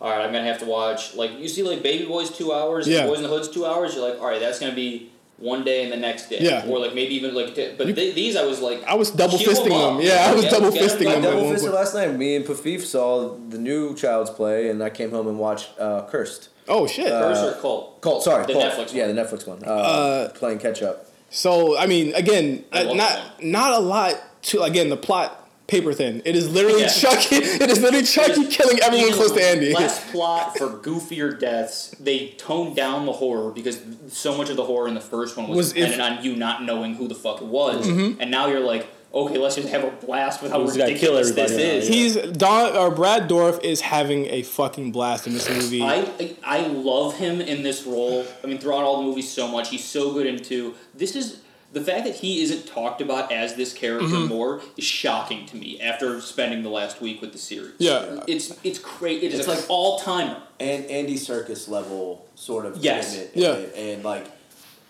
all 0.00 0.10
right, 0.10 0.20
I'm 0.24 0.32
gonna 0.32 0.44
have 0.44 0.58
to 0.60 0.66
watch 0.66 1.14
like 1.14 1.38
you 1.38 1.48
see 1.48 1.62
like 1.62 1.82
Baby 1.82 2.04
Boys 2.06 2.30
two 2.30 2.52
hours, 2.52 2.86
Yeah. 2.86 3.06
Boyz 3.06 3.16
n 3.16 3.22
the 3.22 3.28
Hood's 3.28 3.48
two 3.48 3.64
hours. 3.66 3.94
You're 3.94 4.08
like, 4.08 4.20
all 4.20 4.26
right, 4.28 4.40
that's 4.40 4.58
gonna 4.60 4.74
be 4.74 5.10
one 5.38 5.64
day 5.64 5.82
and 5.84 5.92
the 5.92 5.96
next 5.98 6.30
day, 6.30 6.38
Yeah. 6.40 6.66
or 6.66 6.78
like 6.78 6.94
maybe 6.94 7.14
even 7.14 7.34
like. 7.34 7.54
T- 7.54 7.74
but 7.76 7.84
th- 7.94 8.14
these 8.14 8.36
I 8.36 8.44
was 8.44 8.60
like, 8.60 8.82
I 8.84 8.94
was 8.94 9.10
double 9.10 9.36
fisting 9.38 9.70
up. 9.72 9.96
them. 9.98 10.00
Yeah, 10.00 10.28
I 10.30 10.34
was 10.34 10.42
Get- 10.44 10.52
double 10.52 10.70
fisting 10.70 11.00
them. 11.04 11.08
at 11.08 11.22
double 11.22 11.44
one 11.44 11.52
fisted 11.54 11.72
last 11.72 11.94
night. 11.94 12.14
Me 12.16 12.36
and 12.36 12.44
Pafif 12.44 12.82
saw 12.82 13.36
the 13.50 13.58
new 13.58 13.94
Child's 13.94 14.30
Play, 14.30 14.68
and 14.70 14.82
I 14.82 14.88
came 14.90 15.10
home 15.10 15.28
and 15.28 15.38
watched 15.38 15.68
uh, 15.78 16.06
Cursed. 16.10 16.48
Oh 16.68 16.86
shit. 16.86 17.08
Cursed 17.08 17.44
or 17.44 17.60
Cult. 17.60 18.00
Colt, 18.00 18.22
sorry, 18.24 18.46
The 18.46 18.54
Colt. 18.54 18.64
Netflix 18.64 18.92
Yeah, 18.94 19.06
the 19.08 19.12
Netflix 19.12 19.46
one. 19.46 19.62
Uh, 19.62 20.30
playing 20.34 20.58
catch 20.58 20.82
up. 20.82 21.06
so 21.30 21.76
I 21.78 21.86
mean, 21.86 22.14
again, 22.14 22.64
I 22.72 22.84
uh, 22.84 22.94
not 22.94 23.42
not 23.42 23.72
a 23.74 23.78
lot 23.78 24.14
to 24.44 24.62
again 24.62 24.88
the 24.88 24.96
plot 24.96 25.45
paper 25.66 25.92
thin. 25.92 26.22
It 26.24 26.36
is 26.36 26.48
literally 26.50 26.82
Yeah. 26.82 26.88
Chucky. 26.88 27.36
It 27.66 27.70
is 27.70 27.80
literally 27.80 28.04
Chucky 28.06 28.34
There's 28.42 28.54
killing 28.56 28.78
everyone 28.80 29.12
close 29.12 29.32
to 29.32 29.42
Andy. 29.42 29.72
Less 29.72 30.10
plot 30.12 30.56
for 30.58 30.68
goofier 30.68 31.38
deaths. 31.38 31.94
They 31.98 32.28
toned 32.38 32.76
down 32.76 33.06
the 33.06 33.12
horror 33.12 33.50
because 33.50 33.80
so 34.08 34.36
much 34.36 34.48
of 34.50 34.56
the 34.56 34.64
horror 34.64 34.86
in 34.88 34.94
the 34.94 35.00
first 35.00 35.36
one 35.36 35.48
was, 35.48 35.56
Was 35.56 35.76
if- 35.76 35.92
Mm-hmm. 35.92 36.00
on 36.18 36.24
you 36.24 36.36
not 36.36 36.62
knowing 36.64 36.94
who 36.94 37.08
the 37.08 37.14
fuck 37.14 37.40
it 37.40 37.46
was, 37.48 37.86
and 37.88 38.30
now 38.30 38.46
you're 38.46 38.60
like, 38.60 38.86
okay, 39.14 39.38
let's 39.38 39.54
just 39.56 39.68
have 39.68 39.82
a 39.82 39.90
blast 40.04 40.42
with 40.42 40.52
how 40.52 40.58
We 40.60 40.66
just 40.66 40.76
gotta 40.78 40.94
kill 40.94 41.14
ridiculous 41.16 41.30
this 41.32 41.50
is. 41.52 41.88
yeah. 41.88 41.94
He's 41.94 42.16
Don 42.36 42.76
or 42.76 42.90
Brad 42.90 43.28
Dourif 43.30 43.62
is 43.64 43.80
having 43.80 44.26
a 44.26 44.42
fucking 44.42 44.92
blast 44.92 45.26
in 45.26 45.32
this 45.32 45.48
movie. 45.48 45.82
I 45.82 46.36
I 46.44 46.66
love 46.66 47.16
him 47.16 47.40
in 47.40 47.62
this 47.62 47.84
role. 47.86 48.26
I 48.44 48.46
mean, 48.46 48.58
throughout 48.58 48.84
all 48.84 48.98
the 48.98 49.04
movies, 49.04 49.30
so 49.32 49.48
much. 49.48 49.70
He's 49.70 49.84
so 49.84 50.12
good 50.12 50.26
into 50.26 50.74
this. 50.94 51.16
Is 51.16 51.38
the 51.76 51.84
fact 51.84 52.04
that 52.06 52.14
he 52.14 52.40
isn't 52.42 52.66
talked 52.66 53.02
about 53.02 53.30
as 53.30 53.54
this 53.54 53.74
character 53.74 54.06
Mm-hmm. 54.08 54.28
more 54.28 54.60
is 54.78 54.84
shocking 54.84 55.44
to 55.46 55.56
me 55.56 55.78
after 55.80 56.20
spending 56.22 56.62
the 56.62 56.70
last 56.70 57.02
week 57.02 57.20
with 57.20 57.32
the 57.32 57.38
series. 57.38 57.74
Yeah. 57.78 58.22
it's 58.26 58.56
it's 58.64 58.78
great. 58.78 59.22
It 59.22 59.32
is 59.34 59.40
It's 59.40 59.48
like 59.48 59.58
like- 59.58 59.70
all 59.70 59.98
timer. 59.98 60.40
And 60.58 60.86
Andy 60.86 61.16
Serkis 61.16 61.68
level 61.68 62.24
sort 62.34 62.64
of 62.64 62.78
Yes. 62.78 63.12
commitment 63.14 63.36
Yeah. 63.36 63.54
and, 63.80 63.90
and 63.94 64.04
like 64.04 64.24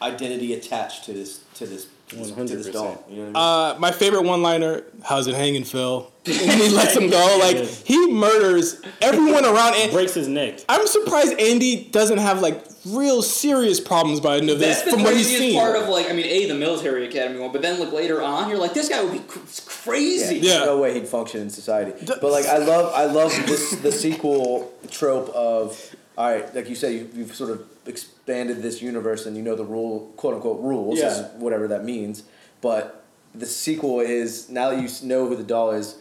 identity 0.00 0.54
attached 0.54 1.04
to 1.06 1.12
this 1.12 1.40
to 1.54 1.66
this 1.66 1.86
One 2.14 2.28
to 2.28 2.34
hundred 2.34 2.58
percent. 2.58 2.74
You 2.74 2.82
know 2.82 2.92
what 3.00 3.10
I 3.10 3.72
mean? 3.72 3.76
Uh, 3.76 3.80
my 3.80 3.90
favorite 3.90 4.22
one-liner: 4.22 4.84
"How's 5.02 5.26
it 5.26 5.34
hanging, 5.34 5.64
Phil?" 5.64 6.10
And 6.26 6.34
he 6.62 6.68
lets 6.68 6.96
him 6.96 7.10
go. 7.10 7.38
Like 7.40 7.56
he 7.56 8.10
murders 8.12 8.80
everyone 9.00 9.44
around. 9.44 9.74
And 9.76 9.90
Breaks 9.92 10.14
his 10.14 10.28
neck. 10.28 10.60
I'm 10.68 10.86
surprised 10.86 11.38
Andy 11.40 11.84
doesn't 11.90 12.18
have 12.18 12.40
like 12.40 12.64
real 12.86 13.22
serious 13.22 13.80
problems 13.80 14.20
by 14.20 14.36
the 14.36 14.42
end 14.42 14.50
of 14.50 14.58
this, 14.60 14.82
That's 14.82 14.94
from 14.94 15.02
what 15.02 15.16
he's 15.16 15.26
seen. 15.26 15.58
part 15.58 15.74
of 15.76 15.88
like 15.88 16.08
I 16.08 16.12
mean, 16.12 16.26
a 16.26 16.46
the 16.46 16.54
military 16.54 17.06
academy 17.06 17.40
one, 17.40 17.50
but 17.52 17.62
then 17.62 17.80
like 17.80 17.92
later 17.92 18.22
on, 18.22 18.48
you're 18.48 18.58
like, 18.58 18.74
this 18.74 18.88
guy 18.88 19.02
would 19.02 19.12
be 19.12 19.18
cr- 19.20 19.40
crazy. 19.66 20.36
Yeah. 20.36 20.58
There's 20.58 20.66
no 20.66 20.78
way 20.80 20.94
he'd 20.94 21.08
function 21.08 21.40
in 21.40 21.50
society. 21.50 21.92
But 22.06 22.22
like, 22.22 22.46
I 22.46 22.58
love, 22.58 22.92
I 22.94 23.06
love 23.06 23.32
this 23.46 23.72
the 23.76 23.90
sequel 23.90 24.72
trope 24.90 25.28
of 25.30 25.94
all 26.16 26.30
right, 26.30 26.54
like 26.54 26.68
you 26.68 26.74
said, 26.76 26.92
you, 26.92 27.10
you've 27.14 27.34
sort 27.34 27.50
of 27.50 27.66
expanded 28.26 28.60
this 28.62 28.82
universe, 28.82 29.24
and 29.26 29.36
you 29.36 29.42
know 29.42 29.54
the 29.54 29.64
rule, 29.64 30.12
quote 30.16 30.34
unquote 30.34 30.60
rules, 30.60 30.98
Yeah. 30.98 31.08
is 31.10 31.26
whatever 31.40 31.68
that 31.68 31.84
means. 31.84 32.24
But 32.60 33.04
the 33.34 33.46
sequel 33.46 34.00
is 34.00 34.48
now 34.48 34.70
that 34.70 34.80
you 34.82 34.88
know 35.08 35.28
who 35.28 35.36
the 35.36 35.44
doll 35.44 35.70
is, 35.70 35.96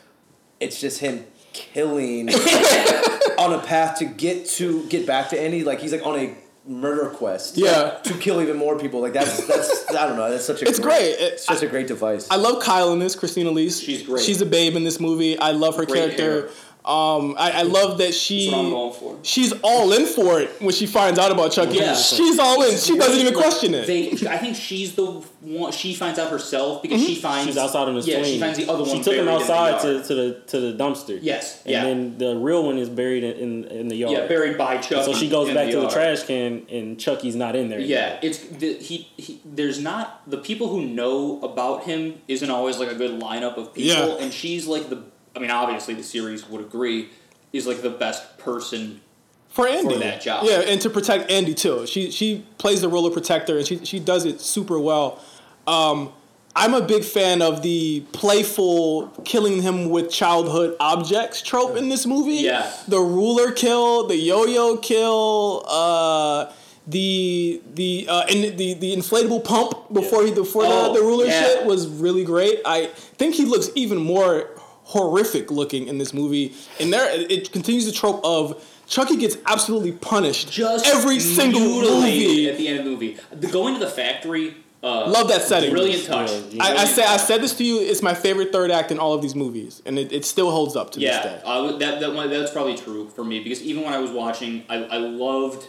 it's 0.60 0.80
just 0.82 1.00
him 1.00 1.26
killing 1.54 2.30
on 3.38 3.54
a 3.54 3.60
path 3.64 4.00
to 4.00 4.06
get 4.06 4.48
to 4.50 4.88
get 4.90 5.06
back 5.06 5.30
to 5.30 5.40
Andy. 5.40 5.64
Like 5.64 5.80
he's 5.80 5.92
like 5.92 6.06
on 6.06 6.18
a 6.20 6.34
murder 6.68 7.10
quest. 7.12 7.58
Yeah. 7.58 8.00
To 8.06 8.14
kill 8.16 8.42
even 8.42 8.58
more 8.58 8.80
people. 8.80 9.02
Like 9.02 9.14
that's 9.14 9.46
that's 9.46 9.88
I 9.92 10.08
don't 10.08 10.18
know. 10.18 10.32
That's 10.32 10.46
such 10.46 10.64
a 10.64 10.68
It's 10.68 10.80
great. 10.80 11.12
It- 11.20 11.40
such 11.40 11.62
a 11.62 11.68
great 11.68 11.86
device. 11.88 12.28
I 12.32 12.38
love 12.38 12.64
Kyle 12.64 12.92
in 12.94 12.98
this. 13.00 13.16
Christina 13.16 13.52
Elise. 13.52 13.80
She's 13.80 14.02
great. 14.02 14.24
She's 14.24 14.42
a 14.42 14.48
babe 14.48 14.76
in 14.76 14.84
this 14.84 15.00
movie. 15.00 15.38
I 15.38 15.52
love 15.52 15.76
her 15.76 15.86
Great 15.86 16.18
character. 16.18 16.50
Um, 16.86 17.36
I, 17.38 17.52
I 17.52 17.62
love 17.64 17.98
that 17.98 18.14
she. 18.14 18.46
That's 18.46 18.56
what 18.58 18.66
I'm 18.66 18.72
going 18.72 18.94
for. 18.94 19.18
She's 19.24 19.54
all 19.64 19.92
in 19.94 20.06
for 20.06 20.40
it 20.40 20.52
when 20.62 20.74
she 20.74 20.86
finds 20.86 21.18
out 21.18 21.32
about 21.32 21.52
Chucky. 21.52 21.78
Yeah. 21.78 21.96
She's 21.96 22.38
all 22.38 22.62
in. 22.64 22.78
She 22.78 22.98
doesn't 22.98 23.20
even 23.20 23.34
question 23.34 23.74
it. 23.74 23.88
They, 23.88 24.12
I 24.28 24.38
think 24.38 24.56
she's 24.56 24.94
the 24.96 25.06
one. 25.06 25.72
She 25.72 25.96
finds 25.96 26.20
out 26.20 26.30
herself 26.32 26.82
because 26.82 27.04
she 27.04 27.16
finds 27.16 27.48
She's 27.48 27.58
outside 27.58 27.88
on 27.88 27.96
the 27.96 28.02
yeah, 28.02 28.18
swing. 28.20 28.26
she 28.34 28.40
finds 28.40 28.58
the 28.60 28.70
other 28.70 28.84
one. 28.84 28.92
She 28.98 29.02
took 29.04 29.14
him 29.16 29.26
buried 29.26 29.42
the 29.42 29.54
outside 29.54 29.82
to, 29.82 30.04
to 30.04 30.14
the 30.16 30.42
to 30.48 30.60
the 30.60 30.78
dumpster. 30.84 31.18
Yes, 31.22 31.62
And 31.64 31.72
yeah. 31.72 31.84
then 31.84 32.18
the 32.18 32.36
real 32.38 32.64
one 32.64 32.78
is 32.78 32.90
buried 32.90 33.24
in 33.24 33.36
in, 33.36 33.64
in 33.66 33.88
the 33.88 33.96
yard. 33.96 34.14
yeah, 34.18 34.28
buried 34.28 34.58
by 34.58 34.78
Chucky. 34.78 35.04
So 35.06 35.14
she 35.14 35.28
goes 35.30 35.50
in 35.50 35.56
back 35.56 35.72
to 35.72 35.80
the 35.80 35.88
trash 35.90 36.24
can, 36.24 36.66
and 36.70 37.00
Chucky's 37.00 37.36
not 37.36 37.56
in 37.56 37.70
there. 37.70 37.80
Yeah, 37.80 38.20
it's 38.22 38.40
the, 38.40 38.74
he, 38.76 39.10
he. 39.18 39.42
There's 39.44 39.80
not 39.82 40.22
the 40.30 40.38
people 40.38 40.70
who 40.70 40.86
know 40.86 41.40
about 41.42 41.84
him 41.86 42.22
isn't 42.28 42.50
always 42.50 42.78
like 42.78 42.92
a 42.92 42.96
good 42.96 43.20
lineup 43.20 43.58
of 43.58 43.74
people, 43.74 44.18
Yeah. 44.18 44.24
and 44.24 44.32
she's 44.34 44.68
like 44.68 44.90
the. 44.90 45.04
I 45.36 45.40
mean, 45.40 45.52
obviously 45.52 45.94
the 45.94 46.04
series 46.04 46.48
would 46.50 46.62
agree, 46.62 47.10
is 47.54 47.68
like 47.68 47.82
the 47.82 47.90
best 47.90 48.38
person. 48.38 49.02
for 49.50 49.68
Andy. 49.68 49.98
that 50.00 50.22
job. 50.22 50.46
Yeah, 50.46 50.60
and 50.62 50.80
to 50.82 50.90
protect 50.90 51.30
Andy 51.32 51.54
too. 51.54 51.86
She 51.88 52.12
she 52.12 52.46
plays 52.58 52.82
the 52.82 52.90
role 52.90 53.06
of 53.06 53.14
protector, 53.14 53.58
and 53.58 53.66
she 53.68 53.84
she 53.86 54.00
does 54.00 54.26
it 54.26 54.42
super 54.42 54.80
well. 54.80 55.20
Um, 55.68 56.12
I'm 56.58 56.74
a 56.74 56.82
big 56.82 57.04
fan 57.04 57.42
of 57.42 57.62
the 57.64 58.06
playful 58.14 59.08
killing 59.26 59.62
him 59.62 59.90
with 59.90 60.10
childhood 60.10 60.76
objects 60.80 61.42
trope 61.42 61.76
in 61.76 61.90
this 61.90 62.06
movie. 62.06 62.36
Yeah. 62.36 62.72
the 62.88 63.00
ruler 63.00 63.52
kill, 63.52 64.08
the 64.08 64.16
yo-yo 64.16 64.78
kill, 64.78 65.66
uh, 65.68 66.52
the 66.88 67.62
the 67.74 68.06
uh, 68.10 68.24
and 68.30 68.58
the 68.58 68.74
the 68.76 68.96
inflatable 68.96 69.44
pump 69.44 69.92
before 69.92 70.24
he 70.26 70.32
before 70.32 70.64
Oh, 70.66 70.94
the, 70.94 71.00
the 71.00 71.06
ruler 71.06 71.26
yeah. 71.26 71.42
shit 71.42 71.66
was 71.66 71.88
really 71.88 72.24
great. 72.24 72.60
I 72.66 72.88
think 73.18 73.36
he 73.36 73.44
looks 73.46 73.70
even 73.76 73.98
more 73.98 74.50
horrific 74.86 75.52
looking 75.52 75.88
in 75.88 75.98
this 75.98 76.14
movie. 76.14 76.54
And 76.80 76.92
there, 76.94 77.08
it 77.12 77.52
continues 77.52 77.86
the 77.86 77.92
trope 77.92 78.22
of 78.24 78.64
Chucky 78.88 79.18
gets 79.18 79.36
absolutely 79.46 79.92
punished 79.92 80.52
Just 80.52 80.86
every 80.88 81.20
single 81.20 81.60
movie. 81.60 82.50
at 82.50 82.58
the 82.58 82.68
end 82.68 82.80
of 82.80 82.86
the 82.86 82.92
movie. 82.92 83.18
The, 83.32 83.48
going 83.48 83.74
to 83.74 83.80
the 83.80 83.90
factory. 83.92 84.56
Uh, 84.84 85.10
Love 85.10 85.28
that 85.30 85.42
setting. 85.42 85.72
Brilliant 85.72 86.06
touch. 86.06 86.30
Yeah, 86.52 86.64
I, 86.64 86.68
I 86.68 86.70
Brilliant 86.74 86.90
said 86.96 87.06
I 87.08 87.18
said 87.18 87.42
this 87.42 87.56
to 87.56 87.64
you. 87.64 87.80
It's 87.80 88.04
my 88.04 88.14
favorite 88.14 88.52
third 88.52 88.70
act 88.70 88.92
in 88.92 89.00
all 89.00 89.16
of 89.16 89.22
these 89.24 89.34
movies, 89.34 89.82
and 89.88 89.98
it, 89.98 90.12
it 90.14 90.24
still 90.26 90.52
holds 90.52 90.76
up 90.76 90.92
to 90.92 91.00
this 91.00 91.24
day. 91.24 91.42
I 91.44 91.60
would- 91.60 91.80
that, 91.80 92.00
that 92.02 92.14
one, 92.14 92.30
that's 92.30 92.52
probably 92.52 92.78
true 92.78 93.10
for 93.10 93.24
me 93.24 93.40
because 93.44 93.64
even 93.64 93.84
when 93.84 93.94
I 93.94 93.98
was 93.98 94.12
watching, 94.12 94.64
I, 94.70 94.76
I 94.84 94.98
loved. 94.98 95.68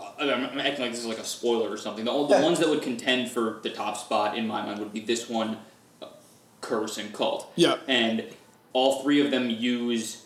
I- 0.00 0.30
I'm 0.30 0.44
I'm 0.50 0.58
acting 0.60 0.82
like 0.82 0.92
this 0.92 1.00
is 1.00 1.06
like 1.06 1.18
a 1.18 1.24
spoiler 1.24 1.68
or 1.68 1.76
something. 1.76 2.04
The, 2.04 2.12
the 2.12 2.36
Yeah. 2.36 2.42
ones 2.42 2.60
that 2.60 2.68
would 2.68 2.82
contend 2.82 3.28
for 3.32 3.58
the 3.64 3.70
top 3.70 3.96
spot 3.96 4.38
in 4.38 4.46
my 4.46 4.64
mind 4.64 4.78
would 4.78 4.92
be 4.92 5.00
this 5.00 5.28
one, 5.28 5.56
Curse 6.68 6.98
and 6.98 7.12
Cult. 7.12 7.50
Yeah. 7.56 7.76
And 7.88 8.24
all 8.72 9.02
three 9.02 9.24
of 9.24 9.30
them 9.30 9.50
use 9.50 10.24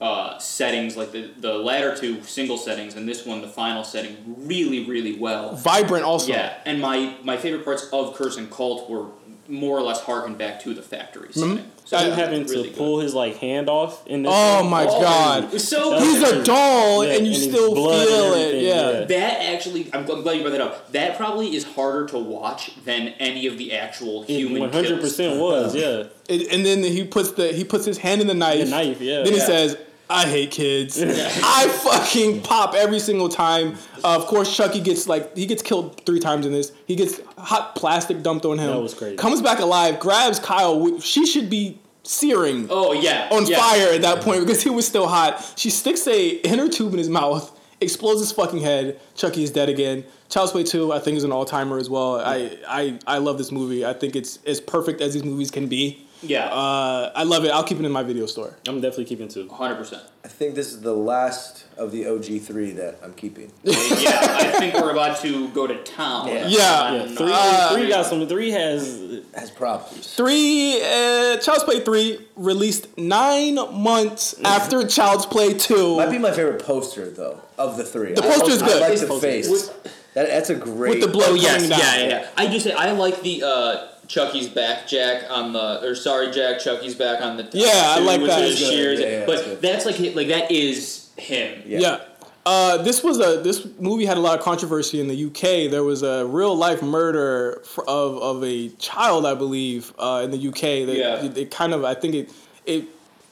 uh, 0.00 0.36
settings 0.38 0.96
like 0.96 1.12
the 1.12 1.30
the 1.38 1.54
latter 1.54 1.94
two 1.96 2.20
single 2.24 2.58
settings 2.58 2.96
and 2.96 3.08
this 3.08 3.24
one 3.24 3.40
the 3.40 3.46
final 3.46 3.84
setting 3.84 4.16
really 4.48 4.84
really 4.84 5.16
well. 5.16 5.54
Vibrant 5.54 6.04
also. 6.04 6.32
Yeah, 6.32 6.58
and 6.66 6.80
my 6.80 7.16
my 7.22 7.36
favorite 7.36 7.64
parts 7.64 7.88
of 7.92 8.16
Curse 8.16 8.36
and 8.36 8.50
Cult 8.50 8.90
were 8.90 9.06
more 9.52 9.78
or 9.78 9.82
less 9.82 10.00
harken 10.00 10.34
back 10.34 10.60
to 10.62 10.72
the 10.74 10.82
factory 10.82 11.28
mm-hmm. 11.28 11.40
setting. 11.56 11.70
So 11.84 11.96
I- 11.96 12.02
Him 12.04 12.10
that 12.10 12.18
having 12.18 12.46
really 12.46 12.62
to 12.64 12.68
good. 12.70 12.78
pull 12.78 13.00
his 13.00 13.12
like 13.14 13.36
hand 13.36 13.68
off 13.68 14.06
in 14.06 14.22
this. 14.22 14.32
Oh 14.34 14.62
one. 14.62 14.70
my 14.70 14.86
Oh, 14.88 15.00
god. 15.00 15.60
so 15.60 15.98
He's 16.00 16.22
a 16.22 16.42
doll, 16.42 17.04
Yeah, 17.04 17.14
and 17.16 17.26
you 17.26 17.34
and 17.34 17.42
still 17.42 17.74
feel 17.74 18.34
it. 18.34 18.62
Yeah. 18.62 18.90
yeah. 18.90 19.04
That 19.04 19.42
actually, 19.52 19.90
I'm, 19.92 20.00
I'm 20.10 20.22
glad 20.22 20.36
you 20.36 20.42
brought 20.42 20.52
that 20.52 20.60
up. 20.60 20.92
That 20.92 21.16
probably 21.16 21.54
is 21.54 21.64
harder 21.64 22.06
to 22.08 22.18
watch 22.18 22.74
than 22.84 23.08
any 23.18 23.46
of 23.46 23.58
the 23.58 23.74
actual 23.74 24.22
human 24.22 24.60
One 24.62 24.72
hundred 24.72 25.00
percent 25.00 25.38
was 25.38 25.74
yeah. 25.76 26.04
And, 26.30 26.42
and 26.42 26.64
then 26.64 26.82
he 26.82 27.04
puts 27.04 27.32
the 27.32 27.52
he 27.52 27.64
puts 27.64 27.84
his 27.84 27.98
hand 27.98 28.20
in 28.20 28.26
the 28.28 28.34
knife. 28.34 28.64
The 28.64 28.70
knife, 28.70 29.00
yeah. 29.00 29.22
Then 29.22 29.32
he 29.34 29.40
says, 29.40 29.76
"I 30.12 30.26
hate 30.26 30.50
kids." 30.50 31.02
I 31.02 31.68
fucking 31.68 32.42
pop 32.42 32.74
every 32.74 33.00
single 33.00 33.28
time. 33.28 33.76
Uh, 34.04 34.16
of 34.16 34.26
course, 34.26 34.54
Chucky 34.56 34.80
gets 34.80 35.08
like 35.08 35.36
he 35.36 35.46
gets 35.46 35.62
killed 35.62 36.04
three 36.06 36.20
times 36.20 36.46
in 36.46 36.52
this. 36.52 36.72
He 36.86 36.96
gets 36.96 37.20
hot 37.38 37.74
plastic 37.74 38.22
dumped 38.22 38.44
on 38.44 38.58
him. 38.58 38.68
That 38.70 38.80
was 38.80 38.94
crazy. 38.94 39.16
Comes 39.16 39.42
back 39.42 39.58
alive, 39.60 39.98
grabs 40.00 40.38
Kyle. 40.38 41.00
She 41.00 41.26
should 41.26 41.48
be 41.50 41.78
searing 42.04 42.66
Oh 42.68 42.92
yeah, 42.92 43.28
on 43.30 43.46
yeah. 43.46 43.58
fire 43.58 43.92
at 43.94 44.02
that 44.02 44.22
point 44.22 44.40
because 44.40 44.62
he 44.62 44.70
was 44.70 44.86
still 44.86 45.06
hot. 45.06 45.54
She 45.56 45.70
sticks 45.70 46.06
a 46.06 46.28
inner 46.40 46.68
tube 46.68 46.92
in 46.92 46.98
his 46.98 47.08
mouth, 47.08 47.56
explodes 47.80 48.20
his 48.20 48.32
fucking 48.32 48.60
head. 48.60 49.00
Chucky 49.14 49.44
is 49.44 49.50
dead 49.50 49.68
again. 49.68 50.04
Child's 50.28 50.52
Play 50.52 50.64
2, 50.64 50.92
I 50.92 50.98
think, 50.98 51.16
is 51.18 51.24
an 51.24 51.30
all 51.32 51.44
timer 51.44 51.78
as 51.78 51.88
well. 51.90 52.16
I, 52.18 52.56
I 52.66 52.98
I 53.06 53.18
love 53.18 53.38
this 53.38 53.52
movie. 53.52 53.84
I 53.86 53.92
think 53.92 54.16
it's 54.16 54.38
as 54.46 54.60
perfect 54.60 55.00
as 55.00 55.12
these 55.14 55.24
movies 55.24 55.50
can 55.50 55.68
be. 55.68 56.06
Yeah, 56.22 56.46
Uh, 56.46 57.10
I 57.14 57.24
love 57.24 57.44
it. 57.44 57.50
I'll 57.50 57.64
keep 57.64 57.78
it 57.80 57.84
in 57.84 57.92
my 57.92 58.02
video 58.02 58.26
store. 58.26 58.56
I'm 58.68 58.80
definitely 58.80 59.06
keeping 59.06 59.26
it 59.26 59.32
two. 59.32 59.48
hundred 59.48 59.76
percent. 59.76 60.02
I 60.24 60.28
think 60.28 60.54
this 60.54 60.72
is 60.72 60.80
the 60.80 60.92
last 60.94 61.64
of 61.76 61.90
the 61.90 62.06
OG 62.06 62.40
three 62.42 62.70
that 62.72 62.98
I'm 63.02 63.12
keeping. 63.14 63.50
Yeah, 63.64 64.18
I 64.20 64.52
think 64.58 64.74
we're 64.74 64.90
about 64.92 65.20
to 65.22 65.48
go 65.48 65.66
to 65.66 65.82
town. 65.82 66.28
Yeah. 66.28 66.46
Yeah. 66.46 66.92
Yeah, 66.92 67.06
three, 67.16 67.32
Uh, 67.32 67.74
three 67.74 67.88
got 67.88 68.06
some. 68.06 68.26
Three 68.28 68.50
has 68.50 69.22
Has 69.34 69.50
problems. 69.50 70.14
Three, 70.14 70.80
uh, 70.82 71.38
Child's 71.38 71.64
Play 71.64 71.80
3 71.80 72.18
released 72.36 72.96
nine 72.98 73.54
months 73.72 74.34
after 74.44 74.86
Child's 74.86 75.26
Play 75.26 75.54
2. 75.54 75.96
Might 75.96 76.10
be 76.10 76.18
my 76.18 76.30
favorite 76.32 76.62
poster 76.62 77.10
though 77.10 77.40
of 77.58 77.76
the 77.76 77.84
three. 77.84 78.12
The 78.14 78.22
I- 78.22 78.26
poster's 78.36 78.62
I, 78.62 78.66
good. 78.66 78.80
like 78.80 78.98
the 79.00 79.06
Poster. 79.06 79.26
face. 79.26 79.68
That, 80.14 80.28
that's 80.28 80.50
a 80.50 80.54
great. 80.54 80.90
With 80.90 81.00
the 81.00 81.08
blow, 81.08 81.32
yes, 81.34 81.68
down. 81.68 81.78
yeah, 81.80 81.96
yeah, 81.96 82.08
yeah. 82.08 82.28
I 82.36 82.46
just 82.46 82.66
I 82.66 82.92
like 82.92 83.22
the 83.22 83.42
uh, 83.44 83.88
Chucky's 84.12 84.48
back 84.48 84.86
Jack 84.86 85.30
on 85.30 85.54
the 85.54 85.82
or 85.82 85.94
sorry 85.94 86.30
Jack 86.30 86.58
Chucky's 86.60 86.94
back 86.94 87.22
on 87.22 87.38
the 87.38 87.48
Yeah, 87.54 87.70
I 87.96 87.98
like 88.00 88.20
with 88.20 88.28
that. 88.28 88.40
That's 88.40 88.58
good. 88.60 88.70
shears. 88.72 89.00
Yeah, 89.00 89.06
yeah, 89.20 89.26
but 89.26 89.62
that's 89.62 89.84
that's 89.84 90.00
like 90.00 90.14
like 90.14 90.28
that 90.28 90.50
is 90.50 91.10
him. 91.16 91.62
Yeah. 91.64 91.78
Yeah. 91.78 92.00
Uh, 92.44 92.82
this 92.82 93.02
was 93.02 93.20
a 93.20 93.40
this 93.40 93.66
movie 93.78 94.04
had 94.04 94.18
a 94.18 94.20
lot 94.20 94.38
of 94.38 94.44
controversy 94.44 95.00
in 95.00 95.08
the 95.08 95.24
UK. 95.28 95.70
There 95.70 95.82
was 95.84 96.02
a 96.02 96.26
real 96.26 96.54
life 96.54 96.82
murder 96.82 97.62
of 97.88 98.18
of 98.18 98.44
a 98.44 98.68
child, 98.70 99.24
I 99.24 99.34
believe, 99.34 99.94
uh, 99.98 100.20
in 100.24 100.30
the 100.30 100.48
UK. 100.48 100.60
They, 100.86 100.98
Yeah. 100.98 101.26
they 101.28 101.46
kind 101.46 101.72
of 101.72 101.84
I 101.84 101.94
think 101.94 102.14
it 102.14 102.30
it 102.66 102.84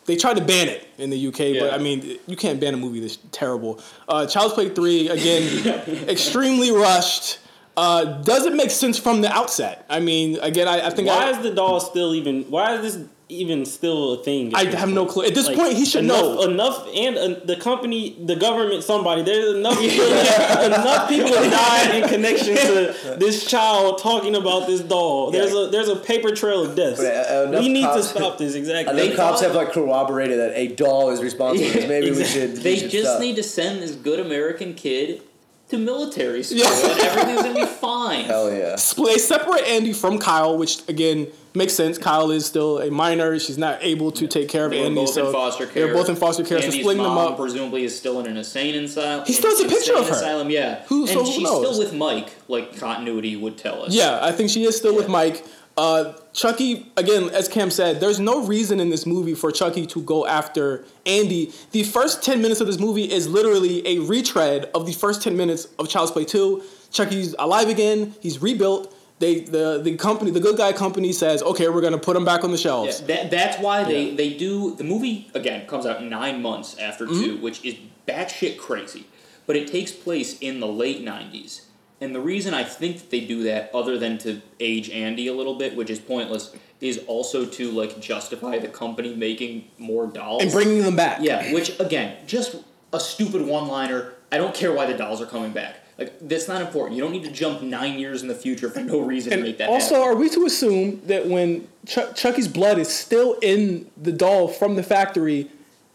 they 0.07 0.17
tried 0.17 0.37
to 0.39 0.45
ban 0.45 0.69
it 0.69 0.89
in 0.97 1.11
the 1.11 1.27
UK, 1.29 1.59
but 1.61 1.75
I 1.75 1.79
mean 1.79 2.19
you 2.27 2.37
can't 2.37 2.59
ban 2.59 2.73
a 2.73 2.79
movie 2.79 3.01
this 3.01 3.19
terrible. 3.33 3.81
Uh, 4.09 4.27
Child's 4.27 4.55
Play 4.55 4.71
three 4.71 5.09
again, 5.11 5.45
extremely 6.09 6.71
rushed. 6.71 7.39
Uh, 7.77 8.05
doesn't 8.23 8.57
make 8.57 8.71
sense 8.71 8.99
from 8.99 9.21
the 9.23 9.33
outset. 9.33 9.87
I 9.89 10.01
mean, 10.01 10.39
again, 10.41 10.69
I, 10.69 10.89
I 10.89 10.91
think 10.91 11.09
why 11.09 11.27
I, 11.27 11.31
is 11.31 11.39
the 11.39 11.53
doll 11.55 11.81
still 11.81 12.15
even? 12.15 12.43
Why 12.51 12.75
is 12.75 12.83
this 12.95 13.05
even 13.31 13.65
still 13.65 14.15
a 14.15 14.23
thing? 14.25 14.53
I 14.55 14.65
have 14.75 14.91
no 14.91 15.07
clue. 15.07 15.25
At 15.25 15.35
this 15.35 15.47
Like, 15.47 15.57
point, 15.57 15.75
he 15.75 15.87
should 15.87 16.05
enough, 16.05 16.21
know. 16.21 16.43
enough, 16.43 16.87
and 16.95 17.17
uh, 17.17 17.41
the 17.45 17.57
company, 17.57 18.17
the 18.23 18.35
government, 18.37 18.83
somebody. 18.83 19.23
There's 19.23 19.55
enough 19.55 19.79
people, 19.79 20.05
enough 20.05 21.09
people 21.09 21.31
died 21.51 21.95
in 22.03 22.09
connection 22.09 22.57
to 22.57 23.17
this 23.19 23.47
child 23.47 23.99
talking 23.99 24.35
about 24.35 24.67
this 24.67 24.81
doll. 24.81 25.31
There's 25.31 25.55
a 25.55 25.69
there's 25.71 25.89
a 25.89 25.97
paper 25.97 26.33
trail 26.35 26.65
of 26.65 26.75
deaths. 26.77 26.99
But, 27.01 27.07
uh, 27.15 27.61
we 27.61 27.69
need 27.69 27.85
cops- 27.85 28.09
to 28.13 28.19
stop 28.19 28.37
this 28.37 28.55
exactly. 28.57 28.95
know 28.97 29.01
They 29.09 29.15
cops 29.17 29.41
thought- 29.41 29.47
have 29.47 29.55
like 29.57 29.73
corroborated 29.73 30.39
that 30.41 30.53
a 30.55 30.67
doll 30.75 31.11
is 31.11 31.23
responsible. 31.23 31.67
Yeah, 31.71 31.87
Maybe 31.87 32.09
exactly. 32.09 32.41
we 32.41 32.47
should. 32.49 32.57
we 32.59 32.63
They 32.65 32.77
should 32.77 32.91
just 32.91 33.11
stop. 33.11 33.21
need 33.23 33.37
to 33.37 33.43
send 33.45 33.81
this 33.81 33.93
good 33.93 34.19
American 34.21 34.75
kid 34.75 35.23
to 35.71 35.79
military 35.79 36.43
school 36.43 36.59
Yeah. 36.59 36.91
and 36.91 37.01
everything's 37.01 37.43
gonna 37.43 37.55
be 37.55 37.67
fine. 37.81 38.25
Hell 38.25 38.53
yeah. 38.53 38.77
Split, 38.77 39.15
they 39.15 39.19
separate 39.19 39.65
Andy 39.67 39.93
from 39.93 40.19
Kyle, 40.19 40.57
which 40.59 40.87
again 40.89 41.29
makes 41.55 41.73
sense. 41.73 41.99
Kyle 41.99 42.31
is 42.31 42.47
still 42.47 42.79
a 42.81 42.91
minor; 42.91 43.39
she's 43.39 43.59
not 43.59 43.79
able 43.83 44.11
to 44.13 44.27
take 44.27 44.49
care 44.49 44.67
of 44.67 44.71
They 44.73 44.81
were 44.81 44.87
Andy. 44.87 44.97
both 45.01 45.11
so 45.11 45.27
in 45.29 45.33
foster 45.33 45.67
care. 45.67 45.87
They're 45.87 45.95
both 45.95 46.09
in 46.09 46.17
foster 46.17 46.45
care. 46.45 46.59
Andy's 46.59 46.75
so 46.75 46.81
splitting 46.81 47.03
them 47.03 47.15
mom 47.15 47.33
up. 47.33 47.39
presumably 47.39 47.85
is 47.85 47.97
still 47.97 48.21
in 48.21 48.27
an 48.27 48.37
insane 48.37 48.75
asylum. 48.85 49.25
He 49.27 49.33
still 49.33 49.51
has 49.51 49.61
a 49.61 49.69
picture 49.69 49.97
of 49.97 50.07
her. 50.09 50.15
Asylum, 50.15 50.51
yeah. 50.51 50.83
Who- 50.87 51.01
and 51.03 51.11
so 51.11 51.25
who 51.25 51.33
she's 51.33 51.43
knows? 51.43 51.67
still 51.67 51.79
with 51.79 51.95
Mike, 51.95 52.31
like 52.49 52.77
continuity 52.79 53.37
would 53.37 53.57
tell 53.59 53.83
us. 53.83 53.93
Yeah, 53.95 54.19
I 54.23 54.33
think 54.33 54.51
she 54.51 54.65
is 54.65 54.77
still 54.77 54.95
with 54.97 55.09
Mike. 55.09 55.45
Uh, 55.77 56.13
Chucky, 56.35 56.93
again, 56.97 57.31
as 57.31 57.49
Cam 57.49 57.71
said, 57.71 58.01
there's 58.01 58.21
no 58.21 58.45
reason 58.45 58.81
in 58.81 58.91
this 58.91 59.07
movie 59.07 59.35
for 59.35 59.51
Chucky 59.51 59.87
to 59.87 60.03
go 60.03 60.27
after 60.27 60.85
Andy. 61.07 61.53
The 61.73 61.85
first 61.85 62.23
10 62.23 62.43
minutes 62.43 62.61
of 62.61 62.67
this 62.67 62.79
movie 62.79 63.11
is 63.11 63.29
literally 63.29 63.87
a 63.87 64.01
retread 64.01 64.67
of 64.75 64.85
the 64.87 64.93
first 64.93 65.23
10 65.23 65.37
minutes 65.37 65.69
of 65.79 65.89
Child's 65.89 66.11
Play 66.13 66.25
2. 66.27 66.63
Chucky's 66.91 67.35
alive 67.39 67.69
again, 67.69 68.15
he's 68.21 68.43
rebuilt. 68.43 68.95
They, 69.21 69.41
the, 69.41 69.81
the 69.83 69.97
company, 69.97 70.31
the 70.31 70.41
good 70.41 70.57
guy 70.57 70.73
company 70.73 71.13
says, 71.13 71.43
okay, 71.43 71.69
we're 71.69 71.83
gonna 71.83 71.99
put 71.99 72.17
him 72.17 72.25
back 72.25 72.43
on 72.43 72.51
the 72.51 72.57
Yeah, 72.57 72.63
shelves. 72.63 73.01
that, 73.03 73.31
that's 73.31 73.59
why 73.63 73.85
they, 73.85 74.15
they 74.15 74.33
do 74.35 74.75
the 74.77 74.85
movie 74.85 75.31
again 75.35 75.67
comes 75.67 75.85
out 75.87 76.03
nine 76.03 76.41
months 76.43 76.77
after 76.79 77.07
Mm-hmm. 77.07 77.23
two, 77.25 77.37
which 77.39 77.63
is 77.65 77.77
batshit 78.09 78.57
crazy. 78.59 79.07
But 79.47 79.57
it 79.57 79.69
takes 79.69 79.93
place 79.93 80.39
in 80.41 80.61
the 80.61 80.67
late 80.67 81.03
nineties. 81.03 81.67
And 82.01 82.15
the 82.15 82.21
reason 82.21 82.55
I 82.55 82.65
think 82.65 82.99
that 82.99 83.11
they 83.11 83.21
do 83.21 83.43
that, 83.45 83.71
other 83.75 83.99
than 83.99 84.17
to 84.19 84.41
age 84.59 84.89
Andy 84.89 85.27
a 85.29 85.35
little 85.35 85.57
bit, 85.57 85.77
which 85.77 85.91
is 85.91 85.99
pointless, 85.99 86.57
is 86.81 87.05
also 87.07 87.45
to 87.45 87.71
like 87.71 88.01
justify 88.01 88.59
the 88.59 88.69
company 88.69 89.15
making 89.15 89.69
more 89.77 90.07
dolls 90.07 90.43
And 90.43 90.51
bringing 90.51 90.83
them 90.83 90.97
back. 90.97 91.19
Yeah, 91.21 91.53
which 91.53 91.79
again, 91.79 92.17
just 92.27 92.57
a 92.93 93.01
stupid 93.01 93.43
one-liner. 93.47 94.15
I 94.33 94.39
don't 94.39 94.55
care 94.55 94.73
why 94.73 94.87
the 94.87 94.97
dolls 94.97 95.21
are 95.21 95.27
coming 95.27 95.53
back. 95.53 95.77
Like 95.99 96.19
that's 96.27 96.49
not 96.49 96.63
important. 96.63 96.97
You 96.97 97.03
don't 97.03 97.13
need 97.13 97.25
to 97.25 97.31
jump 97.31 97.61
nine 97.61 97.99
years 97.99 98.23
in 98.23 98.29
the 98.29 98.35
future 98.35 98.71
for 98.71 98.81
no 98.81 99.01
reason 99.01 99.33
to 99.33 99.43
make 99.43 99.59
that 99.59 99.69
also, 99.69 99.97
happen. 99.97 100.09
are 100.09 100.15
we 100.17 100.31
to 100.31 100.47
assume 100.47 101.03
that 101.07 101.27
when 101.27 101.69
Chuck, 101.87 102.17
Chucky's 102.17 102.49
blood 102.49 102.79
is 102.79 102.89
still 102.89 103.37
in 103.43 103.91
the 104.01 104.13
doll 104.13 104.49
from 104.49 104.77
the 104.77 104.83
factory, 104.83 105.51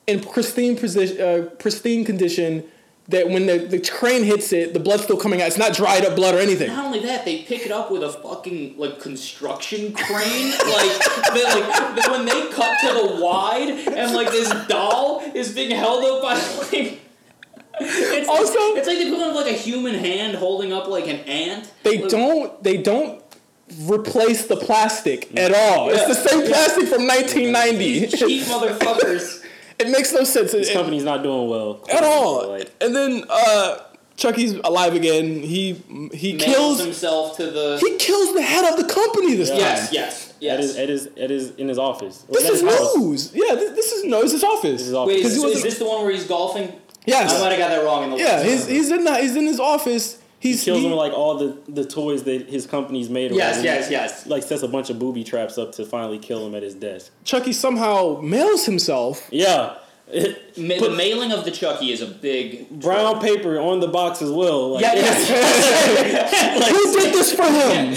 in 0.06 0.20
pristine 0.20 0.78
position, 0.78 1.20
uh, 1.20 1.50
pristine 1.58 2.06
condition, 2.06 2.64
that 3.08 3.30
when 3.30 3.46
the, 3.46 3.60
the 3.60 3.80
crane 3.80 4.24
hits 4.24 4.52
it, 4.52 4.74
the 4.74 4.80
blood's 4.80 5.04
still 5.04 5.18
coming 5.18 5.42
out. 5.42 5.48
It's 5.48 5.58
not 5.60 5.74
dried 5.74 6.04
up 6.06 6.16
blood 6.16 6.34
or 6.34 6.40
anything. 6.40 6.70
Not 6.70 6.86
only 6.86 7.00
that, 7.02 7.24
they 7.24 7.44
pick 7.44 7.66
it 7.66 7.72
up 7.72 7.92
with 7.92 8.02
a 8.04 8.10
fucking 8.10 8.76
like 8.78 9.00
construction 9.00 9.94
crane. 9.94 10.52
like, 10.52 11.34
they, 11.34 11.44
like 11.44 12.10
when 12.10 12.26
they 12.26 12.50
cut 12.52 12.80
to 12.82 12.88
the 12.94 13.20
wide 13.22 13.70
and 13.70 14.14
like 14.16 14.32
this 14.32 14.50
doll 14.68 15.22
is 15.36 15.54
being 15.54 15.72
held 15.72 16.04
up 16.04 16.22
by 16.24 16.34
like. 16.72 17.02
It's 17.78 18.30
Also- 18.30 18.44
like, 18.70 18.78
it's 18.78 18.88
like 18.88 18.98
they 18.98 19.10
put 19.12 19.20
on 19.22 19.36
like 19.36 19.48
a 19.48 19.58
human 19.58 19.96
hand 19.96 20.36
holding 20.38 20.72
up 20.74 20.88
like 20.88 21.08
an 21.08 21.18
ant. 21.28 21.72
They 21.84 22.00
Like, 22.00 22.10
don't. 22.10 22.64
They 22.64 22.78
don't 22.78 23.22
replace 23.82 24.46
the 24.48 24.56
plastic 24.56 25.36
at 25.38 25.54
all. 25.54 25.90
It's 25.90 26.08
the 26.08 26.14
same 26.16 26.46
plastic 26.48 26.88
from 26.88 27.06
1990. 27.06 28.08
Cheap 28.08 28.44
motherfuckers. 28.48 29.45
It 29.80 29.90
makes 29.90 30.14
no 30.14 30.24
sense 30.24 30.52
This 30.52 30.70
It- 30.70 30.74
company's 30.74 31.04
not 31.04 31.24
doing 31.24 31.50
well 31.50 31.80
at 31.92 32.04
all. 32.04 32.48
Like, 32.50 32.72
And 32.82 32.96
then 32.96 33.24
uh, 33.30 33.78
Chucky's 34.18 34.54
alive 34.64 34.94
again. 34.96 35.42
He 35.42 35.74
he 36.14 36.34
Nails 36.34 36.44
kills. 36.56 36.80
himself 36.84 37.36
to 37.38 37.52
the. 37.52 37.78
He 37.82 37.98
kills 37.98 38.34
the 38.34 38.42
head 38.42 38.64
of 38.72 38.78
the 38.78 38.92
company 38.94 39.36
this 39.36 39.50
Yeah. 39.50 39.56
time. 39.76 39.88
yes, 39.92 39.92
yes, 39.92 40.34
at 40.34 40.40
yes. 40.42 40.60
his, 40.62 40.78
at 40.78 40.90
his, 40.90 41.08
at 41.24 41.30
his, 41.30 41.52
in 41.58 41.68
his 41.68 41.78
office. 41.78 42.24
Or 42.30 42.36
This 42.36 42.50
is 42.50 42.62
his 42.62 42.70
house. 42.78 42.96
news. 42.98 43.32
Yeah, 43.34 43.56
this, 43.56 43.72
this 43.76 43.92
is 43.92 44.06
no. 44.06 44.18
This 44.22 44.28
is 44.28 44.42
his 44.42 44.44
office. 44.46 44.80
This 44.80 44.88
is 44.88 44.94
office. 44.94 45.14
Wait, 45.16 45.26
is, 45.26 45.34
he 45.34 45.38
is 45.40 45.44
wasn't- 45.44 45.64
this 45.64 45.78
the 45.80 45.86
one 45.86 46.02
where 46.04 46.12
he's 46.12 46.26
golfing? 46.26 46.72
Yes. 47.06 47.34
I 47.34 47.40
might 47.40 47.50
have 47.52 47.60
got 47.60 47.70
that 47.70 47.84
wrong 47.84 48.04
in 48.06 48.10
the 48.12 48.18
Yeah, 48.18 48.38
last 48.38 48.46
he's 48.46 48.66
he's 48.68 48.92
in 48.92 49.04
the, 49.04 49.16
he's 49.18 49.36
in 49.36 49.46
his 49.46 49.60
office. 49.60 50.18
He's 50.46 50.64
Kills 50.64 50.80
he- 50.80 50.86
him 50.86 50.92
with 50.92 51.00
like 51.00 51.14
all 51.14 51.38
the, 51.38 51.58
the 51.68 51.84
toys 51.86 52.24
that 52.24 52.48
his 52.50 52.66
company's 52.68 53.10
made. 53.10 53.32
or 53.32 53.36
Yes, 53.36 53.58
whatever. 53.58 53.80
yes, 53.80 53.90
yes. 53.92 54.28
Like 54.28 54.44
sets 54.44 54.62
a 54.64 54.68
bunch 54.68 54.90
of 54.90 55.00
booby 55.00 55.24
traps 55.24 55.58
up 55.58 55.72
to 55.74 55.86
finally 55.86 56.20
kill 56.20 56.46
him 56.46 56.54
at 56.56 56.64
his 56.64 56.76
desk. 56.76 57.12
Chucky 57.24 57.54
somehow 57.54 58.20
mails 58.22 58.66
himself. 58.66 59.28
Yeah. 59.32 59.78
Ma- 60.08 60.76
the 60.80 60.94
mailing 60.96 61.32
of 61.32 61.46
the 61.46 61.50
Chucky 61.52 61.92
is 61.92 62.00
a 62.02 62.06
big 62.06 62.70
Brown 62.70 63.20
paper 63.20 63.60
on 63.60 63.80
the 63.80 63.88
box 63.88 64.22
as 64.22 64.30
well. 64.30 64.74
Like, 64.74 64.84
Yeah, 64.84 64.94
yes. 64.94 66.70
Who 66.70 66.94
did 67.00 67.14
this 67.14 67.34
for 67.34 67.44
him? 67.44 67.88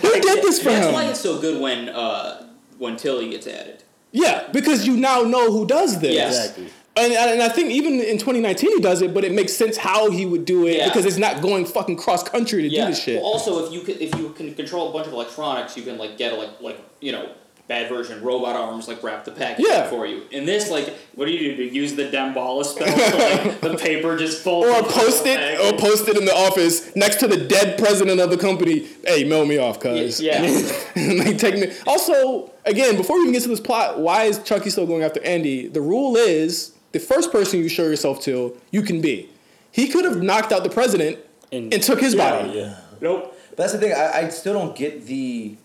Who 0.00 0.20
did 0.20 0.42
this 0.42 0.60
for 0.60 0.70
him? 0.70 0.80
That's 0.80 0.92
why 0.92 1.04
it's 1.04 1.20
so 1.20 1.38
good 1.40 1.60
when 1.62 1.88
uh, 1.88 2.48
when 2.78 2.96
Tilly 2.96 3.30
gets 3.30 3.46
added. 3.46 3.84
Yeah, 4.12 4.48
because 4.52 4.86
you 4.86 4.96
now 4.96 5.22
know 5.22 5.52
who 5.52 5.66
does 5.66 6.00
this. 6.00 6.14
Yes. 6.14 6.36
Exactly. 6.48 6.68
And, 6.98 7.12
and 7.12 7.42
I 7.42 7.48
think 7.50 7.70
even 7.70 8.00
in 8.00 8.16
2019 8.18 8.70
he 8.76 8.80
does 8.80 9.02
it, 9.02 9.12
but 9.12 9.22
it 9.24 9.32
makes 9.32 9.52
sense 9.52 9.76
how 9.76 10.10
he 10.10 10.24
would 10.24 10.44
do 10.46 10.66
it 10.66 10.76
Yeah. 10.78 10.88
because 10.88 11.04
it's 11.04 11.18
not 11.18 11.42
going 11.42 11.66
fucking 11.66 11.96
cross 11.96 12.22
country 12.22 12.62
to 12.62 12.68
do 12.70 12.76
this 12.86 13.02
shit. 13.02 13.16
Well, 13.20 13.32
also, 13.32 13.66
if 13.66 13.72
you 13.72 13.80
can, 13.82 14.00
if 14.00 14.14
you 14.18 14.30
can 14.30 14.54
control 14.54 14.88
a 14.88 14.92
bunch 14.92 15.06
of 15.06 15.12
electronics, 15.12 15.76
you 15.76 15.82
can 15.82 15.98
like 15.98 16.16
get 16.16 16.32
a, 16.32 16.36
like 16.36 16.60
like 16.60 16.78
you 17.00 17.12
know 17.12 17.28
bad 17.68 17.88
version 17.88 18.22
robot 18.22 18.54
arms 18.54 18.86
like 18.86 19.02
wrap 19.02 19.24
the 19.24 19.30
package 19.32 19.66
Yeah. 19.68 19.90
for 19.90 20.06
you. 20.06 20.22
In 20.30 20.46
this, 20.46 20.70
like, 20.70 20.88
what 21.16 21.26
do 21.26 21.32
you 21.32 21.50
do? 21.50 21.56
Do 21.56 21.64
you 21.64 21.70
use 21.82 21.96
the 21.96 22.04
Damballa 22.04 22.64
spell? 22.64 22.86
so, 22.86 23.18
like, 23.48 23.60
the 23.60 23.76
paper 23.76 24.16
just 24.16 24.42
folds. 24.44 24.68
or 24.68 24.82
post 24.84 25.26
it, 25.26 25.36
package? 25.36 25.74
or 25.74 25.76
post 25.76 26.08
it 26.08 26.16
in 26.16 26.24
the 26.24 26.32
office 26.34 26.94
next 26.94 27.16
to 27.16 27.26
the 27.26 27.36
dead 27.36 27.76
president 27.76 28.20
of 28.20 28.30
the 28.30 28.36
company. 28.38 28.86
Hey, 29.04 29.24
mail 29.24 29.44
me 29.44 29.58
off, 29.58 29.80
cuz. 29.80 30.20
Yeah. 30.20 30.42
like 30.96 31.38
take 31.38 31.58
me. 31.58 31.72
Also, 31.88 32.52
again, 32.64 32.96
before 32.96 33.16
we 33.16 33.22
even 33.22 33.32
get 33.32 33.42
to 33.42 33.48
this 33.48 33.58
plot, 33.60 33.98
why 33.98 34.24
is 34.24 34.38
Chucky 34.44 34.70
still 34.70 34.86
going 34.86 35.02
after 35.02 35.20
Andy? 35.24 35.66
The 35.66 35.80
rule 35.80 36.14
is 36.16 36.72
the 36.96 37.04
first 37.04 37.30
person 37.30 37.58
you 37.58 37.68
show 37.68 37.82
yourself 37.82 38.22
to, 38.22 38.58
you 38.70 38.80
can 38.80 39.00
be. 39.02 39.28
He 39.70 39.88
could 39.88 40.06
have 40.06 40.22
knocked 40.22 40.50
out 40.52 40.62
the 40.62 40.70
president 40.70 41.18
and, 41.52 41.70
took 41.82 42.00
his 42.00 42.14
yeah, 42.14 42.30
body. 42.30 42.58
Yeah. 42.58 42.78
Nope. 43.02 43.36
But 43.50 43.56
that's 43.58 43.72
the 43.72 43.78
thing. 43.78 43.92
I, 43.92 44.26
I 44.26 44.28
still 44.30 44.54
don't 44.54 44.74
get 44.74 45.06
the. 45.06 45.56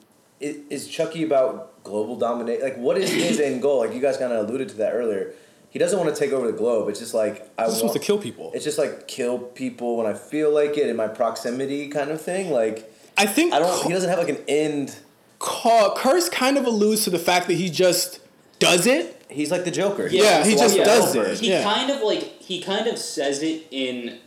Is, 0.41 0.57
is 0.69 0.87
Chucky 0.87 1.23
about 1.23 1.83
global 1.83 2.17
dominate? 2.17 2.61
Like, 2.61 2.77
what 2.77 2.97
is 2.97 3.09
his 3.09 3.39
end 3.39 3.61
goal? 3.61 3.79
Like 3.79 3.93
you 3.93 4.01
guys 4.01 4.17
kind 4.17 4.33
of 4.33 4.47
alluded 4.47 4.69
to 4.69 4.75
that 4.77 4.93
earlier. 4.93 5.33
He 5.69 5.79
doesn't 5.79 5.97
want 5.97 6.13
to 6.13 6.19
take 6.19 6.33
over 6.33 6.47
the 6.47 6.57
globe. 6.57 6.89
It's 6.89 6.99
just 6.99 7.13
like 7.13 7.49
I 7.57 7.65
He's 7.65 7.75
supposed 7.75 7.83
want 7.83 7.93
to 7.93 8.05
kill 8.05 8.17
people. 8.17 8.51
It's 8.53 8.65
just 8.65 8.77
like 8.77 9.07
kill 9.07 9.39
people 9.39 9.95
when 9.95 10.05
I 10.05 10.13
feel 10.13 10.53
like 10.53 10.77
it 10.77 10.89
in 10.89 10.97
my 10.97 11.07
proximity, 11.07 11.87
kind 11.87 12.11
of 12.11 12.19
thing. 12.19 12.51
Like 12.51 12.91
I 13.17 13.25
think 13.25 13.53
I 13.53 13.59
don't. 13.59 13.83
He 13.85 13.93
doesn't 13.93 14.09
have 14.09 14.19
like 14.19 14.29
an 14.29 14.43
end. 14.49 14.97
Ca- 15.39 15.95
Curse 15.95 16.27
kind 16.27 16.57
of 16.57 16.65
alludes 16.65 17.05
to 17.05 17.09
the 17.09 17.19
fact 17.19 17.47
that 17.47 17.53
he 17.53 17.69
just 17.69 18.19
does 18.59 18.85
it. 18.85 19.20
He's 19.31 19.51
like 19.51 19.63
the 19.63 19.71
Joker. 19.71 20.07
Yeah, 20.07 20.43
he 20.43 20.55
just 20.55 20.75
does 20.77 21.13
help 21.13 21.27
it. 21.27 21.39
He 21.39 21.49
Yeah. 21.49 21.63
kind 21.63 21.89
of 21.89 22.01
like 22.01 22.41
he 22.41 22.61
kind 22.61 22.87
of 22.87 22.97
says 22.97 23.41
it 23.41 23.67
in 23.71 24.19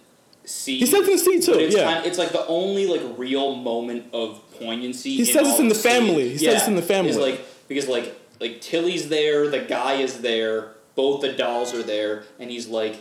C. 0.45 0.79
He 0.79 0.87
says 0.87 1.07
it 1.07 1.13
in 1.13 1.19
C 1.19 1.41
too, 1.41 1.59
it's, 1.59 1.77
yeah. 1.77 1.85
kind 1.85 2.07
it's 2.07 2.19
like 2.19 2.33
the 2.33 2.47
only 2.47 2.87
like 2.87 3.03
real 3.19 3.55
moment 3.55 4.07
of 4.13 4.41
poignancy. 4.59 5.15
He 5.15 5.21
in 5.21 5.27
says 5.27 5.49
it's 5.49 5.61
in 5.61 5.69
the 5.69 5.75
family. 5.75 6.31
He 6.31 6.39
says 6.39 6.59
it's 6.59 6.69
in 6.69 6.77
the 6.77 6.83
family. 6.83 7.11
Is 7.11 7.17
like 7.17 7.41
because 7.69 7.89
like 7.89 8.15
like 8.41 8.61
Tilly's 8.61 9.09
there, 9.09 9.49
the 9.49 9.61
guy 9.61 9.95
is 9.95 10.21
there, 10.21 10.73
both 10.95 11.21
the 11.21 11.33
dolls 11.33 11.75
are 11.75 11.83
there, 11.83 12.25
and 12.39 12.51
he's 12.51 12.69
like, 12.69 12.97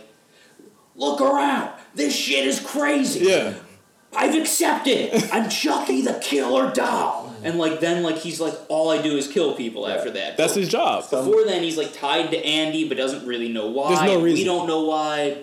"Look 0.94 1.20
around, 1.20 1.70
this 1.94 2.14
shit 2.14 2.46
is 2.46 2.60
crazy. 2.60 3.26
Yeah. 3.26 3.54
I've 4.16 4.34
accepted. 4.34 5.12
I'm 5.32 5.48
Chucky 5.48 6.02
the 6.02 6.14
killer 6.22 6.70
doll." 6.72 7.32
And 7.42 7.58
like 7.58 7.80
then 7.80 8.02
like 8.02 8.16
he's 8.16 8.40
like, 8.40 8.54
"All 8.68 8.90
I 8.90 9.00
do 9.02 9.16
is 9.16 9.28
kill 9.28 9.54
people." 9.54 9.86
After 9.86 10.10
that, 10.12 10.36
That's 10.36 10.54
his 10.54 10.68
job. 10.68 11.08
Before 11.10 11.44
then, 11.44 11.62
he's 11.62 11.76
like 11.76 11.92
tied 11.92 12.30
to 12.30 12.44
Andy, 12.44 12.88
but 12.88 12.96
doesn't 12.96 13.26
really 13.26 13.48
know 13.52 13.66
why. 13.68 13.88
There's 13.94 14.14
no 14.14 14.20
reason. 14.22 14.38
We 14.38 14.44
don't 14.44 14.66
know 14.66 14.84
why. 14.84 15.38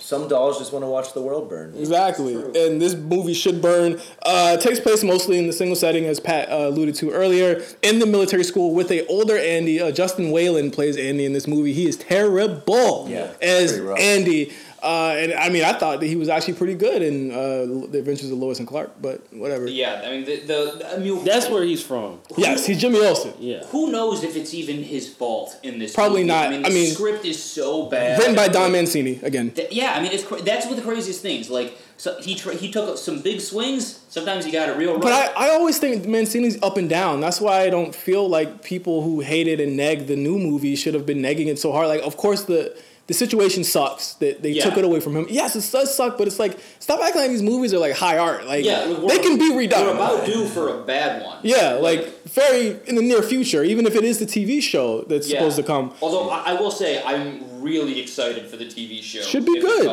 Some 0.00 0.28
dolls 0.28 0.58
just 0.58 0.70
want 0.70 0.84
to 0.84 0.88
watch 0.88 1.14
the 1.14 1.22
world 1.22 1.48
burn. 1.48 1.74
Exactly. 1.78 2.34
And 2.34 2.78
this 2.82 2.94
movie 2.94 3.32
should 3.32 3.62
burn. 3.62 3.98
Uh, 4.22 4.58
takes 4.58 4.78
place 4.78 5.02
mostly 5.02 5.38
in 5.38 5.46
the 5.46 5.52
single 5.54 5.76
setting, 5.76 6.04
as 6.04 6.20
Pat 6.20 6.50
uh, 6.50 6.68
alluded 6.68 6.94
to 6.96 7.10
earlier, 7.10 7.62
in 7.80 8.00
the 8.00 8.06
military 8.06 8.44
school 8.44 8.74
with 8.74 8.90
a 8.90 9.06
older 9.06 9.38
Andy. 9.38 9.80
Uh, 9.80 9.90
Justin 9.92 10.30
Whalen 10.30 10.70
plays 10.70 10.98
Andy 10.98 11.24
in 11.24 11.32
this 11.32 11.46
movie. 11.46 11.72
He 11.72 11.88
is 11.88 11.96
terrible 11.96 13.06
Yeah, 13.08 13.32
as. 13.40 13.78
Andy. 13.98 14.52
Uh, 14.84 15.14
and 15.18 15.32
I 15.32 15.48
mean, 15.48 15.64
I 15.64 15.72
thought 15.72 16.00
that 16.00 16.06
he 16.06 16.14
was 16.16 16.28
actually 16.28 16.54
pretty 16.54 16.74
good 16.74 17.00
in 17.00 17.30
uh, 17.30 17.88
The 17.90 17.98
Adventures 18.00 18.30
of 18.30 18.36
Lois 18.38 18.58
and 18.58 18.68
Clark, 18.68 18.92
but 19.00 19.22
whatever. 19.32 19.66
Yeah, 19.66 20.02
I 20.04 20.10
mean 20.10 20.24
the, 20.26 20.36
the 20.40 20.92
I 20.94 20.98
mean 20.98 21.24
That's 21.24 21.48
where 21.48 21.64
he's 21.64 21.82
from. 21.82 22.20
Yes, 22.36 22.66
he's 22.66 22.78
Jimmy 22.80 23.00
Olsen. 23.00 23.32
Yeah. 23.38 23.64
Who 23.68 23.90
knows 23.90 24.22
if 24.22 24.36
it's 24.36 24.52
even 24.52 24.82
his 24.82 25.08
fault 25.12 25.58
in 25.62 25.78
this? 25.78 25.94
Probably 25.94 26.20
movie. 26.20 26.28
not. 26.28 26.46
I 26.46 26.50
mean, 26.50 26.62
the 26.62 26.68
I 26.68 26.70
mean, 26.72 26.92
script 26.92 27.24
is 27.24 27.42
so 27.42 27.86
bad. 27.86 28.18
Written 28.18 28.34
by 28.36 28.48
Don 28.48 28.72
Mancini 28.72 29.18
again. 29.22 29.50
Th- 29.52 29.72
Yeah, 29.72 29.94
I 29.96 30.02
mean, 30.02 30.12
it's 30.12 30.22
cra- 30.24 30.42
that's 30.42 30.66
one 30.66 30.74
of 30.78 30.84
the 30.84 30.88
craziest 30.90 31.22
things. 31.22 31.48
Like, 31.48 31.78
so 31.96 32.20
he 32.20 32.34
tr- 32.34 32.52
he 32.52 32.70
took 32.70 32.98
some 32.98 33.22
big 33.22 33.40
swings. 33.40 34.00
Sometimes 34.10 34.44
he 34.44 34.52
got 34.52 34.68
it 34.68 34.76
real 34.76 34.98
But. 34.98 35.12
I, 35.36 35.46
I 35.46 35.50
always 35.54 35.78
think 35.78 36.06
Mancini's 36.06 36.62
up 36.62 36.76
and 36.76 36.90
down. 36.90 37.20
That's 37.20 37.40
why 37.40 37.62
I 37.62 37.70
don't 37.70 37.94
feel 37.94 38.28
like 38.28 38.62
people 38.62 39.02
who 39.02 39.20
hated 39.20 39.60
and 39.60 39.78
negged 39.78 40.08
the 40.08 40.16
new 40.16 40.38
movie 40.38 40.76
should 40.76 40.92
have 40.94 41.06
been 41.06 41.18
negging 41.22 41.46
it 41.46 41.58
so 41.58 41.72
hard. 41.72 41.88
Like, 41.88 42.02
of 42.02 42.16
course, 42.18 42.42
the 42.42 42.76
the 43.06 43.14
situation 43.14 43.64
sucks 43.64 44.14
that 44.14 44.42
they 44.42 44.50
Yeah. 44.52 44.64
took 44.64 44.78
it 44.78 44.84
away 44.84 44.98
from 45.00 45.14
him. 45.16 45.26
Yes, 45.28 45.54
it 45.56 45.70
does 45.70 45.94
suck, 45.94 46.16
but 46.16 46.26
it's 46.26 46.38
like 46.38 46.58
stop 46.78 47.00
acting 47.00 47.20
like 47.22 47.30
these 47.30 47.42
movies 47.42 47.74
are 47.74 47.78
like 47.78 47.92
high 47.94 48.16
art. 48.18 48.46
Like 48.46 48.64
yeah, 48.64 48.86
they 49.06 49.18
can 49.18 49.36
be 49.38 49.50
redone. 49.52 49.86
We're 49.86 49.90
about 49.94 50.24
due 50.26 50.46
for 50.46 50.68
a 50.80 50.82
bad 50.82 51.22
one. 51.22 51.38
yeah, 51.42 51.74
like 51.74 52.22
very 52.28 52.78
in 52.86 52.94
the 52.94 53.02
near 53.02 53.22
future, 53.22 53.62
even 53.62 53.86
if 53.86 53.94
it 53.94 54.04
is 54.04 54.18
the 54.18 54.26
TV 54.26 54.62
show 54.62 55.02
that's 55.02 55.28
Yeah. 55.28 55.38
supposed 55.38 55.56
to 55.56 55.62
come. 55.62 55.92
Although 56.00 56.30
I, 56.30 56.54
will 56.54 56.70
say, 56.70 57.02
I'm 57.04 57.42
really 57.60 58.00
excited 58.00 58.46
for 58.48 58.56
the 58.56 58.64
TV 58.66 59.02
show. 59.02 59.20
Should 59.20 59.44
be 59.44 59.60
good. 59.60 59.86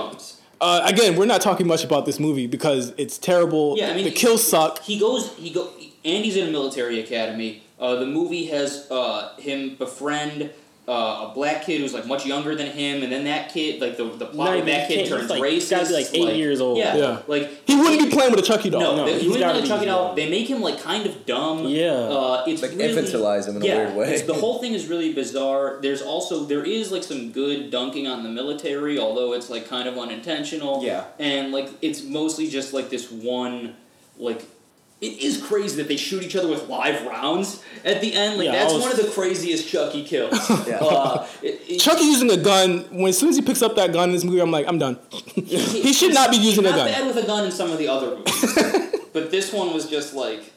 Uh, 0.62 0.82
again, 0.86 1.16
we're 1.16 1.26
not 1.26 1.42
talking 1.42 1.66
much 1.68 1.84
about 1.84 2.06
this 2.06 2.20
movie 2.20 2.46
because 2.48 2.94
it's 2.98 3.18
terrible. 3.18 3.76
Yeah, 3.78 3.90
I 3.90 3.96
mean 3.96 4.06
the 4.06 4.12
kills 4.12 4.46
suck. 4.48 4.80
He 4.84 5.00
goes. 5.00 5.32
He 5.38 5.50
go. 5.50 5.70
Andy's 6.06 6.36
in 6.38 6.48
a 6.48 6.52
military 6.52 7.00
academy. 7.00 7.64
Uh, 7.80 7.96
the 7.96 8.06
movie 8.06 8.46
has 8.46 8.88
uh, 8.92 9.36
him 9.38 9.76
befriend 9.76 10.52
uh, 10.88 11.28
a 11.30 11.32
black 11.36 11.64
kid 11.64 11.80
who's 11.80 11.94
like 11.94 12.08
much 12.08 12.26
younger 12.26 12.56
than 12.56 12.68
him, 12.68 13.04
and 13.04 13.12
then 13.12 13.24
that 13.26 13.54
kid, 13.54 13.80
like 13.80 13.98
the 13.98 14.04
the 14.06 14.26
plot 14.26 14.50
No, 14.52 14.56
with 14.58 14.66
that 14.66 14.90
he 14.90 14.96
kid 14.96 15.08
turns 15.10 15.22
he's, 15.22 15.30
like- 15.30 15.42
racist. 15.42 15.52
he's 15.54 15.70
gotta 15.70 15.88
be, 15.88 15.94
like, 15.94 16.08
eight 16.14 16.36
years 16.38 16.60
old. 16.60 16.78
Yeah, 16.80 16.96
Yeah. 16.96 17.20
like 17.28 17.68
He 17.68 17.76
wouldn't 17.76 18.02
be 18.02 18.10
playing 18.10 18.32
with 18.32 18.40
a 18.40 18.44
Chucky 18.48 18.70
doll. 18.72 18.82
No, 18.82 18.96
No, 18.98 19.06
they, 19.06 19.20
he 19.20 19.28
wouldn't 19.28 19.40
gotta 19.46 19.54
let 19.60 19.64
be 19.64 19.68
Chuck 19.70 19.82
it 19.84 19.88
out. 19.88 20.16
They 20.16 20.30
make 20.30 20.48
him 20.50 20.62
like 20.62 20.80
kind 20.82 21.06
of 21.06 21.26
dumb. 21.28 21.66
Yeah. 21.68 21.92
uh, 21.92 22.44
it's 22.48 22.62
Like 22.64 22.72
really, 22.72 22.94
infantilize 22.96 23.48
him 23.48 23.58
in 23.58 23.62
a 23.62 23.66
weird 23.66 23.96
way. 23.96 24.22
the 24.22 24.34
whole 24.34 24.58
thing 24.62 24.74
is 24.74 24.88
really 24.88 25.14
bizarre. 25.14 25.78
There's 25.82 26.02
also 26.02 26.46
there 26.46 26.64
is 26.66 26.92
like 26.92 27.04
some 27.04 27.32
good 27.32 27.70
dunking 27.70 28.08
on 28.08 28.24
the 28.24 28.30
military, 28.30 28.98
although 29.00 29.34
it's 29.34 29.50
like 29.52 29.68
kind 29.70 29.88
of 29.88 29.98
unintentional. 29.98 30.84
Yeah. 30.84 31.06
and 31.20 31.52
like 31.52 31.70
it's 31.82 32.04
mostly 32.04 32.50
just 32.50 32.74
like 32.74 32.90
this 32.90 33.12
one 33.12 33.76
like. 34.18 34.44
It 35.02 35.20
is 35.20 35.42
crazy 35.42 35.78
that 35.78 35.88
they 35.88 35.98
shoot 35.98 36.22
each 36.22 36.36
other 36.36 36.48
with 36.48 36.70
live 36.70 37.06
rounds 37.08 37.64
at 37.84 38.02
the 38.02 38.14
end. 38.14 38.38
Like 38.38 38.46
Yeah, 38.46 38.52
that's 38.52 38.74
was- 38.74 38.84
one 38.84 38.92
of 38.92 38.98
the 38.98 39.10
craziest 39.12 39.68
Chucky 39.68 40.04
kills. 40.04 40.34
Yeah. 40.68 40.78
uh, 40.78 41.28
it- 41.42 41.60
it- 41.68 41.80
Chucky 41.80 42.04
using 42.06 42.30
a 42.30 42.38
gun. 42.38 42.86
When 42.92 43.08
as 43.08 43.18
soon 43.18 43.30
as 43.30 43.36
he 43.36 43.42
picks 43.42 43.64
up 43.64 43.76
that 43.78 43.92
gun 43.94 44.10
in 44.10 44.14
this 44.16 44.24
movie, 44.24 44.40
I'm 44.40 44.52
like, 44.52 44.68
I'm 44.68 44.78
done. 44.78 45.00
he 45.34 45.92
should 46.00 46.14
not 46.14 46.30
be 46.30 46.38
using 46.38 46.66
a 46.66 46.70
not 46.70 46.76
gun. 46.78 46.88
bad 46.88 47.08
with 47.08 47.18
a 47.18 47.26
gun 47.26 47.46
in 47.46 47.52
some 47.52 47.72
of 47.72 47.80
the 47.80 47.88
other 47.88 48.16
movies, 48.16 49.00
but 49.14 49.32
this 49.32 49.52
one 49.52 49.74
was 49.74 49.90
just 49.90 50.14
like, 50.14 50.54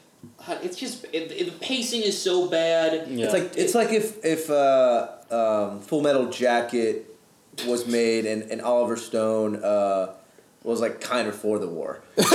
it's 0.61 0.77
just 0.77 1.05
it, 1.05 1.31
it, 1.31 1.45
the 1.45 1.51
pacing 1.65 2.03
is 2.03 2.19
so 2.21 2.47
bad. 2.47 3.07
Yeah. 3.09 3.25
It's 3.25 3.33
like 3.33 3.57
it's 3.57 3.73
like 3.75 3.89
if 3.91 4.23
if 4.23 4.47
uh, 4.51 5.07
um, 5.31 5.79
Full 5.81 6.01
Metal 6.01 6.27
Jacket 6.29 7.17
was 7.67 7.87
made 7.87 8.25
and, 8.27 8.43
and 8.51 8.61
Oliver 8.61 8.95
Stone 8.95 9.63
uh, 9.63 10.13
was 10.65 10.81
like 10.81 10.99
kind 10.99 11.27
of 11.27 11.35
for 11.35 11.59
the 11.59 11.67
war. 11.67 12.01
That's 12.15 12.29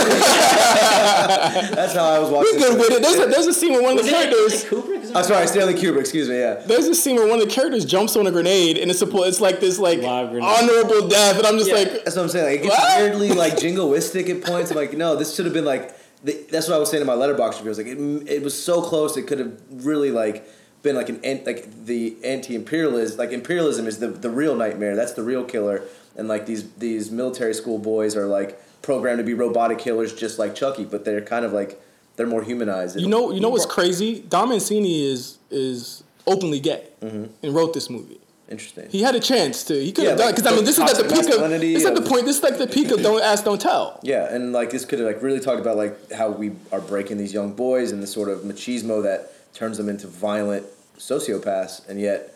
how 1.95 2.05
I 2.05 2.19
was 2.19 2.31
watching. 2.31 2.55
We're 2.55 2.59
good 2.61 2.79
with 2.79 2.91
it. 2.93 3.03
There's 3.03 3.19
a, 3.19 3.27
there's 3.27 3.47
a 3.47 3.55
scene 3.55 3.73
where 3.73 3.83
one 3.83 3.99
of 3.99 4.05
the 4.05 4.09
it 4.09 4.13
characters. 4.13 4.65
Kubrick? 4.65 5.17
I'm 5.17 5.25
sorry, 5.25 5.47
Stanley 5.47 5.75
Kubrick. 5.75 6.01
Excuse 6.01 6.29
me. 6.29 6.39
Yeah. 6.39 6.55
There's 6.67 6.87
a 6.87 6.95
scene 6.95 7.17
where 7.17 7.29
one 7.29 7.41
of 7.41 7.49
the 7.49 7.55
characters 7.55 7.85
jumps 7.85 8.17
on 8.17 8.27
a 8.27 8.31
grenade 8.31 8.79
and 8.79 8.91
it's 8.91 9.01
supposed 9.01 9.29
it's 9.29 9.41
like 9.41 9.61
this 9.61 9.79
like 9.79 10.03
honorable 10.03 11.09
death, 11.09 11.39
and 11.39 11.47
I'm 11.47 11.59
just 11.59 11.71
Yeah. 11.71 11.77
like, 11.77 12.05
That's 12.05 12.17
what 12.17 12.23
I'm 12.23 12.29
saying. 12.29 12.47
Like, 12.47 12.61
it 12.61 12.63
gets 12.69 12.77
What? 12.79 13.01
weirdly 13.01 13.31
like 13.33 13.55
jingoistic 13.57 14.29
at 14.31 14.43
points. 14.45 14.71
I'm 14.71 14.77
like, 14.77 14.97
no, 14.97 15.17
this 15.17 15.35
should 15.35 15.47
have 15.47 15.55
been 15.55 15.65
like. 15.65 15.97
The, 16.23 16.33
that's 16.51 16.69
what 16.69 16.77
I 16.77 16.79
was 16.79 16.91
saying 16.91 17.01
in 17.01 17.07
my 17.07 17.15
Letterboxd 17.15 17.65
review. 17.65 17.67
I 17.67 17.69
was 17.71 17.79
like, 17.79 17.87
it, 17.87 18.29
it 18.31 18.43
was 18.43 18.63
so 18.63 18.83
close. 18.83 19.17
It 19.17 19.27
could 19.27 19.39
have 19.39 19.59
really 19.71 20.11
like 20.11 20.47
been 20.83 20.95
like 20.95 21.09
an 21.09 21.19
an- 21.25 21.45
like 21.47 21.87
the 21.87 22.15
anti-imperialism. 22.23 23.17
Like 23.19 23.31
imperialism 23.33 23.87
is 23.87 24.01
the 24.01 24.09
the 24.09 24.29
real 24.29 24.55
nightmare. 24.55 24.97
That's 24.97 25.15
the 25.15 25.23
real 25.23 25.45
killer. 25.45 25.83
And 26.17 26.29
like 26.29 26.47
these 26.47 26.71
these 26.75 27.11
military 27.11 27.55
school 27.55 27.79
boys 27.79 28.17
are 28.17 28.27
like 28.27 28.61
programmed 28.83 29.19
to 29.19 29.25
be 29.25 29.35
robotic 29.35 29.79
killers, 29.79 30.13
just 30.15 30.39
like 30.39 30.55
Chucky. 30.55 30.85
But 30.85 31.05
they're 31.05 31.21
kind 31.23 31.45
of 31.45 31.53
like 31.53 31.81
they're 32.17 32.27
more 32.27 32.43
humanized. 32.43 33.01
you 33.01 33.09
know, 33.09 33.31
you 33.31 33.41
know 33.41 33.49
what's 33.49 33.67
crazy? 33.67 34.21
Don 34.29 34.49
Mancini 34.49 35.05
is 35.11 35.39
is 35.51 36.03
openly 36.27 36.61
gay 36.61 36.89
mm-hmm. 37.01 37.27
and 37.43 37.55
wrote 37.55 37.73
this 37.75 37.89
movie. 37.89 38.21
Interesting. 38.49 38.91
He 38.91 39.01
had 39.03 39.15
a 39.15 39.21
chance 39.21 39.63
to. 39.65 39.75
He 39.75 39.93
could 39.93 40.03
Yeah, 40.03 40.11
have 40.11 40.19
done 40.19 40.27
like, 40.27 40.37
because 40.37 40.53
I 40.53 40.57
mean, 40.57 40.65
this 40.65 40.77
is 40.77 40.81
at 40.83 40.97
the 40.97 41.05
peak 41.05 41.33
of. 41.33 41.51
This 41.51 41.83
is 41.83 41.87
at 41.87 41.95
the 41.95 42.03
point. 42.03 42.27
This 42.27 42.39
is 42.39 42.43
like 42.43 42.59
the 42.59 42.67
peak 42.67 42.91
of 42.91 43.01
don't 43.01 43.23
ask, 43.23 43.45
don't 43.45 43.61
tell. 43.61 44.01
Yeah, 44.03 44.35
and 44.35 44.53
like 44.53 44.71
this 44.71 44.85
could 44.85 44.99
have 44.99 45.07
like 45.07 45.23
really 45.23 45.39
talked 45.39 45.61
about 45.61 45.77
like 45.77 46.11
how 46.13 46.31
we 46.31 46.53
are 46.73 46.81
breaking 46.81 47.19
these 47.19 47.33
young 47.33 47.53
boys 47.53 47.93
and 47.93 48.03
the 48.03 48.09
sort 48.09 48.29
of 48.29 48.41
machismo 48.41 49.05
that 49.05 49.33
turns 49.55 49.77
them 49.79 49.89
into 49.89 50.09
violent 50.09 50.67
sociopaths, 50.99 51.89
and 51.89 52.01
yet, 52.01 52.30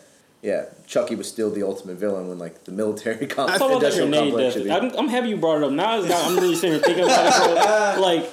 yeah, 0.45 0.65
Chucky 0.85 1.15
was 1.15 1.27
still 1.27 1.49
the 1.49 1.63
ultimate 1.63 1.95
villain 1.97 2.27
when 2.29 2.37
like 2.37 2.63
the 2.65 2.71
military 2.71 3.25
com- 3.27 3.47
Talk 3.47 3.55
about 3.57 3.67
that 3.81 3.93
industrial 3.93 4.09
grenade 4.09 4.31
complex 4.31 4.53
should 4.53 4.63
be. 4.65 4.71
I'm, 4.71 4.91
I'm 4.97 5.07
happy 5.07 5.29
you 5.29 5.37
brought 5.37 5.57
it 5.57 5.63
up. 5.63 5.71
Now 5.71 5.97
it's 5.99 6.07
got, 6.07 6.27
I'm 6.29 6.35
really 6.37 6.55
sitting 6.55 6.73
here 6.73 6.81
thinking 6.81 7.03
about 7.05 7.49
it. 7.49 7.95
bro. 7.97 8.01
Like 8.01 8.29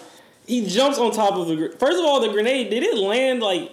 he 0.47 0.67
jumps 0.67 0.99
on 0.99 1.13
top 1.13 1.35
of 1.35 1.49
the. 1.49 1.57
gr- 1.57 1.77
First 1.79 1.99
of 1.99 2.05
all, 2.05 2.21
the 2.21 2.29
grenade 2.29 2.69
did 2.71 2.83
it 2.83 2.97
land 2.99 3.41
like 3.41 3.73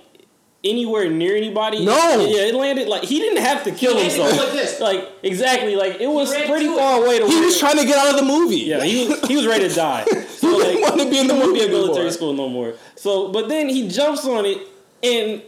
anywhere 0.64 1.10
near 1.10 1.36
anybody? 1.36 1.84
No. 1.86 1.94
Yeah, 2.28 2.44
it 2.48 2.56
landed 2.56 2.88
like 2.88 3.04
he 3.04 3.20
didn't 3.20 3.42
have 3.44 3.64
to 3.66 3.72
kill 3.72 3.96
He 3.98 4.04
had 4.04 4.12
to 4.12 4.18
go 4.18 4.24
himself. 4.28 4.46
like 4.46 4.54
this. 4.54 4.80
Like 4.80 5.10
exactly, 5.24 5.76
like 5.76 6.00
it 6.00 6.08
was 6.08 6.34
pretty 6.34 6.66
to 6.68 6.74
it. 6.74 6.78
far 6.78 7.04
away 7.04 7.20
to. 7.20 7.26
He 7.28 7.34
where- 7.36 7.46
was 7.46 7.60
trying 7.60 7.78
to 7.78 7.86
get 7.86 7.98
out 7.98 8.10
of 8.14 8.16
the 8.20 8.26
movie. 8.26 8.58
Yeah, 8.58 8.84
he 8.84 9.08
was, 9.08 9.28
he 9.28 9.36
was 9.36 9.46
ready 9.48 9.68
to 9.68 9.76
die. 9.76 10.06
So 10.40 10.48
like, 10.56 10.68
didn't 10.68 10.82
want 10.84 11.02
to 11.02 11.10
be 11.10 11.20
in 11.20 11.28
the 11.28 11.34
movie 11.34 11.60
be 11.60 11.66
at 11.66 11.70
military 11.70 11.96
anymore. 12.08 12.12
school 12.14 12.34
no 12.34 12.48
more. 12.48 12.74
So, 12.96 13.28
but 13.34 13.50
then 13.50 13.68
he 13.68 13.90
jumps 13.90 14.24
on 14.26 14.46
it, 14.46 14.58
and 15.04 15.42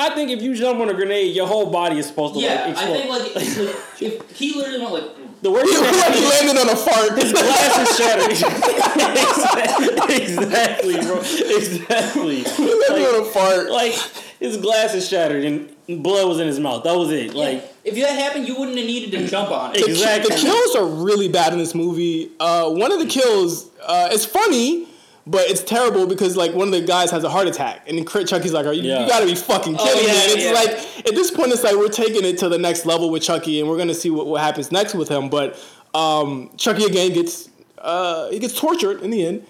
I 0.00 0.10
think 0.14 0.30
if 0.30 0.40
you 0.42 0.54
jump 0.54 0.78
on 0.80 0.88
a 0.88 0.94
grenade, 0.94 1.34
your 1.34 1.46
whole 1.48 1.70
body 1.70 1.98
is 1.98 2.06
supposed 2.06 2.34
to 2.34 2.40
Yeah, 2.40 2.54
like 2.54 2.60
I 2.66 2.70
explode. 2.70 2.94
think 2.94 3.10
like, 3.10 3.22
it's 3.36 3.58
like 3.58 4.02
if 4.02 4.30
he 4.38 4.54
literally 4.54 4.80
went 4.80 4.92
like 4.92 5.42
the 5.42 5.50
worst 5.50 5.68
He 5.70 5.76
thing 5.76 5.98
like 6.00 6.14
is 6.16 6.28
landed 6.46 6.60
on 6.62 6.68
a 6.68 6.76
fart. 6.76 7.18
his 7.18 7.32
glass 7.32 7.78
is 7.90 7.96
shattered. 7.96 8.30
exactly, 10.10 10.96
bro. 11.00 11.18
Exactly. 11.20 12.42
landed 12.44 12.88
Like, 12.90 13.14
on 13.14 13.20
a 13.22 13.24
fart. 13.24 13.70
like 13.70 13.92
his 14.40 14.56
glass 14.56 14.94
is 14.94 15.08
shattered 15.08 15.44
and 15.44 15.74
blood 16.02 16.28
was 16.28 16.40
in 16.40 16.46
his 16.46 16.58
mouth. 16.60 16.84
That 16.84 16.96
was 16.96 17.10
it. 17.10 17.34
Like 17.34 17.62
like 17.62 17.74
if 17.84 17.94
that 17.96 18.10
happened, 18.18 18.46
you 18.48 18.56
wouldn't 18.58 18.76
have 18.76 18.86
needed 18.86 19.10
to 19.18 19.26
jump 19.28 19.50
on 19.50 19.74
it. 19.74 19.84
The 19.84 19.90
Exactly. 19.90 20.34
The 20.34 20.40
kills 20.42 20.76
are 20.76 20.84
really 20.86 21.28
bad 21.28 21.52
in 21.52 21.58
this 21.58 21.74
movie. 21.74 22.30
Uh, 22.40 22.70
one 22.70 22.92
of 22.92 22.98
the 22.98 23.06
kills, 23.06 23.70
uh, 23.86 24.08
it's 24.12 24.24
funny, 24.24 24.87
but 25.30 25.42
it's 25.50 25.62
terrible 25.62 26.06
because 26.06 26.36
like 26.36 26.54
one 26.54 26.68
of 26.68 26.72
the 26.72 26.80
guys 26.80 27.10
has 27.10 27.22
a 27.24 27.28
heart 27.30 27.46
attack, 27.46 27.82
and 27.86 27.98
then 27.98 28.04
Chucky's 28.26 28.52
like, 28.52 28.66
"Are 28.66 28.72
you, 28.72 28.82
Yeah. 28.82 29.02
you 29.02 29.08
gotta 29.08 29.26
be 29.26 29.34
fucking 29.34 29.76
Oh, 29.78 29.84
kidding 29.84 30.04
yeah, 30.08 30.12
me?" 30.14 30.22
And 30.24 30.32
it's 30.32 30.44
yeah. 30.44 30.52
like 30.52 31.06
at 31.06 31.14
this 31.14 31.30
point, 31.30 31.52
it's 31.52 31.62
like 31.62 31.76
we're 31.76 31.88
taking 31.88 32.24
it 32.24 32.38
to 32.38 32.48
the 32.48 32.58
next 32.58 32.86
level 32.86 33.10
with 33.10 33.22
Chucky, 33.22 33.60
and 33.60 33.68
we're 33.68 33.76
gonna 33.78 33.94
see 33.94 34.10
what, 34.10 34.26
what 34.26 34.40
happens 34.40 34.72
next 34.72 34.94
with 34.94 35.08
him. 35.08 35.28
But 35.28 35.58
um, 35.94 36.50
Chucky 36.56 36.84
again 36.84 37.12
gets 37.12 37.48
uh, 37.78 38.30
he 38.30 38.38
gets 38.38 38.58
tortured 38.58 39.02
in 39.02 39.10
the 39.10 39.26
end. 39.26 39.46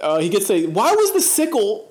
Uh, 0.00 0.18
he 0.18 0.28
gets 0.28 0.50
a 0.50 0.66
why 0.66 0.92
was 0.92 1.12
the 1.12 1.20
sickle 1.20 1.90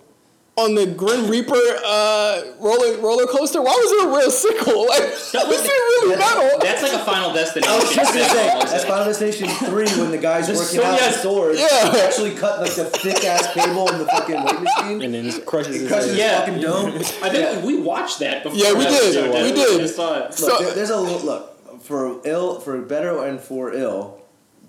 on 0.55 0.75
the 0.75 0.85
Grim 0.85 1.27
Reaper 1.27 1.55
uh, 1.55 2.43
roller 2.59 2.97
roller 2.99 3.25
coaster? 3.25 3.59
Why 3.61 3.71
was 3.73 3.91
it 3.91 4.05
a 4.05 4.17
real 4.17 4.29
sickle? 4.31 4.85
Like, 4.93 5.01
That 5.33 5.47
was 5.47 5.57
was- 5.57 5.65
it 5.65 5.71
really 5.71 6.15
metal? 6.15 6.59
That's 6.59 6.83
like 6.83 6.93
a 6.93 6.99
Final 7.05 7.33
Destination. 7.33 7.71
I 7.73 7.77
was 7.79 7.95
just 7.95 8.13
gonna 8.13 8.25
say 8.29 8.49
almost. 8.49 8.71
that's 8.71 8.85
Final 8.85 9.05
Destination 9.05 9.47
three 9.65 9.87
when 9.99 10.11
the 10.11 10.17
guy's 10.19 10.47
The 10.47 10.53
working 10.53 10.67
sword- 10.79 10.85
out 10.85 10.99
yeah, 11.01 11.07
the 11.09 11.17
sword. 11.17 11.55
yeah. 11.57 11.91
he 11.91 11.99
actually 12.01 12.35
cut 12.35 12.61
like 12.61 12.75
the 12.75 12.85
thick 12.85 13.25
ass 13.25 13.51
cable 13.53 13.89
in 13.91 13.97
the 13.97 14.05
fucking 14.05 14.43
weight 14.43 14.61
machine. 14.61 15.01
and 15.01 15.13
then 15.15 15.25
it 15.25 15.45
crushes 15.45 15.79
his 15.81 15.87
crushes 15.87 16.15
head. 16.15 16.15
his 16.15 16.19
Yeah. 16.19 16.39
fucking 16.45 16.61
dome. 16.61 16.95
I 17.23 17.29
think 17.29 17.63
we 17.65 17.79
watched 17.81 18.19
that 18.19 18.43
before. 18.43 18.59
Yeah, 18.59 18.73
we 18.73 18.83
that 18.83 18.89
did. 18.91 19.31
We 19.33 19.51
did. 19.53 19.79
just 19.79 19.95
saw 19.95 20.19
it. 20.19 20.33
So- 20.35 20.47
Look, 20.47 20.59
there- 20.59 20.73
there's 20.75 20.89
a 20.91 20.97
lo- 20.97 21.23
look 21.23 21.81
for 21.81 22.21
ill, 22.25 22.59
for 22.59 22.79
better 22.81 23.23
and 23.25 23.39
for 23.39 23.73
ill. 23.73 24.19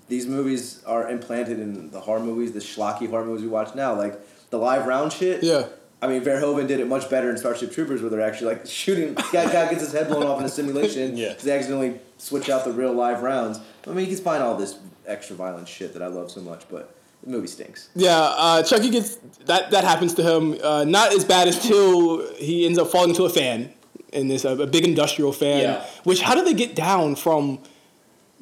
These 0.07 0.25
movies 0.27 0.81
are 0.87 1.09
implanted 1.09 1.59
in 1.59 1.91
the 1.91 1.99
horror 1.99 2.19
movies, 2.21 2.53
the 2.53 2.59
schlocky 2.59 3.07
horror 3.09 3.25
movies 3.25 3.43
we 3.43 3.49
watch 3.49 3.75
now, 3.75 3.93
like 3.95 4.19
the 4.49 4.57
live 4.57 4.85
round 4.85 5.11
shit. 5.13 5.43
Yeah. 5.43 5.67
I 6.01 6.07
mean, 6.07 6.21
Verhoeven 6.23 6.67
did 6.67 6.79
it 6.79 6.87
much 6.87 7.09
better 7.09 7.29
in 7.31 7.37
Starship 7.37 7.71
Troopers, 7.71 8.01
where 8.01 8.09
they're 8.11 8.21
actually 8.21 8.53
like 8.53 8.65
shooting. 8.67 9.13
Guy, 9.31 9.45
guy 9.51 9.69
gets 9.69 9.81
his 9.81 9.91
head 9.93 10.07
blown 10.07 10.23
off 10.23 10.39
in 10.39 10.45
a 10.45 10.49
simulation 10.49 11.17
Yeah. 11.17 11.29
because 11.29 11.43
they 11.45 11.57
accidentally 11.57 11.99
switch 12.17 12.49
out 12.49 12.63
the 12.65 12.71
real 12.71 12.93
live 12.93 13.23
rounds. 13.23 13.59
I 13.87 13.91
mean, 13.91 14.05
can 14.07 14.15
find 14.17 14.43
all 14.43 14.55
this 14.55 14.77
extra 15.07 15.35
violent 15.35 15.67
shit 15.67 15.93
that 15.93 16.01
I 16.03 16.07
love 16.07 16.29
so 16.29 16.41
much, 16.41 16.63
but 16.69 16.93
the 17.23 17.29
movie 17.31 17.47
stinks. 17.47 17.89
Yeah, 17.95 18.17
uh, 18.19 18.61
Chucky 18.63 18.89
gets 18.89 19.15
that. 19.45 19.71
That 19.71 19.83
happens 19.83 20.13
to 20.15 20.23
him. 20.23 20.57
Uh, 20.63 20.83
not 20.83 21.11
as 21.13 21.25
bad 21.25 21.47
as 21.47 21.59
till 21.61 22.35
he 22.35 22.65
ends 22.65 22.77
up 22.77 22.87
falling 22.89 23.09
into 23.11 23.23
a 23.23 23.29
fan 23.29 23.73
in 24.13 24.27
this 24.27 24.45
uh, 24.45 24.57
a 24.57 24.67
big 24.67 24.85
industrial 24.85 25.31
fan. 25.31 25.61
Yeah. 25.61 25.85
Which 26.03 26.21
how 26.21 26.35
did 26.35 26.45
they 26.45 26.53
get 26.53 26.75
down 26.75 27.15
from 27.15 27.59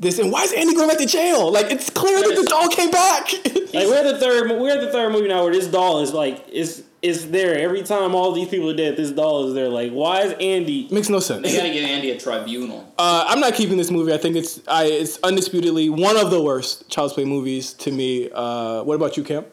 this? 0.04 0.20
And 0.20 0.32
why 0.32 0.44
is 0.44 0.54
Andy 0.54 0.76
going 0.76 0.88
back 0.88 0.98
to 1.00 1.06
jail? 1.06 1.52
Like 1.52 1.72
it's 1.72 1.90
clear 1.90 2.20
that 2.22 2.36
the 2.36 2.48
doll 2.48 2.70
came 2.70 2.92
back. 2.92 3.32
Like 3.74 3.88
we're 3.88 4.04
the 4.04 4.20
third, 4.20 4.52
we're 4.60 4.76
at 4.76 4.82
the 4.82 4.92
third 4.92 5.12
movie 5.12 5.28
now 5.28 5.44
where 5.44 5.54
this 5.54 5.68
doll 5.68 6.02
is 6.02 6.14
like 6.14 6.48
is 6.50 6.84
is 7.02 7.32
there 7.32 7.58
every 7.58 7.82
time 7.84 8.16
all 8.16 8.32
these 8.32 8.48
people 8.48 8.70
are 8.70 8.76
dead. 8.76 8.96
This 8.96 9.12
doll 9.12 9.48
is 9.48 9.54
there. 9.56 9.68
Like 9.68 9.92
why 9.92 10.22
is 10.22 10.34
Andy? 10.40 10.88
Makes 10.92 11.10
no 11.10 11.20
sense. 11.20 11.42
They 11.42 11.58
gotta 11.58 11.74
give 11.74 11.84
Andy 11.84 12.12
a 12.12 12.20
tribunal. 12.20 12.94
Uh, 12.98 13.26
I'm 13.28 13.40
not 13.40 13.56
keeping 13.56 13.78
this 13.78 13.90
movie. 13.90 14.14
I 14.14 14.18
think 14.18 14.36
it's 14.36 14.60
I, 14.68 14.86
it's 14.86 15.18
undisputedly 15.24 15.90
one 15.90 16.18
of 16.18 16.30
the 16.30 16.42
worst 16.42 16.90
Child's 16.90 17.14
Play 17.14 17.26
movies 17.26 17.74
to 17.74 17.92
me. 17.92 18.30
Uh, 18.32 18.84
what 18.84 18.96
about 18.96 19.18
you, 19.18 19.24
Cam? 19.24 19.46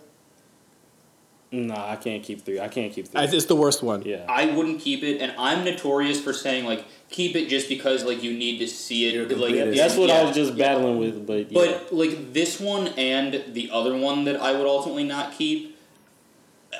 Nah, 1.53 1.91
I 1.91 1.97
can't 1.97 2.23
keep 2.23 2.43
three. 2.45 2.61
I 2.61 2.69
can't 2.69 2.93
keep 2.93 3.09
three. 3.09 3.21
It's 3.23 3.47
the 3.47 3.57
worst 3.57 3.83
one. 3.83 4.03
yeah. 4.03 4.25
I 4.29 4.47
wouldn't 4.47 4.81
keep 4.81 5.03
it, 5.03 5.21
and 5.21 5.35
I'm 5.37 5.65
notorious 5.65 6.21
for 6.21 6.33
saying 6.33 6.65
like 6.65 6.85
keep 7.09 7.35
it 7.35 7.49
just 7.49 7.69
because 7.69 8.05
like 8.05 8.23
you 8.23 8.33
need 8.33 8.59
to 8.59 8.69
see 8.69 9.09
it. 9.09 9.15
You're 9.15 9.27
like 9.37 9.55
completist. 9.55 9.77
That's 9.77 9.97
what 9.97 10.11
yeah, 10.11 10.21
I 10.21 10.25
was 10.25 10.37
just 10.37 10.55
yeah. 10.55 10.65
battling 10.69 10.99
with, 10.99 11.27
but 11.27 11.51
yeah. 11.51 11.55
But 11.55 11.93
like 11.93 12.33
this 12.33 12.61
one 12.61 12.89
and 12.97 13.45
the 13.49 13.71
other 13.73 13.97
one 13.97 14.25
that 14.25 14.41
I 14.41 14.53
would 14.53 14.67
ultimately 14.67 15.03
not 15.03 15.33
keep, 15.33 15.77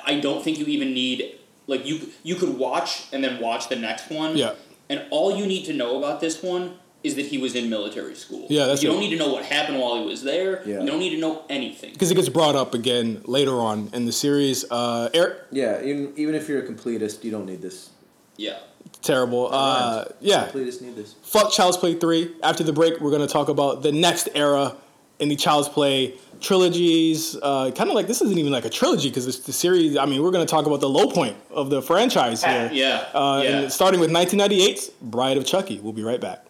I 0.05 0.21
don't 0.21 0.41
think 0.41 0.57
you 0.57 0.65
even 0.67 0.93
need 0.93 1.37
like 1.67 1.85
you 1.85 2.09
you 2.23 2.35
could 2.35 2.57
watch 2.57 3.07
and 3.11 3.21
then 3.21 3.41
watch 3.41 3.67
the 3.67 3.75
next 3.75 4.09
one. 4.09 4.37
Yeah. 4.37 4.53
And 4.89 5.05
all 5.09 5.35
you 5.35 5.45
need 5.45 5.65
to 5.65 5.73
know 5.73 5.97
about 5.97 6.21
this 6.21 6.41
one 6.41 6.77
is 7.03 7.15
that 7.15 7.25
he 7.25 7.37
was 7.39 7.55
in 7.55 7.69
military 7.69 8.13
school. 8.15 8.45
Yeah, 8.49 8.67
that's 8.67 8.83
you 8.83 8.89
don't 8.89 8.99
need 8.99 9.09
to 9.09 9.17
know 9.17 9.33
what 9.33 9.43
happened 9.45 9.79
while 9.79 9.97
he 9.99 10.05
was 10.05 10.23
there. 10.23 10.61
Yeah. 10.67 10.81
You 10.81 10.85
don't 10.87 10.99
need 10.99 11.09
to 11.11 11.17
know 11.19 11.43
anything. 11.49 11.93
Because 11.93 12.11
it 12.11 12.15
gets 12.15 12.29
brought 12.29 12.55
up 12.55 12.73
again 12.75 13.21
later 13.25 13.59
on 13.59 13.89
in 13.93 14.05
the 14.05 14.11
series. 14.11 14.65
Uh, 14.69 15.09
Eric, 15.13 15.37
Yeah, 15.51 15.81
even, 15.83 16.13
even 16.15 16.35
if 16.35 16.47
you're 16.47 16.59
a 16.63 16.67
completist, 16.67 17.23
you 17.23 17.31
don't 17.31 17.45
need 17.47 17.61
this. 17.61 17.89
Yeah. 18.37 18.59
terrible. 19.01 19.49
Uh, 19.51 20.05
yeah, 20.19 20.47
Completists 20.47 20.81
need 20.81 20.95
this. 20.95 21.15
fuck 21.23 21.51
Child's 21.51 21.77
Play 21.77 21.95
3. 21.95 22.35
After 22.43 22.63
the 22.63 22.73
break, 22.73 22.99
we're 23.01 23.09
going 23.11 23.25
to 23.25 23.31
talk 23.31 23.49
about 23.49 23.81
the 23.81 23.91
next 23.91 24.29
era 24.35 24.75
in 25.19 25.29
the 25.29 25.35
Child's 25.35 25.69
Play 25.69 26.15
trilogies. 26.39 27.35
Uh, 27.41 27.71
kind 27.71 27.89
of 27.89 27.95
like 27.95 28.07
this 28.07 28.21
isn't 28.21 28.37
even 28.37 28.51
like 28.51 28.65
a 28.65 28.69
trilogy 28.69 29.09
because 29.09 29.25
the 29.41 29.53
series. 29.53 29.97
I 29.97 30.05
mean, 30.05 30.21
we're 30.21 30.31
going 30.31 30.45
to 30.45 30.49
talk 30.51 30.65
about 30.67 30.81
the 30.81 30.89
low 30.89 31.07
point 31.09 31.35
of 31.49 31.69
the 31.69 31.81
franchise 31.81 32.43
here. 32.43 32.69
Yeah, 32.71 33.05
Uh, 33.13 33.41
yeah. 33.43 33.49
And 33.61 33.71
starting 33.71 33.99
with 33.99 34.11
1998's 34.11 34.89
Bride 35.01 35.37
of 35.37 35.45
Chucky. 35.45 35.79
We'll 35.79 35.93
be 35.93 36.03
right 36.03 36.21
back. 36.21 36.45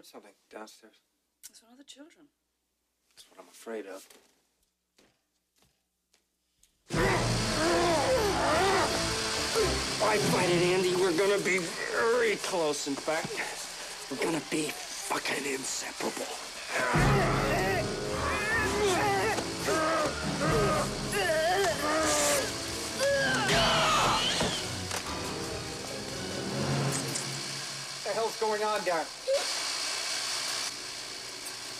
Heard 0.00 0.06
something 0.06 0.32
downstairs. 0.50 0.94
It's 1.50 1.62
one 1.62 1.72
of 1.72 1.78
the 1.78 1.84
children. 1.84 2.24
That's 3.12 3.28
what 3.28 3.38
I'm 3.38 3.48
afraid 3.50 3.84
of. 3.84 4.06
I 10.02 10.16
fight 10.16 10.48
it, 10.48 10.62
Andy. 10.72 10.96
We're 10.96 11.12
gonna 11.12 11.44
be 11.44 11.58
very 11.58 12.36
close. 12.36 12.88
In 12.88 12.94
fact, 12.94 13.28
we're 14.10 14.24
gonna 14.24 14.42
be 14.50 14.70
fucking 14.72 15.44
inseparable. 15.44 16.24
What 27.92 28.04
the 28.04 28.12
hell's 28.14 28.40
going 28.40 28.64
on 28.64 28.82
down? 28.84 29.04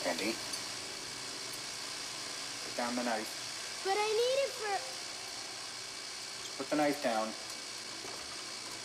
Andy. 0.07 0.35
Put 2.65 2.77
down 2.77 2.97
the 2.97 3.05
knife. 3.05 3.83
But 3.85 3.97
I 3.99 4.09
need 4.09 4.39
it 4.45 4.51
for. 4.57 4.73
Just 6.41 6.59
put 6.59 6.71
the 6.71 6.77
knife 6.77 7.03
down. 7.03 7.29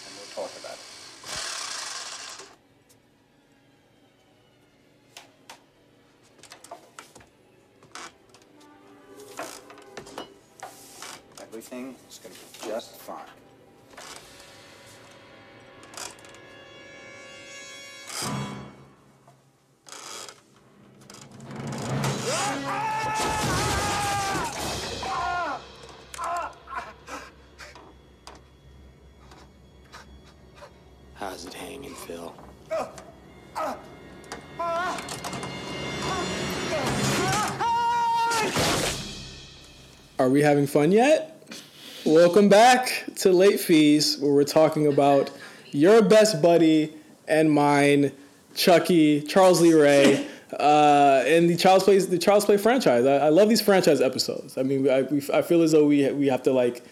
And 0.04 0.12
we'll 0.18 0.28
talk 0.36 0.52
about 0.60 0.74
it. 0.74 0.80
Everything 11.42 11.96
is 12.10 12.20
going 12.20 12.36
to 12.36 12.42
be 12.42 12.68
just 12.68 12.98
fine. 12.98 13.45
Are 40.26 40.30
we 40.32 40.42
having 40.42 40.66
fun 40.66 40.92
yet? 40.92 41.40
Welcome 42.04 42.50
back 42.50 43.04
to 43.18 43.32
Late 43.32 43.60
Fees, 43.60 44.18
where 44.18 44.34
we're 44.34 44.44
talking 44.44 44.88
about 44.88 45.30
your 45.70 46.02
best 46.02 46.42
buddy 46.42 46.92
and 47.28 47.52
mine, 47.52 48.12
Chucky, 48.56 49.22
Charles 49.22 49.62
Lee 49.62 49.76
Ray, 49.76 50.26
uh, 50.52 51.24
and 51.28 51.48
the 51.48 51.56
Child's 51.56 51.84
Play 51.84 52.00
the 52.00 52.18
Child's 52.18 52.46
Play 52.46 52.58
franchise. 52.58 53.06
I, 53.06 53.28
I 53.28 53.30
love 53.30 53.50
these 53.50 53.62
franchise 53.62 54.02
episodes. 54.02 54.58
I 54.58 54.64
mean, 54.64 54.90
I, 54.90 55.04
we, 55.04 55.22
I 55.32 55.44
feel 55.44 55.62
as 55.62 55.74
though 55.74 55.86
we 55.86 56.12
we 56.12 56.26
have 56.26 56.42
to 56.42 56.52
like 56.52 56.84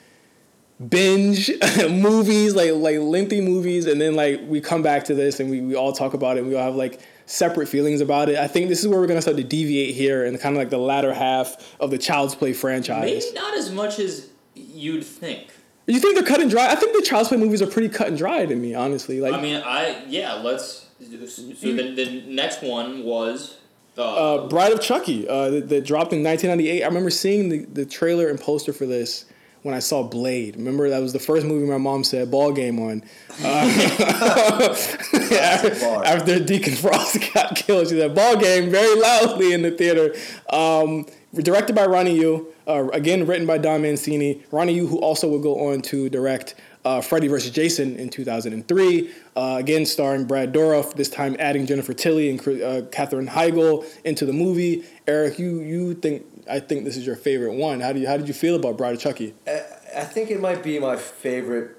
binge 0.87 1.49
movies, 1.89 2.53
like 2.53 2.73
like 2.73 2.99
lengthy 2.99 3.41
movies, 3.41 3.87
and 3.87 3.99
then 3.99 4.13
like 4.13 4.41
we 4.45 4.61
come 4.61 4.83
back 4.83 5.05
to 5.05 5.15
this 5.15 5.39
and 5.39 5.49
we, 5.49 5.59
we 5.59 5.73
all 5.73 5.91
talk 5.91 6.13
about 6.13 6.37
it. 6.37 6.41
and 6.41 6.49
We 6.49 6.55
all 6.55 6.65
have 6.65 6.75
like 6.75 7.01
separate 7.25 7.67
feelings 7.67 8.01
about 8.01 8.29
it. 8.29 8.37
I 8.37 8.47
think 8.47 8.69
this 8.69 8.81
is 8.81 8.87
where 8.87 8.99
we're 8.99 9.07
gonna 9.07 9.21
start 9.21 9.37
to 9.37 9.43
deviate 9.43 9.95
here 9.95 10.25
in 10.25 10.37
kind 10.37 10.55
of 10.55 10.59
like 10.59 10.69
the 10.69 10.77
latter 10.77 11.13
half 11.13 11.75
of 11.79 11.91
the 11.91 11.97
Child's 11.97 12.35
Play 12.35 12.53
franchise. 12.53 13.05
Maybe 13.05 13.35
not 13.35 13.57
as 13.57 13.71
much 13.71 13.99
as 13.99 14.29
you'd 14.55 15.03
think. 15.03 15.47
You 15.85 15.99
think 15.99 16.15
they're 16.15 16.23
cut 16.23 16.39
and 16.39 16.49
dry? 16.49 16.71
I 16.71 16.75
think 16.75 16.95
the 16.95 17.01
Child's 17.01 17.29
Play 17.29 17.37
movies 17.37 17.61
are 17.61 17.67
pretty 17.67 17.89
cut 17.89 18.07
and 18.07 18.17
dry 18.17 18.45
to 18.45 18.55
me, 18.55 18.73
honestly. 18.73 19.19
Like, 19.19 19.33
I 19.33 19.41
mean, 19.41 19.61
I 19.65 20.03
yeah. 20.07 20.33
Let's. 20.35 20.89
So 20.99 21.41
the, 21.73 21.93
the 21.95 22.23
next 22.27 22.63
one 22.63 23.03
was. 23.03 23.57
Uh, 23.97 24.01
uh, 24.01 24.47
Bride 24.47 24.71
of 24.71 24.81
Chucky 24.81 25.27
uh, 25.27 25.49
that, 25.49 25.69
that 25.69 25.85
dropped 25.85 26.13
in 26.13 26.23
1998. 26.23 26.81
I 26.81 26.87
remember 26.87 27.11
seeing 27.11 27.49
the, 27.49 27.65
the 27.65 27.85
trailer 27.85 28.29
and 28.29 28.39
poster 28.39 28.73
for 28.73 28.87
this 28.87 29.25
when 29.63 29.73
I 29.73 29.79
saw 29.79 30.03
Blade. 30.03 30.55
Remember 30.57 30.89
that 30.89 30.99
was 30.99 31.13
the 31.13 31.19
first 31.19 31.45
movie 31.45 31.65
my 31.65 31.77
mom 31.77 32.03
said 32.03 32.29
ball 32.29 32.51
game 32.51 32.79
on. 32.79 33.03
Uh, 33.43 34.67
bar. 35.81 36.05
after 36.05 36.39
Deacon 36.39 36.75
Frost 36.75 37.19
got 37.33 37.55
killed, 37.55 37.87
she 37.87 37.97
said 37.97 38.13
ball 38.13 38.37
game 38.37 38.69
very 38.69 38.99
loudly 38.99 39.53
in 39.53 39.61
the 39.61 39.71
theater. 39.71 40.13
Um, 40.49 41.07
directed 41.33 41.75
by 41.75 41.85
Ronnie 41.85 42.19
Yu. 42.19 42.53
Uh, 42.67 42.87
again, 42.89 43.25
written 43.25 43.47
by 43.47 43.57
Don 43.57 43.81
Mancini. 43.81 44.43
Ronnie 44.51 44.73
Yu, 44.73 44.87
who 44.87 44.99
also 44.99 45.27
would 45.29 45.41
go 45.41 45.69
on 45.69 45.81
to 45.83 46.09
direct 46.09 46.55
uh, 46.85 47.01
Freddy 47.01 47.27
vs. 47.27 47.51
Jason 47.51 47.95
in 47.95 48.09
2003. 48.09 49.09
Uh, 49.35 49.55
again, 49.59 49.85
starring 49.85 50.25
Brad 50.25 50.53
Dourif, 50.53 50.93
this 50.93 51.09
time 51.09 51.35
adding 51.39 51.65
Jennifer 51.65 51.93
Tilly 51.93 52.29
and 52.29 52.61
uh, 52.61 52.81
Katherine 52.91 53.27
Heigl 53.27 53.85
into 54.03 54.25
the 54.25 54.33
movie. 54.33 54.83
Eric, 55.07 55.39
you 55.39 55.59
you 55.59 55.93
think 55.95 56.25
I 56.49 56.59
think 56.59 56.83
this 56.85 56.97
is 56.97 57.05
your 57.05 57.15
favorite 57.15 57.53
one. 57.53 57.79
How 57.79 57.93
do 57.93 57.99
you 57.99 58.07
how 58.07 58.17
did 58.17 58.27
you 58.27 58.33
feel 58.33 58.55
about 58.55 58.77
Bride 58.77 58.95
of 58.95 58.99
Chucky? 59.01 59.33
I, 59.47 59.61
I 59.97 60.03
think 60.03 60.31
it 60.31 60.39
might 60.39 60.63
be 60.63 60.79
my 60.79 60.95
favorite, 60.95 61.77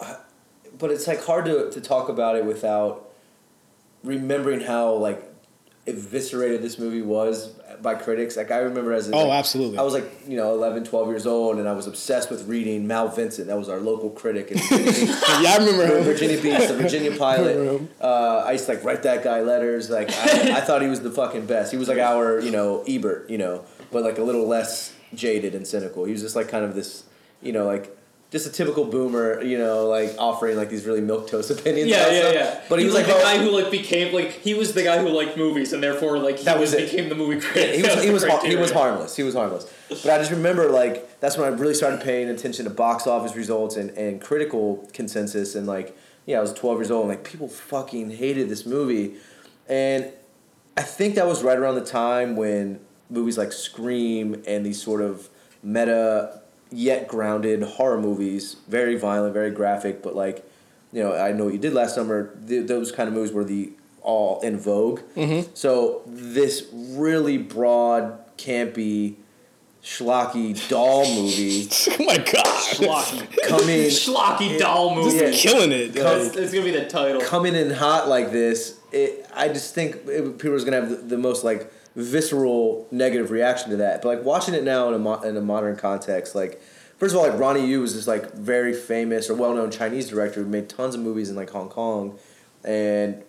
uh, 0.00 0.16
but 0.78 0.90
it's 0.90 1.06
like 1.06 1.24
hard 1.24 1.46
to, 1.46 1.70
to 1.70 1.80
talk 1.80 2.08
about 2.08 2.36
it 2.36 2.44
without 2.44 3.10
remembering 4.02 4.60
how 4.60 4.92
like 4.94 5.22
eviscerated 5.86 6.62
this 6.62 6.78
movie 6.78 7.02
was 7.02 7.48
by 7.82 7.94
critics. 7.94 8.36
Like 8.36 8.50
I 8.50 8.58
remember 8.58 8.92
as 8.94 9.08
a, 9.08 9.12
Oh, 9.12 9.28
like, 9.28 9.38
absolutely. 9.38 9.76
I 9.78 9.82
was 9.82 9.92
like 9.92 10.10
you 10.26 10.36
know 10.36 10.52
11, 10.54 10.84
12 10.84 11.08
years 11.08 11.26
old, 11.26 11.58
and 11.58 11.68
I 11.68 11.72
was 11.72 11.86
obsessed 11.86 12.30
with 12.30 12.46
reading 12.46 12.86
Mal 12.86 13.08
Vincent. 13.08 13.48
That 13.48 13.58
was 13.58 13.68
our 13.68 13.78
local 13.80 14.10
critic 14.10 14.50
in 14.50 14.58
Virginia, 14.68 15.14
yeah, 15.40 15.52
I 15.52 15.56
remember 15.58 15.98
him. 15.98 16.04
Virginia 16.04 16.40
Beach, 16.40 16.68
the 16.68 16.74
Virginia 16.76 17.16
pilot. 17.18 17.56
him. 17.56 17.88
Uh, 18.00 18.44
I 18.46 18.52
used 18.52 18.66
to 18.66 18.74
like 18.74 18.84
write 18.84 19.02
that 19.02 19.22
guy 19.24 19.40
letters. 19.42 19.90
Like 19.90 20.10
I, 20.10 20.56
I 20.56 20.60
thought 20.60 20.80
he 20.82 20.88
was 20.88 21.00
the 21.00 21.10
fucking 21.10 21.46
best. 21.46 21.70
He 21.72 21.76
was 21.78 21.88
like 21.88 21.98
our 21.98 22.40
you 22.40 22.50
know 22.50 22.82
Ebert, 22.88 23.28
you 23.28 23.36
know, 23.38 23.64
but 23.94 24.02
like 24.02 24.18
a 24.18 24.22
little 24.22 24.46
less 24.46 24.92
jaded 25.14 25.54
and 25.54 25.64
cynical. 25.66 26.04
He 26.04 26.10
was 26.12 26.20
just 26.20 26.34
like 26.36 26.48
kind 26.48 26.64
of 26.64 26.74
this, 26.74 27.04
you 27.40 27.52
know, 27.52 27.64
like 27.64 27.96
just 28.32 28.44
a 28.44 28.50
typical 28.50 28.84
boomer, 28.86 29.40
you 29.40 29.56
know, 29.56 29.86
like 29.86 30.16
offering 30.18 30.56
like 30.56 30.68
these 30.68 30.84
really 30.84 31.00
milk 31.00 31.28
toast 31.28 31.48
opinions. 31.56 31.88
yeah, 31.88 32.10
yeah, 32.10 32.18
stuff. 32.20 32.34
yeah. 32.34 32.60
But 32.68 32.80
he, 32.80 32.86
was 32.86 32.94
like, 32.94 33.06
the 33.06 33.14
oh, 33.14 33.22
guy 33.22 33.38
who 33.38 33.50
like 33.50 33.70
became 33.70 34.12
like 34.12 34.32
he 34.32 34.52
was 34.54 34.74
the 34.74 34.82
guy 34.82 34.98
who 34.98 35.08
liked 35.10 35.36
movies, 35.36 35.72
and 35.72 35.80
therefore 35.80 36.18
like 36.18 36.38
he 36.38 36.44
That 36.44 36.58
was, 36.58 36.72
was 36.72 36.82
it. 36.82 36.90
became 36.90 37.08
the 37.08 37.14
movie 37.14 37.40
critic. 37.40 37.76
he 37.76 37.82
That 37.82 37.94
was 37.94 38.04
he 38.04 38.10
was 38.10 38.24
har- 38.24 38.44
he 38.44 38.56
was 38.56 38.72
harmless. 38.72 39.14
He 39.14 39.22
was 39.22 39.34
harmless. 39.34 39.72
But 39.88 40.06
I 40.10 40.18
just 40.18 40.32
remember 40.32 40.68
like 40.68 41.20
that's 41.20 41.38
when 41.38 41.46
I 41.46 41.54
really 41.56 41.74
started 41.74 42.00
paying 42.00 42.28
attention 42.28 42.64
to 42.64 42.70
box 42.70 43.06
office 43.06 43.36
results 43.36 43.76
and, 43.76 43.90
and 43.90 44.20
critical 44.20 44.88
consensus 44.92 45.54
and 45.54 45.68
like 45.68 45.96
yeah 46.26 46.38
I 46.38 46.40
was 46.40 46.52
twelve 46.52 46.78
years 46.78 46.90
old 46.90 47.02
and 47.02 47.10
like 47.10 47.22
people 47.22 47.46
fucking 47.46 48.10
hated 48.10 48.48
this 48.48 48.66
movie, 48.66 49.14
and 49.68 50.10
I 50.76 50.82
think 50.82 51.14
that 51.14 51.28
was 51.28 51.44
right 51.44 51.56
around 51.56 51.76
the 51.76 51.84
time 51.84 52.34
when 52.34 52.80
movies 53.10 53.38
like 53.38 53.52
Scream 53.52 54.42
and 54.46 54.64
these 54.64 54.82
sort 54.82 55.00
of 55.00 55.28
meta 55.62 56.40
yet 56.70 57.08
grounded 57.08 57.62
horror 57.62 58.00
movies, 58.00 58.56
very 58.68 58.96
violent, 58.96 59.32
very 59.32 59.50
graphic, 59.50 60.02
but 60.02 60.14
like 60.14 60.48
you 60.92 61.02
know 61.02 61.14
I 61.14 61.32
know 61.32 61.44
what 61.44 61.54
you 61.54 61.60
did 61.60 61.72
last 61.72 61.94
summer. 61.94 62.36
Th- 62.46 62.66
those 62.66 62.92
kind 62.92 63.08
of 63.08 63.14
movies 63.14 63.32
were 63.32 63.44
the 63.44 63.72
all 64.02 64.40
in 64.40 64.58
vogue. 64.58 65.00
Mm-hmm. 65.16 65.50
So 65.54 66.02
this 66.06 66.68
really 66.72 67.38
broad, 67.38 68.36
campy, 68.36 69.16
schlocky 69.82 70.68
doll 70.68 71.04
movie 71.14 71.68
oh 71.90 72.04
my 72.04 72.16
god, 72.16 72.44
Schlocky 72.44 73.42
coming 73.42 73.80
schlocky 73.90 74.58
doll 74.58 74.94
movie. 74.94 75.16
Yeah. 75.16 75.30
killing 75.32 75.72
it. 75.72 75.92
That's, 75.92 76.30
that's 76.30 76.52
gonna 76.52 76.64
be 76.64 76.70
the 76.70 76.86
title. 76.86 77.20
coming 77.20 77.54
in 77.54 77.70
hot 77.70 78.08
like 78.08 78.30
this. 78.30 78.78
It, 78.92 79.26
I 79.34 79.48
just 79.48 79.74
think 79.74 79.96
it, 80.06 80.38
people 80.38 80.54
are 80.54 80.64
gonna 80.64 80.80
have 80.80 80.90
the, 80.90 80.96
the 80.96 81.18
most 81.18 81.44
like 81.44 81.72
visceral 81.96 82.86
negative 82.90 83.30
reaction 83.30 83.70
to 83.70 83.76
that. 83.76 84.02
But 84.02 84.08
like 84.08 84.24
watching 84.24 84.54
it 84.54 84.64
now 84.64 84.88
in 84.88 84.94
a 84.94 84.98
mo- 84.98 85.20
in 85.22 85.36
a 85.36 85.40
modern 85.40 85.76
context, 85.76 86.34
like 86.34 86.60
first 86.98 87.14
of 87.14 87.20
all, 87.20 87.28
like 87.28 87.38
Ronnie 87.38 87.66
Yu 87.66 87.80
was 87.80 87.94
this 87.94 88.06
like 88.06 88.32
very 88.32 88.74
famous 88.74 89.30
or 89.30 89.34
well 89.34 89.54
known 89.54 89.70
Chinese 89.70 90.08
director 90.08 90.42
who 90.42 90.48
made 90.48 90.68
tons 90.68 90.94
of 90.94 91.00
movies 91.00 91.30
in 91.30 91.36
like 91.36 91.50
Hong 91.50 91.68
Kong, 91.68 92.18
and 92.64 93.22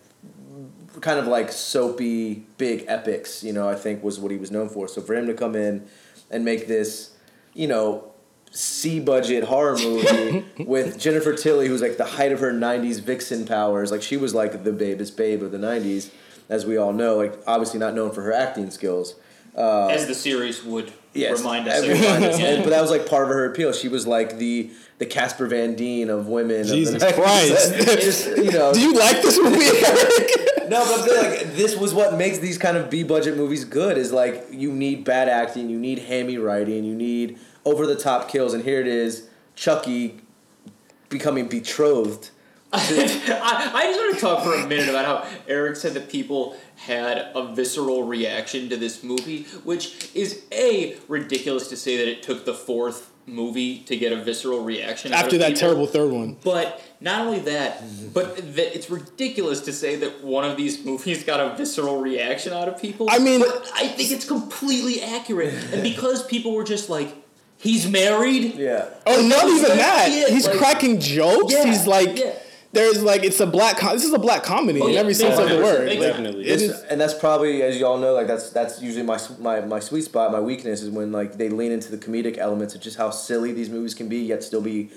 kind 1.01 1.19
of 1.19 1.27
like 1.27 1.51
soapy 1.51 2.45
big 2.57 2.85
epics. 2.87 3.43
You 3.43 3.53
know, 3.53 3.69
I 3.69 3.75
think 3.75 4.03
was 4.03 4.19
what 4.19 4.31
he 4.31 4.37
was 4.37 4.51
known 4.51 4.69
for. 4.69 4.87
So 4.87 5.01
for 5.01 5.13
him 5.13 5.27
to 5.27 5.33
come 5.33 5.55
in 5.55 5.87
and 6.31 6.43
make 6.45 6.67
this, 6.67 7.15
you 7.53 7.67
know. 7.67 8.11
C 8.57 9.01
budget 9.01 9.43
horror 9.43 9.77
movie 9.83 10.45
with 10.63 10.97
Jennifer 10.97 11.33
Tilly, 11.33 11.67
who's 11.67 11.81
like 11.81 11.97
the 11.97 12.05
height 12.05 12.31
of 12.31 12.39
her 12.39 12.53
'90s 12.53 13.01
vixen 13.01 13.45
powers. 13.45 13.91
Like 13.91 14.01
she 14.01 14.15
was 14.15 14.33
like 14.33 14.63
the 14.63 14.71
babest 14.71 15.17
babe 15.17 15.43
of 15.43 15.51
the 15.51 15.57
'90s, 15.57 16.09
as 16.49 16.65
we 16.65 16.77
all 16.77 16.93
know. 16.93 17.17
Like 17.17 17.37
obviously 17.47 17.79
not 17.79 17.93
known 17.93 18.11
for 18.11 18.21
her 18.21 18.33
acting 18.33 18.69
skills. 18.71 19.15
Uh, 19.57 19.87
As 19.87 20.05
the 20.05 20.13
series 20.13 20.63
would 20.65 20.91
Yes, 21.13 21.39
remind 21.39 21.65
us. 21.69 21.81
every 21.81 21.91
every 21.91 22.05
time. 22.27 22.37
time 22.37 22.61
but 22.63 22.71
that 22.71 22.81
was 22.81 22.91
like 22.91 23.07
part 23.07 23.23
of 23.23 23.29
her 23.29 23.45
appeal. 23.49 23.71
She 23.71 23.87
was 23.87 24.05
like 24.05 24.37
the 24.37 24.69
the 24.97 25.05
Casper 25.05 25.47
Van 25.47 25.75
Dien 25.75 26.09
of 26.09 26.27
women. 26.27 26.61
of 26.61 26.67
the 26.67 26.75
Jesus 26.75 27.01
90s. 27.01 27.13
Christ. 27.13 27.73
Just, 28.01 28.27
you 28.37 28.51
know. 28.51 28.73
Do 28.73 28.81
you 28.81 28.93
like 28.93 29.21
this 29.21 29.37
movie, 29.39 29.65
Eric? 29.65 30.69
no, 30.69 30.83
but 30.85 30.99
I'm 30.99 31.07
saying 31.07 31.31
like 31.47 31.55
this 31.55 31.77
was 31.77 31.93
what 31.93 32.15
makes 32.17 32.39
these 32.39 32.57
kind 32.57 32.75
of 32.75 32.89
B 32.89 33.03
budget 33.03 33.37
movies 33.37 33.63
good. 33.63 33.97
Is 33.97 34.11
like 34.11 34.45
you 34.51 34.73
need 34.73 35.05
bad 35.05 35.29
acting, 35.29 35.69
you 35.69 35.79
need 35.79 35.99
hammy 35.99 36.37
writing, 36.37 36.83
you 36.83 36.93
need 36.95 37.39
over 37.63 37.87
the 37.87 37.95
top 37.95 38.27
kills, 38.29 38.53
and 38.53 38.61
here 38.63 38.81
it 38.81 38.87
is, 38.87 39.29
Chucky 39.55 40.19
becoming 41.07 41.47
betrothed. 41.47 42.29
I, 43.41 43.71
I 43.73 43.83
just 43.85 43.99
want 43.99 44.15
to 44.15 44.21
talk 44.21 44.43
for 44.43 44.53
a 44.53 44.67
minute 44.67 44.89
about 44.89 45.05
how 45.05 45.39
Eric 45.47 45.75
said 45.75 45.93
that 45.93 46.09
people 46.09 46.57
had 46.75 47.31
a 47.35 47.53
visceral 47.53 48.03
reaction 48.03 48.69
to 48.69 48.77
this 48.77 49.03
movie, 49.03 49.43
which 49.63 50.09
is 50.13 50.43
a 50.51 50.97
ridiculous 51.07 51.67
to 51.69 51.77
say 51.77 51.97
that 51.97 52.07
it 52.07 52.23
took 52.23 52.45
the 52.45 52.53
fourth 52.53 53.11
movie 53.27 53.79
to 53.79 53.97
get 53.97 54.11
a 54.13 54.17
visceral 54.23 54.63
reaction 54.63 55.11
out 55.11 55.23
After 55.23 55.37
of 55.37 55.39
that 55.39 55.47
people. 55.53 55.59
terrible 55.61 55.87
third 55.87 56.11
one. 56.11 56.37
But 56.43 56.79
not 57.01 57.25
only 57.25 57.39
that, 57.39 57.81
but 58.13 58.35
that 58.55 58.75
it's 58.75 58.89
ridiculous 58.89 59.61
to 59.61 59.73
say 59.73 59.95
that 59.95 60.23
one 60.23 60.45
of 60.45 60.57
these 60.57 60.85
movies 60.85 61.23
got 61.23 61.39
a 61.39 61.55
visceral 61.57 61.99
reaction 62.01 62.53
out 62.53 62.67
of 62.67 62.79
people. 62.79 63.07
I 63.09 63.17
mean- 63.19 63.39
but 63.39 63.71
I 63.73 63.87
think 63.87 64.11
it's 64.11 64.25
completely 64.25 65.01
accurate, 65.01 65.53
and 65.73 65.81
because 65.81 66.23
people 66.27 66.53
were 66.53 66.63
just 66.63 66.87
like, 66.87 67.15
"He's 67.57 67.89
married." 67.89 68.55
Yeah. 68.55 68.89
Oh, 69.07 69.25
not 69.27 69.45
even 69.47 69.75
that. 69.77 70.09
He's 70.29 70.45
like- 70.47 70.57
cracking 70.57 70.99
jokes. 70.99 71.51
Yeah, 71.51 71.65
He's 71.65 71.87
like, 71.87 72.19
yeah. 72.19 72.33
There's 72.75 73.01
like, 73.01 73.23
it's 73.23 73.39
a 73.39 73.47
black. 73.47 73.77
Com- 73.77 73.93
this 73.93 74.03
is 74.03 74.13
a 74.13 74.19
black 74.19 74.43
comedy 74.43 74.79
Oh, 74.81 74.85
in 74.87 74.93
yeah, 74.93 74.99
every 74.99 75.15
sense 75.15 75.39
of 75.39 75.49
the 75.49 75.57
word. 75.57 75.89
Like. 75.89 75.99
Definitely. 75.99 76.43
it 76.45 76.59
This- 76.59 76.61
is- 76.61 76.81
and 76.83 77.01
that's 77.01 77.15
probably, 77.15 77.63
as 77.63 77.79
you 77.79 77.87
all 77.87 77.97
know, 77.97 78.13
like 78.13 78.27
that's 78.27 78.51
that's 78.51 78.81
usually 78.81 79.03
my 79.03 79.19
my 79.39 79.61
my 79.61 79.79
sweet 79.79 80.03
spot. 80.03 80.31
My 80.31 80.39
weakness 80.39 80.83
is 80.83 80.91
when 80.91 81.11
like 81.11 81.37
they 81.39 81.49
lean 81.49 81.71
into 81.71 81.89
the 81.89 81.97
comedic 81.97 82.37
elements 82.37 82.75
of 82.75 82.81
just 82.81 82.97
how 82.97 83.09
silly 83.09 83.51
these 83.51 83.69
movies 83.71 83.95
can 83.95 84.07
be, 84.07 84.17
yet 84.19 84.43
still 84.43 84.61
be. 84.61 84.91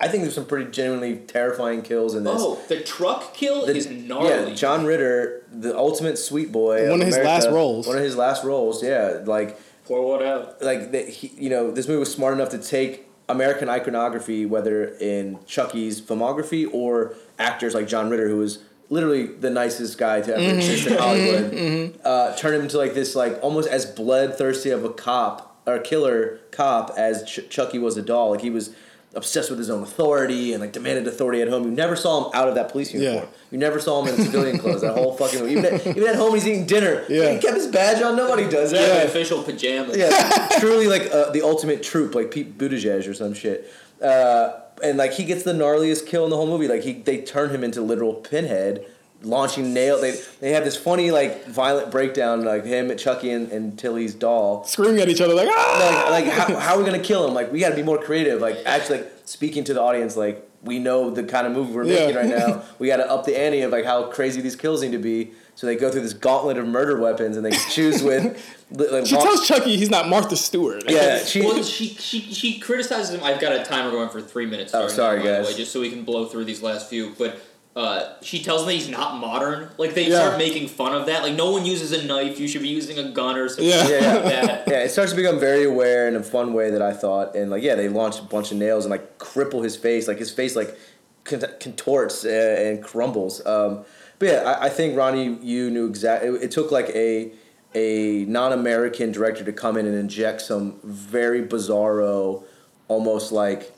I 0.00 0.06
think 0.06 0.22
there's 0.22 0.34
some 0.34 0.44
pretty 0.44 0.70
genuinely 0.70 1.16
terrifying 1.16 1.82
kills 1.82 2.14
in 2.14 2.22
this. 2.22 2.34
Oh, 2.36 2.60
the 2.68 2.80
truck 2.80 3.34
kill 3.34 3.66
The- 3.66 3.74
is 3.76 3.88
gnarly. 3.90 4.28
Yeah, 4.50 4.54
John 4.54 4.84
Ritter, 4.86 5.44
the 5.52 5.76
ultimate 5.76 6.18
sweet 6.18 6.52
boy. 6.52 6.88
One 6.90 7.00
of 7.00 7.06
his 7.06 7.16
America, 7.16 7.30
last 7.46 7.50
roles. 7.50 7.86
One 7.86 7.96
of 7.96 8.02
his 8.04 8.16
last 8.16 8.44
roles. 8.44 8.82
Yeah, 8.82 9.20
like 9.24 9.58
Pour 9.86 10.06
what 10.06 10.22
out? 10.22 10.62
like 10.62 10.92
the, 10.92 11.00
he, 11.02 11.32
you 11.36 11.50
know, 11.50 11.70
this 11.70 11.88
movie 11.88 11.98
was 12.00 12.12
smart 12.12 12.34
enough 12.34 12.50
to 12.50 12.58
take 12.58 13.07
American 13.28 13.68
iconography, 13.68 14.46
whether 14.46 14.84
in 15.00 15.38
Chucky's 15.46 16.00
filmography 16.00 16.68
or 16.72 17.14
actors 17.38 17.74
like 17.74 17.86
John 17.88 18.08
Ritter, 18.10 18.28
who 18.28 18.38
was 18.38 18.60
literally 18.90 19.26
the 19.26 19.50
nicest 19.50 19.98
guy 19.98 20.20
to 20.22 20.32
ever 20.34 20.40
Mm-hmm. 20.42 20.56
exist 20.58 20.86
in 20.86 20.96
Hollywood, 20.96 21.98
uh, 22.04 22.34
turn 22.36 22.54
him 22.54 22.62
into 22.62 22.78
like 22.78 22.94
this 22.94 23.14
like 23.14 23.38
almost 23.42 23.68
as 23.68 23.84
bloodthirsty 23.86 24.70
of 24.70 24.84
a 24.84 24.90
cop 24.90 25.60
or 25.66 25.78
killer 25.78 26.38
cop 26.50 26.94
as 26.96 27.22
Ch- 27.24 27.48
Chucky 27.50 27.78
was 27.78 27.96
a 27.98 28.02
doll. 28.02 28.30
Like 28.30 28.40
he 28.40 28.48
was 28.50 28.74
obsessed 29.14 29.48
with 29.50 29.58
his 29.58 29.70
own 29.70 29.82
authority 29.82 30.52
and 30.52 30.60
like 30.60 30.72
demanded 30.72 31.06
authority 31.08 31.40
at 31.40 31.48
home. 31.48 31.64
You 31.64 31.70
never 31.70 31.96
saw 31.96 32.24
him 32.26 32.30
out 32.34 32.48
of 32.48 32.54
that 32.56 32.70
police 32.70 32.92
uniform. 32.92 33.24
Yeah. 33.24 33.38
You 33.50 33.58
never 33.58 33.80
saw 33.80 34.02
him 34.04 34.14
in 34.14 34.22
civilian 34.22 34.58
clothes. 34.58 34.82
That 34.82 34.94
whole 34.94 35.14
fucking. 35.14 35.48
Even 35.48 35.64
at, 35.64 35.86
even 35.86 36.06
at 36.06 36.14
home, 36.16 36.34
he's 36.34 36.46
eating 36.46 36.66
dinner. 36.66 37.04
Yeah. 37.08 37.32
he 37.32 37.38
kept 37.40 37.56
his 37.56 37.66
badge 37.68 38.02
on. 38.02 38.16
Nobody 38.16 38.44
does 38.44 38.72
Exactly, 38.72 38.98
that. 38.98 39.06
official 39.06 39.42
pajamas. 39.42 39.96
Yeah, 39.96 40.48
truly 40.60 40.86
like 40.88 41.10
uh, 41.12 41.30
the 41.30 41.42
ultimate 41.42 41.82
troop, 41.82 42.14
like 42.14 42.30
Pete 42.30 42.58
Buttigieg 42.58 43.08
or 43.08 43.14
some 43.14 43.32
shit. 43.34 43.72
Uh, 44.02 44.60
and 44.82 44.98
like 44.98 45.12
he 45.12 45.24
gets 45.24 45.42
the 45.42 45.52
gnarliest 45.52 46.06
kill 46.06 46.24
in 46.24 46.30
the 46.30 46.36
whole 46.36 46.46
movie. 46.46 46.68
Like 46.68 46.82
he, 46.82 46.92
they 46.92 47.20
turn 47.22 47.50
him 47.50 47.64
into 47.64 47.80
literal 47.80 48.14
pinhead, 48.14 48.86
launching 49.22 49.74
nail. 49.74 50.00
They 50.00 50.20
they 50.40 50.52
have 50.52 50.64
this 50.64 50.76
funny 50.76 51.10
like 51.10 51.46
violent 51.46 51.90
breakdown, 51.90 52.44
like 52.44 52.64
him, 52.64 52.90
and 52.90 52.98
Chucky, 52.98 53.30
and, 53.30 53.50
and 53.50 53.78
Tilly's 53.78 54.14
doll. 54.14 54.64
screaming 54.64 55.00
at 55.00 55.08
each 55.08 55.20
other 55.20 55.34
like, 55.34 55.48
ah! 55.50 56.08
Like 56.10 56.26
like 56.26 56.34
how, 56.34 56.56
how 56.58 56.74
are 56.74 56.78
we 56.78 56.84
gonna 56.84 56.98
kill 57.02 57.26
him? 57.26 57.34
Like 57.34 57.52
we 57.52 57.60
got 57.60 57.70
to 57.70 57.76
be 57.76 57.82
more 57.82 57.98
creative. 57.98 58.40
Like 58.40 58.58
actually 58.66 58.98
like 58.98 59.12
speaking 59.24 59.64
to 59.64 59.74
the 59.74 59.80
audience, 59.82 60.16
like 60.16 60.44
we 60.62 60.78
know 60.80 61.10
the 61.10 61.22
kind 61.22 61.46
of 61.46 61.52
movie 61.52 61.72
we're 61.72 61.84
Yeah. 61.84 62.06
making 62.06 62.16
right 62.16 62.26
now. 62.28 62.62
We 62.78 62.86
got 62.88 62.96
to 62.98 63.10
up 63.10 63.24
the 63.24 63.38
ante 63.38 63.60
of 63.62 63.72
like 63.72 63.84
how 63.84 64.04
crazy 64.04 64.40
these 64.40 64.56
kills 64.56 64.82
need 64.82 64.92
to 64.92 64.98
be. 64.98 65.32
So 65.56 65.66
they 65.66 65.74
go 65.74 65.90
through 65.90 66.02
this 66.02 66.12
gauntlet 66.12 66.56
of 66.56 66.68
murder 66.68 66.96
weapons, 67.00 67.36
and 67.36 67.44
they 67.44 67.50
choose 67.70 68.02
with. 68.02 68.40
Like, 68.70 69.06
She 69.06 69.16
tells 69.16 69.48
Chucky 69.48 69.78
he's 69.78 69.88
not 69.88 70.08
Martha 70.10 70.36
Stewart. 70.36 70.84
yeah, 70.90 71.18
she, 71.24 71.40
well, 71.40 71.62
she, 71.62 71.88
she 71.88 72.20
she 72.20 72.58
criticizes 72.60 73.14
him. 73.14 73.24
I've 73.24 73.40
got 73.40 73.52
a 73.52 73.64
timer 73.64 73.90
going 73.90 74.10
for 74.10 74.20
three 74.20 74.44
minutes. 74.44 74.74
Oh, 74.74 74.88
sorry, 74.88 75.20
now, 75.20 75.38
guys. 75.38 75.46
way, 75.46 75.56
just 75.56 75.72
so 75.72 75.80
we 75.80 75.88
can 75.88 76.04
blow 76.04 76.26
through 76.26 76.44
these 76.44 76.60
last 76.62 76.90
few. 76.90 77.14
But 77.18 77.40
uh, 77.76 78.14
she 78.22 78.42
tells 78.42 78.62
him 78.62 78.66
that 78.68 78.74
he's 78.74 78.88
not 78.88 79.18
modern. 79.20 79.68
Like 79.78 79.94
they 79.94 80.08
Yeah. 80.08 80.16
start 80.24 80.38
making 80.38 80.68
fun 80.68 80.94
of 80.94 81.06
that. 81.06 81.22
Like 81.22 81.34
no 81.34 81.50
one 81.52 81.64
uses 81.64 81.92
a 81.92 82.04
knife. 82.04 82.40
You 82.40 82.48
should 82.48 82.62
be 82.62 82.68
using 82.68 82.98
a 82.98 83.10
gun 83.10 83.36
or 83.36 83.48
something 83.48 83.66
Yeah. 83.68 83.78
like 83.82 83.90
Yeah, 83.90 84.20
that. 84.46 84.64
yeah, 84.68 84.80
it 84.80 84.90
starts 84.90 85.12
to 85.12 85.16
become 85.16 85.38
very 85.38 85.64
aware 85.64 86.08
in 86.08 86.16
a 86.16 86.22
fun 86.22 86.54
way 86.54 86.70
that 86.70 86.82
I 86.82 86.92
thought, 86.92 87.36
and 87.36 87.50
like 87.50 87.62
yeah, 87.62 87.74
they 87.76 87.88
launch 87.88 88.18
a 88.18 88.22
bunch 88.22 88.50
of 88.50 88.56
nails 88.58 88.84
and 88.84 88.90
like 88.90 89.18
cripple 89.18 89.62
his 89.62 89.76
face, 89.76 90.08
like 90.08 90.18
his 90.18 90.30
face 90.30 90.56
like 90.56 90.76
contorts 91.24 92.24
uh, 92.24 92.28
and 92.58 92.82
crumbles. 92.82 93.44
Um, 93.46 93.84
but 94.18 94.28
yeah, 94.28 94.42
I, 94.60 94.66
I 94.66 94.68
think 94.68 94.96
Ronnie 94.96 95.38
Yu 95.42 95.70
knew 95.70 95.86
exactly. 95.86 96.30
It, 96.30 96.42
it 96.44 96.50
took 96.50 96.70
like 96.72 96.88
a 96.90 97.32
a 97.74 98.24
non-American 98.24 99.12
director 99.12 99.44
to 99.44 99.52
come 99.52 99.76
in 99.76 99.86
and 99.86 99.94
inject 99.94 100.40
some 100.40 100.80
very 100.82 101.42
bizarro, 101.42 102.42
almost 102.88 103.30
like 103.30 103.72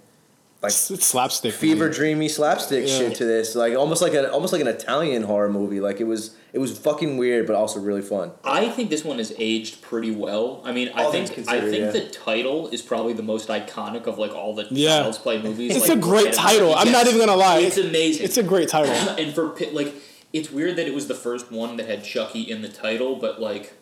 like 0.62 0.70
It's, 0.72 0.90
it's 0.90 1.06
slapstick. 1.06 1.54
fever 1.54 1.86
man. 1.86 1.94
dreamy 1.94 2.28
slapstick 2.28 2.86
Yeah. 2.86 2.98
shit 2.98 3.14
to 3.16 3.24
this, 3.24 3.54
like 3.54 3.74
almost 3.74 4.02
like 4.02 4.14
an 4.14 4.26
almost 4.26 4.52
like 4.52 4.60
an 4.62 4.68
Italian 4.68 5.22
horror 5.22 5.48
movie. 5.48 5.80
Like 5.80 6.00
it 6.00 6.04
was 6.06 6.34
it 6.52 6.58
was 6.58 6.76
fucking 6.76 7.16
weird, 7.16 7.46
but 7.46 7.56
also 7.56 7.80
really 7.80 8.02
fun. 8.02 8.32
I 8.44 8.68
think 8.68 8.90
this 8.90 9.04
one 9.04 9.20
is 9.20 9.32
aged 9.38 9.80
pretty 9.82 10.10
well. 10.10 10.60
I 10.64 10.72
mean, 10.72 10.90
I 10.94 11.10
think 11.10 11.30
I 11.48 11.60
think 11.60 11.76
yeah. 11.78 11.90
the 11.92 12.08
title 12.08 12.68
is 12.68 12.82
probably 12.82 13.12
the 13.14 13.22
most 13.22 13.48
iconic 13.48 14.06
of 14.06 14.18
like 14.18 14.32
all 14.34 14.54
the 14.54 14.66
Yeah. 14.70 15.00
Child's 15.02 15.18
Play 15.18 15.40
movies. 15.40 15.76
It's 15.76 15.88
like, 15.88 15.96
a 15.98 16.00
great 16.00 16.24
right 16.26 16.34
title. 16.34 16.74
I'm 16.74 16.92
not 16.92 17.06
even 17.06 17.18
gonna 17.18 17.36
lie. 17.36 17.58
It's 17.60 17.78
amazing. 17.78 18.24
It's 18.24 18.36
a 18.36 18.42
great 18.42 18.68
title. 18.68 18.92
and 19.18 19.34
for 19.34 19.50
pi- 19.50 19.70
like 19.72 19.94
it's 20.32 20.50
weird 20.50 20.76
that 20.76 20.86
it 20.86 20.94
was 20.94 21.08
the 21.08 21.14
first 21.14 21.50
one 21.50 21.76
that 21.78 21.86
had 21.88 22.04
Chucky 22.04 22.42
in 22.42 22.60
the 22.62 22.68
title, 22.68 23.16
but 23.16 23.40
like 23.40 23.72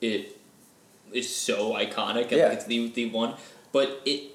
it 0.00 0.38
is 1.12 1.28
so 1.34 1.72
iconic 1.74 2.22
and 2.22 2.32
Yeah. 2.32 2.44
like, 2.48 2.52
it's 2.58 2.64
the 2.64 2.88
the 2.90 3.10
one. 3.10 3.34
But 3.72 4.00
it 4.06 4.30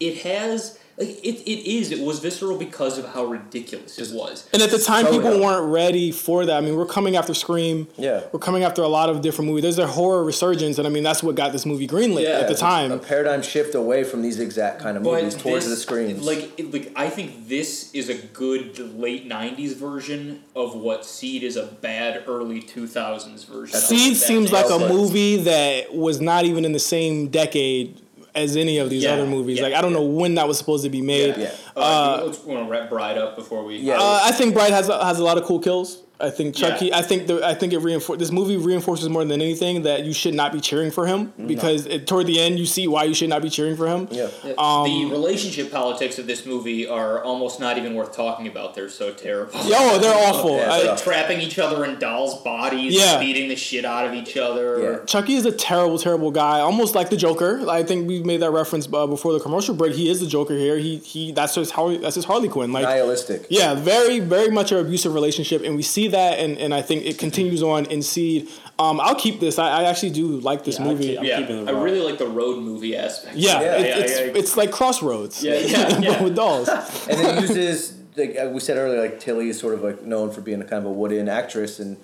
it 0.00 0.18
has 0.22 0.78
like 0.98 1.08
it, 1.08 1.40
it 1.50 1.70
is 1.70 1.90
it 1.90 2.00
was 2.00 2.18
visceral 2.18 2.58
because 2.58 2.98
of 2.98 3.06
how 3.06 3.24
ridiculous 3.24 3.98
it 3.98 4.14
was. 4.14 4.48
And 4.52 4.62
at 4.62 4.70
the 4.70 4.78
time, 4.78 5.06
So 5.06 5.12
people 5.12 5.32
young. 5.32 5.40
weren't 5.42 5.72
ready 5.72 6.12
for 6.12 6.44
that. 6.46 6.56
I 6.56 6.60
mean, 6.60 6.76
we're 6.76 6.86
coming 6.86 7.16
after 7.16 7.32
Scream. 7.34 7.88
Yeah. 7.96 8.22
We're 8.32 8.38
coming 8.40 8.62
after 8.64 8.82
a 8.82 8.88
lot 8.88 9.08
of 9.08 9.20
different 9.22 9.48
movies. 9.48 9.62
There's 9.62 9.78
a 9.78 9.86
horror 9.86 10.22
resurgence, 10.24 10.78
and 10.78 10.86
I 10.86 10.90
mean, 10.90 11.02
that's 11.02 11.22
what 11.22 11.34
got 11.34 11.52
this 11.52 11.64
movie 11.64 11.86
greenlit 11.88 12.24
Yeah. 12.24 12.40
at 12.40 12.48
the 12.48 12.54
time. 12.54 12.92
a 12.92 12.98
paradigm 12.98 13.42
shift 13.42 13.74
away 13.74 14.04
from 14.04 14.22
these 14.22 14.38
exact 14.38 14.80
kind 14.80 14.96
of 14.96 15.02
But 15.02 15.22
movies 15.22 15.34
towards 15.34 15.64
this- 15.66 15.74
the 15.76 15.80
screens. 15.80 16.24
Like, 16.26 16.50
it- 16.58 16.72
like 16.72 16.92
I 16.96 17.08
think 17.08 17.48
this 17.48 17.90
is 17.94 18.08
a 18.08 18.14
good 18.14 18.78
late 18.98 19.26
'90s 19.26 19.72
version 19.74 20.40
of 20.54 20.74
what 20.76 21.04
Seed 21.06 21.42
is 21.42 21.56
a 21.56 21.64
bad 21.64 22.24
early 22.26 22.60
2000s 22.60 23.44
version. 23.44 23.76
of 23.76 23.82
Seed 23.82 24.16
seems 24.16 24.52
like 24.52 24.68
a 24.70 24.78
movie 24.78 25.36
that 25.38 25.94
was 25.94 26.20
not 26.20 26.44
even 26.44 26.64
in 26.64 26.72
the 26.72 26.78
same 26.78 27.28
decade 27.28 27.96
as 28.34 28.56
any 28.56 28.78
of 28.78 28.90
these 28.90 29.02
Yeah, 29.02 29.12
other 29.12 29.26
movies. 29.26 29.58
yeah, 29.58 29.64
like, 29.64 29.74
I 29.74 29.80
don't 29.80 29.92
yeah. 29.92 29.98
know 29.98 30.04
when 30.06 30.34
that 30.36 30.48
was 30.48 30.58
supposed 30.58 30.84
to 30.84 30.90
be 30.90 31.02
made. 31.02 31.36
Yeah. 31.36 31.54
Uh, 31.76 32.22
let's 32.26 32.38
want 32.44 32.64
to 32.66 32.70
wrap 32.70 32.88
Bride 32.88 33.18
up 33.18 33.36
before 33.36 33.64
we. 33.64 33.76
Yeah. 33.78 33.94
Uh, 33.98 34.20
I 34.24 34.32
think 34.32 34.54
Bride 34.54 34.72
has 34.72 34.88
has 34.88 35.18
a 35.18 35.24
lot 35.24 35.38
of 35.38 35.44
cool 35.44 35.58
kills. 35.60 36.02
I 36.22 36.30
think 36.30 36.54
Chucky. 36.54 36.86
Yeah. 36.86 36.98
I 36.98 37.02
think 37.02 37.26
the, 37.26 37.44
I 37.44 37.54
think 37.54 37.72
it 37.72 37.80
reinfor- 37.80 38.18
This 38.18 38.30
movie 38.30 38.56
reinforces 38.56 39.08
more 39.08 39.24
than 39.24 39.40
anything 39.42 39.82
that 39.82 40.04
you 40.04 40.12
should 40.12 40.34
not 40.34 40.52
be 40.52 40.60
cheering 40.60 40.90
for 40.90 41.06
him 41.06 41.32
because 41.46 41.86
it, 41.86 42.06
toward 42.06 42.26
the 42.26 42.38
end 42.40 42.58
you 42.58 42.66
see 42.66 42.86
why 42.88 43.04
you 43.04 43.14
should 43.14 43.28
not 43.28 43.42
be 43.42 43.50
cheering 43.50 43.76
for 43.76 43.86
him. 43.88 44.08
yeah. 44.10 44.28
Um, 44.56 44.84
the 44.84 45.06
relationship 45.10 45.70
politics 45.72 46.18
of 46.18 46.26
this 46.26 46.46
movie 46.46 46.86
are 46.86 47.22
almost 47.24 47.58
not 47.60 47.76
even 47.78 47.94
worth 47.94 48.14
talking 48.14 48.46
about. 48.46 48.74
They're 48.74 48.88
so 48.88 49.12
terrible. 49.12 49.58
Yo, 49.64 49.98
they're 49.98 50.28
awful. 50.28 50.56
Yeah, 50.56 50.72
I- 50.72 50.78
they're 50.82 50.92
Like 50.92 51.02
trapping 51.02 51.40
each 51.40 51.58
other 51.58 51.84
in 51.84 51.98
dolls' 51.98 52.40
bodies, 52.42 52.94
Yeah. 52.94 53.18
beating 53.18 53.48
the 53.48 53.56
shit 53.56 53.84
out 53.84 54.06
of 54.06 54.14
each 54.14 54.36
other. 54.36 54.80
Yeah. 54.82 54.98
Chucky 55.06 55.34
is 55.34 55.44
a 55.46 55.52
terrible, 55.52 55.98
terrible 55.98 56.30
guy, 56.30 56.60
almost 56.60 56.94
like 56.94 57.10
the 57.10 57.16
Joker. 57.16 57.68
I 57.68 57.82
think 57.82 58.06
we 58.06 58.22
made 58.22 58.40
that 58.42 58.50
reference 58.50 58.86
uh, 58.92 59.06
before 59.06 59.32
the 59.32 59.40
commercial 59.40 59.74
break. 59.74 59.94
He 59.94 60.08
is 60.08 60.20
the 60.20 60.26
Joker 60.26 60.56
here. 60.56 60.76
He 60.78 60.98
he. 60.98 61.32
That's 61.32 61.54
his 61.54 61.70
Harley. 61.70 61.98
That's 61.98 62.14
his 62.14 62.24
Harley 62.24 62.48
Quinn. 62.48 62.72
Like 62.72 62.84
Nihilistic. 62.84 63.46
yeah, 63.50 63.74
very 63.74 64.20
very 64.20 64.50
much 64.50 64.70
an 64.72 64.78
abusive 64.78 65.14
relationship, 65.14 65.62
and 65.64 65.76
we 65.76 65.82
see 65.82 66.08
that, 66.12 66.38
and, 66.38 66.56
and 66.58 66.72
I 66.72 66.80
think 66.82 67.04
it 67.04 67.18
continues 67.18 67.62
on 67.62 67.84
in 67.86 68.00
Seed. 68.02 68.48
Um, 68.78 69.00
I'll 69.00 69.14
keep 69.14 69.40
this. 69.40 69.58
I, 69.58 69.82
I 69.82 69.84
actually 69.84 70.10
do 70.10 70.26
like 70.40 70.64
this 70.64 70.78
Yeah, 70.78 70.84
I 70.84 70.88
movie. 70.88 71.04
keep- 71.08 71.18
I'm 71.18 71.24
yeah, 71.24 71.40
keeping 71.40 71.68
I 71.68 71.72
really 71.72 72.00
like 72.00 72.18
the 72.18 72.26
road 72.26 72.62
movie 72.62 72.96
aspect. 72.96 73.36
yeah, 73.36 73.60
yeah, 73.60 73.72
it- 73.76 73.86
yeah, 73.86 73.96
it's 74.04 74.12
yeah. 74.20 74.40
it's 74.40 74.56
like 74.56 74.70
Crossroads. 74.70 75.42
Yeah, 75.44 75.54
yeah, 75.58 75.88
but 75.90 76.02
yeah. 76.02 76.22
with 76.22 76.36
dolls. 76.36 76.68
and 77.08 77.18
then 77.18 77.36
he 77.36 77.42
uses 77.42 77.98
like 78.16 78.36
uh, 78.38 78.48
we 78.50 78.60
said 78.60 78.76
earlier, 78.76 79.00
like 79.00 79.20
Tilly 79.20 79.48
is 79.48 79.58
sort 79.58 79.74
of 79.74 79.82
like 79.82 80.02
known 80.02 80.30
for 80.30 80.40
being 80.40 80.60
a 80.60 80.64
kind 80.64 80.84
of 80.84 80.86
a 80.86 80.92
wooden 80.92 81.28
actress, 81.28 81.78
and 81.80 81.96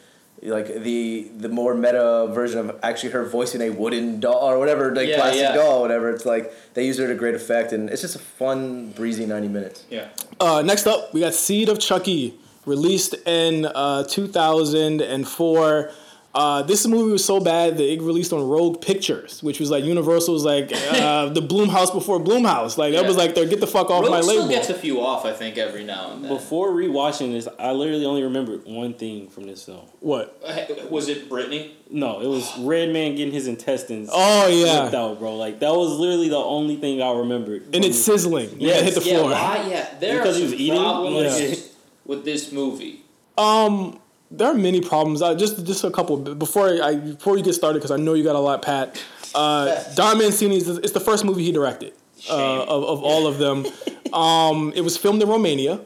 like 0.42 0.66
the 0.82 1.28
the 1.36 1.48
more 1.48 1.74
meta 1.74 2.28
version 2.32 2.60
of 2.60 2.78
actually 2.84 3.10
her 3.10 3.24
voicing 3.28 3.60
a 3.60 3.70
wooden 3.70 4.20
doll 4.20 4.48
or 4.48 4.58
whatever, 4.58 4.94
like 4.94 5.08
Yeah, 5.08 5.16
plastic 5.16 5.42
yeah. 5.42 5.54
doll, 5.56 5.78
or 5.78 5.82
whatever. 5.82 6.10
It's 6.10 6.24
like 6.24 6.52
they 6.74 6.86
use 6.86 6.96
her 6.98 7.08
to 7.08 7.14
great 7.14 7.34
effect, 7.34 7.72
and 7.72 7.90
it's 7.90 8.02
just 8.02 8.14
a 8.14 8.20
fun, 8.20 8.90
breezy 8.92 9.26
ninety 9.26 9.48
minutes. 9.48 9.84
yeah. 9.90 10.08
Uh, 10.40 10.62
next 10.62 10.86
up, 10.86 11.12
we 11.12 11.20
got 11.20 11.34
Seed 11.34 11.68
of 11.68 11.80
Chucky, 11.80 12.38
released 12.68 13.14
in 13.26 13.66
uh, 13.66 14.04
2004. 14.04 15.90
Uh, 16.34 16.62
this 16.62 16.86
movie 16.86 17.10
was 17.10 17.24
so 17.24 17.40
bad 17.40 17.78
that 17.78 17.90
it 17.90 18.00
released 18.02 18.32
on 18.34 18.46
Rogue 18.46 18.80
Pictures, 18.82 19.42
which 19.42 19.58
was 19.58 19.70
like 19.70 19.82
Universal's 19.82 20.44
like 20.44 20.70
uh, 20.92 21.30
the 21.30 21.40
Blumhouse 21.40 21.92
before 21.92 22.20
Blumhouse. 22.20 22.76
Like 22.76 22.92
that 22.92 23.00
Yeah. 23.02 23.08
was 23.08 23.16
like 23.16 23.34
their 23.34 23.46
get 23.46 23.60
the 23.60 23.66
fuck 23.66 23.90
off 23.90 24.02
Rogue 24.02 24.10
my 24.12 24.20
still 24.20 24.34
label. 24.42 24.48
gets 24.48 24.68
a 24.68 24.74
few 24.74 25.00
off, 25.00 25.24
I 25.24 25.32
think, 25.32 25.56
every 25.56 25.84
now 25.84 26.12
and 26.12 26.22
then. 26.22 26.32
Before 26.32 26.70
rewatching 26.70 27.32
this, 27.32 27.48
I 27.58 27.72
literally 27.72 28.04
only 28.04 28.22
remembered 28.22 28.66
one 28.66 28.92
thing 28.94 29.28
from 29.28 29.44
this 29.44 29.64
film. 29.64 29.86
what? 30.00 30.38
Uh, 30.46 30.66
Was 30.90 31.08
it 31.08 31.28
Britney? 31.30 31.70
No, 31.90 32.20
it 32.20 32.28
was 32.28 32.56
Redman 32.58 33.16
getting 33.16 33.32
his 33.32 33.48
intestines 33.48 34.10
Oh 34.12 34.46
yeah, 34.48 34.90
out, 34.96 35.18
bro. 35.18 35.34
Like 35.34 35.58
that 35.60 35.74
was 35.74 35.98
literally 35.98 36.28
the 36.28 36.36
only 36.36 36.76
thing 36.76 37.00
I 37.02 37.10
remembered. 37.18 37.74
and 37.74 37.84
it's 37.84 37.98
sizzling. 37.98 38.50
Yeah, 38.60 38.74
Yes, 38.74 38.80
it 38.80 38.84
hit 38.84 38.94
the 39.02 39.10
Yeah, 39.10 39.16
floor. 39.18 39.30
why? 39.30 39.66
Yeah, 39.68 39.88
there 39.98 40.18
Because 40.18 40.36
are 40.36 40.38
he 40.40 40.44
was 40.44 40.54
eating? 40.54 40.74
problems 40.78 41.40
Yeah. 41.40 41.54
with 42.08 42.24
this 42.24 42.50
movie. 42.50 43.04
Um, 43.36 44.00
there 44.32 44.48
are 44.48 44.54
many 44.54 44.80
problems. 44.80 45.22
Uh, 45.22 45.36
just 45.36 45.64
just 45.64 45.84
a 45.84 45.90
couple 45.92 46.16
before 46.16 46.82
I 46.82 46.96
before 46.96 47.36
you 47.38 47.44
get 47.44 47.52
started 47.54 47.78
because 47.78 47.92
I 47.92 47.96
know 47.96 48.14
you 48.14 48.24
got 48.24 48.34
a 48.34 48.40
lot, 48.40 48.62
Pat. 48.62 49.00
Uh, 49.32 49.80
Don 49.94 50.18
Mancini 50.18 50.56
is 50.56 50.68
it's 50.68 50.92
the 50.92 51.00
first 51.00 51.24
movie 51.24 51.44
he 51.44 51.52
directed 51.52 51.92
uh, 52.28 52.64
of 52.64 52.82
of 52.82 53.04
all 53.04 53.28
of 53.28 53.38
them. 53.38 53.64
Um, 54.08 54.72
it 54.74 54.80
was 54.80 54.96
filmed 54.96 55.20
in 55.20 55.28
Romania, 55.28 55.80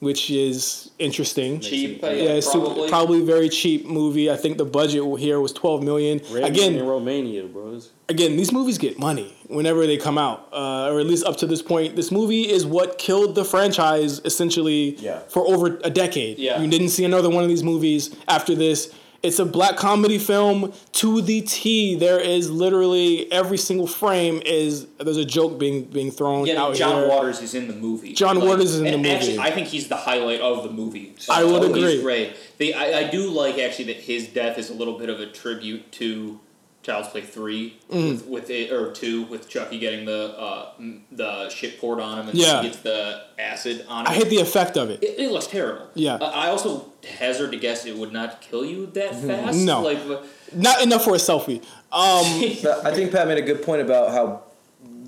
which 0.00 0.30
is 0.30 0.90
interesting. 0.98 1.60
Cheap, 1.60 2.02
uh, 2.04 2.08
Yeah, 2.08 2.12
yeah, 2.22 2.28
it's 2.34 2.46
su- 2.50 2.60
probably. 2.60 2.88
probably 2.88 3.20
very 3.22 3.48
cheap 3.48 3.86
movie. 3.86 4.30
I 4.30 4.36
think 4.36 4.56
the 4.58 4.64
budget 4.64 5.02
here 5.18 5.40
was 5.40 5.52
twelve 5.52 5.82
million. 5.82 6.20
Red 6.30 6.44
Again, 6.44 6.76
in 6.76 6.86
Romania, 6.86 7.44
bro. 7.44 7.68
It's- 7.68 7.90
again, 8.08 8.36
these 8.36 8.52
movies 8.52 8.78
get 8.78 8.98
money 8.98 9.34
whenever 9.48 9.86
they 9.86 9.96
come 9.96 10.16
out, 10.18 10.48
uh, 10.52 10.90
or 10.90 11.00
at 11.00 11.06
least 11.06 11.24
up 11.26 11.36
to 11.38 11.46
this 11.46 11.62
point. 11.62 11.96
This 11.96 12.10
movie 12.12 12.42
is 12.48 12.64
what 12.64 12.98
killed 12.98 13.34
the 13.34 13.44
franchise 13.44 14.20
essentially 14.24 14.96
Yeah. 15.00 15.20
for 15.28 15.46
over 15.48 15.80
a 15.82 15.90
decade. 15.90 16.38
Yeah. 16.38 16.60
You 16.62 16.68
didn't 16.68 16.90
see 16.90 17.04
another 17.04 17.28
one 17.30 17.42
of 17.42 17.48
these 17.48 17.64
movies 17.64 18.10
after 18.28 18.54
this. 18.54 18.90
It's 19.20 19.40
a 19.40 19.44
black 19.44 19.76
comedy 19.76 20.16
film 20.18 20.72
to 20.92 21.20
the 21.20 21.40
T. 21.40 21.96
There 21.96 22.20
is 22.20 22.50
literally 22.52 23.30
every 23.32 23.58
single 23.58 23.88
frame 23.88 24.40
is 24.46 24.86
there's 25.00 25.16
a 25.16 25.24
joke 25.24 25.58
being 25.58 25.84
being 25.84 26.12
thrown 26.12 26.46
Yeah, 26.46 26.62
out 26.62 26.76
John 26.76 27.00
here. 27.00 27.08
Waters 27.08 27.42
is 27.42 27.54
in 27.54 27.66
the 27.66 27.74
movie. 27.74 28.12
John 28.14 28.40
Waters 28.40 28.74
is 28.74 28.80
in 28.80 29.02
the 29.02 29.10
Actually, 29.10 29.36
movie. 29.36 29.48
I 29.48 29.50
think 29.50 29.66
he's 29.68 29.88
the 29.88 29.96
highlight 29.96 30.40
of 30.40 30.62
the 30.62 30.70
movie. 30.70 31.16
I 31.28 31.42
would 31.42 31.64
agree. 31.64 32.00
Great. 32.00 32.36
The, 32.58 32.74
I, 32.74 32.98
I 33.00 33.10
do 33.10 33.28
like 33.30 33.58
actually 33.58 33.86
that 33.86 33.96
his 33.96 34.28
death 34.28 34.56
is 34.56 34.70
a 34.70 34.74
little 34.74 34.96
bit 34.98 35.08
of 35.08 35.18
a 35.18 35.26
tribute 35.26 35.90
to 35.92 36.38
Child's 36.84 37.08
Play 37.08 37.22
3 37.22 37.76
Mm. 37.90 38.10
with, 38.10 38.26
with 38.26 38.50
it 38.50 38.70
or 38.72 38.92
two 38.92 39.24
with 39.24 39.48
Chucky 39.48 39.78
getting 39.80 40.04
the 40.04 40.38
uh, 40.38 40.70
the 41.10 41.48
shit 41.48 41.80
poured 41.80 41.98
on 42.00 42.20
him 42.20 42.28
and 42.28 42.38
Yeah. 42.38 42.62
he 42.62 42.68
gets 42.68 42.80
the 42.82 43.24
acid 43.38 43.84
on 43.88 44.06
him. 44.06 44.12
I 44.12 44.14
hate 44.14 44.28
the 44.28 44.38
effect 44.40 44.76
of 44.76 44.90
it. 44.90 45.02
It, 45.02 45.18
it 45.18 45.32
looks 45.32 45.48
terrible. 45.48 45.88
Yeah. 45.94 46.14
Uh, 46.14 46.26
I 46.26 46.48
also 46.50 46.87
hazard 47.06 47.52
to 47.52 47.58
guess 47.58 47.86
it 47.86 47.96
would 47.96 48.12
not 48.12 48.40
kill 48.40 48.64
you 48.64 48.86
that 48.86 49.10
fast. 49.14 49.56
Mm-hmm. 49.58 49.64
No. 49.64 49.82
Like, 49.82 49.98
uh, 49.98 50.22
Not 50.54 50.82
enough 50.82 51.04
for 51.04 51.14
a 51.14 51.18
selfie. 51.18 51.62
Um, 51.92 52.24
I 52.84 52.92
think 52.94 53.12
Pat 53.12 53.28
made 53.28 53.38
a 53.38 53.42
good 53.42 53.62
point 53.62 53.82
about 53.82 54.10
how 54.10 54.42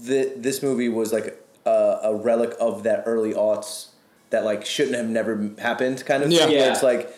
th- 0.06 0.32
this 0.36 0.62
movie 0.62 0.88
was 0.88 1.12
like 1.12 1.42
a, 1.66 1.98
a 2.04 2.14
relic 2.14 2.54
of 2.60 2.84
that 2.84 3.04
early 3.06 3.32
aughts 3.34 3.88
that 4.30 4.44
like 4.44 4.64
shouldn't 4.64 4.96
have 4.96 5.08
never 5.08 5.50
happened 5.58 6.04
kind 6.06 6.22
of 6.22 6.30
Yeah. 6.30 6.46
thing. 6.46 6.52
Yeah. 6.54 6.70
it's 6.72 6.82
like 6.82 7.12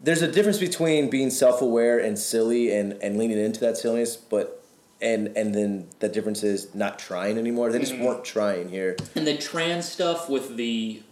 there's 0.00 0.22
a 0.22 0.30
difference 0.30 0.58
between 0.58 1.10
being 1.10 1.30
self-aware 1.30 1.98
and 1.98 2.18
silly 2.18 2.72
and, 2.74 2.92
and 3.02 3.16
leaning 3.18 3.38
into 3.38 3.60
that 3.60 3.76
silliness, 3.76 4.16
but 4.16 4.64
and 5.00 5.28
and 5.36 5.52
then 5.54 5.88
the 5.98 6.08
difference 6.08 6.42
is 6.44 6.72
not 6.74 6.98
trying 6.98 7.36
anymore. 7.38 7.70
They 7.72 7.80
just 7.80 7.96
weren't 7.98 8.24
trying 8.24 8.68
here. 8.68 8.96
and 9.16 9.26
the 9.26 9.36
trans 9.36 9.88
stuff 9.88 10.28
with 10.30 10.56
the 10.56 11.02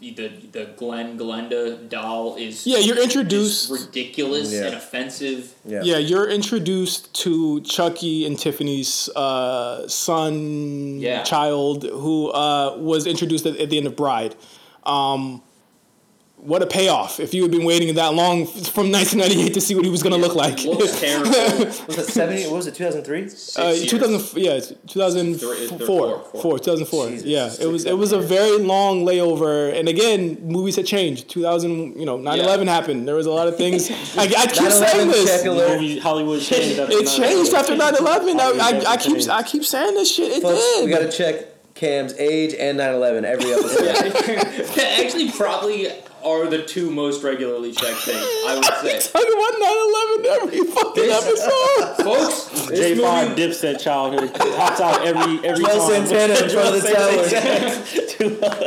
the 0.00 0.28
the 0.52 0.64
Glenn 0.76 1.18
Glenda 1.18 1.88
doll 1.88 2.36
is 2.36 2.66
yeah, 2.66 2.78
you're 2.78 2.98
introduced. 3.02 3.70
ridiculous 3.70 4.52
Yeah. 4.52 4.66
and 4.66 4.74
offensive. 4.76 5.54
Yeah. 5.64 5.82
Yeah, 5.84 5.98
you're 5.98 6.28
introduced 6.28 7.12
to 7.22 7.60
Chucky 7.62 8.24
and 8.26 8.38
Tiffany's 8.38 9.08
uh, 9.14 9.86
son, 9.88 10.98
Yeah. 11.00 11.22
child, 11.22 11.84
who 11.84 12.30
uh, 12.30 12.76
was 12.78 13.06
introduced 13.06 13.44
at, 13.46 13.56
at 13.58 13.68
the 13.70 13.76
end 13.76 13.86
of 13.86 13.94
Bride. 13.96 14.34
Um, 14.84 15.42
what 16.42 16.62
a 16.62 16.66
payoff! 16.66 17.20
If 17.20 17.34
you 17.34 17.42
had 17.42 17.50
been 17.50 17.64
waiting 17.64 17.94
that 17.94 18.14
long 18.14 18.46
from 18.46 18.90
1998 18.90 19.54
to 19.54 19.60
see 19.60 19.74
what 19.74 19.84
he 19.84 19.90
was 19.90 20.02
going 20.02 20.12
to 20.14 20.18
look 20.18 20.34
like. 20.34 20.62
Looks 20.64 20.98
terrible. 21.00 21.30
Was 21.86 21.98
it 21.98 22.06
seventy? 22.06 22.44
What 22.44 22.54
was 22.56 22.66
it? 22.66 22.74
Two 22.74 22.84
thousand 22.84 23.02
three. 23.04 23.22
Uh, 23.56 23.74
2000, 23.74 24.36
yeah, 24.42 24.60
2004, 24.86 25.54
Three- 25.54 25.86
four, 25.86 26.20
four. 26.32 26.40
four, 26.42 26.58
2004. 26.58 27.08
Jesus, 27.10 27.26
yeah, 27.26 27.50
it 27.60 27.66
was 27.70 27.84
it 27.84 27.96
was 27.96 28.12
a 28.12 28.18
very 28.20 28.58
long 28.58 29.04
layover, 29.04 29.72
and 29.78 29.88
again, 29.88 30.38
movies 30.42 30.76
had 30.76 30.86
changed. 30.86 31.28
2000, 31.28 31.98
you 31.98 32.06
know, 32.06 32.18
9/11 32.18 32.66
happened. 32.66 33.06
There 33.06 33.14
was 33.14 33.26
a 33.26 33.30
lot 33.30 33.46
of 33.48 33.56
things. 33.56 33.90
I, 34.16 34.22
I 34.22 34.46
keep 34.46 34.70
saying 34.70 35.08
9/11 35.08 35.12
this. 35.12 35.44
Movie 35.44 35.98
Hollywood 35.98 36.40
changed. 36.40 36.78
After 36.80 36.92
It 36.96 37.06
changed 37.06 37.52
after 37.54 37.74
9/11. 37.74 38.40
I, 38.40 38.80
I, 38.86 38.92
I 38.92 38.96
keep. 38.96 39.28
I 39.28 39.42
keep 39.42 39.64
saying 39.64 39.94
this 39.94 40.10
shit. 40.14 40.32
It 40.32 40.42
Folks, 40.42 40.60
did. 40.60 40.84
we 40.84 40.90
gotta 40.90 41.10
check 41.10 41.74
Cam's 41.74 42.12
age 42.14 42.54
and 42.54 42.78
9-11 42.78 43.24
every 43.24 43.52
episode. 43.54 43.84
That 43.84 44.98
actually 45.04 45.30
probably 45.32 45.88
are 46.24 46.46
the 46.48 46.62
two 46.62 46.90
most 46.90 47.22
regularly 47.22 47.72
checked 47.72 48.00
things. 48.00 48.18
I 48.18 48.54
would 48.56 48.64
say, 48.82 48.98
Talk 49.10 49.22
about 49.22 49.54
9/11 49.60 50.24
every 50.42 50.60
fucking 50.72 51.02
This- 51.02 51.26
episode. 51.26 52.04
folks. 52.04 52.68
J 52.68 52.94
This 52.94 53.00
Five 53.00 53.28
movie, 53.30 53.42
Dipset 53.42 53.80
childhood 53.80 54.32
pops 54.34 54.80
out 54.80 55.04
every 55.06 55.40
every 55.48 55.64
Joe 55.64 55.78
time. 55.88 56.06
Santana 56.06 56.34
in 56.34 56.48
front 56.50 56.76
of 56.76 56.82
the 56.82 58.30
tower. 58.40 58.60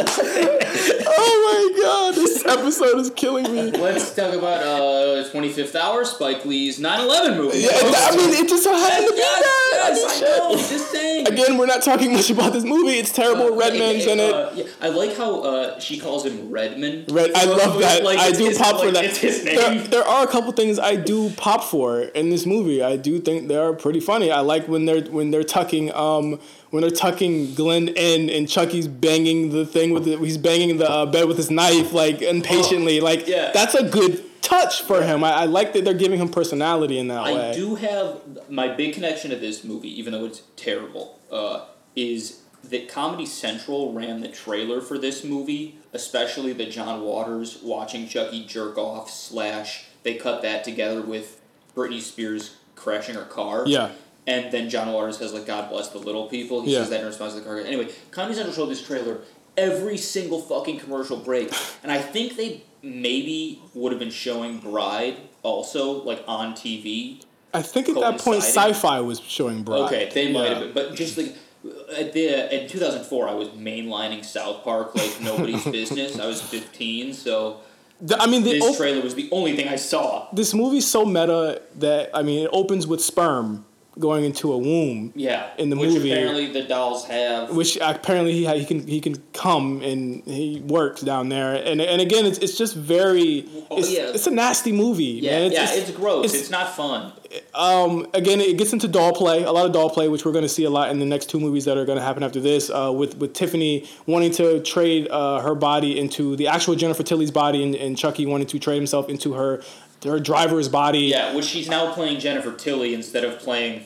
Oh 1.05 1.71
my 1.73 1.81
god, 1.81 2.15
this 2.15 2.45
episode 2.45 2.99
is 2.99 3.09
killing 3.11 3.43
me. 3.53 3.71
let's 3.71 4.13
talk 4.15 4.33
about 4.33 4.61
uh, 4.63 5.29
25th 5.31 5.75
Hour, 5.75 6.03
Spike 6.05 6.43
Lee's 6.45 6.79
9/11 6.79 7.37
movie. 7.37 7.59
Yeah, 7.59 7.69
I 7.73 8.15
mean, 8.17 8.29
it 8.43 8.49
just 8.49 8.63
so 8.63 8.73
happened 8.75 9.07
to 9.07 9.11
be 9.13 9.17
yes, 9.17 9.41
that. 9.43 9.81
I 9.83 9.89
yes, 9.89 10.21
I 10.21 10.25
know. 10.37 10.55
Just 10.57 10.91
saying. 10.91 11.27
Again, 11.27 11.57
we're 11.57 11.65
not 11.65 11.81
talking 11.81 12.13
much 12.13 12.29
about 12.29 12.53
this 12.53 12.63
movie. 12.63 12.93
It's 12.97 13.11
terrible. 13.13 13.53
Uh, 13.53 13.57
Redman's 13.57 14.05
in 14.05 14.19
it. 14.19 14.33
uh, 14.33 14.51
yeah, 14.55 14.63
I 14.81 14.89
like 14.89 15.15
how 15.15 15.41
uh, 15.41 15.79
she 15.79 15.99
calls 15.99 16.25
him 16.25 16.49
Redman. 16.49 17.05
Red, 17.09 17.31
I 17.35 17.42
love 17.45 17.79
that. 17.79 18.03
Like, 18.03 18.19
I 18.19 18.31
do 18.31 18.45
his- 18.45 18.57
pop 18.57 18.81
for 18.81 18.91
that. 18.91 19.13
There, 19.13 19.79
there 19.87 20.03
are 20.03 20.23
a 20.23 20.27
couple 20.27 20.51
things 20.51 20.79
I 20.79 20.95
do 20.95 21.29
pop 21.31 21.63
for 21.63 22.01
in 22.01 22.29
this 22.29 22.45
movie. 22.45 22.83
I 22.83 22.95
do 22.95 23.19
think 23.19 23.47
they 23.47 23.57
are 23.57 23.73
pretty 23.73 23.99
funny. 23.99 24.31
I 24.31 24.41
like 24.41 24.67
when 24.67 24.85
they're 24.85 25.01
when 25.01 25.31
they're 25.31 25.43
tucking 25.43 25.93
um 25.93 26.39
when 26.69 26.81
they're 26.81 26.89
tucking 26.89 27.53
Glenn 27.55 27.89
in 27.89 28.29
and 28.29 28.49
Chucky's 28.49 28.87
banging 28.87 29.51
the 29.51 29.65
thing 29.65 29.91
with 29.91 30.05
the, 30.05 30.17
he's 30.17 30.37
banging 30.37 30.77
the 30.77 30.89
uh, 30.89 31.05
bed 31.05 31.27
with 31.27 31.37
his 31.37 31.51
knife 31.51 31.93
like 31.93 32.21
impatiently. 32.21 32.99
like 32.99 33.27
yeah. 33.27 33.51
that's 33.53 33.75
a 33.75 33.87
good 33.87 34.23
touch 34.41 34.81
for 34.81 35.01
him. 35.01 35.23
I, 35.23 35.31
I 35.31 35.45
like 35.45 35.73
that 35.73 35.85
they're 35.85 35.93
giving 35.93 36.19
him 36.19 36.29
personality 36.29 36.99
in 36.99 37.07
that 37.07 37.19
I 37.19 37.33
way. 37.33 37.49
I 37.49 37.53
do 37.53 37.75
have 37.75 38.21
my 38.49 38.67
big 38.67 38.93
connection 38.93 39.31
to 39.31 39.37
this 39.37 39.63
movie, 39.63 39.99
even 39.99 40.13
though 40.13 40.25
it's 40.25 40.41
terrible, 40.55 41.19
uh, 41.31 41.65
is 41.95 42.42
that 42.63 42.87
Comedy 42.87 43.25
Central 43.25 43.91
ran 43.93 44.21
the 44.21 44.27
trailer 44.27 44.81
for 44.81 44.97
this 44.97 45.23
movie, 45.23 45.77
especially 45.91 46.53
the 46.53 46.65
John 46.65 47.01
Waters 47.01 47.59
watching 47.61 48.07
Chucky 48.07 48.45
jerk 48.45 48.77
off 48.77 49.09
slash 49.11 49.85
they 50.03 50.15
cut 50.15 50.41
that 50.41 50.63
together 50.63 51.01
with 51.01 51.41
Britney 51.75 52.01
Spears 52.01 52.57
crashing 52.75 53.15
her 53.15 53.25
car. 53.25 53.63
Yeah. 53.67 53.91
And 54.25 54.51
then 54.53 54.69
John 54.69 54.91
Waters 54.93 55.17
says 55.17 55.33
like 55.33 55.45
God 55.45 55.69
bless 55.69 55.89
the 55.89 55.97
little 55.99 56.27
people. 56.27 56.61
He 56.61 56.73
Yeah. 56.73 56.79
says 56.79 56.89
that 56.91 57.01
in 57.01 57.05
response 57.05 57.33
to 57.33 57.39
the 57.39 57.45
car. 57.45 57.59
Anyway, 57.59 57.89
Comedy 58.11 58.35
Central 58.35 58.55
showed 58.55 58.67
this 58.69 58.81
trailer 58.85 59.19
every 59.57 59.97
single 59.97 60.41
fucking 60.41 60.79
commercial 60.79 61.17
break. 61.17 61.51
And 61.83 61.91
I 61.91 61.99
think 61.99 62.37
they 62.37 62.63
maybe 62.81 63.61
would 63.73 63.91
have 63.91 63.99
been 63.99 64.09
showing 64.09 64.59
Bride 64.59 65.17
also 65.43 66.03
like 66.03 66.23
on 66.27 66.53
TV. 66.53 67.21
I 67.53 67.61
think 67.61 67.87
at 67.89 67.95
that 67.95 68.19
point. 68.19 68.41
Sci-Fi 68.41 69.01
was 69.01 69.19
showing 69.19 69.63
Bride. 69.63 69.81
Okay, 69.81 70.09
they 70.13 70.31
might 70.31 70.43
Yeah. 70.45 70.49
have 70.55 70.59
been, 70.59 70.73
but 70.73 70.95
just 70.95 71.17
like 71.17 71.35
the 71.63 72.63
in 72.63 72.69
two 72.69 72.79
thousand 72.79 73.05
four, 73.05 73.27
I 73.27 73.33
was 73.33 73.49
mainlining 73.49 74.23
South 74.25 74.63
Park 74.63 74.95
like 74.95 75.19
nobody's 75.21 75.63
business. 75.79 76.19
I 76.19 76.25
was 76.27 76.41
fifteen, 76.41 77.13
so 77.13 77.59
The- 78.01 78.21
I 78.21 78.27
mean, 78.27 78.43
the 78.43 78.51
this 78.53 78.63
op- 78.63 78.77
trailer 78.77 79.01
was 79.01 79.15
the 79.15 79.29
only 79.31 79.55
thing 79.55 79.67
I 79.67 79.77
saw. 79.77 80.27
this 80.33 80.53
movie's 80.53 80.85
so 80.87 81.05
meta 81.05 81.61
that 81.79 82.09
I 82.13 82.21
mean, 82.23 82.43
it 82.45 82.49
opens 82.53 82.85
with 82.87 83.01
sperm, 83.01 83.65
going 83.99 84.23
into 84.25 84.51
a 84.51 84.57
womb. 84.57 85.11
Yeah. 85.15 85.49
In 85.57 85.69
the 85.69 85.75
movie. 85.75 85.87
which 85.89 85.97
movie. 85.97 86.11
apparently 86.13 86.51
the 86.51 86.63
dolls 86.63 87.05
have. 87.05 87.55
which 87.55 87.77
apparently 87.81 88.33
he 88.33 88.45
ha- 88.45 88.53
he 88.55 88.65
can 88.65 88.87
he 88.87 88.99
can 88.99 89.15
come 89.33 89.81
and 89.81 90.23
he 90.25 90.61
works 90.65 91.01
down 91.01 91.29
there 91.29 91.53
and 91.55 91.79
and 91.79 92.01
again 92.01 92.25
it's 92.25 92.39
it's 92.39 92.57
just 92.57 92.75
very 92.75 93.47
Oh, 93.69 93.77
it's, 93.77 93.91
yeah. 93.91 94.11
it's 94.13 94.27
a 94.27 94.31
nasty 94.31 94.71
movie 94.71 95.03
yeah, 95.21 95.31
man. 95.39 95.51
yeah, 95.51 95.67
it's 95.73 95.91
gross. 95.91 96.33
It's, 96.33 96.49
not 96.49 96.75
fun. 96.75 97.13
um 97.55 98.07
again 98.13 98.39
it 98.41 98.57
gets 98.57 98.73
into 98.73 98.87
doll 98.87 99.13
play 99.13 99.43
a 99.43 99.51
lot 99.51 99.65
of 99.65 99.71
doll 99.71 99.89
play 99.89 100.07
which 100.07 100.25
we're 100.25 100.31
going 100.31 100.43
to 100.43 100.49
see 100.49 100.63
a 100.65 100.69
lot 100.69 100.89
in 100.91 100.99
the 100.99 101.05
next 101.05 101.29
two 101.29 101.39
movies 101.39 101.65
that 101.65 101.77
are 101.77 101.85
going 101.85 101.97
to 101.97 102.03
happen 102.03 102.21
after 102.23 102.39
this 102.39 102.69
uh, 102.69 102.91
with 102.91 103.17
with 103.17 103.33
Tiffany 103.33 103.87
wanting 104.05 104.31
to 104.33 104.61
trade 104.63 105.07
uh, 105.09 105.39
her 105.41 105.55
body 105.55 105.99
into 105.99 106.35
the 106.35 106.47
actual 106.47 106.75
Jennifer 106.75 107.03
Tilly's 107.03 107.31
body 107.31 107.63
and, 107.63 107.75
and 107.75 107.97
Chucky 107.97 108.25
wanting 108.25 108.47
to 108.47 108.59
trade 108.59 108.75
himself 108.77 109.09
into 109.09 109.33
her 109.33 109.61
her 110.03 110.19
driver's 110.19 110.69
body 110.69 110.99
Yeah, 111.01 111.33
which 111.35 111.45
she's 111.45 111.69
now 111.69 111.93
playing 111.93 112.19
Jennifer 112.19 112.51
Tilly 112.53 112.93
instead 112.93 113.23
of 113.23 113.39
playing 113.39 113.83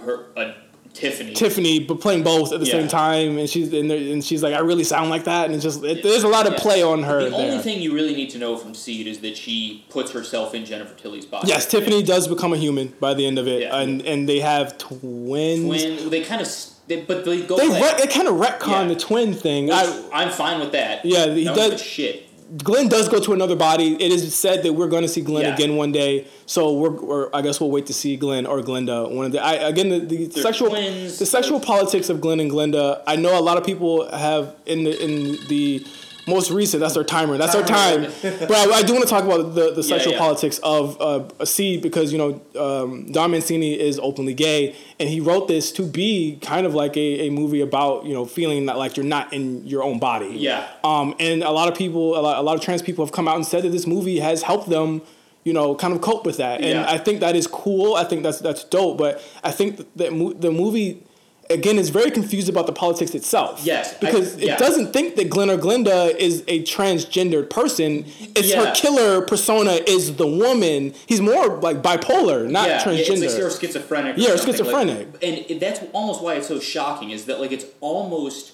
her 0.00 0.26
uh, 0.36 0.52
Tiffany. 0.94 1.32
Tiffany, 1.34 1.78
but 1.80 2.00
playing 2.00 2.24
both 2.24 2.50
at 2.52 2.58
the 2.60 2.66
Yeah. 2.66 2.72
same 2.72 2.88
time, 2.88 3.38
and 3.38 3.48
she's 3.48 3.72
and, 3.72 3.88
there- 3.90 3.98
and 3.98 4.24
she's 4.24 4.42
like, 4.42 4.54
I 4.54 4.60
really 4.60 4.82
sound 4.84 5.10
like 5.10 5.24
that, 5.24 5.44
and 5.46 5.54
it's 5.54 5.62
just 5.62 5.84
it, 5.84 6.02
there's 6.02 6.24
a 6.24 6.28
lot 6.28 6.46
of 6.46 6.54
Yeah. 6.54 6.58
play 6.60 6.82
on 6.82 7.02
her 7.04 7.22
The 7.24 7.30
there. 7.30 7.50
only 7.52 7.62
thing 7.62 7.80
you 7.80 7.92
really 7.94 8.14
need 8.16 8.30
to 8.30 8.38
know 8.38 8.56
from 8.56 8.74
Seed 8.74 9.06
is 9.06 9.18
that 9.20 9.36
she 9.36 9.84
puts 9.90 10.10
herself 10.12 10.54
in 10.54 10.64
Jennifer 10.64 10.94
Tilly's 10.94 11.26
body. 11.26 11.46
Yes, 11.48 11.66
Tiffany 11.66 12.02
does 12.02 12.26
become 12.26 12.52
a 12.52 12.56
human 12.56 12.94
by 13.00 13.14
the 13.14 13.26
end 13.26 13.38
of 13.38 13.46
it, 13.46 13.62
Yeah. 13.62 13.76
and 13.78 14.02
and 14.02 14.28
they 14.28 14.40
have 14.40 14.76
twins. 14.78 15.66
When 15.68 16.10
they 16.10 16.22
kind 16.22 16.40
of, 16.40 16.48
they, 16.88 17.02
but 17.02 17.24
they 17.24 17.42
go. 17.42 17.58
They, 17.58 17.68
re- 17.68 17.94
they 17.98 18.06
kind 18.06 18.26
of 18.26 18.34
retcon 18.36 18.88
the 18.88 18.96
twin 18.96 19.34
thing. 19.34 19.66
Which 19.66 19.74
I, 19.76 20.02
I'm 20.12 20.30
fine 20.30 20.58
with 20.58 20.72
that. 20.72 21.04
Yeah, 21.04 21.26
he 21.32 21.44
No, 21.44 21.54
does- 21.54 21.80
Shit. 21.82 22.27
Glenn 22.56 22.88
does 22.88 23.08
go 23.10 23.20
to 23.20 23.34
another 23.34 23.56
body. 23.56 23.94
It 23.94 24.10
is 24.10 24.34
said 24.34 24.62
that 24.62 24.72
we're 24.72 24.88
going 24.88 25.02
to 25.02 25.08
see 25.08 25.20
Glenn 25.20 25.44
Yeah. 25.44 25.54
again 25.54 25.76
one 25.76 25.92
day. 25.92 26.26
So 26.46 26.72
we're, 26.72 27.28
I 27.34 27.42
guess 27.42 27.60
we'll 27.60 27.70
wait 27.70 27.86
to 27.86 27.92
see 27.92 28.16
Glenn 28.16 28.46
or 28.46 28.60
Glenda. 28.62 29.10
One 29.10 29.26
of 29.26 29.32
the, 29.32 29.44
I, 29.44 29.54
again, 29.54 29.90
the, 29.90 29.98
the 29.98 30.30
sexual, 30.40 30.70
twins. 30.70 31.18
the 31.18 31.26
sexual 31.26 31.60
politics 31.60 32.08
of 32.08 32.20
Glenn 32.22 32.40
and 32.40 32.50
Glenda. 32.50 33.02
I 33.06 33.16
know 33.16 33.38
a 33.38 33.42
lot 33.42 33.58
of 33.58 33.64
people 33.66 34.10
have 34.10 34.54
in 34.64 34.84
the 34.84 35.04
in 35.04 35.36
the 35.48 35.86
most 36.28 36.50
recent. 36.50 36.80
That's 36.80 36.96
our 36.96 37.04
timer. 37.04 37.38
That's 37.38 37.54
our 37.54 37.62
time. 37.64 38.02
but 38.22 38.52
I, 38.52 38.78
I 38.78 38.82
do 38.82 38.92
want 38.92 39.04
to 39.04 39.10
talk 39.10 39.24
about 39.24 39.54
the, 39.54 39.72
the 39.72 39.82
sexual 39.82 40.12
yeah. 40.12 40.18
politics 40.18 40.58
of 40.62 41.00
uh, 41.00 41.28
a 41.40 41.46
seed 41.46 41.82
because 41.82 42.12
you 42.12 42.18
know 42.18 42.40
um, 42.60 43.10
Don 43.10 43.30
Mancini 43.30 43.78
is 43.78 43.98
openly 43.98 44.34
gay, 44.34 44.76
and 45.00 45.08
he 45.08 45.20
wrote 45.20 45.48
this 45.48 45.72
to 45.72 45.82
be 45.82 46.38
kind 46.42 46.66
of 46.66 46.74
like 46.74 46.96
a, 46.96 47.26
a 47.26 47.30
movie 47.30 47.60
about 47.60 48.04
you 48.04 48.14
know 48.14 48.24
feeling 48.24 48.66
that 48.66 48.76
like 48.78 48.96
you're 48.96 49.06
not 49.06 49.32
in 49.32 49.66
your 49.66 49.82
own 49.82 49.98
body. 49.98 50.28
Yeah. 50.36 50.68
Um, 50.84 51.14
and 51.18 51.42
a 51.42 51.50
lot 51.50 51.70
of 51.70 51.76
people, 51.76 52.18
a 52.18 52.20
lot, 52.20 52.38
a 52.38 52.42
lot 52.42 52.56
of 52.56 52.62
trans 52.62 52.82
people 52.82 53.04
have 53.04 53.12
come 53.12 53.26
out 53.28 53.36
and 53.36 53.46
said 53.46 53.62
that 53.64 53.70
this 53.70 53.86
movie 53.86 54.18
has 54.20 54.42
helped 54.42 54.68
them, 54.68 55.02
you 55.44 55.52
know, 55.52 55.74
kind 55.74 55.92
of 55.94 56.00
cope 56.00 56.24
with 56.26 56.36
that. 56.36 56.60
And 56.60 56.80
Yeah. 56.80 56.90
I 56.90 56.98
think 56.98 57.20
that 57.20 57.34
is 57.36 57.46
cool. 57.46 57.94
I 57.94 58.04
think 58.04 58.22
that's 58.22 58.38
that's 58.40 58.64
dope. 58.64 58.98
But 58.98 59.22
I 59.42 59.50
think 59.50 59.78
that 59.96 60.10
the 60.40 60.50
movie. 60.50 61.02
Again, 61.50 61.78
is 61.78 61.88
very 61.88 62.10
confused 62.10 62.48
about 62.50 62.66
the 62.66 62.72
politics 62.72 63.14
itself. 63.14 63.60
Yes, 63.64 63.94
I- 63.94 63.98
because 64.00 64.36
yeah. 64.36 64.52
it 64.54 64.58
doesn't 64.58 64.92
think 64.92 65.16
that 65.16 65.30
Glenn 65.30 65.48
or 65.48 65.56
Glenda 65.56 66.14
is 66.14 66.44
a 66.46 66.62
transgendered 66.64 67.48
person. 67.48 68.04
It's 68.36 68.52
her 68.52 68.72
killer 68.74 69.22
persona 69.22 69.72
is 69.86 70.16
the 70.16 70.26
woman. 70.26 70.92
He's 71.06 71.20
more 71.22 71.56
like 71.58 71.80
bipolar, 71.82 72.50
not 72.50 72.68
yeah, 72.68 72.82
transgender. 72.82 73.20
Yeah, 73.20 73.24
it's 73.24 73.38
like 73.52 73.60
schizophrenic. 73.60 74.16
or 74.16 74.20
Yeah, 74.20 74.36
something, 74.36 74.46
like- 74.66 74.88
schizophrenic. 74.88 75.48
and 75.50 75.60
that's 75.60 75.80
almost 75.92 76.22
why 76.22 76.34
it's 76.34 76.48
so 76.48 76.60
shocking. 76.60 77.10
Is 77.10 77.24
that 77.24 77.40
like 77.40 77.52
it's 77.52 77.64
almost, 77.80 78.52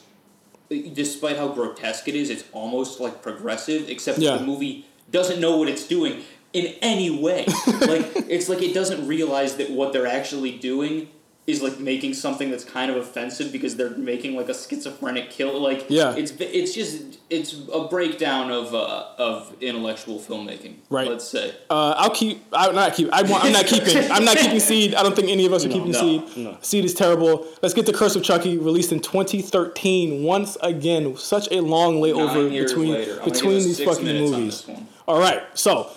despite 0.70 1.36
how 1.36 1.48
grotesque 1.48 2.06
it 2.08 2.14
is, 2.14 2.30
it's 2.30 2.44
almost 2.52 3.00
like 3.00 3.22
progressive. 3.22 3.88
Except 3.88 4.18
Yeah. 4.18 4.36
the 4.36 4.44
movie 4.44 4.86
doesn't 5.10 5.40
know 5.40 5.56
what 5.58 5.68
it's 5.68 5.86
doing 5.86 6.22
in 6.52 6.74
any 6.80 7.10
way. 7.10 7.44
like 7.80 8.06
it's 8.28 8.48
like 8.48 8.62
it 8.62 8.72
doesn't 8.72 9.06
realize 9.08 9.56
that 9.56 9.70
what 9.70 9.92
they're 9.92 10.06
actually 10.06 10.52
doing 10.52 11.08
is 11.46 11.60
like 11.62 11.78
making 11.78 12.14
something 12.14 12.50
that's 12.50 12.64
kind 12.64 12.90
of 12.90 12.96
offensive 12.96 13.52
because 13.52 13.76
they're 13.76 13.90
making 13.90 14.34
like 14.34 14.48
a 14.48 14.54
schizophrenic 14.54 15.28
kill. 15.30 15.60
Like 15.60 15.84
Yeah. 15.90 16.14
it's 16.16 16.32
it's 16.38 16.72
just 16.74 17.18
it's 17.28 17.54
a 17.72 17.84
breakdown 17.88 18.50
of 18.50 18.74
uh, 18.74 19.04
of 19.18 19.54
intellectual 19.60 20.18
filmmaking. 20.18 20.76
Right. 20.88 21.06
Let's 21.08 21.28
say. 21.28 21.54
Uh, 21.68 21.94
I'll 21.98 22.10
keep. 22.10 22.42
I'm 22.52 22.74
not 22.74 22.94
keep. 22.94 23.10
I 23.12 23.22
want. 23.22 23.44
I'm 23.44 23.52
not 23.52 23.66
keeping. 23.66 24.10
I'm 24.10 24.24
not 24.24 24.38
keeping 24.38 24.60
Seed. 24.70 24.94
I 24.94 25.02
don't 25.02 25.14
think 25.14 25.28
any 25.28 25.44
of 25.44 25.52
us 25.52 25.64
are 25.66 25.68
keeping 25.68 25.90
no, 25.90 26.00
Seed. 26.00 26.36
no. 26.36 26.56
Seed 26.62 26.84
is 26.86 26.94
terrible. 26.94 27.46
Let's 27.62 27.74
get 27.74 27.84
the 27.86 27.92
Curse 27.92 28.16
of 28.16 28.22
Chucky 28.22 28.56
released 28.56 28.92
in 28.92 29.00
2013. 29.00 30.22
Once 30.22 30.56
again, 30.62 31.16
such 31.16 31.48
a 31.50 31.60
long 31.60 31.96
layover 32.00 32.44
Nine 32.44 32.52
years 32.52 32.72
between 32.72 32.92
later. 32.94 33.20
Between 33.24 33.58
these 33.58 33.82
fucking 33.84 34.04
minutes 34.04 34.32
on 34.32 34.38
movies. 34.40 34.62
this 34.62 34.68
one. 34.76 34.88
All 35.06 35.18
right, 35.18 35.42
so 35.52 35.90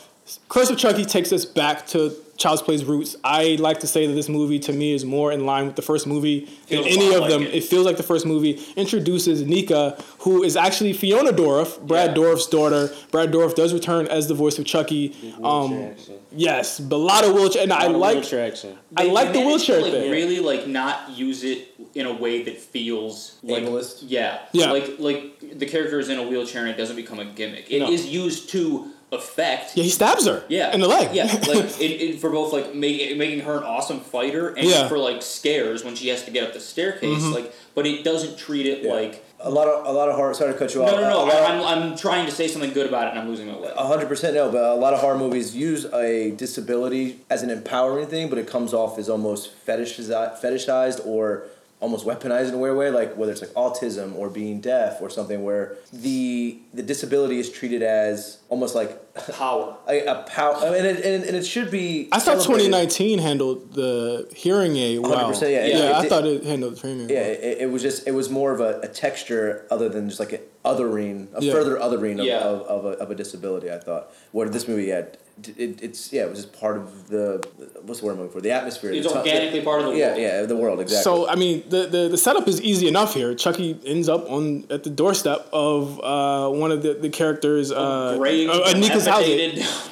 Curse 0.50 0.70
of 0.70 0.78
Chucky 0.78 1.06
takes 1.06 1.32
us 1.32 1.46
back 1.46 1.88
to 1.88 2.14
Child's 2.38 2.62
Play's 2.62 2.86
roots. 2.86 3.16
I 3.24 3.56
like 3.60 3.80
to 3.80 3.88
say 3.88 4.06
that 4.08 4.14
this 4.14 4.30
movie 4.30 4.60
to 4.60 4.74
me 4.74 4.94
is 4.94 5.04
more 5.06 5.32
in 5.32 5.46
line 5.46 5.66
with 5.66 5.76
the 5.76 5.82
first 5.82 6.06
movie 6.06 6.42
than 6.70 6.84
Feels 6.84 6.86
a 6.86 6.90
any 6.90 7.14
of 7.16 7.22
like 7.22 7.30
them. 7.32 7.42
it. 7.44 7.54
It. 7.56 7.64
feels 7.64 7.86
like 7.86 7.98
the 7.98 8.04
first 8.04 8.26
movie. 8.26 8.62
Introduces 8.76 9.42
Nika, 9.44 9.98
who 10.20 10.44
is 10.44 10.56
actually 10.56 10.94
Fiona 10.94 11.32
Dourif, 11.32 11.82
Brad 11.82 12.10
Yeah. 12.12 12.16
Dourif's 12.24 12.46
daughter. 12.48 12.92
Brad 13.12 13.32
Dourif 13.32 13.56
does 13.56 13.74
return 13.74 14.06
as 14.08 14.28
the 14.28 14.36
voice 14.36 14.60
of 14.60 14.66
Chucky. 14.66 15.16
Um, 15.44 15.96
yes, 16.32 16.80
but 16.80 16.96
a 16.96 16.98
lot 16.98 17.24
of 17.26 17.34
wheelchair, 17.34 17.64
and 17.64 17.74
I 17.74 17.88
Lot 17.88 17.92
of 17.96 18.02
like. 18.02 18.14
wheelchair 18.18 18.46
action. 18.46 18.78
I 18.96 19.06
They 19.06 19.12
like 19.12 19.34
the 19.34 19.40
managed 19.40 19.66
to, 19.66 19.72
wheelchair 19.74 19.82
like, 19.82 19.92
thing. 20.04 20.12
Really, 20.12 20.40
like 20.40 20.68
not 20.68 21.10
use 21.10 21.44
it 21.44 21.70
in 21.96 22.06
a 22.06 22.14
way 22.14 22.44
that 22.44 22.58
feels 22.60 23.40
like 23.42 23.64
Ableist? 23.64 24.04
yeah, 24.06 24.40
Yeah. 24.52 24.72
Like 24.72 25.00
like 25.00 25.58
the 25.58 25.66
character 25.66 26.00
is 26.00 26.10
in 26.10 26.20
a 26.20 26.24
wheelchair 26.28 26.62
and 26.62 26.70
it 26.70 26.78
doesn't 26.78 26.96
become 26.98 27.20
a 27.20 27.26
gimmick. 27.26 27.72
It 27.72 27.82
is 27.90 28.06
No. 28.06 28.12
used 28.12 28.50
to 28.50 28.92
affect. 29.12 29.76
Yeah, 29.78 29.84
he 29.84 29.90
stabs 29.90 30.26
her. 30.28 30.44
Yeah, 30.50 30.74
in 30.74 30.82
the 30.82 30.88
leg. 30.88 31.16
Yeah, 31.16 31.26
like 31.26 31.80
it, 31.82 31.82
it, 31.82 32.20
for 32.20 32.30
both 32.30 32.52
like 32.54 32.76
make, 32.76 33.16
making 33.18 33.42
her 33.42 33.58
an 33.58 33.64
awesome 33.64 34.00
fighter 34.02 34.50
and 34.50 34.68
Yeah. 34.68 34.76
Mm-hmm. 34.80 34.90
for 34.90 34.98
like 34.98 35.22
scares 35.22 35.84
when 35.84 35.96
she 35.96 36.10
has 36.10 36.24
to 36.26 36.32
get 36.32 36.44
up 36.48 36.54
the 36.54 36.60
staircase. 36.60 37.24
Like, 37.24 37.54
but 37.76 37.86
it 37.88 38.04
doesn't 38.04 38.38
treat 38.38 38.66
it 38.66 38.84
Yeah. 38.84 38.92
like. 38.94 39.24
A 39.40 39.52
lot 39.52 39.68
of 39.68 39.86
a 39.86 39.92
lot 39.92 40.10
of 40.10 40.16
horror. 40.16 40.34
Sorry 40.34 40.52
to 40.52 40.58
cut 40.58 40.74
you 40.74 40.84
off. 40.84 40.92
no, 40.92 41.00
no. 41.00 41.24
A 41.24 41.26
lot 41.26 41.34
I, 41.36 41.56
of- 41.56 41.62
I'm, 41.66 41.84
I'm 41.92 41.98
trying 41.98 42.26
to 42.26 42.32
say 42.32 42.48
something 42.48 42.74
good 42.74 42.88
about 42.88 43.06
it 43.08 43.10
and 43.12 43.20
I'm 43.20 43.28
losing 43.30 43.48
my 43.48 43.56
way. 43.58 43.72
A 43.78 43.86
hundred 43.86 44.08
percent 44.08 44.34
no, 44.34 44.52
but 44.52 44.64
a 44.64 44.74
lot 44.74 44.94
of 44.96 45.00
horror 45.00 45.18
movies 45.18 45.56
use 45.56 45.86
a 45.94 46.32
disability 46.32 47.20
as 47.30 47.44
an 47.44 47.52
empowering 47.52 48.08
thing, 48.08 48.30
but 48.30 48.40
it 48.40 48.48
comes 48.48 48.74
off 48.74 48.98
as 48.98 49.10
almost 49.10 49.52
fetishized, 49.66 50.42
fetishized 50.42 51.06
or 51.06 51.44
almost 51.80 52.06
weaponized 52.08 52.48
in 52.50 52.56
a 52.56 52.58
weird 52.58 52.76
way, 52.76 52.90
like 52.90 53.16
whether 53.18 53.32
it's 53.32 53.42
like 53.42 53.52
autism 53.52 54.16
or 54.16 54.30
being 54.32 54.60
deaf 54.60 55.00
or 55.00 55.10
something, 55.12 55.44
where 55.44 55.76
the 55.94 56.58
the 56.74 56.82
disability 56.82 57.38
is 57.40 57.52
treated 57.52 57.84
as 57.84 58.40
almost 58.50 58.74
like 58.76 58.92
Power. 59.34 59.78
a, 59.88 60.06
a 60.06 60.24
power, 60.24 60.56
I 60.56 60.72
mean, 60.72 60.86
and, 60.86 60.98
and, 61.00 61.24
and 61.24 61.36
it 61.36 61.46
should 61.46 61.70
be. 61.72 62.08
I 62.12 62.18
thought 62.20 62.42
celebrated. 62.42 62.72
2019 62.72 63.20
handled 63.20 63.74
the 63.74 64.28
hearing 64.36 64.76
aid 64.78 65.00
well. 65.00 65.32
100%, 65.32 65.42
yeah, 65.42 65.48
yeah, 65.50 65.66
it- 65.66 65.96
I 65.96 66.04
it- 66.04 66.10
thought 66.10 66.26
it 66.26 66.44
handled 66.44 66.76
the 66.78 66.82
hearing 66.82 67.02
aid. 67.02 67.10
Yeah, 67.12 67.22
well. 67.22 67.32
it, 67.32 67.58
it 67.62 67.72
was 67.72 67.82
just 67.82 68.08
it 68.08 68.12
was 68.14 68.30
more 68.30 68.52
of 68.54 68.60
a, 68.60 68.80
a 68.82 68.88
texture 68.88 69.66
other 69.72 69.88
than 69.90 70.08
just 70.10 70.20
like 70.20 70.34
an 70.34 70.42
othering, 70.66 71.28
a 71.36 71.44
Yeah. 71.44 71.54
further 71.54 71.78
othering 71.78 72.20
of, 72.20 72.26
Yeah. 72.26 72.40
of, 72.40 72.62
of, 72.64 72.86
a, 72.86 72.90
of 73.00 73.12
a 73.12 73.16
disability. 73.16 73.72
I 73.72 73.78
thought. 73.80 74.12
Where 74.32 74.50
this 74.50 74.68
movie 74.68 74.90
had, 74.90 75.18
it, 75.58 75.82
it's 75.82 76.12
yeah, 76.12 76.24
it 76.24 76.30
was 76.30 76.44
just 76.44 76.60
part 76.60 76.78
of 76.78 77.08
the 77.08 77.44
what's 77.84 78.00
the 78.00 78.06
word 78.06 78.14
I'm 78.14 78.20
looking 78.20 78.34
for? 78.34 78.42
The 78.42 78.52
atmosphere. 78.52 78.92
It's 78.92 79.08
the 79.08 79.14
to- 79.14 79.20
organically 79.20 79.62
part 79.62 79.82
of 79.82 79.88
the 79.88 79.98
yeah, 79.98 80.08
world. 80.08 80.20
Yeah, 80.20 80.42
the 80.44 80.56
world 80.56 80.80
exactly. 80.80 81.04
So 81.04 81.30
I 81.30 81.36
mean, 81.36 81.64
the, 81.70 81.86
the 81.88 82.08
the 82.10 82.18
setup 82.18 82.48
is 82.48 82.62
easy 82.62 82.88
enough 82.88 83.14
here. 83.14 83.36
Chucky 83.36 83.80
ends 83.86 84.10
up 84.10 84.30
on 84.30 84.66
at 84.70 84.84
the 84.84 84.90
doorstep 84.90 85.48
of 85.54 86.00
uh, 86.00 86.50
one 86.50 86.72
of 86.72 86.82
the, 86.82 86.96
the 86.96 87.10
characters, 87.10 87.72
uh, 87.72 88.16
Grave, 88.18 88.50
uh, 88.50 88.74
Nika's 88.74 89.06
house. 89.06 89.26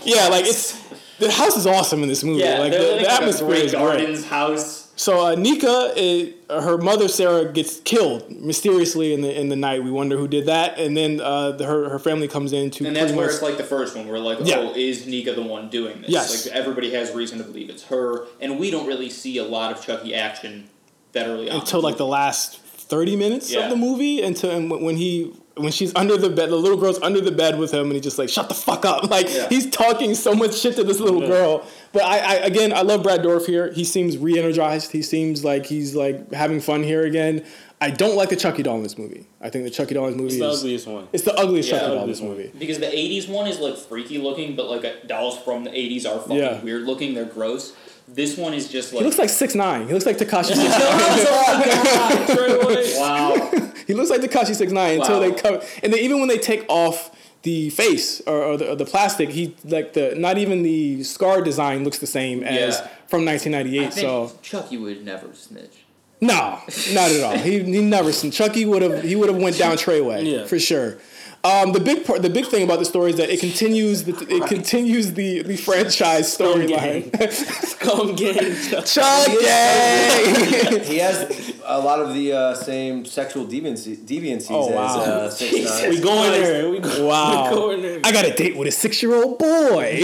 Yeah, 0.04 0.28
like 0.28 0.46
it's 0.46 0.82
the 1.20 1.32
house 1.32 1.56
is 1.58 1.68
awesome 1.68 2.02
in 2.04 2.10
this 2.10 2.24
movie. 2.24 2.42
Yeah, 2.42 2.60
like 2.60 2.72
they're 2.72 2.82
the, 2.82 2.88
living 2.88 3.04
the 3.04 3.10
a 3.10 3.14
atmosphere 3.14 3.48
Grey 3.48 3.62
is 3.62 3.72
great. 3.72 3.82
Gardens 3.82 4.26
house. 4.26 4.85
So 4.98 5.26
uh, 5.26 5.36
Nika, 5.36 5.92
is, 5.98 6.34
her 6.50 6.78
mother 6.78 7.08
Sarah 7.10 7.52
gets 7.52 7.80
killed 7.82 8.30
mysteriously 8.32 9.14
in 9.14 9.22
the 9.22 9.38
in 9.40 9.50
the 9.50 9.56
night. 9.56 9.84
We 9.84 9.92
wonder 9.92 10.18
who 10.18 10.28
did 10.28 10.46
that, 10.46 10.80
and 10.80 10.96
then 10.96 11.20
uh, 11.20 11.52
the, 11.52 11.66
her 11.66 11.90
her 11.90 12.00
family 12.00 12.28
comes 12.30 12.54
in 12.54 12.72
to 12.72 12.86
And 12.88 12.96
that's 12.96 13.12
where 13.12 13.28
it's 13.30 13.42
like 13.42 13.58
the 13.58 13.64
first 13.64 13.96
one. 13.96 14.08
We're 14.08 14.20
like, 14.20 14.40
Yeah. 14.42 14.58
oh, 14.60 14.74
is 14.74 15.06
Nika 15.06 15.34
the 15.34 15.42
one 15.44 15.70
doing 15.70 16.02
this? 16.02 16.10
Yes. 16.12 16.46
Like 16.48 16.56
everybody 16.56 16.92
has 16.94 17.12
reason 17.14 17.40
to 17.40 17.44
believe 17.44 17.70
it's 17.70 17.84
her, 17.86 18.26
and 18.40 18.58
we 18.60 18.72
don't 18.72 18.88
really 18.88 19.10
see 19.10 19.38
a 19.38 19.44
lot 19.44 19.72
of 19.74 19.84
Chucky 19.86 20.16
action 20.16 20.70
that 21.12 21.28
early 21.28 21.50
on. 21.50 21.60
until 21.60 21.82
like 21.82 21.98
the 21.98 22.06
last 22.06 22.60
30 22.60 23.16
minutes 23.16 23.52
Yeah. 23.52 23.62
of 23.66 23.70
the 23.72 23.76
movie 23.76 24.22
until 24.22 24.62
when 24.80 24.96
he 24.96 25.34
when 25.58 25.72
she's 25.72 25.96
under 25.96 26.18
the 26.18 26.30
bed 26.30 26.50
the 26.50 26.56
little 26.58 26.78
girl's 26.78 27.02
under 27.02 27.22
the 27.22 27.32
bed 27.32 27.58
with 27.58 27.74
him 27.74 27.84
and 27.84 27.94
he's 27.94 28.04
just 28.04 28.18
like 28.20 28.28
shut 28.30 28.50
the 28.50 28.54
fuck 28.54 28.86
up 28.86 29.10
like 29.10 29.28
Yeah. 29.34 29.48
he's 29.50 29.70
talking 29.70 30.14
so 30.14 30.36
much 30.36 30.54
shit 30.60 30.76
to 30.76 30.84
this 30.84 31.00
little 31.00 31.22
girl 31.22 31.66
but 31.96 32.04
I, 32.04 32.20
I 32.20 32.34
again 32.52 32.72
i 32.74 32.82
love 32.84 33.02
brad 33.02 33.22
Dourif 33.22 33.48
here 33.48 33.72
he 33.72 33.84
seems 33.84 34.18
re-energized 34.20 34.92
he 34.92 35.02
seems 35.02 35.44
like 35.44 35.66
he's 35.66 35.96
like 35.96 36.32
having 36.34 36.60
fun 36.62 36.84
here 36.84 37.02
again 37.04 37.44
i 37.82 37.90
don't 37.90 38.16
like 38.16 38.30
the 38.30 38.36
chucky 38.36 38.62
doll 38.64 38.76
in 38.78 38.84
this 38.84 38.96
movie 38.98 39.26
i 39.42 39.50
think 39.50 39.64
the 39.64 39.70
chucky 39.72 39.94
doll 39.96 40.06
in 40.08 40.18
this 40.18 40.22
movie 40.22 40.36
It's 40.36 40.40
the 40.40 40.50
is 40.52 40.60
ugliest 40.62 40.88
one. 40.88 41.08
it's 41.14 41.24
the 41.24 41.34
ugliest 41.36 41.70
Yeah, 41.72 41.80
chucky 41.80 41.94
doll 41.96 42.04
in 42.04 42.10
this 42.10 42.22
one. 42.22 42.30
movie 42.32 42.52
because 42.60 42.78
the 42.80 42.86
'80s 42.88 43.28
one 43.30 43.48
is 43.48 43.60
like 43.60 43.78
freaky 43.78 44.18
looking, 44.20 44.56
but 44.56 44.70
like 44.70 45.08
dolls 45.08 45.38
from 45.40 45.64
the 45.64 45.72
'80s 45.72 46.06
are 46.06 46.20
fucking 46.20 46.38
Yeah. 46.38 46.62
weird 46.62 46.84
looking. 46.84 47.14
They're 47.16 47.26
gross. 47.26 47.74
This 48.08 48.38
one 48.38 48.54
is 48.54 48.68
just 48.70 48.94
like 48.94 49.00
he 49.00 49.06
looks 49.06 49.18
like 49.18 49.30
six 49.30 49.56
nine. 49.56 49.88
He 49.88 49.94
looks 49.94 50.06
like 50.06 50.18
Tekashi 50.18 50.54
six 50.56 50.76
wow. 53.00 53.52
He 53.88 53.94
looks 53.94 54.10
like 54.10 54.22
Tekashi 54.22 54.56
Six 54.56 54.72
Nine 54.72 55.00
until 55.00 55.20
Wow. 55.20 55.30
they 55.30 55.36
come, 55.36 55.60
and 55.84 55.94
then 55.94 56.00
even 56.00 56.20
when 56.20 56.28
they 56.28 56.40
take 56.40 56.66
off 56.70 57.12
the 57.46 57.70
face 57.70 58.22
or, 58.28 58.44
or, 58.44 58.58
the, 58.58 58.72
or 58.72 58.76
the 58.76 58.86
plastic. 58.86 59.30
He 59.30 59.56
like 59.64 59.94
the 59.94 60.14
not 60.16 60.38
even 60.38 60.64
the 60.64 61.04
scar 61.04 61.42
design 61.42 61.84
looks 61.86 62.00
the 62.00 62.08
same 62.20 62.44
as 62.44 62.76
Yeah. 62.80 62.88
from 63.08 63.22
I 63.22 63.32
1998. 63.40 63.94
think 63.94 64.06
So 64.06 64.38
Chucky 64.42 64.78
would 64.78 65.06
never 65.06 65.28
snitch. 65.34 65.76
no, 66.22 66.60
not 66.94 67.12
at 67.12 67.24
all. 67.24 67.38
He 67.38 67.60
he 67.64 67.82
never 67.82 68.12
seen 68.12 68.32
Chucky 68.32 68.66
would 68.66 68.82
have 68.82 69.04
he 69.04 69.16
would 69.16 69.30
have 69.30 69.42
went 69.42 69.58
down 69.58 69.78
Treyway 69.78 70.22
Yeah. 70.30 70.46
for 70.46 70.60
sure. 70.60 70.98
Um, 71.46 71.74
the 71.74 71.80
big 71.80 72.06
part, 72.06 72.24
the 72.24 72.30
big 72.30 72.48
thing 72.48 72.64
about 72.64 72.80
the 72.80 72.86
story 72.86 73.12
is 73.12 73.18
that 73.18 73.30
it 73.30 73.40
continues 73.40 74.04
the 74.04 74.14
it 74.30 74.48
continues 74.48 75.14
the 75.14 75.44
the 75.44 75.56
franchise 75.58 76.36
storyline. 76.36 77.12
Scum 77.32 78.16
gang. 78.22 78.84
Chucky. 78.86 79.46
He 80.86 80.98
has 81.00 81.54
a 81.66 81.80
lot 81.80 82.00
of 82.00 82.14
the 82.14 82.32
uh, 82.34 82.54
same 82.56 83.06
sexual 83.06 83.46
deviancy, 83.46 83.96
deviancies 83.98 84.48
Oh, 84.50 84.72
wow. 84.72 85.02
as 85.02 85.08
uh, 85.08 85.30
Six 85.36 85.82
we 85.88 86.00
going 86.00 86.32
there. 86.32 86.70
We 86.70 86.80
go, 86.80 87.08
Wow. 87.08 87.50
Going 87.54 87.82
there. 87.82 88.00
I 88.04 88.12
got 88.12 88.26
a 88.26 88.34
date 88.34 88.56
with 88.56 88.68
a 88.68 88.72
six 88.72 89.02
year 89.04 89.14
old 89.16 89.38
boy. 89.40 90.00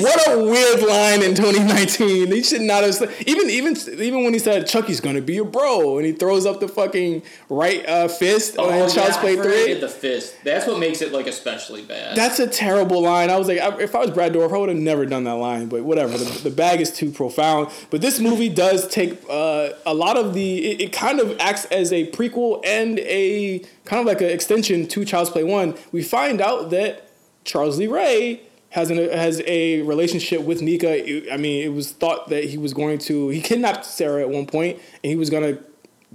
what 0.00 0.28
a 0.28 0.38
weird 0.44 0.82
line 0.82 1.22
in 1.22 1.34
2019. 1.34 2.28
He 2.32 2.42
should 2.42 2.62
not 2.62 2.82
have 2.84 2.96
even 3.26 3.48
even 3.50 3.76
even 4.00 4.24
when 4.24 4.32
he 4.32 4.38
said 4.38 4.66
Chucky's 4.66 5.00
gonna 5.00 5.20
be 5.20 5.34
your 5.34 5.44
bro 5.44 5.98
and 5.98 6.06
he 6.06 6.12
throws 6.12 6.46
up 6.46 6.60
the 6.60 6.68
fucking 6.68 7.22
right 7.48 7.86
uh, 7.88 8.08
fist 8.08 8.58
on 8.58 8.88
Child's 8.88 8.96
Oh, 8.96 9.00
yeah, 9.00 9.16
I 9.16 9.20
Play 9.20 9.36
3. 9.36 9.74
the 9.80 9.88
fist. 9.88 10.34
That's 10.44 10.66
what 10.66 10.78
makes 10.80 11.02
it 11.02 11.12
like 11.12 11.26
especially 11.26 11.82
bad. 11.82 12.16
That's 12.16 12.38
a 12.40 12.46
terrible 12.46 13.02
line. 13.02 13.30
I 13.30 13.36
was 13.36 13.46
like, 13.46 13.58
I- 13.60 13.78
if 13.80 13.94
I 13.94 14.00
was 14.00 14.10
Brad 14.10 14.32
Dourif, 14.32 14.52
I 14.52 14.58
would 14.58 14.68
have 14.70 14.78
never 14.78 15.06
done 15.06 15.24
that 15.24 15.34
line. 15.34 15.68
But 15.68 15.82
whatever, 15.84 16.18
the, 16.18 16.24
the 16.42 16.50
bag 16.50 16.80
is 16.80 16.90
too 16.92 17.10
profound. 17.10 17.70
But 17.90 18.00
this 18.00 18.18
movie 18.18 18.48
does 18.48 18.88
take 18.88 19.18
uh, 19.30 19.70
a 19.86 19.94
lot 19.94 20.16
of 20.16 20.34
the. 20.34 20.72
It, 20.72 20.80
it 20.80 20.92
kind 20.92 21.20
of 21.20 21.36
acts 21.38 21.66
as 21.66 21.92
a 21.92 22.10
prequel 22.10 22.62
and 22.66 22.98
a 23.00 23.60
kind 23.84 24.00
of 24.00 24.06
like 24.06 24.20
an 24.20 24.30
extension 24.30 24.88
to 24.88 25.04
Child's 25.04 25.30
Play 25.30 25.44
One. 25.44 25.76
We 25.92 26.02
find 26.02 26.40
out 26.40 26.70
that 26.70 27.08
Charles 27.44 27.78
Lee 27.78 27.86
Ray 27.86 28.40
has 28.70 28.90
an 28.90 28.98
has 28.98 29.42
a 29.46 29.82
relationship 29.82 30.42
with 30.42 30.62
Nika. 30.62 31.32
I 31.32 31.36
mean, 31.36 31.64
it 31.64 31.72
was 31.74 31.92
thought 31.92 32.28
that 32.28 32.44
he 32.44 32.56
was 32.58 32.72
going 32.72 32.98
to 33.00 33.28
he 33.28 33.40
kidnapped 33.40 33.84
Sarah 33.84 34.20
at 34.22 34.30
one 34.30 34.46
point, 34.46 34.78
and 35.02 35.10
he 35.10 35.16
was 35.16 35.28
going 35.30 35.42
to 35.42 35.62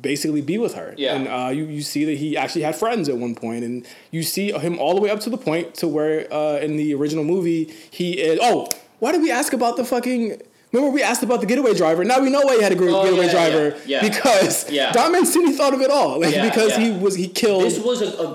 basically 0.06 0.41
be 0.41 0.57
with 0.57 0.73
her. 0.76 0.94
Yeah. 0.98 1.15
And 1.15 1.27
uh, 1.27 1.49
you, 1.57 1.65
you 1.65 1.82
see 1.82 2.06
that 2.06 2.18
he 2.23 2.38
actually 2.38 2.61
had 2.69 2.76
friends 2.76 3.10
at 3.10 3.18
one 3.18 3.36
point, 3.36 3.64
and 3.65 3.86
you 4.11 4.23
see 4.23 4.52
him 4.53 4.80
all 4.80 4.95
the 4.95 5.02
way 5.02 5.10
up 5.10 5.19
to 5.26 5.30
the 5.30 5.38
point 5.49 5.73
to 5.82 5.88
where 5.88 6.32
uh, 6.34 6.57
in 6.65 6.77
the 6.77 6.94
original 6.94 7.23
movie 7.26 7.64
he 7.91 8.07
is. 8.14 8.40
Oh, 8.41 8.69
why 8.99 9.11
did 9.11 9.22
we 9.22 9.32
ask 9.32 9.52
about 9.53 9.76
the 9.77 9.84
fucking? 9.84 10.41
Remember 10.72 10.94
we 10.94 11.03
asked 11.03 11.23
about 11.23 11.40
the 11.40 11.48
getaway 11.48 11.73
driver. 11.73 12.03
Now 12.03 12.19
we 12.19 12.30
know 12.30 12.41
why 12.41 12.56
he 12.57 12.61
had 12.64 12.73
a 12.73 12.76
gr- 12.76 12.90
Oh, 12.90 13.03
getaway 13.06 13.26
yeah, 13.27 13.32
driver 13.32 13.65
yeah, 13.86 14.03
yeah. 14.03 14.10
because 14.10 14.69
Yeah. 14.69 14.91
Don 14.91 15.11
Mancini 15.14 15.53
thought 15.53 15.73
of 15.73 15.82
it 15.82 15.90
all, 15.90 16.19
like 16.19 16.36
because 16.49 16.76
he 16.76 16.91
was 16.91 17.15
he 17.15 17.27
killed. 17.30 17.64
this 17.64 17.80
was 17.80 18.02
a, 18.02 18.11
a, 18.26 18.30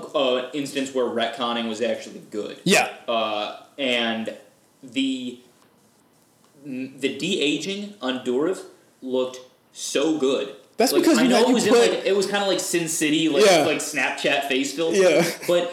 a 0.47 0.51
instance 0.51 0.93
where 0.95 1.05
retconning 1.05 1.69
was 1.69 1.81
actually 1.81 2.21
good. 2.31 2.57
yeah, 2.63 2.87
Uh, 3.07 3.57
and 3.77 4.35
the 4.83 5.39
the 6.65 7.17
de 7.17 7.41
aging 7.41 7.93
on 8.01 8.23
Dourif 8.25 8.59
looked 9.01 9.39
so 9.73 10.17
good. 10.17 10.55
That's 10.77 10.91
Like, 10.93 11.03
because 11.03 11.17
I 11.19 11.23
you 11.23 11.29
know 11.29 11.37
had- 11.37 11.49
it 11.49 11.53
was 11.53 11.67
put- 11.67 11.83
in 11.89 11.91
like 11.95 12.05
it 12.05 12.15
was 12.15 12.25
kind 12.25 12.41
of 12.43 12.49
like 12.49 12.59
Sin 12.59 12.87
City, 12.87 13.29
like 13.29 13.45
Yeah. 13.45 13.65
like 13.65 13.77
Snapchat 13.79 14.47
face 14.47 14.73
filter. 14.73 14.97
Yeah. 14.97 15.29
but 15.47 15.71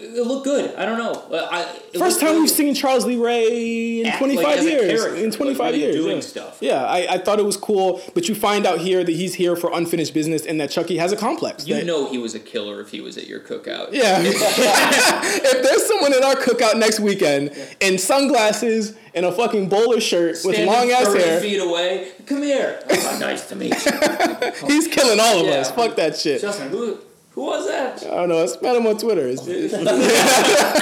it, 0.00 0.26
looked 0.26 0.44
good. 0.44 0.74
I 0.76 0.84
don't 0.84 0.98
know. 0.98 1.12
Uh, 1.12 1.48
I, 1.50 1.62
First 1.98 2.20
time 2.20 2.32
good. 2.32 2.40
we've 2.40 2.50
seen 2.50 2.74
Charles 2.74 3.04
Lee 3.04 3.16
Ray 3.16 4.00
in 4.00 4.06
Act 4.06 4.18
25 4.18 4.44
like 4.44 4.62
years. 4.62 5.04
In 5.14 5.30
25 5.30 5.58
like 5.58 5.72
really 5.72 5.82
years. 5.82 5.96
doing 5.96 6.16
yeah. 6.16 6.22
stuff. 6.22 6.58
Yeah, 6.60 6.84
I, 6.84 7.14
I 7.14 7.18
thought 7.18 7.38
it 7.38 7.44
was 7.44 7.56
cool, 7.56 8.00
but 8.14 8.28
you 8.28 8.34
find 8.34 8.66
out 8.66 8.78
here 8.78 9.04
that 9.04 9.12
he's 9.12 9.34
here 9.34 9.56
for 9.56 9.70
unfinished 9.72 10.14
business 10.14 10.46
and 10.46 10.60
that 10.60 10.70
Chucky 10.70 10.96
has 10.96 11.12
a 11.12 11.16
complex. 11.16 11.66
You 11.66 11.74
that- 11.76 11.86
know 11.86 12.10
he 12.10 12.18
was 12.18 12.34
a 12.34 12.40
killer 12.40 12.80
if 12.80 12.90
he 12.90 13.00
was 13.00 13.18
at 13.18 13.26
your 13.26 13.40
cookout. 13.40 13.88
Yeah. 13.92 14.20
if 14.24 15.62
there's 15.62 15.86
someone 15.86 16.12
at 16.12 16.22
our 16.22 16.34
cookout 16.36 16.78
next 16.78 17.00
weekend 17.00 17.52
in 17.80 17.98
sunglasses 17.98 18.96
and 19.14 19.26
a 19.26 19.32
fucking 19.32 19.68
bowler 19.68 20.00
shirt 20.00 20.38
with 20.44 20.54
Standing 20.54 20.66
long 20.66 20.90
ass 20.90 21.12
hair, 21.14 21.40
feet 21.40 21.58
away. 21.58 22.12
Come 22.26 22.42
here. 22.42 22.80
Oh, 22.88 23.18
nice 23.20 23.48
to 23.48 23.56
meet 23.56 23.74
you. 23.84 24.52
he's 24.68 24.86
killing 24.88 25.18
all 25.20 25.40
of 25.40 25.46
Yeah. 25.46 25.54
us. 25.60 25.70
Fuck 25.70 25.96
that 25.96 26.16
shit. 26.16 26.40
Justin, 26.40 26.70
who 26.70 26.98
who 27.40 27.46
was 27.46 27.66
that? 27.68 28.02
I 28.04 28.16
don't 28.16 28.28
know. 28.28 28.42
I 28.42 28.46
met 28.62 28.76
him 28.76 28.86
on 28.86 28.98
Twitter. 28.98 29.26
It's- 29.26 29.46
it's- 29.48 29.72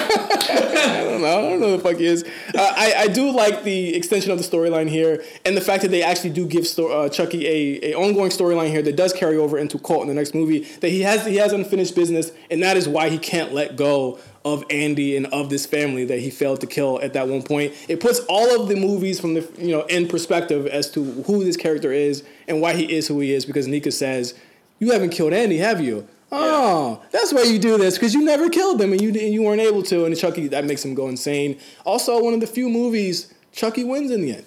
I 0.50 1.04
don't 1.04 1.20
know. 1.22 1.38
I 1.38 1.40
don't 1.50 1.60
know 1.60 1.70
who 1.70 1.76
the 1.76 1.82
fuck 1.82 1.96
he 1.96 2.06
is. 2.06 2.24
Uh, 2.54 2.72
I, 2.76 2.94
I 2.96 3.06
do 3.08 3.30
like 3.30 3.62
the 3.64 3.94
extension 3.94 4.30
of 4.32 4.38
the 4.38 4.44
storyline 4.44 4.88
here, 4.88 5.22
and 5.44 5.56
the 5.56 5.60
fact 5.60 5.82
that 5.82 5.90
they 5.90 6.02
actually 6.02 6.30
do 6.30 6.46
give 6.46 6.66
sto- 6.66 6.88
uh, 6.88 7.08
Chucky 7.08 7.46
a, 7.46 7.90
a 7.92 7.94
ongoing 7.94 8.30
storyline 8.30 8.70
here 8.70 8.82
that 8.82 8.96
does 8.96 9.12
carry 9.12 9.36
over 9.36 9.58
into 9.58 9.78
Cult 9.78 10.02
in 10.02 10.08
the 10.08 10.14
next 10.14 10.34
movie. 10.34 10.60
That 10.80 10.88
he 10.90 11.02
has 11.02 11.26
he 11.26 11.36
has 11.36 11.52
unfinished 11.52 11.94
business, 11.94 12.32
and 12.50 12.62
that 12.62 12.76
is 12.76 12.88
why 12.88 13.08
he 13.08 13.18
can't 13.18 13.52
let 13.52 13.76
go 13.76 14.18
of 14.44 14.64
Andy 14.70 15.16
and 15.16 15.26
of 15.26 15.50
this 15.50 15.66
family 15.66 16.04
that 16.06 16.20
he 16.20 16.30
failed 16.30 16.60
to 16.62 16.66
kill 16.66 17.00
at 17.02 17.12
that 17.12 17.28
one 17.28 17.42
point. 17.42 17.72
It 17.88 18.00
puts 18.00 18.20
all 18.28 18.60
of 18.62 18.68
the 18.68 18.76
movies 18.76 19.20
from 19.20 19.34
the 19.34 19.48
you 19.58 19.72
know 19.72 19.82
in 19.82 20.08
perspective 20.08 20.66
as 20.66 20.90
to 20.92 21.04
who 21.04 21.44
this 21.44 21.56
character 21.56 21.92
is 21.92 22.24
and 22.46 22.60
why 22.60 22.74
he 22.74 22.90
is 22.92 23.06
who 23.08 23.20
he 23.20 23.32
is. 23.32 23.44
Because 23.44 23.66
Nika 23.68 23.90
says, 23.92 24.34
"You 24.78 24.92
haven't 24.92 25.10
killed 25.10 25.32
Andy, 25.32 25.58
have 25.58 25.80
you?" 25.80 26.06
Oh, 26.30 27.02
that's 27.10 27.32
why 27.32 27.42
you 27.44 27.58
do 27.58 27.78
this 27.78 27.94
because 27.94 28.12
you 28.14 28.22
never 28.22 28.48
killed 28.50 28.78
them 28.78 28.92
and 28.92 29.00
you 29.00 29.08
and 29.08 29.32
you 29.32 29.42
weren't 29.42 29.60
able 29.60 29.82
to. 29.84 30.04
And 30.04 30.16
Chucky 30.16 30.48
that 30.48 30.64
makes 30.64 30.84
him 30.84 30.94
go 30.94 31.08
insane. 31.08 31.58
Also, 31.84 32.22
one 32.22 32.34
of 32.34 32.40
the 32.40 32.46
few 32.46 32.68
movies 32.68 33.32
Chucky 33.52 33.84
wins 33.84 34.10
in 34.10 34.20
the 34.22 34.34
end. 34.34 34.44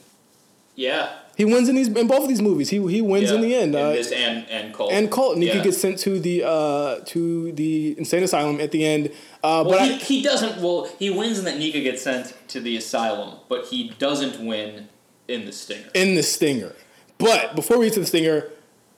Yeah. 0.75 1.17
He 1.37 1.45
wins 1.45 1.69
in 1.69 1.75
these 1.75 1.87
in 1.87 2.07
both 2.07 2.23
of 2.23 2.27
these 2.29 2.41
movies. 2.41 2.69
He 2.69 2.77
he 2.87 3.01
wins 3.01 3.29
yeah. 3.29 3.35
in 3.35 3.41
the 3.41 3.55
end. 3.55 3.73
In 3.75 3.81
uh, 3.81 3.89
this 3.91 4.11
and 4.11 4.47
and 4.49 4.73
Cult. 4.73 4.91
and 4.91 5.09
Cult, 5.11 5.37
Nika 5.37 5.57
Yeah. 5.57 5.63
gets 5.63 5.79
sent 5.79 5.97
to 5.99 6.19
the 6.19 6.43
uh, 6.45 6.99
to 7.05 7.51
the 7.53 7.95
insane 7.97 8.21
asylum 8.23 8.59
at 8.59 8.71
the 8.71 8.85
end. 8.85 9.07
Uh, 9.43 9.63
Well, 9.65 9.79
but 9.79 9.81
he, 9.87 9.93
I, 9.93 9.97
he 9.97 10.21
doesn't. 10.21 10.61
Well, 10.61 10.87
he 10.99 11.09
wins 11.09 11.39
in 11.39 11.45
that 11.45 11.57
Nika 11.57 11.79
gets 11.81 12.03
sent 12.03 12.35
to 12.49 12.59
the 12.59 12.77
asylum, 12.77 13.39
but 13.49 13.65
he 13.67 13.89
doesn't 13.97 14.45
win 14.45 14.89
in 15.27 15.45
the 15.45 15.51
stinger. 15.51 15.89
in 15.95 16.13
the 16.15 16.23
stinger. 16.23 16.75
But 17.17 17.55
before 17.55 17.77
we 17.79 17.85
get 17.85 17.93
to 17.95 18.01
the 18.01 18.05
stinger, 18.05 18.49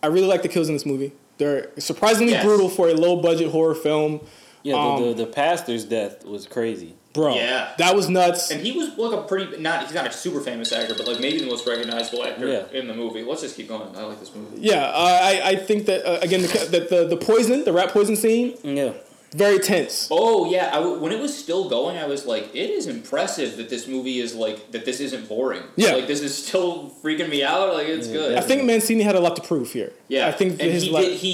I 0.02 0.08
really 0.08 0.28
like 0.28 0.42
the 0.42 0.50
kills 0.50 0.68
in 0.68 0.76
this 0.76 0.86
movie. 0.86 1.14
They're 1.44 1.70
surprisingly 1.78 2.32
Yes. 2.34 2.45
brutal 2.45 2.70
for 2.70 2.88
a 2.90 2.94
low 2.94 3.18
budget 3.18 3.52
horror 3.52 3.76
film. 3.76 4.22
Yeah, 4.64 4.76
the, 4.76 4.80
Um, 4.80 5.03
the, 5.10 5.14
the 5.14 5.26
pastor's 5.26 5.84
death 5.84 6.24
was 6.26 6.48
crazy. 6.48 6.94
Bro, 7.11 7.36
Yeah. 7.36 7.68
that 7.78 7.95
was 7.95 8.07
nuts. 8.10 8.49
And 8.49 8.65
he 8.65 8.72
was 8.72 8.98
like 8.98 9.11
a 9.14 9.24
pretty 9.24 9.57
not. 9.61 9.84
He's 9.86 9.94
not 9.94 10.07
a 10.07 10.11
super 10.11 10.40
famous 10.40 10.72
actor, 10.72 10.95
but 10.98 11.06
like 11.06 11.20
maybe 11.20 11.40
the 11.40 11.45
most 11.45 11.68
recognizable 11.68 12.24
actor 12.24 12.48
Yeah. 12.48 12.80
in 12.80 12.88
the 12.88 12.94
movie. 12.94 13.24
Let's 13.24 13.41
just 13.41 13.56
keep 13.57 13.68
going. 13.68 13.90
I 13.95 14.03
like 14.03 14.20
this 14.22 14.32
movie. 14.34 14.57
Yeah, 14.61 14.86
uh, 14.86 15.20
I, 15.22 15.41
I 15.52 15.56
think 15.57 15.86
that 15.88 16.06
uh, 16.10 16.20
again 16.22 16.41
the, 16.44 16.48
that 16.72 16.90
the 16.90 17.06
the 17.06 17.18
poison, 17.18 17.65
the 17.65 17.74
rat 17.74 17.90
poison 17.90 18.15
scene, 18.15 18.56
Yeah. 18.64 18.94
Very 19.34 19.60
tense. 19.60 20.08
Oh 20.12 20.50
yeah, 20.52 20.70
I 20.72 20.76
w 20.80 21.00
when 21.00 21.12
it 21.12 21.20
was 21.20 21.36
still 21.38 21.68
going, 21.70 21.98
I 21.98 22.06
was 22.06 22.26
like, 22.26 22.46
it 22.56 22.70
is 22.70 22.88
impressive 22.88 23.58
that 23.58 23.70
this 23.70 23.88
movie 23.88 24.20
is 24.20 24.34
like 24.36 24.72
that. 24.72 24.86
This 24.86 25.00
isn't 25.00 25.28
boring. 25.28 25.64
Yeah. 25.76 25.94
like 25.94 26.08
this 26.08 26.22
is 26.22 26.34
still 26.48 26.92
freaking 27.04 27.30
me 27.30 27.44
out. 27.44 27.74
Like 27.74 27.88
it's 27.88 28.08
good. 28.08 28.38
I 28.38 28.42
think 28.42 28.64
Mancini 28.64 29.04
had 29.04 29.16
a 29.16 29.20
lot 29.20 29.36
to 29.36 29.42
prove 29.42 29.72
here. 29.74 29.92
Yeah, 30.08 30.28
I 30.28 30.32
think 30.32 30.52
and 30.62 30.72
his 30.72 30.84
he 30.84 30.92
la- 30.92 31.02
did. 31.02 31.18
He, 31.18 31.34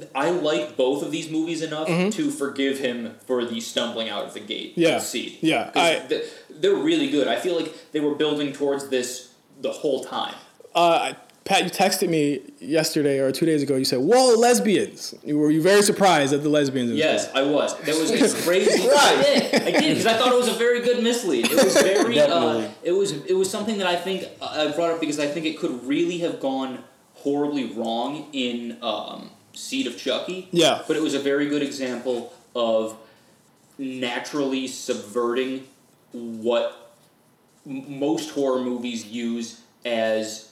it, 0.00 0.10
I 0.14 0.30
like 0.30 0.76
both 0.76 1.02
of 1.02 1.10
these 1.10 1.30
movies 1.30 1.62
enough 1.62 1.88
Mm-hmm. 1.88 2.10
to 2.10 2.30
forgive 2.30 2.78
him 2.78 3.14
for 3.26 3.44
the 3.44 3.60
stumbling 3.60 4.08
out 4.08 4.24
of 4.26 4.34
the 4.34 4.40
gate. 4.40 4.72
Yeah, 4.76 4.98
seed. 4.98 5.38
yeah, 5.40 5.64
'Cause 5.70 5.82
I- 5.82 5.98
th- 6.08 6.24
they're 6.50 6.74
really 6.74 7.08
good. 7.10 7.28
I 7.28 7.36
feel 7.36 7.54
like 7.54 7.72
they 7.92 8.00
were 8.00 8.14
building 8.14 8.52
towards 8.52 8.88
this 8.88 9.30
the 9.60 9.72
whole 9.72 10.02
time. 10.04 10.34
uh, 10.74 11.12
Pat, 11.46 11.62
you 11.62 11.70
texted 11.70 12.08
me 12.08 12.40
yesterday 12.58 13.20
or 13.20 13.30
two 13.30 13.46
days 13.46 13.62
ago. 13.62 13.76
You 13.76 13.84
said, 13.84 14.00
"Whoa, 14.00 14.34
lesbians!" 14.34 15.14
You 15.24 15.38
were 15.38 15.48
you 15.52 15.62
very 15.62 15.80
surprised 15.82 16.32
at 16.32 16.42
the 16.42 16.48
lesbians? 16.48 16.90
Yes. 16.90 17.30
I 17.34 17.42
was. 17.42 17.78
That 17.82 17.94
was 17.94 18.10
a 18.10 18.42
crazy. 18.42 18.88
I 18.90 19.22
did. 19.22 19.54
I 19.54 19.70
did 19.70 19.80
because 19.80 20.06
I 20.06 20.14
thought 20.18 20.32
it 20.32 20.36
was 20.36 20.48
a 20.48 20.54
very 20.58 20.82
good 20.82 21.04
mislead. 21.04 21.46
It 21.48 21.64
was 21.64 21.74
very. 21.80 22.18
uh, 22.18 22.68
it 22.82 22.90
was. 22.90 23.12
It 23.12 23.34
was 23.34 23.48
something 23.48 23.78
that 23.78 23.86
I 23.86 23.94
think 23.94 24.24
uh, 24.42 24.68
I 24.68 24.74
brought 24.74 24.90
up 24.90 25.00
because 25.00 25.20
I 25.20 25.28
think 25.28 25.46
it 25.46 25.56
could 25.56 25.84
really 25.86 26.18
have 26.18 26.40
gone 26.40 26.82
horribly 27.14 27.72
wrong 27.74 28.28
in 28.32 28.76
um, 28.82 29.30
Seed 29.52 29.86
of 29.86 29.96
Chucky. 29.96 30.48
Yeah. 30.50 30.82
But 30.88 30.96
it 30.96 31.02
was 31.02 31.14
a 31.14 31.20
very 31.20 31.48
good 31.48 31.62
example 31.62 32.34
of 32.56 32.96
naturally 33.78 34.66
subverting 34.66 35.64
what 36.10 36.92
m- 37.64 38.00
most 38.00 38.30
horror 38.30 38.62
movies 38.62 39.06
use 39.06 39.60
as 39.84 40.50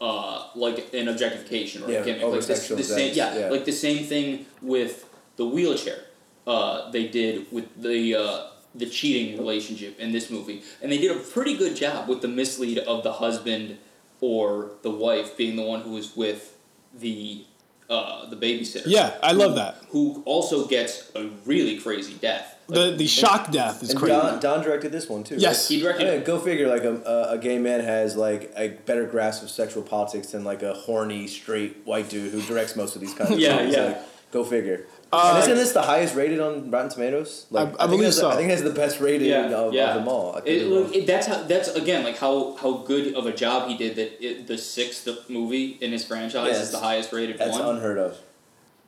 uh, 0.00 0.48
like 0.54 0.92
an 0.94 1.08
objectification 1.08 1.82
or 1.84 1.90
Yeah, 1.90 2.00
a 2.00 2.04
gimmick. 2.04 2.22
Like 2.22 2.30
the 2.32 2.52
over-sexualized, 2.52 2.84
same, 2.84 3.14
yeah, 3.14 3.38
yeah. 3.38 3.50
like 3.50 3.64
the 3.64 3.72
same 3.72 4.04
thing 4.04 4.46
with 4.62 5.08
the 5.36 5.46
wheelchair. 5.46 6.04
Uh, 6.46 6.90
they 6.90 7.08
did 7.08 7.50
with 7.52 7.66
the 7.80 8.14
uh, 8.14 8.46
the 8.74 8.86
cheating 8.86 9.36
relationship 9.38 9.98
in 9.98 10.12
this 10.12 10.30
movie, 10.30 10.62
and 10.80 10.90
they 10.90 10.98
did 10.98 11.10
a 11.14 11.20
pretty 11.20 11.56
good 11.56 11.76
job 11.76 12.08
with 12.08 12.22
the 12.22 12.28
mislead 12.28 12.78
of 12.78 13.02
the 13.02 13.14
husband 13.14 13.78
or 14.20 14.72
the 14.82 14.90
wife 14.90 15.36
being 15.36 15.56
the 15.56 15.62
one 15.62 15.80
who 15.82 15.90
was 15.90 16.16
with 16.16 16.56
the 16.94 17.44
uh, 17.88 18.26
the 18.28 18.36
babysitter. 18.36 18.82
Yeah, 18.86 19.16
I 19.22 19.32
love 19.32 19.54
that. 19.56 19.76
Who 19.90 20.22
also 20.26 20.66
gets 20.66 21.10
a 21.14 21.28
really 21.46 21.78
crazy 21.78 22.14
death. 22.14 22.54
The 22.68 22.90
the 22.94 23.06
shock 23.06 23.50
death 23.50 23.82
is 23.82 23.90
And 23.90 23.98
crazy. 23.98 24.12
Don, 24.14 24.40
Don 24.40 24.62
directed 24.62 24.92
this 24.92 25.08
one 25.08 25.24
too. 25.24 25.36
Yes. 25.36 25.68
He 25.68 25.80
directed 25.80 26.04
Yeah, 26.06 26.12
it. 26.14 26.26
go 26.26 26.38
figure. 26.38 26.68
Like 26.68 26.84
a, 26.84 26.96
a 26.96 27.32
a 27.32 27.38
gay 27.38 27.58
man 27.58 27.80
has 27.80 28.14
like 28.14 28.52
a 28.56 28.68
better 28.84 29.06
grasp 29.06 29.42
of 29.42 29.48
sexual 29.48 29.82
politics 29.82 30.28
than 30.32 30.44
like 30.44 30.62
a 30.62 30.74
horny 30.74 31.26
straight 31.28 31.78
white 31.86 32.10
dude 32.10 32.30
who 32.30 32.42
directs 32.42 32.76
most 32.76 32.94
of 32.94 33.00
these 33.00 33.14
kinds 33.14 33.30
of 33.30 33.38
Yeah, 33.40 33.56
movies. 33.60 33.74
yeah. 33.74 33.84
Like, 33.84 34.30
go 34.32 34.44
figure. 34.44 34.86
And 35.12 35.38
isn't 35.42 35.54
this 35.56 35.72
the 35.72 35.82
highest 35.82 36.14
rated 36.14 36.40
on 36.40 36.70
Rotten 36.70 36.90
Tomatoes? 36.90 37.46
I- 37.54 37.62
I 37.62 37.64
think 37.66 37.78
believe 37.90 38.14
so. 38.14 38.28
I 38.30 38.36
think 38.36 38.50
it's 38.52 38.62
the 38.62 38.70
best 38.70 39.00
rated 39.00 39.26
yeah, 39.28 39.46
of, 39.50 39.72
yeah. 39.72 39.90
of 39.90 39.94
them 39.96 40.08
all. 40.08 40.36
It, 40.44 40.66
look, 40.66 40.94
it, 40.94 41.06
that's 41.06 41.26
how. 41.26 41.42
That's 41.44 41.68
again 41.68 42.04
like 42.04 42.18
how 42.18 42.56
how 42.56 42.72
good 42.78 43.14
of 43.14 43.26
a 43.26 43.32
job 43.32 43.68
he 43.68 43.76
did 43.76 43.96
that. 43.96 44.22
It, 44.24 44.46
the 44.46 44.58
sixth 44.58 45.08
movie 45.28 45.78
in 45.80 45.92
his 45.92 46.04
franchise 46.04 46.48
Yes. 46.52 46.62
is 46.64 46.70
the 46.72 46.78
highest 46.80 47.12
rated 47.12 47.38
That's 47.38 47.58
one. 47.58 47.76
unheard 47.76 47.98
of. 47.98 48.18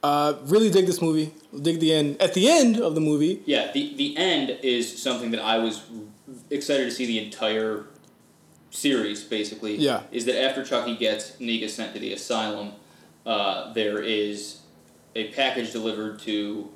Uh, 0.03 0.35
really 0.45 0.71
dig 0.71 0.87
this 0.87 1.03
movie. 1.03 1.33
Dig 1.61 1.79
the 1.81 1.93
end. 1.93 2.21
At 2.23 2.33
the 2.35 2.51
end 2.51 2.79
of 2.81 2.95
the 2.95 3.01
movie, 3.03 3.43
Yeah, 3.45 3.71
the 3.73 3.95
the 3.97 4.17
end 4.17 4.59
is 4.63 5.03
something 5.03 5.31
that 5.33 5.41
I 5.43 5.59
was 5.59 5.83
excited 6.51 6.85
to 6.85 6.91
see 6.91 7.07
the 7.07 7.19
entire 7.25 7.85
series. 8.71 9.25
Basically, 9.25 9.77
Yeah. 9.77 10.03
is 10.13 10.25
that 10.27 10.43
after 10.43 10.65
Chucky 10.65 10.97
gets 10.97 11.39
Nika 11.41 11.69
sent 11.69 11.93
to 11.95 12.01
the 12.01 12.13
asylum, 12.13 12.73
uh, 13.27 13.73
there 13.75 14.01
is 14.01 14.60
a 15.15 15.28
package 15.32 15.73
delivered 15.73 16.19
to 16.20 16.70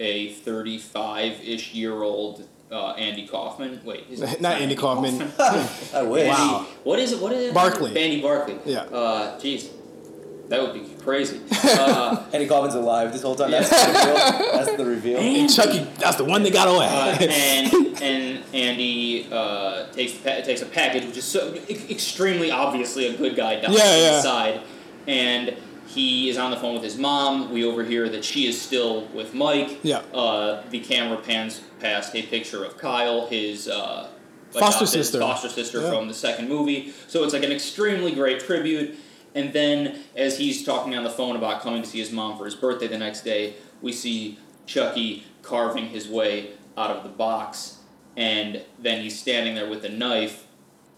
a 0.00 0.32
thirty-five-ish 0.32 1.74
year 1.74 2.02
old 2.02 2.46
uh, 2.70 2.92
Andy 2.92 3.26
Kaufman. 3.26 3.80
Wait, 3.84 4.06
is 4.10 4.20
it 4.22 4.40
Not 4.40 4.60
Andy 4.60 4.74
Kaufman. 4.76 5.30
I 5.94 6.02
wish. 6.02 6.28
Wow. 6.28 6.66
What 6.84 6.98
is 6.98 7.12
it? 7.12 7.20
What 7.20 7.32
is 7.32 7.48
it? 7.50 7.54
Barclay. 7.54 7.90
Andy 7.90 8.20
Barclay. 8.20 8.58
Yeah. 8.64 8.80
Uh, 8.82 9.38
jeez, 9.38 9.70
that 10.48 10.60
would 10.62 10.74
be 10.74 10.86
crazy. 11.02 11.40
Uh, 11.66 12.24
Andy 12.32 12.46
Kaufman's 12.46 12.74
alive 12.74 13.12
this 13.12 13.22
whole 13.22 13.34
time. 13.34 13.50
That's 13.50 13.68
the 13.68 13.76
reveal. 13.86 14.52
That's 14.52 14.76
the 14.76 14.84
reveal. 14.84 15.18
and 15.18 15.52
Chucky, 15.52 15.80
that's 15.98 16.16
the 16.16 16.24
one 16.24 16.42
that 16.44 16.52
got 16.52 16.68
Uh, 16.68 16.72
away. 16.72 17.28
and 17.28 18.02
and 18.02 18.44
Andy 18.54 19.26
uh, 19.30 19.86
takes 19.92 20.12
pa- 20.14 20.40
takes 20.42 20.62
a 20.62 20.66
package, 20.66 21.04
which 21.06 21.16
is 21.16 21.24
so 21.24 21.54
e- 21.68 21.86
extremely 21.90 22.50
obviously 22.50 23.06
a 23.08 23.16
good 23.16 23.34
guy 23.36 23.60
down 23.60 23.72
Yeah, 23.72 23.96
yeah. 23.96 24.10
the 24.12 24.22
side, 24.22 24.60
and 25.06 25.56
he 25.86 26.28
is 26.28 26.36
on 26.38 26.50
the 26.50 26.56
phone 26.56 26.74
with 26.74 26.82
his 26.82 26.96
mom. 26.98 27.50
We 27.52 27.64
overhear 27.64 28.08
that 28.08 28.24
she 28.24 28.46
is 28.46 28.60
still 28.60 29.06
with 29.14 29.34
Mike. 29.34 29.78
Yeah. 29.82 29.98
Uh, 30.12 30.62
the 30.70 30.80
camera 30.80 31.18
pans 31.18 31.60
past 31.80 32.14
a 32.14 32.22
picture 32.22 32.64
of 32.64 32.76
Kyle, 32.78 33.26
his 33.26 33.68
uh, 33.68 34.08
Foster 34.50 34.86
sister. 34.86 35.18
foster 35.20 35.48
sister 35.48 35.80
Yeah. 35.82 35.90
from 35.90 36.08
the 36.08 36.14
second 36.14 36.48
movie. 36.48 36.92
So 37.08 37.24
it's 37.24 37.32
like 37.32 37.42
an 37.42 37.52
extremely 37.52 38.12
great 38.12 38.40
tribute. 38.40 38.96
And 39.34 39.52
then, 39.52 40.00
as 40.16 40.38
he's 40.38 40.64
talking 40.64 40.94
on 40.96 41.04
the 41.04 41.10
phone 41.10 41.36
about 41.36 41.60
coming 41.60 41.82
to 41.82 41.88
see 41.88 41.98
his 41.98 42.10
mom 42.10 42.38
for 42.38 42.46
his 42.46 42.54
birthday 42.54 42.86
the 42.88 42.96
next 42.96 43.20
day, 43.22 43.54
we 43.82 43.92
see 43.92 44.38
Chucky 44.64 45.24
carving 45.42 45.88
his 45.88 46.08
way 46.08 46.52
out 46.78 46.90
of 46.90 47.02
the 47.02 47.10
box, 47.10 47.78
and 48.16 48.62
then 48.78 49.02
he's 49.02 49.18
standing 49.18 49.54
there 49.54 49.68
with 49.68 49.84
a 49.84 49.90
knife. 49.90 50.46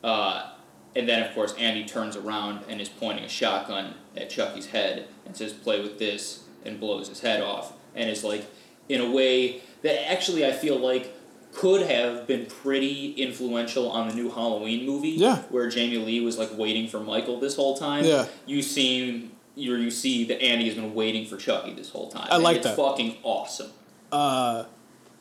Uh, 0.05 0.51
and 0.95 1.09
then, 1.09 1.23
of 1.25 1.35
course, 1.35 1.53
Andy 1.59 1.85
turns 1.85 2.15
around 2.17 2.61
and 2.69 2.81
is 2.81 2.89
pointing 2.89 3.25
a 3.25 3.29
shotgun 3.29 3.95
at 4.21 4.31
Chucky's 4.31 4.67
head 4.67 5.07
and 5.25 5.37
says, 5.37 5.53
"Play 5.53 5.81
with 5.81 5.99
this," 5.99 6.45
and 6.65 6.79
blows 6.81 7.09
his 7.09 7.21
head 7.21 7.43
off. 7.43 7.73
And 7.95 8.09
is 8.11 8.23
like, 8.23 8.45
in 8.89 9.01
a 9.01 9.11
way 9.11 9.63
that 9.83 10.11
actually 10.11 10.47
I 10.47 10.53
feel 10.53 10.79
like 10.79 11.15
could 11.53 11.83
have 11.83 12.27
been 12.27 12.47
pretty 12.47 13.13
influential 13.13 13.91
on 13.91 14.09
the 14.09 14.15
new 14.15 14.31
Halloween 14.31 14.87
movie. 14.87 15.11
Yeah. 15.11 15.39
Where 15.51 15.69
Jamie 15.69 15.99
Lee 15.99 16.21
was 16.21 16.39
like 16.39 16.57
waiting 16.57 16.89
for 16.89 17.01
Michael 17.01 17.41
this 17.41 17.57
whole 17.57 17.77
time. 17.77 18.05
Yeah. 18.05 18.27
You 18.47 18.63
see, 18.63 19.31
you 19.55 19.75
you 19.75 19.91
see 19.91 20.25
that 20.27 20.41
Andy 20.43 20.67
has 20.67 20.75
been 20.75 20.95
waiting 20.95 21.27
for 21.27 21.37
Chucky 21.37 21.75
this 21.75 21.91
whole 21.91 22.11
time. 22.11 22.29
I 22.31 22.37
and 22.37 22.45
like 22.45 22.59
it's 22.59 22.67
that. 22.67 22.77
Fucking 22.77 23.17
awesome. 23.23 23.71
Uh, 24.13 24.65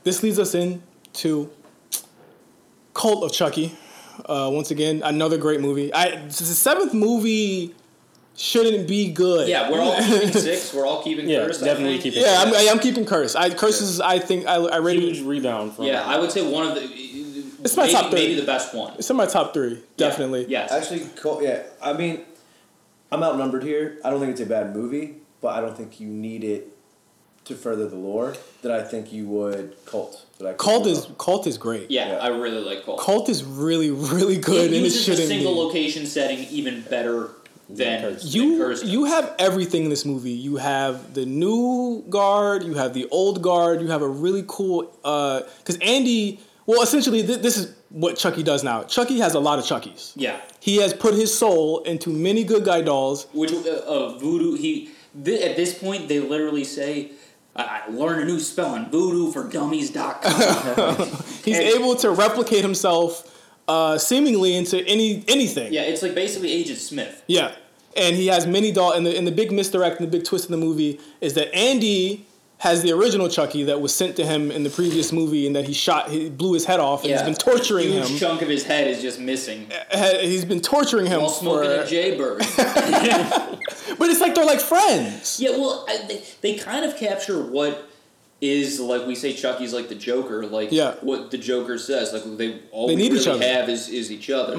this 0.04 0.24
leads 0.24 0.40
us 0.40 0.54
into 0.54 1.50
Cult 2.94 3.24
of 3.24 3.32
Chucky. 3.32 3.76
Uh, 4.26 4.50
once 4.52 4.72
again, 4.72 5.02
another 5.04 5.38
great 5.38 5.62
movie. 5.62 5.94
I 5.94 6.26
the 6.26 6.32
seventh 6.32 6.94
movie 6.94 7.76
shouldn't 8.38 8.88
be 8.88 9.12
good. 9.12 9.50
Yeah, 9.50 9.70
we're 9.70 9.82
all 9.82 9.98
keeping 10.02 10.32
six. 10.32 10.74
We're 10.74 10.86
all 10.86 11.04
keeping 11.04 11.28
Yeah, 11.28 11.46
Curse. 11.46 11.62
I 11.62 11.66
definitely 11.66 11.94
think. 12.00 12.04
keeping 12.16 12.22
Yeah, 12.22 12.42
I'm, 12.46 12.54
I'm 12.70 12.80
keeping 12.80 13.06
Curse. 13.06 13.36
I 13.36 13.50
Curse 13.50 13.82
is 13.82 14.00
I 14.00 14.20
think 14.20 14.46
I, 14.48 14.56
I 14.56 14.78
rated 14.78 15.04
Huge 15.04 15.26
rebound 15.26 15.74
from. 15.74 15.86
Yeah, 15.86 16.04
I 16.06 16.18
would 16.20 16.32
say 16.32 16.50
one 16.50 16.68
of 16.68 16.76
the. 16.76 16.82
It's 17.64 17.76
my 17.76 17.90
top 17.92 18.12
three. 18.12 18.20
Maybe 18.22 18.36
the 18.40 18.46
best 18.46 18.74
one. 18.74 18.94
it's 18.98 19.10
in 19.10 19.16
my 19.18 19.26
top 19.26 19.54
three. 19.54 19.82
Definitely. 19.98 20.46
Yes. 20.48 20.72
Actually, 20.72 21.02
Col- 21.20 21.42
yeah. 21.44 21.64
I 21.82 21.94
mean, 21.94 22.22
I'm 23.12 23.24
outnumbered 23.24 23.64
here. 23.64 23.98
I 24.06 24.10
don't 24.12 24.20
think 24.20 24.32
it's 24.32 24.42
a 24.42 24.46
bad 24.46 24.76
movie, 24.76 25.16
but 25.42 25.50
I 25.50 25.62
don't 25.62 25.76
think 25.76 26.00
you 26.00 26.08
need 26.08 26.44
it 26.44 26.68
to 27.46 27.56
further 27.56 27.88
the 27.88 27.96
lore 27.96 28.36
that 28.62 28.72
I 28.72 28.84
think 28.84 29.12
you 29.12 29.26
would 29.28 29.76
Cult. 29.86 30.26
That 30.38 30.48
I 30.50 30.54
Cult 30.54 30.86
is 30.86 31.06
well. 31.08 31.16
Cult 31.16 31.48
is 31.48 31.58
great. 31.58 31.90
yeah, 31.90 32.10
Yeah. 32.12 32.18
I 32.18 32.28
really 32.28 32.62
like 32.62 32.84
Cult. 32.86 33.00
Cult 33.00 33.28
is 33.30 33.44
really 33.44 33.90
really 33.90 34.38
good, 34.38 34.66
it 34.66 34.66
and 34.68 34.76
it 34.76 34.80
uses 34.84 35.06
the 35.06 35.12
shouldn't 35.14 35.28
single 35.30 35.54
be. 35.54 35.60
location 35.62 36.06
setting 36.06 36.40
even 36.50 36.82
better 36.84 37.30
than, 37.70 38.18
you 38.22 38.76
you 38.84 39.06
have 39.06 39.34
everything 39.40 39.84
in 39.86 39.90
this 39.90 40.06
movie. 40.06 40.32
You 40.32 40.58
have 40.58 41.14
the 41.14 41.26
new 41.26 42.04
guard, 42.10 42.64
you 42.64 42.74
have 42.76 42.94
the 42.94 43.08
old 43.12 43.42
guard, 43.42 43.82
you 43.82 43.88
have 43.88 44.02
a 44.02 44.08
really 44.08 44.44
cool 44.48 44.92
uh 45.04 45.42
because 45.60 45.78
Andy. 45.82 46.40
Well, 46.66 46.82
essentially, 46.82 47.24
th- 47.26 47.40
this 47.42 47.56
is 47.58 47.74
what 47.92 48.18
Chucky 48.18 48.44
does 48.44 48.62
now. 48.62 48.84
Chucky 48.84 49.20
has 49.20 49.36
a 49.36 49.40
lot 49.40 49.58
of 49.58 49.64
Chuckies. 49.64 50.12
yeah. 50.18 50.42
He 50.60 50.82
has 50.82 50.94
put 50.94 51.14
his 51.14 51.34
soul 51.38 51.80
into 51.84 52.10
many 52.10 52.44
good 52.44 52.66
guy 52.66 52.82
dolls. 52.82 53.26
Which 53.32 53.54
uh, 53.54 53.70
uh, 53.88 54.18
voodoo? 54.18 54.56
He 54.58 54.90
th- 55.24 55.42
at 55.50 55.56
this 55.56 55.78
point 55.78 56.10
they 56.10 56.20
literally 56.20 56.66
say, 56.66 57.12
"I, 57.56 57.84
learned 57.90 58.24
a 58.24 58.26
new 58.26 58.40
spell 58.42 58.74
on 58.76 58.92
voodoofordummies.com." 58.92 61.08
He's 61.46 61.58
And- 61.58 61.68
able 61.68 61.96
to 61.98 62.12
replicate 62.12 62.64
himself 62.64 63.24
uh, 63.68 63.98
seemingly 63.98 64.56
into 64.56 64.84
any 64.88 65.24
anything. 65.28 65.74
yeah, 65.74 65.82
it's 65.82 66.02
like 66.02 66.16
basically 66.16 66.52
Agent 66.52 66.80
Smith. 66.80 67.24
Yeah. 67.28 67.54
And 67.96 68.16
he 68.16 68.28
has 68.28 68.46
many 68.46 68.72
doll 68.72 68.94
and 68.94 69.06
the 69.06 69.18
and 69.18 69.26
the 69.26 69.32
big 69.32 69.52
misdirect 69.52 70.00
and 70.00 70.08
the 70.08 70.12
big 70.18 70.26
twist 70.26 70.46
in 70.46 70.52
the 70.52 70.58
movie 70.58 71.00
is 71.20 71.34
that 71.34 71.54
Andy 71.56 72.26
has 72.60 72.82
the 72.82 72.92
original 72.92 73.28
Chucky 73.30 73.64
that 73.64 73.82
was 73.82 73.94
sent 73.94 74.16
to 74.16 74.26
him 74.26 74.50
in 74.52 74.64
the 74.64 74.70
previous 74.72 75.12
movie 75.12 75.46
and 75.46 75.56
that 75.56 75.66
he 75.66 75.74
shot 75.74 76.10
he 76.10 76.30
blew 76.30 76.54
his 76.54 76.66
head 76.66 76.80
off 76.80 77.02
and 77.02 77.10
Yeah, 77.12 77.18
he's 77.18 77.26
been 77.26 77.36
torturing 77.36 77.92
him. 77.92 78.04
huge 78.04 78.20
chunk 78.20 78.42
of 78.42 78.50
his 78.50 78.64
head 78.64 78.88
is 78.88 79.02
just 79.02 79.20
missing 79.20 79.72
He's 80.22 80.46
been 80.46 80.62
torturing 80.62 81.06
him 81.08 81.22
while 81.22 81.30
for 81.30 81.64
smoking 81.64 81.72
a 81.72 81.86
Jaybird. 81.86 82.40
But 84.00 84.10
it's 84.10 84.22
like 84.22 84.36
they're 84.36 84.46
like 84.46 84.60
friends. 84.60 85.40
Yeah, 85.40 85.52
well, 85.52 85.86
I, 85.90 85.98
they, 86.08 86.24
they 86.42 86.56
kind 86.56 86.86
of 86.86 86.98
capture 86.98 87.42
what 87.44 87.90
is 88.42 88.80
like 88.80 89.06
we 89.08 89.16
say 89.16 89.34
Chucky's 89.34 89.74
like 89.74 89.90
the 89.90 89.96
Joker, 89.96 90.46
like 90.46 90.72
Yeah. 90.72 90.96
what 91.02 91.32
the 91.32 91.38
Joker 91.38 91.78
says. 91.78 92.14
Like 92.14 92.24
they 92.38 92.62
all 92.72 92.88
They 92.88 92.96
need 92.96 93.10
really 93.12 93.22
each 93.22 93.28
other. 93.28 93.40
Mm-hmm. 93.44 93.54
have 93.60 93.70
is, 93.70 93.90
is 93.90 94.12
each 94.12 94.30
other. 94.30 94.56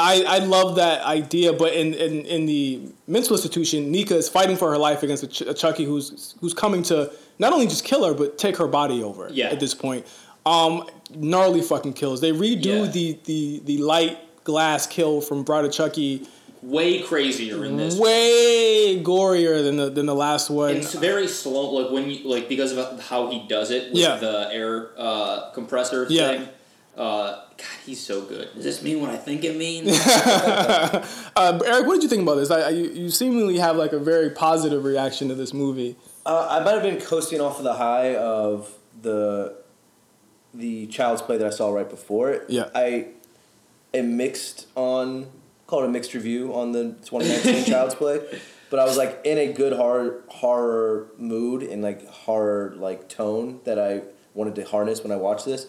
I, 0.00 0.24
I 0.26 0.38
love 0.38 0.76
that 0.76 1.04
idea, 1.04 1.52
but 1.52 1.74
in, 1.74 1.94
in, 1.94 2.24
in 2.26 2.46
the 2.46 2.80
mental 3.06 3.36
institution, 3.36 3.92
Nika 3.92 4.16
is 4.16 4.28
fighting 4.28 4.56
for 4.56 4.68
her 4.70 4.78
life 4.78 5.04
against 5.04 5.22
a, 5.22 5.26
Ch- 5.28 5.42
a 5.42 5.54
Chucky 5.54 5.84
who's 5.84 6.34
who's 6.40 6.54
coming 6.54 6.82
to 6.84 7.12
not 7.38 7.52
only 7.52 7.66
just 7.68 7.84
kill 7.84 8.04
her 8.04 8.14
but 8.14 8.36
take 8.38 8.56
her 8.56 8.66
body 8.66 9.02
over. 9.02 9.28
Yeah. 9.30 9.46
At 9.50 9.60
this 9.60 9.74
point, 9.74 10.06
um, 10.44 10.88
gnarly 11.14 11.60
fucking 11.60 11.92
kills. 11.92 12.20
They 12.20 12.32
redo 12.32 12.86
Yeah. 12.86 12.90
the, 12.90 13.18
the 13.24 13.62
the 13.64 13.78
light 13.78 14.18
glass 14.44 14.86
kill 14.88 15.20
from 15.20 15.44
Bride 15.44 15.64
of 15.64 15.72
Chucky 15.72 16.26
Way 16.62 17.02
crazier 17.02 17.64
in 17.64 17.76
this. 17.76 17.98
way 17.98 19.02
gorier 19.02 19.64
than 19.64 19.76
the 19.76 19.90
than 19.90 20.06
the 20.06 20.14
last 20.14 20.48
one. 20.48 20.76
It's 20.76 20.94
very 20.94 21.26
slow, 21.26 21.70
like 21.72 21.90
when 21.92 22.08
you 22.08 22.28
like 22.28 22.48
because 22.48 22.70
of 22.76 23.00
how 23.00 23.30
he 23.30 23.46
does 23.48 23.70
it 23.72 23.92
with 23.92 24.00
Yeah. 24.00 24.16
the 24.16 24.48
air 24.52 24.90
uh, 24.96 25.50
compressor 25.50 26.06
Yeah. 26.08 26.28
thing. 26.38 26.48
Uh, 26.96 27.40
God, 27.56 27.66
he's 27.86 28.00
so 28.00 28.20
good. 28.22 28.54
Does 28.54 28.62
this 28.64 28.82
mean 28.82 29.00
what 29.00 29.10
I 29.10 29.16
think 29.16 29.42
it 29.44 29.56
means? 29.56 29.98
Uh, 31.34 31.58
Eric, 31.64 31.86
what 31.86 31.94
did 31.94 32.02
you 32.02 32.08
think 32.10 32.22
about 32.22 32.34
this? 32.34 32.50
I, 32.50 32.60
I, 32.60 32.68
you, 32.68 32.84
you 32.90 33.10
seemingly 33.10 33.56
have 33.58 33.76
like 33.76 33.92
a 33.92 33.98
very 33.98 34.28
positive 34.30 34.84
reaction 34.84 35.28
to 35.28 35.34
this 35.34 35.54
movie. 35.54 35.96
Uh, 36.26 36.46
I 36.50 36.62
might 36.62 36.72
have 36.74 36.82
been 36.82 37.00
coasting 37.00 37.40
off 37.40 37.56
of 37.58 37.64
the 37.64 37.72
high 37.74 38.14
of 38.16 38.70
the 39.00 39.56
the 40.54 40.86
Child's 40.88 41.22
Play 41.22 41.38
that 41.38 41.46
I 41.46 41.50
saw 41.50 41.70
right 41.72 41.88
before 41.88 42.30
it. 42.30 42.44
Yeah. 42.50 42.68
I 42.74 43.06
am 43.94 44.16
mixed 44.18 44.66
on 44.76 45.28
call 45.72 45.82
it 45.84 45.86
a 45.86 45.88
mixed 45.88 46.12
review 46.12 46.52
on 46.54 46.72
the 46.72 46.92
2019 47.06 47.64
Child's 47.64 47.94
Play, 47.94 48.20
but 48.68 48.78
I 48.78 48.84
was 48.84 48.98
like 48.98 49.22
in 49.24 49.38
a 49.38 49.50
good 49.54 49.72
horror 49.72 50.22
horror 50.28 51.06
mood 51.16 51.62
and 51.62 51.82
like 51.82 52.06
horror 52.06 52.74
like 52.76 53.08
tone 53.08 53.60
that 53.64 53.78
I 53.78 54.02
wanted 54.34 54.54
to 54.56 54.64
harness 54.64 55.02
when 55.02 55.12
I 55.12 55.16
watched 55.16 55.46
this. 55.46 55.68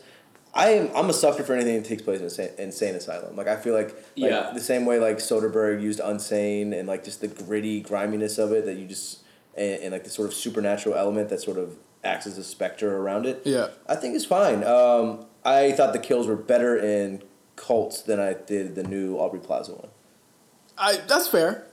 I 0.54 0.72
am 0.72 0.90
I'm 0.94 1.10
a 1.10 1.14
sucker 1.14 1.44
for 1.44 1.54
anything 1.54 1.76
that 1.82 1.86
takes 1.86 2.02
place 2.02 2.20
in 2.20 2.26
insane, 2.26 2.50
insane 2.58 2.96
asylum. 2.96 3.38
Like 3.38 3.48
I 3.48 3.56
feel 3.56 3.74
like, 3.74 3.92
like 3.96 3.96
Yeah. 4.16 4.52
the 4.54 4.60
same 4.60 4.86
way 4.86 5.00
like 5.00 5.20
Soderbergh 5.20 5.82
used 5.82 6.02
Unsane 6.02 6.78
and 6.78 6.86
like 6.86 7.06
just 7.06 7.22
the 7.22 7.30
gritty 7.30 7.80
griminess 7.80 8.38
of 8.38 8.52
it 8.52 8.66
that 8.66 8.76
you 8.76 8.86
just 8.86 9.20
and, 9.56 9.82
and 9.84 9.92
like 9.94 10.04
the 10.04 10.10
sort 10.10 10.28
of 10.28 10.34
supernatural 10.34 10.96
element 10.96 11.30
that 11.30 11.40
sort 11.40 11.58
of 11.58 11.78
acts 12.04 12.28
as 12.28 12.38
a 12.38 12.44
specter 12.44 12.98
around 12.98 13.26
it. 13.26 13.42
Yeah. 13.46 13.70
I 13.88 13.96
think 13.96 14.16
it's 14.16 14.26
fine. 14.26 14.66
Um, 14.66 15.26
I 15.46 15.72
thought 15.72 15.94
the 15.94 16.00
kills 16.00 16.28
were 16.28 16.36
better 16.36 16.78
in 16.78 17.24
Cults 17.56 18.02
than 18.02 18.20
I 18.20 18.34
did 18.34 18.76
the 18.76 18.84
new 18.84 19.18
Aubrey 19.18 19.40
Plaza 19.40 19.74
one. 19.74 19.90
I 20.78 20.98
that's 21.08 21.28
fair. 21.28 21.66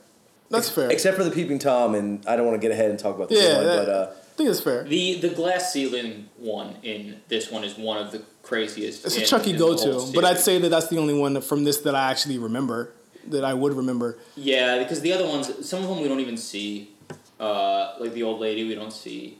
That's 0.50 0.68
fair. 0.68 0.90
Except 0.90 1.16
for 1.16 1.24
the 1.24 1.30
peeping 1.30 1.58
tom, 1.58 1.94
and 1.94 2.26
I 2.26 2.36
don't 2.36 2.46
want 2.46 2.60
to 2.60 2.66
get 2.66 2.72
ahead 2.72 2.90
and 2.90 2.98
talk 2.98 3.14
about 3.16 3.28
the 3.28 3.36
Yeah, 3.36 3.40
good 3.40 3.56
one, 3.56 3.66
that- 3.66 3.86
but 3.86 3.88
uh, 3.88 4.10
I 4.12 4.42
think 4.42 4.50
it's 4.50 4.60
fair. 4.60 4.84
the 4.84 5.20
the 5.20 5.28
glass 5.30 5.72
ceiling 5.72 6.28
one 6.38 6.76
in 6.82 7.20
this 7.28 7.50
one 7.50 7.62
is 7.64 7.76
one 7.78 7.98
of 7.98 8.10
the 8.10 8.22
craziest. 8.42 9.04
It's 9.04 9.16
a 9.16 9.24
Chucky 9.24 9.52
go 9.52 9.76
to, 9.76 10.12
but 10.14 10.24
I'd 10.24 10.38
say 10.38 10.58
that 10.58 10.68
that's 10.70 10.88
the 10.88 10.98
only 10.98 11.14
one 11.14 11.40
from 11.42 11.64
this 11.64 11.78
that 11.82 11.94
I 11.94 12.10
actually 12.10 12.38
remember 12.38 12.92
that 13.28 13.44
I 13.44 13.52
would 13.54 13.74
remember. 13.74 14.18
Yeah, 14.36 14.78
because 14.78 15.00
the 15.02 15.12
other 15.12 15.26
ones, 15.26 15.68
some 15.68 15.82
of 15.82 15.88
them 15.88 16.00
we 16.00 16.08
don't 16.08 16.20
even 16.20 16.36
see. 16.38 16.90
Uh, 17.38 17.94
like 18.00 18.12
the 18.14 18.22
old 18.22 18.38
lady, 18.40 18.64
we 18.64 18.74
don't 18.74 18.92
see. 18.92 19.38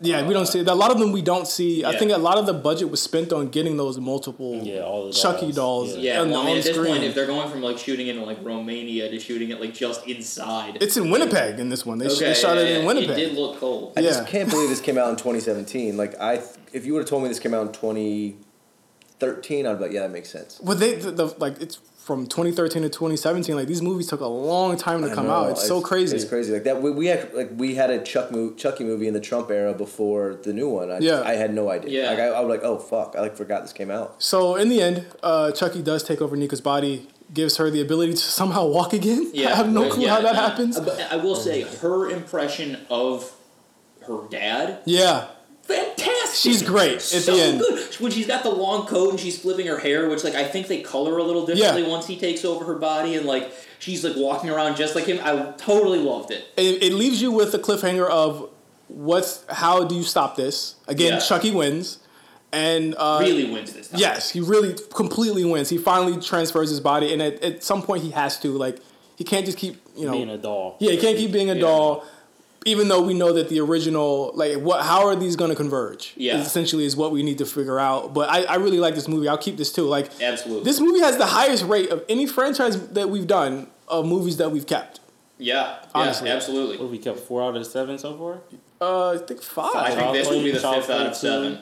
Yeah, 0.00 0.24
we 0.26 0.32
don't 0.32 0.46
see 0.46 0.62
that. 0.62 0.72
a 0.72 0.74
lot 0.74 0.92
of 0.92 0.98
them. 1.00 1.10
We 1.10 1.22
don't 1.22 1.46
see. 1.48 1.84
I 1.84 1.96
think 1.96 2.12
a 2.12 2.18
lot 2.18 2.38
of 2.38 2.46
the 2.46 2.52
budget 2.54 2.88
was 2.88 3.02
spent 3.02 3.32
on 3.32 3.48
getting 3.48 3.76
those 3.76 3.98
multiple 3.98 4.60
Yeah, 4.62 4.82
all 4.82 5.06
the 5.08 5.12
Chucky 5.12 5.50
dolls. 5.52 5.92
dolls. 5.92 5.96
Yeah, 5.98 6.20
on, 6.20 6.30
well, 6.30 6.40
I 6.42 6.44
mean, 6.44 6.52
on 6.52 6.58
at 6.58 6.64
this 6.64 6.76
screen. 6.76 6.92
point, 6.92 7.04
if 7.04 7.14
they're 7.16 7.26
going 7.26 7.50
from 7.50 7.62
like 7.62 7.78
shooting 7.78 8.06
it 8.06 8.14
in 8.16 8.22
like 8.24 8.38
Romania 8.44 9.10
to 9.10 9.18
shooting 9.18 9.50
it 9.50 9.60
like 9.60 9.74
just 9.74 10.06
inside, 10.06 10.78
it's 10.80 10.96
in 10.96 11.10
Winnipeg 11.10 11.58
in 11.58 11.68
this 11.68 11.84
one. 11.84 11.98
They, 11.98 12.08
sh- 12.08 12.12
okay, 12.12 12.26
they 12.28 12.34
shot 12.34 12.56
yeah, 12.56 12.62
it 12.62 12.70
yeah, 12.70 12.78
in 12.78 12.86
Winnipeg. 12.86 13.10
It 13.10 13.16
did 13.16 13.32
look 13.36 13.58
cold. 13.58 13.94
I 13.96 14.00
Yeah. 14.00 14.10
just 14.10 14.26
can't 14.28 14.48
believe 14.48 14.68
this 14.68 14.80
came 14.80 14.98
out 14.98 15.10
in 15.10 15.16
2017. 15.16 15.96
Like 15.96 16.14
I, 16.20 16.42
if 16.72 16.86
you 16.86 16.92
would 16.92 17.00
have 17.00 17.08
told 17.08 17.24
me 17.24 17.28
this 17.28 17.40
came 17.40 17.52
out 17.54 17.66
in 17.66 17.72
2013, 17.72 19.66
I'd 19.66 19.78
be 19.78 19.84
like, 19.84 19.92
yeah, 19.92 20.00
that 20.02 20.10
makes 20.12 20.30
sense. 20.30 20.60
Well, 20.62 20.76
they 20.76 20.94
the, 20.94 21.10
the, 21.10 21.26
like 21.38 21.60
it's 21.60 21.78
from 22.08 22.26
2013 22.26 22.82
to 22.82 22.88
2017. 22.88 23.54
Like 23.54 23.68
these 23.68 23.82
movies 23.82 24.06
took 24.06 24.20
a 24.22 24.26
long 24.26 24.78
time 24.78 25.02
to 25.02 25.10
I 25.10 25.14
come 25.14 25.26
know, 25.26 25.32
out. 25.32 25.50
It's, 25.50 25.68
so 25.68 25.82
crazy. 25.82 26.16
It's 26.16 26.24
crazy. 26.24 26.54
Like 26.54 26.64
that. 26.64 26.80
We, 26.80 26.90
we 26.90 27.06
had 27.06 27.34
like 27.34 27.50
we 27.54 27.74
had 27.74 27.90
a 27.90 28.02
Chuck 28.02 28.32
mo- 28.32 28.54
Chucky 28.54 28.82
movie 28.82 29.06
in 29.06 29.12
the 29.12 29.20
Trump 29.20 29.50
era 29.50 29.74
before 29.74 30.36
the 30.42 30.54
new 30.54 30.70
one. 30.70 30.90
I, 30.90 31.00
Yeah. 31.00 31.20
I 31.20 31.34
had 31.34 31.52
no 31.52 31.70
idea. 31.70 32.02
Yeah. 32.02 32.10
Like 32.10 32.18
I, 32.18 32.26
I 32.28 32.40
was 32.40 32.48
like, 32.48 32.64
oh 32.64 32.78
fuck, 32.78 33.14
I 33.14 33.20
like 33.20 33.36
forgot 33.36 33.60
this 33.60 33.74
came 33.74 33.90
out. 33.90 34.22
So 34.22 34.56
in 34.56 34.70
the 34.70 34.80
end, 34.80 35.06
uh, 35.22 35.52
Chucky 35.52 35.82
does 35.82 36.02
take 36.02 36.22
over 36.22 36.34
Nika's 36.34 36.62
body, 36.62 37.08
gives 37.34 37.58
her 37.58 37.68
the 37.70 37.82
ability 37.82 38.12
to 38.12 38.18
somehow 38.18 38.66
walk 38.66 38.94
again. 38.94 39.30
yeah 39.34 39.52
I 39.52 39.56
have 39.56 39.70
no 39.70 39.82
right, 39.82 39.92
clue 39.92 40.04
yeah, 40.04 40.14
how 40.14 40.22
that 40.22 40.34
happens. 40.34 40.80
But 40.80 40.98
I 41.12 41.16
will 41.16 41.36
say 41.36 41.62
her 41.82 42.10
impression 42.10 42.78
of 42.88 43.30
her 44.06 44.26
dad, 44.30 44.78
Yeah, 44.86 45.26
fantastic. 45.68 46.34
She's 46.52 46.62
great 46.62 46.94
at 46.96 47.02
so 47.02 47.36
the 47.36 47.42
end. 47.42 47.60
good 47.60 47.94
when 48.00 48.10
she's 48.12 48.26
got 48.26 48.42
the 48.42 48.50
long 48.50 48.86
coat 48.86 49.10
and 49.10 49.20
she's 49.20 49.38
flipping 49.40 49.66
her 49.66 49.78
hair, 49.78 50.08
which 50.08 50.24
like 50.24 50.34
I 50.34 50.44
think 50.44 50.66
they 50.68 50.80
color 50.82 51.18
a 51.18 51.22
little 51.22 51.46
differently 51.46 51.82
Yeah. 51.82 51.88
once 51.88 52.06
he 52.06 52.16
takes 52.18 52.44
over 52.44 52.64
her 52.64 52.74
body 52.76 53.14
and 53.16 53.26
like 53.26 53.52
she's 53.78 54.04
like 54.04 54.16
walking 54.16 54.50
around 54.50 54.76
just 54.76 54.94
like 54.94 55.04
him. 55.06 55.18
I 55.22 55.52
totally 55.58 55.98
loved 56.00 56.30
it. 56.30 56.46
it, 56.56 56.82
it 56.82 56.92
leaves 56.94 57.20
you 57.22 57.30
with 57.32 57.54
a 57.54 57.58
cliffhanger 57.58 58.08
of 58.08 58.48
what's 58.88 59.44
how 59.50 59.84
do 59.84 59.94
you 59.94 60.02
stop 60.02 60.36
this? 60.36 60.76
Again, 60.86 61.14
Yeah. 61.14 61.18
Chucky 61.20 61.50
wins, 61.50 61.98
and 62.52 62.94
uh, 62.96 63.18
really 63.20 63.50
wins 63.50 63.72
this 63.74 63.88
time. 63.88 64.00
Yes, 64.00 64.30
he 64.30 64.40
really 64.40 64.74
completely 64.94 65.44
wins. 65.44 65.68
He 65.68 65.76
finally 65.78 66.20
transfers 66.20 66.70
his 66.70 66.80
body, 66.80 67.12
and 67.12 67.20
at, 67.20 67.42
at 67.42 67.62
some 67.62 67.82
point 67.82 68.02
he 68.02 68.10
has 68.12 68.38
to 68.40 68.48
like 68.56 68.78
he 69.16 69.24
can't 69.24 69.44
just 69.44 69.58
keep 69.58 69.82
you 69.96 70.06
know 70.06 70.12
Being 70.12 70.30
a 70.30 70.38
doll. 70.38 70.76
yeah 70.80 70.92
he 70.92 70.96
can't 70.98 71.16
keep 71.18 71.32
being 71.32 71.50
a 71.50 71.54
Yeah. 71.54 71.60
doll. 71.60 72.04
Even 72.66 72.88
though 72.88 73.00
we 73.00 73.14
know 73.14 73.32
that 73.32 73.48
the 73.48 73.60
original, 73.60 74.32
like, 74.34 74.56
what, 74.58 74.84
how 74.84 75.06
are 75.06 75.14
these 75.16 75.36
going 75.36 75.50
to 75.50 75.56
converge? 75.56 76.12
Yeah. 76.16 76.38
is 76.38 76.46
essentially 76.46 76.84
is 76.84 76.96
what 76.96 77.12
we 77.12 77.22
need 77.22 77.38
to 77.38 77.46
figure 77.46 77.78
out. 77.78 78.12
But 78.12 78.28
I, 78.28 78.42
I 78.44 78.54
really 78.56 78.78
like 78.80 78.94
this 78.94 79.06
movie. 79.08 79.28
I'll 79.28 79.38
keep 79.38 79.56
this 79.56 79.72
too. 79.72 79.84
Like, 79.84 80.10
Absolutely. 80.20 80.64
this 80.64 80.80
movie 80.80 81.00
has 81.00 81.16
the 81.16 81.26
highest 81.26 81.64
rate 81.64 81.90
of 81.90 82.04
any 82.08 82.26
franchise 82.26 82.88
that 82.90 83.08
we've 83.10 83.26
done 83.28 83.68
of 83.86 84.06
movies 84.06 84.36
that 84.38 84.50
we've 84.50 84.66
kept. 84.66 85.00
Yeah, 85.38 85.78
Honestly. 85.94 86.28
yeah, 86.28 86.34
absolutely. 86.34 86.76
What 86.78 86.82
have 86.82 86.90
we 86.90 86.98
kept 86.98 87.20
four 87.20 87.42
out 87.44 87.56
of 87.56 87.64
seven 87.64 87.96
so 87.96 88.16
far? 88.18 88.40
Uh, 88.80 89.12
I 89.14 89.18
think 89.18 89.40
five, 89.40 89.74
I 89.76 89.90
think 89.94 90.12
this 90.12 90.28
will 90.28 90.42
be 90.42 90.50
the 90.50 90.58
Child 90.60 90.84
fifth 90.84 90.90
out 90.90 91.06
of 91.06 91.16
seven. 91.16 91.58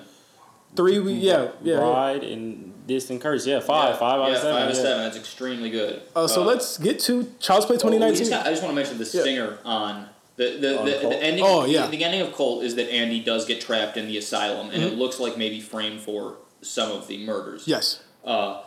three. 0.74 0.98
We 0.98 1.12
yeah 1.12 1.48
yeah. 1.62 1.76
Bride 1.76 2.24
and 2.24 2.72
Distant 2.86 3.20
Curse. 3.20 3.46
Yeah, 3.46 3.60
five. 3.60 3.90
Yeah, 3.94 3.98
Five 3.98 4.20
out 4.20 4.28
yeah, 4.28 4.34
of 4.34 4.40
seven. 4.40 4.54
Five 4.54 4.62
out 4.64 4.70
of 4.70 4.76
yeah. 4.76 4.82
seven. 4.82 5.02
That's 5.04 5.16
extremely 5.18 5.68
good. 5.70 6.00
Uh, 6.14 6.26
so 6.26 6.42
let's 6.42 6.78
get 6.78 6.98
to 7.00 7.30
Child's 7.38 7.66
Play 7.66 7.76
Oh, 7.76 7.80
2019. 7.80 8.16
just 8.18 8.30
got- 8.30 8.46
I 8.46 8.50
just 8.50 8.62
want 8.62 8.72
to 8.72 8.76
mention 8.76 8.96
the 8.98 9.04
Yeah. 9.04 9.20
stinger 9.20 9.58
on 9.64 10.08
the 10.36 10.44
the, 10.52 10.68
the, 10.84 11.08
the 11.08 11.22
ending. 11.22 11.44
Oh, 11.46 11.64
yeah. 11.64 11.86
The, 11.86 11.96
the 11.96 12.04
ending 12.04 12.20
of 12.22 12.34
Cult 12.34 12.62
is 12.64 12.74
that 12.76 12.90
Andy 12.92 13.20
does 13.20 13.44
get 13.46 13.60
trapped 13.60 13.96
in 13.96 14.06
the 14.06 14.18
asylum, 14.18 14.70
and 14.70 14.82
Mm-hmm. 14.82 14.92
it 14.94 14.98
looks 14.98 15.18
like 15.20 15.36
maybe 15.38 15.60
framed 15.60 16.00
for 16.00 16.36
some 16.62 16.90
of 16.92 17.06
the 17.08 17.24
murders. 17.24 17.64
yes. 17.66 18.02
Uh, 18.24 18.62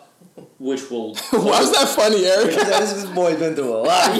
which 0.57 0.89
will. 0.91 1.15
Why 1.31 1.59
was 1.61 1.71
that 1.73 1.87
funny, 1.89 2.25
Eric? 2.25 2.53
this, 2.55 2.93
this 2.93 3.05
boy's 3.05 3.37
been 3.39 3.55
through 3.55 3.73
a 3.73 3.81
lot. 3.83 4.17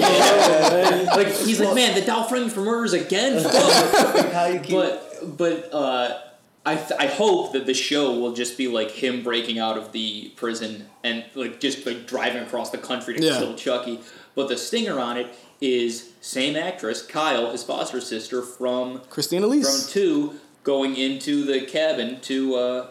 like 1.16 1.28
he's 1.28 1.60
like, 1.60 1.74
man, 1.74 1.94
the 1.94 2.04
doll 2.04 2.24
framed 2.24 2.52
for 2.52 2.60
murders 2.60 2.92
again. 2.92 3.42
Fuck." 3.42 4.32
How 4.32 4.46
you 4.46 4.60
keep? 4.60 4.70
but 4.76 5.36
but 5.36 5.68
uh, 5.74 6.18
I 6.64 6.76
th- 6.76 6.92
I 6.98 7.06
hope 7.06 7.52
that 7.52 7.66
the 7.66 7.74
show 7.74 8.18
will 8.18 8.32
just 8.32 8.56
be 8.56 8.68
like 8.68 8.90
him 8.90 9.22
breaking 9.22 9.58
out 9.58 9.76
of 9.76 9.92
the 9.92 10.30
prison 10.36 10.86
and 11.04 11.24
like 11.34 11.60
just 11.60 11.84
like 11.86 12.06
driving 12.06 12.42
across 12.42 12.70
the 12.70 12.78
country 12.78 13.14
to 13.16 13.22
Yeah. 13.22 13.38
kill 13.38 13.54
Chucky. 13.54 14.00
But 14.34 14.48
the 14.48 14.56
stinger 14.56 14.98
on 14.98 15.16
it 15.16 15.34
is 15.60 16.12
same 16.20 16.56
actress 16.56 17.04
Kyle, 17.04 17.50
his 17.52 17.62
foster 17.62 18.00
sister 18.00 18.42
from 18.42 19.00
Christine 19.10 19.42
Elise 19.42 19.84
from 19.84 19.92
two, 19.92 20.34
going 20.64 20.96
into 20.96 21.44
the 21.44 21.62
cabin 21.66 22.20
to 22.22 22.54
uh, 22.54 22.86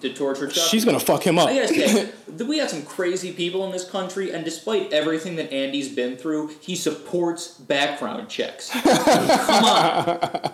to 0.00 0.12
torture 0.14 0.46
Chucky. 0.48 0.60
She's 0.68 0.84
gonna 0.84 0.98
fuck 0.98 1.24
him 1.26 1.38
up. 1.38 1.48
I 1.48 1.54
gotta 1.56 1.68
say, 1.68 2.12
we 2.44 2.58
have 2.58 2.70
some 2.70 2.82
crazy 2.82 3.32
people 3.32 3.64
in 3.66 3.70
this 3.72 3.88
country, 3.88 4.32
and 4.32 4.44
despite 4.44 4.92
everything 4.92 5.36
that 5.36 5.52
Andy's 5.52 5.88
been 5.94 6.16
through, 6.16 6.48
he 6.60 6.74
supports 6.74 7.48
background 7.48 8.28
checks. 8.28 8.70
Come 8.82 9.64
on, 9.64 10.52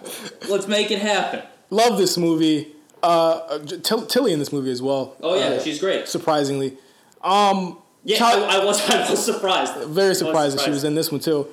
let's 0.49 0.67
make 0.67 0.91
it 0.91 0.99
happen. 0.99 1.43
Love 1.71 1.97
this 1.99 2.17
movie. 2.19 2.73
Uh, 3.03 3.59
Till- 3.83 4.07
Tilly 4.07 4.33
in 4.33 4.39
this 4.41 4.53
movie 4.53 4.71
as 4.71 4.83
well. 4.83 5.17
Oh 5.23 5.37
yeah, 5.39 5.47
Uh, 5.57 5.61
she's 5.61 5.79
great. 5.79 6.09
surprisingly. 6.09 6.77
Um, 7.23 7.79
Yeah, 8.07 8.19
Child- 8.19 8.45
I, 8.45 8.61
I 8.61 8.65
was 8.65 8.79
I 8.91 9.11
was 9.11 9.25
surprised. 9.25 9.75
very 9.89 10.11
was 10.11 10.19
surprised 10.19 10.57
that 10.57 10.63
she 10.65 10.71
was 10.71 10.85
in 10.85 10.95
this 10.95 11.11
one 11.11 11.21
too. 11.21 11.47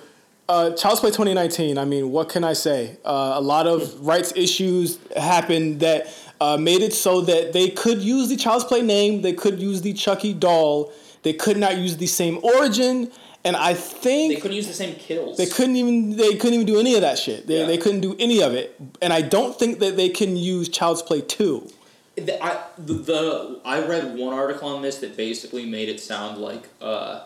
Uh, 0.47 0.71
Child's 0.71 0.99
Play 0.99 1.09
2019. 1.09 1.77
I 1.77 1.85
mean, 1.85 2.11
what 2.11 2.29
can 2.29 2.43
I 2.43 2.53
say? 2.53 2.97
Uh, 3.05 3.33
a 3.35 3.41
lot 3.41 3.65
of 3.65 4.05
rights 4.05 4.33
issues 4.35 4.99
happened 5.15 5.79
that 5.79 6.07
uh, 6.41 6.57
made 6.57 6.81
it 6.81 6.93
so 6.93 7.21
that 7.21 7.53
they 7.53 7.69
could 7.69 8.01
use 8.01 8.29
the 8.29 8.35
Child's 8.35 8.65
Play 8.65 8.81
name, 8.81 9.21
they 9.21 9.33
could 9.33 9.59
use 9.59 9.81
the 9.81 9.93
Chucky 9.93 10.33
doll, 10.33 10.91
they 11.23 11.33
could 11.33 11.57
not 11.57 11.77
use 11.77 11.95
the 11.97 12.07
same 12.07 12.39
origin, 12.43 13.09
and 13.45 13.55
I 13.55 13.73
think 13.73 14.35
They 14.35 14.41
couldn't 14.41 14.57
use 14.57 14.67
the 14.67 14.73
same 14.73 14.95
kills. 14.95 15.37
They 15.37 15.45
couldn't 15.47 15.77
even 15.77 16.17
they 16.17 16.35
couldn't 16.35 16.53
even 16.55 16.65
do 16.67 16.79
any 16.79 16.95
of 16.95 17.01
that 17.01 17.17
shit. 17.17 17.47
They, 17.47 17.59
Yeah. 17.61 17.65
they 17.65 17.77
couldn't 17.77 18.01
do 18.01 18.15
any 18.19 18.41
of 18.43 18.53
it, 18.53 18.75
and 19.01 19.11
I 19.13 19.21
don't 19.21 19.57
think 19.57 19.79
that 19.79 19.95
they 19.97 20.09
can 20.09 20.35
use 20.37 20.67
Child's 20.69 21.01
Play 21.01 21.21
two. 21.21 21.67
The, 22.15 22.43
I, 22.43 22.63
the, 22.77 22.93
the 22.93 23.61
I 23.65 23.85
read 23.85 24.15
one 24.15 24.33
article 24.33 24.69
on 24.69 24.81
this 24.81 24.97
that 24.97 25.17
basically 25.17 25.65
made 25.65 25.89
it 25.89 25.99
sound 25.99 26.37
like 26.37 26.69
uh, 26.79 27.23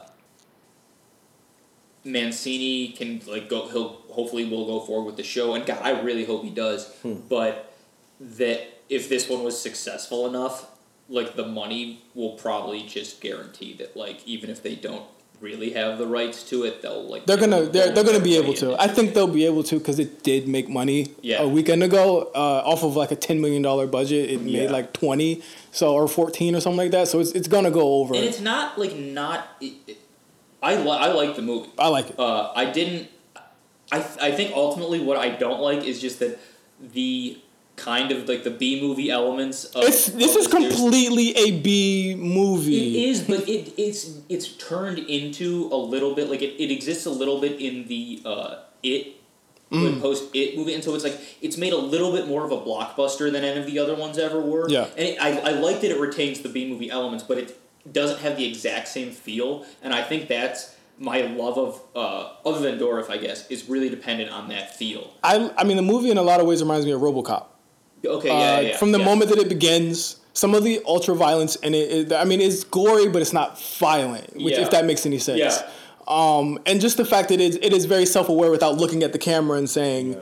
Mancini 2.06 2.90
can 2.90 3.22
like 3.28 3.50
go. 3.50 3.68
He'll 3.68 4.02
hopefully 4.10 4.46
will 4.46 4.66
go 4.66 4.80
forward 4.80 5.06
with 5.06 5.18
the 5.18 5.24
show, 5.24 5.54
and 5.54 5.66
God, 5.66 5.80
I 5.82 6.00
really 6.02 6.26
hope 6.26 6.44
he 6.44 6.50
does. 6.50 6.94
But 7.30 7.74
that 8.20 8.80
if 8.90 9.10
this 9.10 9.30
one 9.30 9.44
was 9.44 9.62
successful 9.62 10.26
enough, 10.26 10.68
like 11.10 11.36
the 11.36 11.46
money 11.46 12.04
will 12.16 12.34
probably 12.34 12.84
just 12.84 13.22
guarantee 13.22 13.74
that 13.74 13.96
like 13.96 14.26
even 14.26 14.50
if 14.50 14.64
they 14.64 14.76
don't 14.76 15.06
really 15.40 15.72
have 15.72 15.98
the 16.00 16.08
rights 16.08 16.44
to 16.50 16.64
it, 16.64 16.82
they'll 16.82 17.04
like 17.08 17.26
They're 17.26 17.38
gonna 17.38 17.62
they're, 17.64 17.92
they're 17.92 18.04
gonna 18.04 18.20
be 18.20 18.38
able 18.38 18.54
to. 18.56 18.74
it. 18.74 18.78
I 18.80 18.88
think 18.88 19.14
they'll 19.14 19.28
be 19.28 19.46
able 19.46 19.64
to 19.64 19.78
because 19.78 20.00
it 20.00 20.24
did 20.24 20.48
make 20.48 20.68
money 20.70 21.14
Yeah. 21.22 21.42
a 21.44 21.48
weekend 21.48 21.84
ago 21.84 22.32
uh, 22.34 22.64
off 22.66 22.84
of 22.84 22.96
like 22.96 23.12
a 23.12 23.16
ten 23.16 23.40
million 23.42 23.62
dollar 23.62 23.86
budget. 23.88 24.30
It 24.30 24.42
Yeah. 24.42 24.62
made 24.62 24.72
like 24.72 24.94
twenty 24.94 25.44
so 25.72 25.94
or 25.94 26.08
fourteen 26.08 26.56
or 26.56 26.60
something 26.60 26.78
like 26.78 26.92
that. 26.92 27.08
So 27.08 27.20
it's 27.20 27.32
it's 27.34 27.48
gonna 27.48 27.72
go 27.72 27.94
over. 28.02 28.16
and 28.16 28.24
it's 28.24 28.42
not 28.42 28.78
like 28.80 28.96
not. 28.96 29.48
It, 29.62 29.74
it, 29.88 29.98
I 30.62 30.76
li- 30.76 30.90
I 30.90 31.12
like 31.12 31.36
the 31.36 31.44
movie. 31.44 31.70
I 31.78 31.88
like 31.90 32.10
it. 32.10 32.20
Uh, 32.20 32.52
I 32.56 32.66
didn't. 32.72 33.10
I 33.92 34.00
th- 34.00 34.20
I 34.20 34.32
think 34.32 34.54
ultimately 34.56 35.00
what 35.00 35.18
I 35.18 35.30
don't 35.30 35.62
like 35.62 35.84
is 35.84 36.02
just 36.02 36.20
that 36.20 36.40
the 36.82 37.38
kind 37.78 38.12
of 38.12 38.28
like 38.28 38.44
the 38.44 38.52
B 38.52 38.82
movie 38.82 39.10
elements. 39.10 39.66
Of, 39.66 39.84
It's 39.86 40.08
this 40.08 40.36
of 40.36 40.42
is 40.42 40.48
completely 40.48 41.36
a 41.38 41.62
B 41.62 42.16
movie. 42.18 42.98
It 42.98 43.10
is, 43.10 43.22
but 43.22 43.48
it 43.48 43.74
it's 43.78 44.20
it's 44.28 44.50
turned 44.58 45.00
into 45.00 45.70
a 45.72 45.78
little 45.78 46.14
bit 46.14 46.30
like 46.30 46.42
it, 46.42 46.62
it 46.62 46.72
exists 46.72 47.06
a 47.06 47.12
little 47.12 47.40
bit 47.40 47.62
in 47.62 47.88
the 47.88 48.22
uh, 48.26 48.56
it. 48.84 49.14
Mm. 49.70 50.00
Post 50.00 50.34
it 50.34 50.58
movie, 50.58 50.74
and 50.74 50.82
so 50.82 50.96
it's 50.96 51.04
like 51.04 51.20
it's 51.42 51.58
made 51.58 51.74
a 51.74 51.78
little 51.78 52.14
bit 52.14 52.26
more 52.26 52.46
of 52.46 52.54
a 52.54 52.58
blockbuster 52.58 53.30
than 53.30 53.44
any 53.44 53.60
of 53.60 53.66
the 53.66 53.80
other 53.80 53.96
ones 53.96 54.18
ever 54.18 54.40
were. 54.40 54.70
Yeah. 54.70 54.88
and 54.96 55.10
it, 55.10 55.22
I 55.22 55.40
I 55.40 55.52
like 55.52 55.82
that 55.82 55.92
it 55.92 56.00
retains 56.00 56.40
the 56.40 56.48
B 56.48 56.70
movie 56.70 56.90
elements, 56.90 57.26
but 57.26 57.38
it 57.38 57.60
doesn't 57.92 58.20
have 58.20 58.38
the 58.38 58.46
exact 58.50 58.88
same 58.88 59.12
feel, 59.12 59.66
and 59.82 59.94
I 59.94 60.04
think 60.04 60.30
that's 60.30 60.74
my 60.98 61.20
love 61.20 61.58
of 61.58 61.82
uh, 61.98 62.30
other 62.46 62.62
than 62.62 62.80
Dourif, 62.80 63.10
I 63.10 63.18
guess, 63.18 63.46
is 63.52 63.68
really 63.68 63.90
dependent 63.90 64.32
on 64.32 64.48
that 64.48 64.74
feel. 64.74 65.14
I 65.22 65.52
I 65.58 65.66
mean 65.66 65.76
the 65.76 65.84
movie 65.84 66.12
in 66.12 66.18
a 66.18 66.24
lot 66.24 66.40
of 66.40 66.48
ways 66.48 66.62
reminds 66.62 66.86
me 66.86 66.94
of 66.94 67.02
RoboCop. 67.02 67.48
Okay, 68.08 68.30
Uh, 68.30 68.34
yeah, 68.38 68.60
yeah, 68.60 68.78
from 68.78 68.92
the 68.92 69.00
yeah. 69.00 69.06
moment 69.06 69.30
that 69.32 69.40
it 69.40 69.50
begins, 69.50 70.18
some 70.34 70.54
of 70.54 70.64
the 70.64 70.82
ultra 70.86 71.16
violence 71.16 71.56
in 71.58 71.74
it, 71.74 71.92
it- 71.92 72.14
I 72.14 72.24
mean, 72.24 72.42
it's 72.42 72.64
gory, 72.64 73.08
but 73.08 73.22
it's 73.22 73.34
not 73.34 73.60
violent. 73.80 74.36
Which, 74.36 74.54
Yeah. 74.56 74.62
if 74.62 74.70
that 74.72 74.86
makes 74.86 75.06
any 75.06 75.18
sense. 75.20 75.40
Yeah. 75.40 75.62
Um, 76.08 76.60
and 76.66 76.80
just 76.80 76.98
the 76.98 77.06
fact 77.06 77.30
that 77.30 77.42
it 77.42 77.50
is, 77.50 77.60
it 77.62 77.74
is 77.74 77.86
very 77.86 78.06
self 78.06 78.30
aware 78.30 78.50
without 78.52 78.78
looking 78.78 79.04
at 79.04 79.12
the 79.14 79.20
camera 79.20 79.58
and 79.58 79.70
saying, 79.70 80.16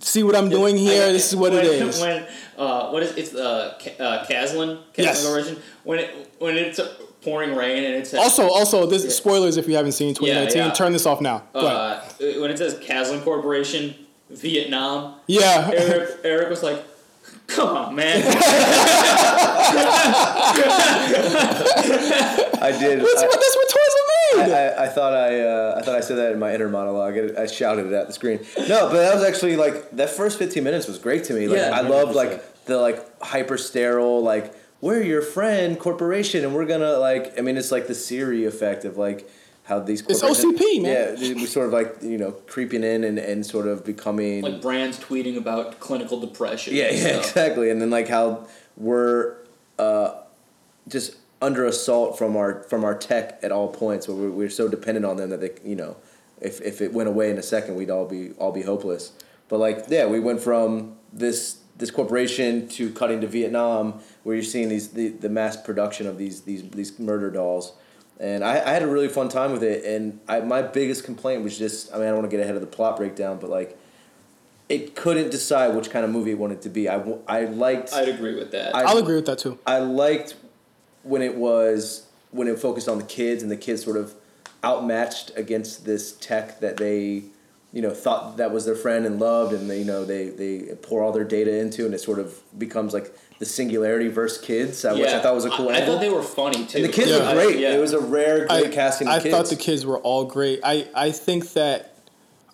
"See 0.00 0.22
what 0.22 0.36
I'm 0.36 0.50
doing 0.50 0.76
here. 0.76 1.08
I- 1.08 1.12
this 1.12 1.28
is 1.30 1.36
what 1.36 1.52
when, 1.52 1.64
it 1.64 1.70
is." 1.88 2.00
When 2.00 2.24
uh, 2.58 2.90
what 2.90 3.02
is 3.02 3.12
it's 3.16 3.34
uh, 3.34 3.74
Ca- 3.82 3.98
uh 4.04 4.24
Kaslan, 4.26 4.78
Kaslan 4.94 4.98
Yes. 4.98 5.26
origin 5.26 5.56
when 5.82 5.98
it 5.98 6.10
when 6.38 6.56
it's 6.56 6.78
pouring 7.22 7.56
rain 7.56 7.82
and 7.84 7.94
it 7.94 8.06
says 8.06 8.20
also, 8.20 8.48
also, 8.48 8.86
this 8.86 9.02
Yeah. 9.02 9.10
spoilers 9.10 9.56
if 9.56 9.66
you 9.66 9.74
haven't 9.76 9.92
seen 9.92 10.14
2019. 10.14 10.58
Yeah, 10.58 10.66
yeah. 10.66 10.72
Turn 10.74 10.92
this 10.92 11.06
off 11.06 11.20
now. 11.22 11.42
Uh, 11.54 11.98
when 12.20 12.50
it 12.50 12.58
says 12.58 12.74
Kaslan 12.74 13.24
Corporation 13.24 13.94
Vietnam, 14.30 15.16
Yeah. 15.26 15.70
Eric 15.72 16.10
Eric 16.24 16.50
was 16.50 16.62
like, 16.62 16.82
"Come 17.46 17.68
on, 17.76 17.94
man." 17.94 18.22
I 22.56 22.70
did. 22.78 23.00
That's 23.00 23.22
I, 23.22 23.26
what, 23.26 23.40
that's 23.40 23.56
what 23.56 23.68
tourism 23.68 24.00
good. 24.32 24.50
I, 24.50 24.82
I, 24.82 24.84
I 24.84 24.88
thought 24.88 25.14
I 25.14 25.40
uh, 25.40 25.74
I 25.78 25.82
thought 25.82 25.94
I 25.94 26.00
said 26.00 26.16
that 26.16 26.32
in 26.32 26.38
my 26.38 26.54
inner 26.54 26.68
monologue. 26.68 27.16
I, 27.16 27.42
I 27.42 27.46
shouted 27.46 27.86
it 27.86 27.92
at 27.92 28.06
the 28.06 28.12
screen. 28.12 28.40
No, 28.68 28.88
but 28.88 28.94
that 28.94 29.14
was 29.14 29.22
actually 29.24 29.56
like 29.56 29.90
that 29.92 30.10
first 30.10 30.38
fifteen 30.38 30.64
minutes 30.64 30.86
was 30.86 30.98
great 30.98 31.24
to 31.24 31.34
me. 31.34 31.46
Like 31.48 31.58
Yeah, 31.58 31.70
I 31.72 31.82
loved 31.82 32.14
like 32.14 32.64
the 32.64 32.78
like 32.78 33.22
hyper 33.22 33.58
sterile 33.58 34.22
like 34.22 34.54
we're 34.80 35.02
your 35.02 35.22
friend 35.22 35.78
corporation 35.78 36.44
and 36.44 36.54
we're 36.54 36.66
gonna 36.66 36.98
like 36.98 37.38
I 37.38 37.42
mean 37.42 37.56
it's 37.56 37.70
like 37.72 37.86
the 37.86 37.94
Siri 37.94 38.44
effect 38.46 38.84
of 38.84 38.96
like 38.96 39.28
how 39.64 39.80
these 39.80 40.00
It's 40.02 40.20
corporations- 40.20 40.60
OCP, 40.60 40.82
man. 40.82 41.16
Yeah, 41.18 41.34
we 41.34 41.46
sort 41.46 41.66
of 41.66 41.72
like 41.72 41.96
you 42.02 42.18
know 42.18 42.32
creeping 42.46 42.84
in 42.84 43.02
and, 43.04 43.18
and 43.18 43.44
sort 43.44 43.66
of 43.66 43.84
becoming 43.84 44.42
Like 44.42 44.60
brands 44.62 44.98
tweeting 44.98 45.36
about 45.36 45.80
clinical 45.80 46.20
depression. 46.20 46.74
yeah, 46.74 46.90
yeah, 46.90 46.98
stuff. 47.20 47.26
exactly. 47.28 47.70
And 47.70 47.80
then 47.80 47.90
like 47.90 48.08
how 48.08 48.46
we're 48.76 49.36
uh, 49.78 50.20
just 50.88 51.16
under 51.42 51.64
assault 51.66 52.16
from 52.18 52.36
our 52.36 52.62
from 52.64 52.84
our 52.84 52.94
tech 52.94 53.38
at 53.42 53.52
all 53.52 53.68
points. 53.68 54.06
Where 54.06 54.16
we're, 54.16 54.30
we're 54.30 54.50
so 54.50 54.68
dependent 54.68 55.06
on 55.06 55.16
them 55.16 55.30
that 55.30 55.40
they, 55.40 55.50
you 55.68 55.76
know, 55.76 55.96
if 56.40 56.60
if 56.60 56.80
it 56.82 56.92
went 56.92 57.08
away 57.08 57.30
in 57.30 57.38
a 57.38 57.42
second, 57.42 57.74
we'd 57.74 57.90
all 57.90 58.06
be 58.06 58.32
all 58.32 58.52
be 58.52 58.62
hopeless. 58.62 59.12
But 59.48 59.58
like, 59.60 59.84
yeah, 59.88 60.06
we 60.06 60.20
went 60.20 60.40
from 60.40 60.96
this 61.12 61.58
this 61.76 61.90
corporation 61.90 62.68
to 62.68 62.90
cutting 62.90 63.20
to 63.22 63.26
Vietnam, 63.26 64.00
where 64.22 64.36
you're 64.36 64.44
seeing 64.44 64.68
these 64.68 64.88
the, 64.90 65.08
the 65.08 65.28
mass 65.30 65.56
production 65.56 66.06
of 66.06 66.18
these 66.18 66.42
these 66.42 66.68
these 66.70 66.98
murder 66.98 67.30
dolls. 67.30 67.72
And 68.20 68.44
I, 68.44 68.54
I 68.54 68.70
had 68.70 68.82
a 68.82 68.86
really 68.86 69.08
fun 69.08 69.28
time 69.28 69.52
with 69.52 69.62
it. 69.62 69.84
And 69.84 70.20
I, 70.28 70.40
my 70.40 70.62
biggest 70.62 71.04
complaint 71.04 71.42
was 71.42 71.58
just, 71.58 71.92
I 71.92 71.96
mean, 71.96 72.04
I 72.04 72.10
don't 72.10 72.18
want 72.18 72.30
to 72.30 72.36
get 72.36 72.42
ahead 72.42 72.54
of 72.54 72.60
the 72.60 72.66
plot 72.66 72.96
breakdown, 72.96 73.38
but 73.40 73.50
like, 73.50 73.78
it 74.68 74.94
couldn't 74.94 75.30
decide 75.30 75.74
which 75.74 75.90
kind 75.90 76.04
of 76.04 76.10
movie 76.10 76.30
it 76.30 76.38
wanted 76.38 76.62
to 76.62 76.68
be. 76.70 76.88
I, 76.88 77.02
I 77.28 77.44
liked 77.44 77.92
I'd 77.92 78.08
agree 78.08 78.34
with 78.34 78.52
that. 78.52 78.74
I- 78.74 78.82
I'll 78.84 78.98
agree 78.98 79.16
with 79.16 79.26
that 79.26 79.38
too. 79.38 79.58
I 79.66 79.78
liked 79.78 80.36
when 81.02 81.20
it 81.22 81.36
was 81.36 82.06
when 82.30 82.48
it 82.48 82.58
focused 82.58 82.88
on 82.88 82.98
the 82.98 83.04
kids 83.04 83.42
and 83.42 83.50
the 83.52 83.56
kids 83.56 83.84
sort 83.84 83.96
of 83.96 84.14
outmatched 84.64 85.30
against 85.36 85.84
this 85.84 86.12
tech 86.12 86.60
that 86.60 86.78
they 86.78 87.24
you 87.72 87.82
know 87.82 87.90
thought 87.90 88.38
that 88.38 88.52
was 88.52 88.64
their 88.64 88.74
friend 88.74 89.04
and 89.04 89.20
loved 89.20 89.52
and 89.52 89.68
they 89.68 89.80
you 89.80 89.84
know 89.84 90.04
they 90.04 90.30
they 90.30 90.74
pour 90.76 91.02
all 91.02 91.12
their 91.12 91.24
data 91.24 91.54
into 91.58 91.84
and 91.84 91.94
it 91.94 92.00
sort 92.00 92.18
of 92.18 92.40
becomes 92.58 92.94
like 92.94 93.14
the 93.44 93.50
singularity 93.50 94.08
versus 94.08 94.40
kids 94.44 94.84
uh, 94.84 94.94
which 94.94 95.08
I 95.08 95.20
thought 95.20 95.34
was 95.34 95.44
a 95.44 95.50
cool 95.50 95.68
I, 95.68 95.72
I 95.72 95.76
angle. 95.78 95.94
thought 95.94 96.00
they 96.00 96.10
were 96.10 96.22
funny 96.22 96.64
too. 96.66 96.78
and 96.78 96.84
the 96.86 96.92
kids 96.92 97.10
Yeah. 97.10 97.28
were 97.28 97.34
great. 97.34 97.56
I- 97.56 97.58
yeah. 97.60 97.74
It 97.74 97.80
was 97.80 97.92
a 97.92 98.00
rare 98.00 98.46
great 98.46 98.66
I, 98.66 98.68
casting. 98.68 99.08
I 99.08 99.20
kids. 99.20 99.34
thought 99.34 99.46
the 99.46 99.56
kids 99.56 99.84
were 99.84 99.98
all 99.98 100.24
great. 100.24 100.60
I, 100.64 100.88
I 100.94 101.10
think 101.10 101.52
that, 101.52 101.96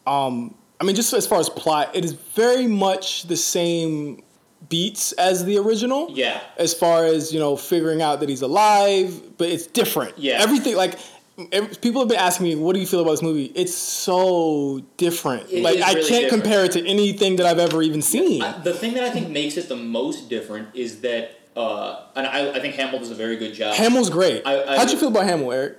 um, 0.07 0.55
I 0.81 0.85
mean, 0.85 0.97
just 0.97 1.13
as 1.13 1.27
far 1.27 1.39
as 1.41 1.49
plot, 1.49 1.95
it 1.95 2.05
is 2.05 2.13
very 2.13 2.67
much 2.67 3.25
the 3.25 3.37
same 3.37 4.23
beats 4.69 5.13
as 5.13 5.45
the 5.45 5.59
original. 5.59 6.09
Yeah. 6.11 6.41
As 6.57 6.75
far 6.75 7.05
as 7.05 7.33
you 7.33 7.39
know, 7.39 7.57
figuring 7.57 8.03
out 8.03 8.21
that 8.21 8.29
he's 8.29 8.43
alive, 8.43 9.37
but 9.39 9.49
it's 9.49 9.67
different. 9.67 10.19
Yeah. 10.19 10.39
Everything 10.43 10.77
like. 10.77 10.99
Ev- 11.53 11.81
People 11.81 12.01
have 12.03 12.09
been 12.09 12.19
asking 12.19 12.45
me, 12.47 12.55
"What 12.55 12.75
do 12.75 12.81
you 12.81 12.87
feel 12.87 13.01
about 13.01 13.13
this 13.13 13.23
movie?" 13.23 13.53
It's 13.55 13.75
so 13.75 14.81
different. 14.97 15.51
It 15.51 15.63
like 15.63 15.77
is 15.77 15.83
I 15.83 15.93
really 15.95 16.09
can't 16.09 16.23
different. 16.25 16.43
compare 16.45 16.65
it 16.65 16.73
to 16.73 16.87
anything 16.87 17.37
that 17.37 17.47
I've 17.47 17.59
ever 17.59 17.83
even 17.83 18.03
seen. 18.03 18.43
I- 18.43 18.59
the 18.59 18.73
thing 18.75 18.95
that 18.95 19.05
I 19.05 19.11
think 19.11 19.29
makes 19.29 19.57
it 19.57 19.69
the 19.69 19.77
most 19.77 20.29
different 20.29 20.69
is 20.75 21.01
that, 21.01 21.31
uh, 21.57 22.01
and 22.17 22.27
I, 22.27 22.51
I 22.53 22.61
think 22.61 22.75
Hamill 22.77 22.99
does 23.01 23.11
a 23.11 23.15
very 23.15 23.37
good 23.37 23.55
job. 23.55 23.75
Hamill's 23.75 24.11
great. 24.11 24.43
I- 24.47 24.63
I- 24.75 24.77
How'd 24.79 24.91
you 24.91 24.99
feel 24.99 25.09
about 25.09 25.25
Hamill, 25.25 25.53
Eric? 25.53 25.79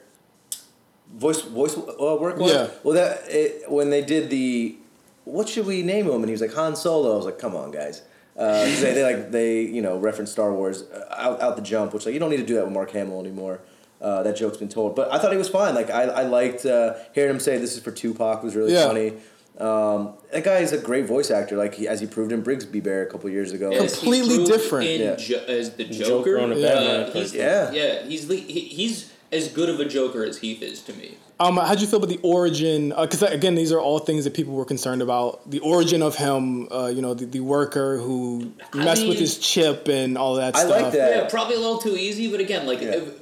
voice 1.14 1.42
voice 1.42 1.78
uh, 1.78 2.18
work. 2.20 2.38
was? 2.38 2.52
Yeah. 2.54 2.68
Well, 2.84 2.96
that 2.96 3.24
it, 3.28 3.70
when 3.70 3.90
they 3.90 4.02
did 4.02 4.30
the 4.30 4.78
what 5.26 5.48
should 5.50 5.66
we 5.66 5.82
name 5.84 6.06
him, 6.08 6.16
and 6.16 6.26
he 6.26 6.32
was 6.32 6.42
like 6.42 6.54
Han 6.54 6.76
Solo. 6.76 7.14
I 7.14 7.16
was 7.16 7.26
like, 7.26 7.40
come 7.40 7.56
on, 7.56 7.72
guys. 7.72 8.02
Uh, 8.38 8.64
'cause 8.66 8.82
they, 8.82 8.94
they 8.94 9.04
like 9.04 9.32
they 9.32 9.62
you 9.62 9.82
know 9.82 9.98
reference 9.98 10.32
Star 10.32 10.54
Wars 10.54 10.84
uh, 10.84 11.06
out 11.18 11.42
out 11.42 11.56
the 11.58 11.62
jump, 11.62 11.94
which 11.94 12.06
like 12.06 12.14
you 12.14 12.20
don't 12.20 12.30
need 12.30 12.38
to 12.38 12.46
do 12.46 12.56
that 12.56 12.64
with 12.64 12.74
Mark 12.74 12.92
Hamill 12.92 13.20
anymore. 13.20 13.60
Uh, 14.02 14.23
that 14.23 14.36
joke's 14.36 14.57
been 14.57 14.68
told, 14.69 14.95
but 14.95 15.14
I 15.14 15.19
thought 15.19 15.32
he 15.32 15.38
was 15.38 15.49
fine. 15.49 15.76
Like 15.76 15.91
I, 15.91 16.03
I 16.03 16.23
liked 16.23 16.65
uh, 16.65 16.95
hearing 17.14 17.30
him 17.30 17.40
say 17.40 17.57
this 17.60 17.78
is 17.78 17.84
for 17.84 17.91
Tupac 17.91 18.41
was 18.44 18.56
really 18.56 18.73
Yeah. 18.73 18.88
funny. 18.88 19.14
Um, 19.60 20.14
that 20.32 20.44
guy 20.44 20.57
is 20.60 20.72
a 20.72 20.78
great 20.80 21.06
voice 21.06 21.30
actor, 21.30 21.56
like 21.56 21.76
he, 21.76 21.88
as 21.88 21.99
he 21.99 22.07
proved 22.07 22.32
in 22.32 22.41
Brigsby 22.44 22.82
Bear 22.82 23.03
a 23.03 23.06
couple 23.06 23.30
years 23.30 23.52
ago. 23.52 23.69
As 23.72 23.94
Completely 23.94 24.38
proved 24.38 24.52
different. 24.52 24.88
In 24.90 25.02
Yeah. 25.02 25.15
Jo- 25.18 25.44
as 25.48 25.72
the 25.76 25.84
Joker 25.84 26.06
Joker. 26.34 26.40
on 26.40 26.49
the 26.49 26.56
Yeah. 26.60 26.73
Batman 26.73 26.99
uh, 27.02 27.11
he's. 27.14 27.34
Yeah. 27.36 27.72
yeah, 27.72 28.03
he's 28.03 28.28
the, 28.28 28.38
he, 28.38 28.61
he's 28.61 29.11
as 29.32 29.49
good 29.49 29.69
of 29.69 29.80
a 29.80 29.86
Joker 29.86 30.26
as 30.26 30.40
Heath 30.40 30.61
is 30.64 30.82
to 30.82 30.94
me. 30.94 31.18
Um, 31.40 31.57
how'd 31.57 31.80
you 31.82 31.88
feel 31.88 31.98
about 31.98 32.10
the 32.10 32.19
origin? 32.23 32.90
Because 32.90 33.22
again, 33.23 33.56
these 33.56 33.72
are 33.72 33.80
all 33.80 33.99
things 33.99 34.23
that 34.26 34.34
people 34.34 34.53
were 34.53 34.65
concerned 34.65 35.02
about. 35.02 35.49
The 35.49 35.60
origin 35.60 36.02
of 36.03 36.15
him, 36.15 36.68
uh, 36.72 36.88
you 36.94 37.02
know, 37.02 37.14
the, 37.14 37.26
the 37.26 37.40
worker 37.40 37.98
who 37.98 38.52
I 38.73 38.78
messed 38.78 39.07
with 39.07 39.18
his 39.19 39.38
chip 39.40 39.88
and 39.88 40.18
all 40.18 40.36
that 40.36 40.56
I 40.56 40.60
stuff. 40.60 40.72
I 40.78 40.82
like 40.82 40.94
that. 40.94 41.15
Yeah, 41.23 41.30
probably 41.30 41.56
a 41.56 41.60
little 41.60 41.78
too 41.80 41.95
easy, 41.98 42.30
but 42.32 42.40
again, 42.40 42.65
like 42.68 42.82
Yeah. 42.82 42.90
it- 42.95 43.20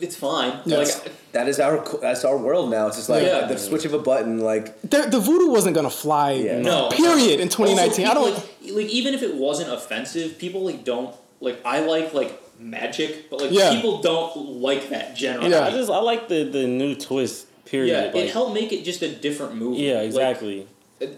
it's 0.00 0.16
fine. 0.16 0.60
Yes. 0.64 1.02
Like 1.02 1.12
That 1.32 1.48
is 1.48 1.60
our 1.60 1.84
that's 2.00 2.24
our 2.24 2.36
world 2.38 2.70
now. 2.70 2.86
It's 2.88 2.96
just 2.96 3.08
like 3.08 3.22
Yeah. 3.24 3.46
the 3.46 3.58
switch 3.58 3.84
of 3.84 3.92
a 3.94 3.98
button. 3.98 4.40
Like 4.40 4.80
The, 4.82 5.02
the 5.10 5.20
voodoo 5.20 5.48
wasn't 5.50 5.74
gonna 5.76 5.90
fly. 5.90 6.32
Yeah. 6.32 6.60
no. 6.60 6.88
Period. 6.90 7.40
In 7.40 7.48
2019, 7.48 8.06
I 8.06 8.14
don't. 8.14 8.32
like, 8.34 8.44
like 8.72 8.86
even 8.86 9.14
if 9.14 9.22
it 9.22 9.34
wasn't 9.34 9.70
offensive, 9.72 10.38
people 10.38 10.64
like 10.64 10.84
don't 10.84 11.14
like. 11.40 11.60
I 11.64 11.80
like 11.80 12.14
like 12.14 12.40
magic, 12.58 13.28
but 13.30 13.40
like 13.42 13.50
Yeah. 13.52 13.74
people 13.74 14.00
don't 14.00 14.34
like 14.60 14.88
that 14.90 15.16
generally. 15.16 15.50
Yeah. 15.50 15.64
I 15.66 15.70
just 15.70 15.90
I 15.90 15.98
like 15.98 16.28
the 16.28 16.44
the 16.44 16.66
new 16.66 16.94
twist. 16.94 17.46
Period. 17.66 17.90
Yeah, 17.92 18.04
Like, 18.12 18.16
it 18.28 18.30
helped 18.30 18.52
make 18.54 18.72
it 18.72 18.84
just 18.84 19.00
a 19.02 19.08
different 19.08 19.56
movie. 19.56 19.82
Yeah, 19.84 19.94
Like, 19.94 20.04
exactly. 20.06 20.68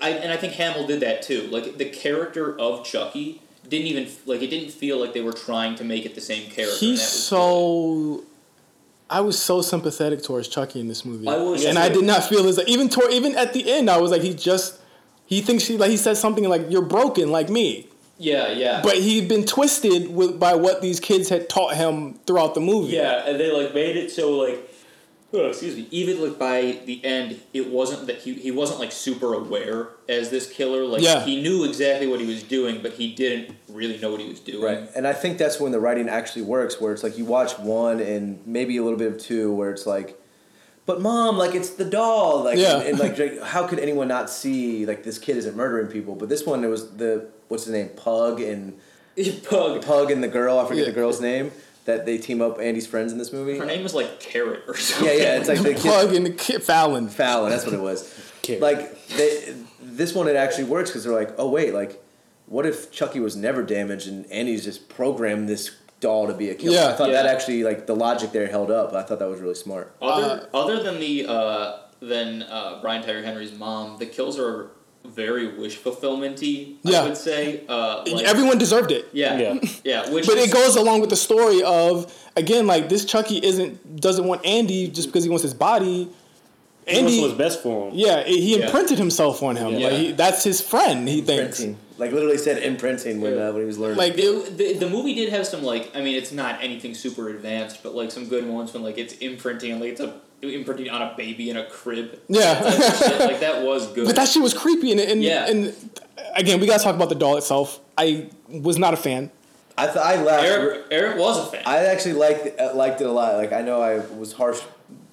I, 0.01 0.11
and 0.11 0.33
I 0.33 0.37
think 0.37 0.53
Hamill 0.55 0.87
did 0.87 1.01
that 1.01 1.21
too. 1.23 1.49
Like 1.51 1.77
the 1.77 1.85
character 1.87 2.59
of 2.59 2.85
Chucky 2.85 3.43
didn't 3.69 3.89
even 3.89 4.09
like 4.27 4.43
it 4.43 4.47
didn't 4.49 4.71
feel 4.71 4.99
like 4.99 5.13
they 5.13 5.21
were 5.23 5.33
trying 5.33 5.75
to 5.77 5.85
make 5.85 6.07
it 6.07 6.15
the 6.15 6.21
same 6.21 6.49
character. 6.51 6.77
He's 6.79 7.01
that 7.01 7.05
was 7.05 7.25
so. 7.25 8.25
I 9.09 9.21
was 9.21 9.41
so 9.41 9.63
sympathetic 9.63 10.23
towards 10.23 10.49
Chucky 10.49 10.81
in 10.81 10.89
this 10.89 11.05
movie, 11.05 11.29
I 11.29 11.37
was 11.37 11.65
and. 11.65 11.79
I 11.79 11.89
did 11.89 12.05
not 12.05 12.25
feel 12.25 12.47
as 12.47 12.59
even 12.67 12.89
toward 12.89 13.13
even 13.13 13.37
at 13.37 13.53
the 13.53 13.71
end. 13.71 13.89
I 13.89 13.99
was 13.99 14.11
like, 14.11 14.23
he 14.23 14.35
just 14.35 14.81
he 15.27 15.41
thinks 15.41 15.65
he 15.65 15.77
like 15.77 15.91
he 15.91 15.97
says 15.97 16.21
something 16.21 16.49
like 16.49 16.67
you're 16.71 16.83
broken 16.83 17.31
like 17.31 17.49
me. 17.49 17.89
Yeah, 18.19 18.51
yeah. 18.53 18.81
but 18.83 18.97
he'd 18.97 19.29
been 19.29 19.45
twisted 19.45 20.13
with 20.13 20.41
by 20.41 20.55
what 20.55 20.81
these 20.81 21.01
kids 21.01 21.29
had 21.29 21.49
taught 21.49 21.77
him 21.77 22.15
throughout 22.27 22.55
the 22.55 22.61
movie. 22.61 22.95
Yeah, 22.95 23.29
and 23.29 23.39
they 23.39 23.53
like 23.53 23.75
made 23.75 23.97
it 23.97 24.11
so 24.11 24.33
like, 24.39 24.71
oh, 25.41 25.49
excuse 25.49 25.77
me. 25.77 25.87
Even 25.91 26.23
like 26.23 26.39
by 26.39 26.79
the 26.85 27.05
end, 27.05 27.41
it 27.53 27.69
wasn't 27.71 28.07
that 28.07 28.19
he 28.19 28.35
he 28.35 28.51
wasn't 28.51 28.81
like 28.81 28.93
super 28.93 29.35
aware 29.35 29.89
as 30.09 30.31
this 30.31 30.51
killer. 30.51 30.85
Like 30.85 31.03
Yeah. 31.03 31.25
he 31.25 31.41
knew 31.43 31.65
exactly 31.65 32.07
what 32.07 32.21
he 32.21 32.27
was 32.27 32.43
doing, 32.43 32.81
but 32.83 32.93
he 32.93 33.15
didn't 33.15 33.57
really 33.69 33.99
know 33.99 34.11
what 34.11 34.21
he 34.21 34.29
was 34.29 34.41
doing. 34.41 34.63
Right. 34.63 34.89
And 34.97 35.07
I 35.07 35.13
think 35.13 35.39
that's 35.39 35.59
when 35.61 35.73
the 35.73 35.81
writing 35.81 36.09
actually 36.09 36.43
works, 36.43 36.81
where 36.81 36.93
it's 36.93 37.03
like 37.03 37.17
you 37.19 37.25
watch 37.25 37.59
one 37.59 38.01
and 38.01 38.45
maybe 38.47 38.77
a 38.77 38.83
little 38.83 38.99
bit 38.99 39.13
of 39.13 39.19
two, 39.19 39.53
where 39.55 39.71
it's 39.71 39.87
like, 39.87 40.21
but 40.87 41.01
mom, 41.01 41.37
like 41.37 41.55
it's 41.55 41.71
the 41.71 41.85
doll, 41.85 42.45
like, 42.45 42.59
Yeah. 42.59 42.77
and, 42.79 42.89
and, 42.91 42.99
like, 42.99 43.19
like, 43.19 43.43
how 43.43 43.67
could 43.67 43.79
anyone 43.81 44.07
not 44.09 44.31
see 44.31 44.87
like 44.87 45.03
this 45.03 45.19
kid 45.19 45.37
isn't 45.37 45.57
murdering 45.57 45.89
people? 45.89 46.15
But 46.15 46.29
this 46.29 46.47
one, 46.47 46.63
it 46.65 46.69
was 46.69 46.91
the 46.97 47.27
what's 47.49 47.65
his 47.65 47.73
name, 47.73 47.89
Pugg 47.91 48.41
and 48.41 48.79
Pugg. 49.45 49.83
Pugg 49.83 50.11
and 50.11 50.23
the 50.23 50.29
girl, 50.29 50.59
I 50.59 50.65
forget 50.67 50.85
Yeah. 50.85 50.91
the 50.91 50.95
girl's 51.01 51.21
name, 51.21 51.51
that 51.87 52.05
they 52.05 52.19
team 52.19 52.43
up 52.43 52.61
Andy's 52.61 52.87
friends 52.87 53.13
in 53.13 53.19
this 53.19 53.33
movie. 53.33 53.59
Her 53.59 53.65
name 53.65 53.83
was 53.83 53.95
like 53.95 54.21
Carrot 54.21 54.65
or 54.69 54.77
something. 54.77 55.09
Yeah, 55.09 55.23
yeah, 55.23 55.39
it's 55.39 55.49
like 55.49 55.63
the 55.63 55.73
kid, 55.75 55.81
Plug 55.81 56.15
in 56.15 56.25
the 56.25 56.31
kid 56.31 56.61
Falyn. 56.61 57.09
Falyn, 57.09 57.51
that's 57.51 57.65
what 57.65 57.75
it 57.75 57.81
was. 57.81 58.33
Carrot. 58.43 58.61
Like 58.61 59.07
they, 59.09 59.55
this 59.81 60.15
one, 60.15 60.29
it 60.29 60.37
actually 60.37 60.65
works 60.65 60.91
because 60.91 61.05
they're 61.05 61.15
like, 61.15 61.35
oh 61.39 61.49
wait, 61.49 61.73
like, 61.73 62.03
what 62.47 62.67
if 62.67 62.91
Chucky 62.91 63.21
was 63.21 63.37
never 63.37 63.63
damaged 63.63 64.09
and 64.09 64.31
Andy's 64.31 64.65
just 64.65 64.89
programmed 64.89 65.49
this 65.49 65.77
doll 66.01 66.27
to 66.27 66.35
be 66.35 66.51
a 66.51 66.55
killer? 66.55 66.75
Yeah. 66.75 66.89
I 66.89 66.93
thought 66.93 67.11
that 67.11 67.27
actually 67.27 67.63
like 67.63 67.87
the 67.87 67.97
logic 67.97 68.33
there 68.33 68.49
held 68.49 68.71
up. 68.71 68.93
I 68.93 69.03
thought 69.03 69.21
that 69.21 69.29
was 69.29 69.41
really 69.41 69.55
smart. 69.55 69.95
Other 70.03 70.49
other 70.53 70.83
than 70.83 70.99
the 70.99 71.27
uh, 71.29 71.79
than 72.01 72.43
uh, 72.43 72.81
Brian 72.83 73.03
Tyree 73.03 73.25
Henry's 73.25 73.57
mom, 73.57 73.99
the 73.99 74.07
kills 74.07 74.39
are 74.41 74.71
very 75.07 75.47
wish 75.57 75.79
fulfillmenty. 75.79 76.77
Yeah. 76.83 77.01
I 77.03 77.05
would 77.09 77.17
say. 77.17 77.65
Uh, 77.69 78.05
like, 78.07 78.25
Everyone 78.25 78.59
deserved 78.59 78.91
it. 78.93 79.09
Yeah. 79.13 79.39
Yeah. 79.39 79.59
Yeah. 79.85 80.11
Which 80.11 80.27
But 80.27 80.39
is, 80.39 80.51
it 80.51 80.53
goes 80.55 80.77
along 80.77 81.01
with 81.01 81.11
the 81.11 81.17
story 81.17 81.63
of 81.63 82.13
again, 82.37 82.67
like 82.67 82.89
this 82.89 83.05
Chucky 83.05 83.39
isn't 83.39 84.01
doesn't 84.01 84.25
want 84.27 84.45
Andy 84.45 84.89
just 84.89 85.09
because 85.09 85.25
he 85.25 85.31
wants 85.31 85.43
his 85.43 85.55
body. 85.55 86.09
He 86.89 86.95
wants 87.01 87.13
Andy, 87.13 87.21
what's 87.23 87.35
best 87.35 87.63
for 87.63 87.89
him. 87.89 87.95
yeah, 87.97 88.23
he 88.25 88.57
Yeah. 88.59 88.67
imprinted 88.67 88.99
himself 88.99 89.43
on 89.43 89.57
him. 89.57 89.75
Yeah. 89.75 89.89
Like 89.89 89.97
he, 89.99 90.13
that's 90.13 90.45
his 90.45 90.61
friend. 90.61 91.09
He 91.09 91.21
thinks. 91.21 91.59
Imprinting, 91.61 91.79
like 91.99 92.13
literally 92.13 92.39
said 92.39 92.63
imprinting 92.63 93.21
when 93.21 93.39
uh, 93.39 93.51
when 93.53 93.63
he 93.63 93.67
was 93.67 93.79
learning. 93.79 93.99
Like 93.99 94.15
it, 94.17 94.57
the, 94.57 94.75
the 94.75 94.89
movie 94.89 95.15
did 95.15 95.31
have 95.31 95.47
some 95.47 95.63
like 95.65 95.91
I 95.97 96.01
mean 96.03 96.15
it's 96.17 96.31
not 96.33 96.63
anything 96.63 96.95
super 96.95 97.29
advanced, 97.29 97.83
but 97.83 97.95
like 97.95 98.11
some 98.13 98.29
good 98.29 98.47
ones 98.47 98.73
when 98.73 98.83
like 98.85 98.99
it's 98.99 99.15
imprinting 99.15 99.73
and 99.73 99.81
like 99.81 99.91
it's 99.93 100.01
a 100.01 100.21
imprinting 100.43 100.91
on 100.91 101.03
a 101.03 101.15
baby 101.17 101.51
in 101.51 101.57
a 101.57 101.65
crib. 101.67 102.19
Yeah. 102.29 102.61
Shit, 102.71 103.21
like 103.21 103.41
that 103.41 103.63
was 103.65 103.87
good. 103.93 104.07
but 104.07 104.17
that 104.17 104.29
shit 104.29 104.43
was 104.43 104.55
creepy. 104.55 104.93
And, 104.93 105.01
and, 105.01 105.23
Yeah. 105.23 105.47
and 105.49 105.75
again, 106.35 106.61
we 106.61 106.67
gotta 106.67 106.83
talk 106.83 106.95
about 106.95 107.09
the 107.09 107.15
doll 107.15 107.37
itself. 107.37 107.81
I 107.99 108.29
was 108.49 108.79
not 108.79 108.95
a 108.95 108.97
fan. 108.97 109.31
I 109.79 109.87
th- 109.87 109.97
I 109.99 110.23
laughed. 110.23 110.45
Eric, 110.45 110.85
Eric 110.91 111.19
was 111.19 111.39
a 111.39 111.51
fan. 111.51 111.63
I 111.67 111.85
actually 111.87 112.15
liked 112.15 112.47
it, 112.47 112.59
uh, 112.61 112.75
liked 112.75 113.01
it 113.01 113.07
a 113.07 113.13
lot. 113.13 113.35
Like 113.37 113.53
I 113.53 113.61
know 113.63 113.81
I 113.83 113.99
was 114.17 114.33
harsh, 114.33 114.61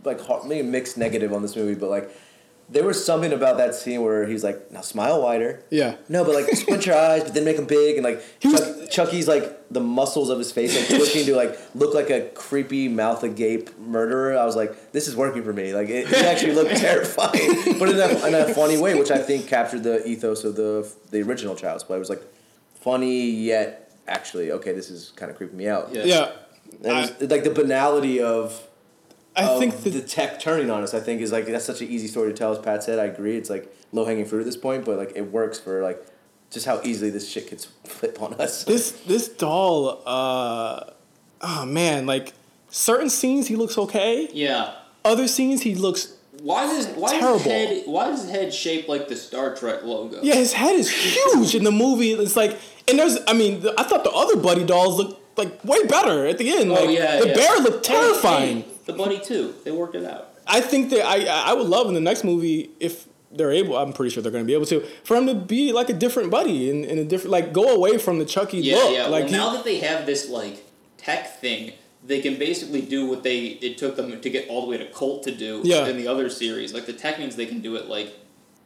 like 0.06 0.22
har- 0.22 0.44
maybe 0.46 0.66
mixed 0.68 0.98
negative 0.98 1.34
on 1.34 1.42
this 1.42 1.56
movie, 1.56 1.76
but 1.76 1.90
like 1.90 2.10
there 2.70 2.84
was 2.84 3.04
something 3.06 3.32
about 3.34 3.58
that 3.58 3.76
scene 3.76 4.02
where 4.02 4.26
he's 4.26 4.44
like, 4.44 4.72
"Now 4.72 4.82
smile 4.82 5.22
wider." 5.22 5.64
Yeah. 5.70 5.96
No, 6.10 6.24
but 6.24 6.34
like 6.36 6.48
squint 6.56 6.86
your 6.86 6.96
eyes, 7.10 7.24
but 7.24 7.34
then 7.34 7.46
make 7.46 7.58
them 7.58 7.66
big, 7.66 7.96
and 7.98 8.04
like 8.04 8.24
He 8.40 8.48
was- 8.48 8.60
Chuck, 8.90 8.90
Chucky's 8.90 9.28
like 9.28 9.60
the 9.70 9.80
muscles 9.80 10.30
of 10.30 10.38
his 10.38 10.52
face 10.52 10.76
like 10.78 10.88
twitching 11.00 11.26
to 11.26 11.36
like 11.36 11.58
look 11.76 11.94
like 11.96 12.10
a 12.12 12.30
creepy 12.36 12.88
mouth 12.88 13.24
agape 13.24 13.78
murderer. 13.80 14.38
I 14.38 14.46
was 14.46 14.56
like, 14.56 14.92
this 14.92 15.08
is 15.08 15.16
working 15.16 15.44
for 15.44 15.52
me. 15.54 15.74
Like 15.74 15.90
it, 15.90 16.12
it 16.12 16.26
actually 16.26 16.54
looked 16.54 16.76
terrifying, 16.78 17.80
but 17.80 17.90
in 17.90 18.00
a, 18.00 18.28
in 18.28 18.36
a 18.36 18.54
funny 18.54 18.78
way, 18.78 18.94
which 18.96 19.10
I 19.12 19.18
think 19.18 19.48
captured 19.48 19.84
the 19.84 20.06
ethos 20.08 20.44
of 20.44 20.56
the 20.56 20.92
the 21.12 21.22
original 21.22 21.56
Child's 21.56 21.84
Play. 21.84 21.98
It 21.98 22.00
was 22.00 22.10
like 22.10 22.22
funny 22.82 23.30
yet 23.30 23.92
actually 24.08 24.52
okay. 24.52 24.74
This 24.74 24.90
is 24.90 25.12
kind 25.16 25.32
of 25.32 25.38
creeping 25.38 25.58
me 25.58 25.68
out. 25.68 25.90
Yeah. 25.94 26.04
Yeah. 26.06 26.32
And 26.84 26.86
it 26.98 27.20
was, 27.20 27.30
like 27.32 27.44
the 27.44 27.50
banality 27.52 28.20
of 28.22 28.62
I 29.36 29.44
of 29.46 29.60
think 29.60 29.82
the, 29.82 29.90
the, 29.90 30.02
tech 30.02 30.40
turning 30.40 30.70
on 30.70 30.84
us, 30.84 30.94
I 30.94 31.00
think 31.00 31.22
is 31.22 31.32
like 31.32 31.46
that's 31.46 31.66
such 31.66 31.82
an 31.82 31.88
easy 31.88 32.08
story 32.08 32.32
to 32.32 32.38
tell. 32.38 32.52
As 32.52 32.60
Pat 32.60 32.84
said, 32.84 33.00
I 33.00 33.06
agree. 33.06 33.38
It's 33.38 33.50
like 33.50 33.74
low 33.92 34.06
hanging 34.06 34.26
fruit 34.26 34.42
at 34.42 34.46
this 34.46 34.58
point, 34.58 34.86
but 34.86 34.98
like 34.98 35.14
it 35.16 35.32
works 35.32 35.60
for 35.60 35.82
like 35.82 36.06
just 36.52 36.66
how 36.66 36.82
easily 36.84 37.10
this 37.10 37.30
shit 37.30 37.50
gets 37.50 37.66
flip 37.84 38.22
on 38.22 38.34
us. 38.36 38.64
this 38.64 38.92
this 38.92 39.28
doll. 39.28 40.04
Uh, 40.06 40.92
oh 41.42 41.66
man, 41.66 42.06
like 42.06 42.34
certain 42.70 43.10
scenes 43.10 43.48
he 43.48 43.56
looks 43.56 43.78
okay. 43.78 44.30
Yeah. 44.34 44.76
Other 45.04 45.28
scenes 45.28 45.64
he 45.64 45.76
looks. 45.76 46.16
Why 46.42 46.66
is 46.66 46.88
why 46.88 47.12
Terrible. 47.12 47.38
is 47.38 47.44
his 47.44 47.52
head 47.52 47.84
why 47.86 48.10
is 48.10 48.22
his 48.22 48.32
head 48.32 48.54
shaped 48.54 48.90
like 48.90 49.08
the 49.08 49.16
Star 49.16 49.56
Trek 49.56 49.84
logo? 49.84 50.20
Yeah, 50.22 50.36
his 50.36 50.54
head 50.54 50.76
is 50.76 50.90
huge 50.90 51.56
in 51.56 51.64
the 51.64 51.72
movie. 51.72 52.12
It's 52.12 52.36
like, 52.36 52.60
and 52.88 53.00
there's. 53.00 53.18
I 53.28 53.34
mean, 53.34 53.66
I 53.78 53.84
thought 53.84 54.04
the 54.04 54.12
other 54.12 54.36
Buddy 54.36 54.66
dolls 54.66 54.98
looked 54.98 55.38
like 55.38 55.64
way 55.64 55.86
better 55.86 56.28
at 56.28 56.38
the 56.38 56.52
end. 56.52 56.72
Oh 56.72 56.76
like, 56.76 56.90
yeah. 56.90 57.20
the 57.20 57.30
yeah. 57.30 57.34
bear 57.34 57.60
looked 57.60 57.88
Hey, 57.88 57.96
terrifying. 57.96 58.66
The 58.86 58.94
bunny 58.94 59.20
too. 59.20 59.56
They 59.64 59.72
worked 59.72 59.96
it 59.96 60.06
out. 60.06 60.30
I 60.48 60.60
think 60.62 60.90
that 60.92 61.06
I 61.06 61.26
I 61.26 61.54
would 61.54 61.68
love 61.68 61.88
in 61.88 61.94
the 61.94 62.02
next 62.02 62.24
movie 62.24 62.72
if 62.80 63.08
they're 63.32 63.52
able. 63.52 63.78
I'm 63.78 63.94
pretty 63.94 64.12
sure 64.14 64.22
they're 64.22 64.32
going 64.32 64.44
to 64.44 64.48
be 64.48 64.54
able 64.54 64.66
to 64.68 64.82
for 65.04 65.16
him 65.18 65.26
to 65.28 65.34
be 65.36 65.72
like 65.72 65.90
a 65.90 65.94
different 65.94 66.30
Buddy 66.32 66.70
in, 66.70 66.84
in 66.84 67.00
a 67.00 67.04
different 67.06 67.32
like 67.32 67.54
go 67.54 67.74
away 67.76 67.98
from 67.98 68.20
the 68.20 68.26
Chucky 68.26 68.60
Yeah, 68.60 68.76
look. 68.76 68.94
yeah. 68.94 69.06
Like 69.08 69.24
well, 69.24 69.28
he- 69.32 69.38
now 69.38 69.54
that 69.54 69.64
they 69.64 69.80
have 69.80 70.06
this 70.06 70.30
like 70.30 70.64
tech 70.98 71.40
thing, 71.40 71.74
they 72.06 72.22
can 72.22 72.38
basically 72.38 72.82
do 72.82 73.08
what 73.08 73.24
they 73.24 73.40
it 73.46 73.78
took 73.78 73.96
them 73.96 74.20
to 74.20 74.30
get 74.30 74.50
all 74.50 74.62
the 74.62 74.68
way 74.68 74.78
to 74.78 74.86
Cult 74.88 75.24
to 75.24 75.32
do 75.34 75.62
Yeah. 75.64 75.88
in 75.88 75.98
the 75.98 76.08
other 76.08 76.30
series. 76.30 76.74
Like 76.74 76.86
the 76.86 76.94
tech 76.94 77.20
means 77.20 77.36
they 77.36 77.46
can 77.48 77.62
do 77.62 77.76
it 77.78 77.88
like 77.88 78.14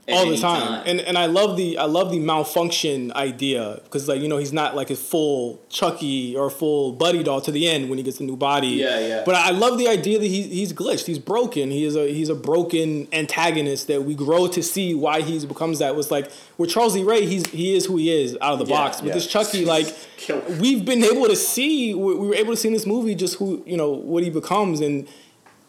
all 0.10 0.26
the 0.26 0.32
any 0.32 0.40
time. 0.40 0.84
And 0.86 1.02
and 1.02 1.18
I 1.18 1.26
love 1.26 1.58
the 1.58 1.78
I 1.78 1.86
love 1.86 2.12
the 2.12 2.20
malfunction 2.20 3.12
idea 3.14 3.82
because 3.84 4.08
like 4.08 4.22
you 4.22 4.28
know 4.28 4.38
he's 4.38 4.54
not 4.54 4.76
like 4.76 4.88
his 4.88 5.02
full 5.02 5.60
Chucky 5.70 6.36
or 6.36 6.50
full 6.50 6.94
Buddy 6.94 7.24
doll 7.24 7.42
to 7.42 7.52
the 7.52 7.68
end 7.68 7.90
when 7.90 7.98
he 7.98 8.04
gets 8.04 8.20
a 8.20 8.24
new 8.24 8.38
body. 8.38 8.70
Yeah, 8.70 9.00
yeah. 9.00 9.24
But 9.26 9.36
I 9.36 9.50
love 9.52 9.78
the 9.78 9.88
idea 9.88 10.18
that 10.20 10.26
he, 10.26 10.44
he's 10.44 10.72
glitched. 10.72 11.06
He's 11.06 11.20
broken. 11.20 11.72
He 11.72 11.84
is 11.84 11.96
a 11.96 12.08
he's 12.12 12.30
a 12.30 12.36
broken 12.36 13.08
antagonist 13.12 13.88
that 13.88 14.04
we 14.04 14.16
grow 14.16 14.48
to 14.48 14.64
see 14.64 14.94
why 14.96 15.22
he 15.22 15.46
becomes 15.46 15.80
that. 15.80 15.96
Was 15.96 16.10
like 16.10 16.32
with 16.58 16.70
Charles 16.70 16.96
E. 16.96 17.04
Ray, 17.04 17.26
he's 17.26 17.46
he 17.48 17.76
is 17.76 17.86
who 17.86 17.98
he 17.98 18.10
is 18.10 18.38
out 18.42 18.54
of 18.54 18.60
the 18.60 18.66
Yeah, 18.66 18.78
box. 18.78 19.02
With 19.02 19.10
yeah. 19.10 19.14
this 19.16 19.28
Chucky, 19.28 19.66
like 19.76 19.88
we've 20.60 20.86
been 20.86 21.04
able 21.04 21.28
to 21.28 21.36
see 21.36 21.94
we 21.94 22.16
were 22.16 22.36
able 22.36 22.54
to 22.54 22.58
see 22.58 22.70
in 22.70 22.74
this 22.74 22.86
movie 22.86 23.16
just 23.16 23.36
who 23.36 23.62
you 23.66 23.76
know 23.78 23.92
what 23.92 24.24
he 24.24 24.30
becomes 24.30 24.80
and. 24.80 25.08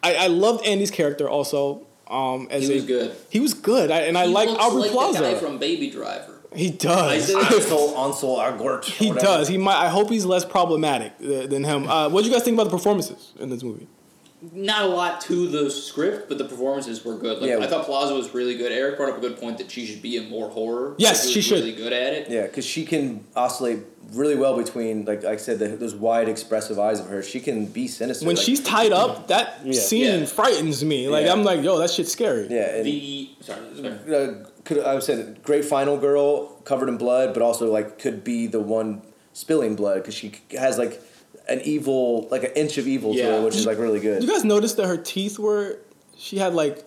I, 0.00 0.14
I 0.14 0.26
loved 0.28 0.64
Andy's 0.64 0.92
character 0.92 1.28
also. 1.28 1.84
Um, 2.08 2.48
as 2.50 2.66
He 2.66 2.72
a- 2.72 2.76
was 2.76 2.84
good. 2.84 3.16
He 3.30 3.40
was 3.40 3.54
good, 3.54 3.90
I, 3.90 4.00
and 4.00 4.16
I 4.16 4.24
like 4.24 4.48
looks 4.48 4.62
Aubrey 4.64 4.80
like 4.82 4.90
Plaza. 4.92 5.18
the 5.18 5.24
guy 5.32 5.34
from 5.38 5.58
Baby 5.58 5.90
Driver. 5.90 6.34
He 6.54 6.70
does. 6.70 7.28
Ansel, 7.34 7.94
Ansel 7.98 8.36
Elgort. 8.38 8.84
he 8.84 9.10
does. 9.12 9.48
He 9.48 9.58
might. 9.58 9.76
I 9.84 9.88
hope 9.90 10.08
he's 10.08 10.24
less 10.24 10.46
problematic 10.46 11.12
than 11.18 11.62
him. 11.64 11.86
Uh, 11.86 12.08
what 12.08 12.22
do 12.24 12.28
you 12.30 12.34
guys 12.34 12.42
think 12.44 12.54
about 12.54 12.64
the 12.64 12.70
performances 12.76 13.32
in 13.38 13.50
this 13.50 13.62
movie? 13.62 13.86
Not 14.52 14.84
a 14.84 14.86
lot 14.86 15.20
to 15.22 15.48
the 15.48 15.68
script, 15.70 16.28
but 16.28 16.38
the 16.38 16.44
performances 16.44 17.04
were 17.04 17.16
good. 17.16 17.40
Like 17.40 17.50
Yeah. 17.50 17.58
I 17.58 17.66
thought 17.66 17.86
Plaza 17.86 18.14
was 18.14 18.32
really 18.34 18.56
good. 18.56 18.70
Eric 18.70 18.96
brought 18.96 19.10
up 19.10 19.18
a 19.18 19.20
good 19.20 19.36
point 19.38 19.58
that 19.58 19.70
she 19.70 19.84
should 19.84 20.00
be 20.00 20.16
in 20.16 20.28
more 20.30 20.48
horror. 20.48 20.94
Yes, 20.98 21.24
Like, 21.24 21.32
she 21.32 21.38
was 21.40 21.44
should. 21.46 21.58
Really 21.58 21.72
good 21.74 21.92
at 21.92 22.12
it. 22.12 22.30
Yeah, 22.30 22.42
because 22.46 22.64
she 22.64 22.84
can 22.84 23.24
oscillate 23.34 23.80
really 24.12 24.36
well 24.36 24.56
between, 24.56 25.04
like, 25.04 25.22
like 25.24 25.34
I 25.34 25.36
said, 25.36 25.58
the, 25.58 25.68
those 25.68 25.94
wide, 25.94 26.28
expressive 26.28 26.78
eyes 26.78 27.00
of 27.00 27.08
hers. 27.08 27.28
She 27.28 27.40
can 27.40 27.66
be 27.66 27.88
sinister. 27.88 28.24
When 28.26 28.36
like- 28.36 28.44
she's 28.44 28.60
tied 28.62 28.92
up, 28.92 29.26
that 29.26 29.58
Yeah. 29.64 29.72
scene 29.80 30.20
Yeah. 30.20 30.26
frightens 30.26 30.84
me. 30.84 31.08
Like 31.08 31.26
Yeah. 31.26 31.32
I'm 31.32 31.42
like, 31.42 31.62
yo, 31.64 31.76
that 31.78 31.90
shit's 31.90 32.12
scary. 32.12 32.46
yeah, 32.48 32.76
and, 32.76 32.86
The 32.86 33.30
sorry, 33.40 33.58
sorry. 33.76 34.14
uh, 34.14 34.28
could 34.64 34.78
I 34.84 34.94
would 34.94 35.02
say 35.02 35.16
that 35.16 35.42
great 35.42 35.64
final 35.64 35.96
girl 35.96 36.46
covered 36.64 36.88
in 36.88 36.96
blood, 36.96 37.34
but 37.34 37.42
also 37.42 37.70
like 37.72 37.98
could 37.98 38.22
be 38.22 38.46
the 38.46 38.60
one 38.60 39.02
spilling 39.32 39.74
blood 39.74 39.96
because 39.96 40.14
she 40.14 40.32
has 40.52 40.78
like 40.78 41.00
an 41.48 41.60
evil, 41.62 42.28
like 42.30 42.44
an 42.44 42.52
inch 42.54 42.78
of 42.78 42.86
evil 42.86 43.14
to 43.14 43.22
her, 43.22 43.42
which 43.42 43.56
is 43.56 43.66
like 43.66 43.78
really 43.78 44.00
good. 44.00 44.22
You 44.22 44.28
guys 44.28 44.44
noticed 44.44 44.76
that 44.76 44.86
her 44.86 44.96
teeth 44.96 45.38
were, 45.38 45.78
she 46.16 46.38
had 46.38 46.54
like, 46.54 46.84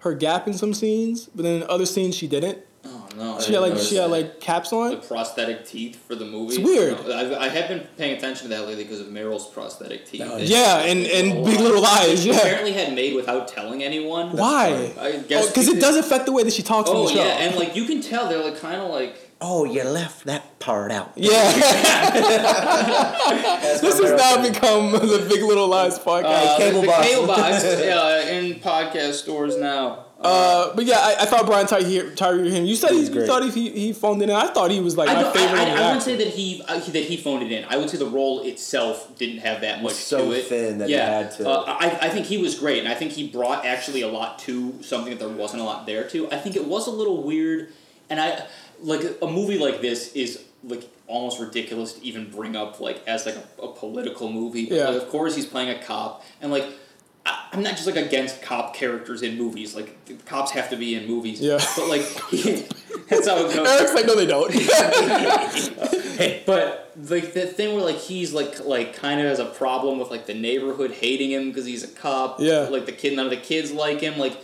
her 0.00 0.14
gap 0.14 0.46
in 0.46 0.54
some 0.54 0.72
scenes, 0.74 1.26
but 1.34 1.42
then 1.42 1.62
in 1.62 1.68
other 1.68 1.86
scenes 1.86 2.14
she 2.16 2.28
didn't. 2.28 2.58
Oh 2.84 3.08
no. 3.16 3.36
I 3.38 3.40
She 3.40 3.52
had 3.54 3.60
like 3.62 3.76
she 3.78 3.96
had 3.96 4.10
like 4.12 4.38
caps 4.40 4.72
on. 4.72 4.90
the 4.92 4.96
prosthetic 4.98 5.66
teeth 5.66 5.96
for 6.06 6.14
the 6.14 6.24
movie. 6.26 6.54
It's 6.54 6.64
weird. 6.64 6.94
I've, 7.10 7.32
I 7.32 7.48
have 7.48 7.68
been 7.68 7.80
paying 7.96 8.16
attention 8.16 8.44
to 8.48 8.48
that 8.54 8.66
lately 8.68 8.84
because 8.84 9.00
of 9.00 9.08
Meryl's 9.08 9.48
prosthetic 9.48 10.06
teeth. 10.06 10.22
Oh, 10.24 10.34
It's- 10.36 10.48
Yeah, 10.48 10.82
and 10.82 11.04
and 11.06 11.44
Big 11.44 11.58
Little 11.58 11.82
Lies. 11.82 12.22
She 12.22 12.28
Yeah. 12.28 12.36
apparently 12.38 12.72
had 12.72 12.92
made 12.94 13.16
without 13.16 13.48
telling 13.48 13.82
anyone. 13.82 14.36
Why? 14.36 14.92
I 15.00 15.16
guess 15.16 15.46
oh, 15.46 15.48
Because 15.48 15.66
it 15.66 15.80
does 15.80 15.96
affect 15.96 16.26
the 16.26 16.32
way 16.32 16.44
that 16.44 16.52
she 16.52 16.62
talks 16.62 16.88
in 16.88 16.94
Oh 16.94 17.08
the 17.08 17.14
show. 17.14 17.24
yeah, 17.24 17.38
and 17.38 17.56
like 17.56 17.74
you 17.74 17.86
can 17.86 18.00
tell 18.02 18.28
they're 18.28 18.44
like 18.44 18.60
kind 18.60 18.80
of 18.80 18.90
like. 18.90 19.25
Oh, 19.40 19.64
you 19.64 19.82
left 19.84 20.24
that 20.24 20.58
part 20.58 20.90
out. 20.92 21.12
Yeah. 21.16 21.32
This 23.80 23.98
has 24.00 24.12
now 24.12 24.42
become 24.48 24.92
the 24.92 25.26
Big 25.28 25.42
Little 25.42 25.68
Lies 25.68 25.98
podcast. 25.98 26.24
Uh, 26.24 26.58
Cable 26.58 26.80
the 26.82 26.86
box. 26.86 27.06
cable 27.08 27.26
box 27.26 27.64
yeah, 27.80 28.28
in 28.30 28.54
podcast 28.60 29.14
stores 29.14 29.56
now. 29.56 30.04
Uh, 30.20 30.74
but 30.74 30.86
yeah, 30.86 30.96
I, 30.98 31.16
I 31.20 31.24
thought 31.26 31.44
Brian 31.44 31.66
Tyree, 31.66 32.14
Tyree 32.16 32.50
him. 32.50 32.64
You 32.64 32.74
said 32.74 32.92
he, 32.92 33.00
He's 33.00 33.10
you 33.10 33.26
thought 33.26 33.44
he 33.52 33.70
he 33.70 33.92
phoned 33.92 34.22
it 34.22 34.30
in. 34.30 34.34
I 34.34 34.46
thought 34.48 34.70
he 34.70 34.80
was 34.80 34.96
like 34.96 35.08
I, 35.10 35.14
my 35.14 35.22
don't- 35.22 35.36
favorite. 35.36 35.58
I, 35.58 35.62
I, 35.62 35.66
I 35.66 35.70
acting. 35.72 35.94
would 35.94 36.02
say 36.02 36.16
that 36.16 36.28
he 36.28 36.62
uh, 36.66 36.78
that 36.78 37.04
he 37.04 37.16
phoned 37.18 37.42
it 37.42 37.52
in. 37.52 37.64
I 37.68 37.76
would 37.76 37.90
say 37.90 37.98
the 37.98 38.06
role 38.06 38.42
itself 38.42 39.16
didn't 39.18 39.38
have 39.40 39.60
that 39.60 39.82
much 39.82 39.92
so 39.94 40.30
to 40.30 40.32
it. 40.32 40.46
thin 40.46 40.78
that 40.78 40.86
they 40.88 40.94
yeah, 40.94 41.18
had 41.22 41.30
to- 41.32 41.48
Uh, 41.48 41.64
I, 41.68 41.98
I 42.02 42.08
think 42.08 42.26
he 42.26 42.38
was 42.38 42.58
great, 42.58 42.78
and 42.78 42.88
I 42.88 42.94
think 42.94 43.12
he 43.12 43.28
brought 43.28 43.66
actually 43.66 44.00
a 44.02 44.08
lot 44.08 44.38
to 44.40 44.82
something 44.82 45.10
that 45.12 45.18
there 45.18 45.28
wasn't 45.28 45.60
a 45.60 45.64
lot 45.64 45.86
there 45.86 46.08
to. 46.08 46.30
I 46.32 46.36
think 46.38 46.56
it 46.56 46.66
was 46.66 46.86
a 46.86 46.90
little 46.92 47.22
weird, 47.22 47.72
and 48.08 48.18
I 48.18 48.46
like 48.80 49.02
a 49.22 49.26
movie 49.26 49.58
like 49.58 49.80
this 49.80 50.12
is 50.14 50.44
like 50.64 50.88
almost 51.06 51.38
ridiculous 51.40 51.94
to 51.94 52.04
even 52.04 52.30
bring 52.30 52.56
up 52.56 52.80
like 52.80 53.02
as 53.06 53.26
like 53.26 53.36
a, 53.36 53.62
a 53.62 53.72
political 53.72 54.30
movie. 54.30 54.62
Yeah. 54.62 54.88
Like, 54.88 55.02
of 55.02 55.08
course, 55.08 55.34
he's 55.36 55.46
playing 55.46 55.70
a 55.70 55.82
cop, 55.82 56.24
and 56.40 56.50
like. 56.50 56.64
I- 57.28 57.48
I'm 57.52 57.60
not 57.62 57.72
just 57.72 57.86
like 57.86 57.96
against 57.96 58.40
cop 58.40 58.72
characters 58.74 59.22
in 59.22 59.36
movies. 59.36 59.74
Like 59.74 59.96
cops 60.26 60.52
have 60.52 60.70
to 60.70 60.76
be 60.76 60.94
in 60.94 61.08
movies. 61.08 61.40
Yeah. 61.40 61.58
But 61.76 61.88
like 61.88 62.02
that's 63.08 63.26
how 63.26 63.38
it 63.44 63.52
goes. 63.52 63.66
Eric's 63.66 63.94
like, 63.94 64.06
no, 64.06 64.14
they 64.14 64.26
don't. 64.26 64.52
But 66.46 66.92
like 67.10 67.34
the 67.34 67.46
thing 67.46 67.74
where 67.74 67.84
like 67.84 67.96
he's 67.98 68.32
like 68.32 68.64
like 68.64 68.94
kind 68.94 69.20
of 69.20 69.26
has 69.26 69.38
a 69.40 69.44
problem 69.46 69.98
with 69.98 70.10
like 70.10 70.26
the 70.26 70.34
neighborhood 70.34 70.92
hating 70.92 71.32
him 71.32 71.48
because 71.48 71.66
he's 71.66 71.82
a 71.82 71.88
cop. 71.88 72.40
Yeah. 72.40 72.68
Like 72.70 72.86
the 72.86 72.92
kid, 72.92 73.16
none 73.16 73.26
of 73.26 73.30
the 73.30 73.36
kids 73.36 73.72
like 73.72 74.00
him. 74.00 74.18
Like 74.18 74.36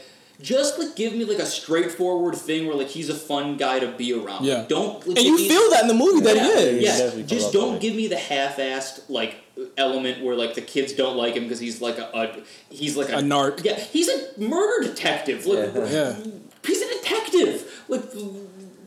just 0.42 0.78
like 0.78 0.96
give 0.96 1.14
me 1.14 1.24
like 1.24 1.38
a 1.38 1.46
straightforward 1.46 2.34
thing 2.34 2.66
where 2.66 2.76
like 2.76 2.88
he's 2.88 3.08
a 3.08 3.14
fun 3.14 3.56
guy 3.56 3.78
to 3.78 3.88
be 3.92 4.12
around. 4.12 4.44
Yeah. 4.44 4.58
Like, 4.58 4.68
don't. 4.68 5.06
Like, 5.06 5.16
and 5.16 5.26
you 5.26 5.38
feel 5.38 5.70
that 5.70 5.82
in 5.82 5.88
the 5.88 5.94
movie 5.94 6.20
that 6.20 6.36
yeah, 6.36 6.42
he 6.42 6.50
is. 6.50 6.82
Yeah. 6.82 6.90
definitely 6.90 7.22
pull 7.22 7.28
Just 7.28 7.52
don't 7.52 7.80
give 7.80 7.94
me 7.94 8.08
the 8.08 8.16
half-assed 8.16 9.08
like 9.08 9.36
element 9.76 10.24
where 10.24 10.34
like 10.34 10.54
the 10.54 10.60
kids 10.60 10.92
don't 10.92 11.16
like 11.16 11.34
him 11.34 11.44
because 11.44 11.60
he's 11.60 11.80
like 11.80 11.98
a, 11.98 12.10
a 12.14 12.42
he's 12.74 12.96
like 12.96 13.10
a, 13.10 13.18
A 13.18 13.20
narc. 13.20 13.64
Yeah, 13.64 13.78
he's 13.78 14.08
a 14.08 14.40
murder 14.40 14.88
detective. 14.88 15.46
Like, 15.46 15.72
Yeah. 15.74 16.16
he's 16.66 16.82
a 16.82 16.88
detective. 17.00 17.84
Like. 17.88 18.02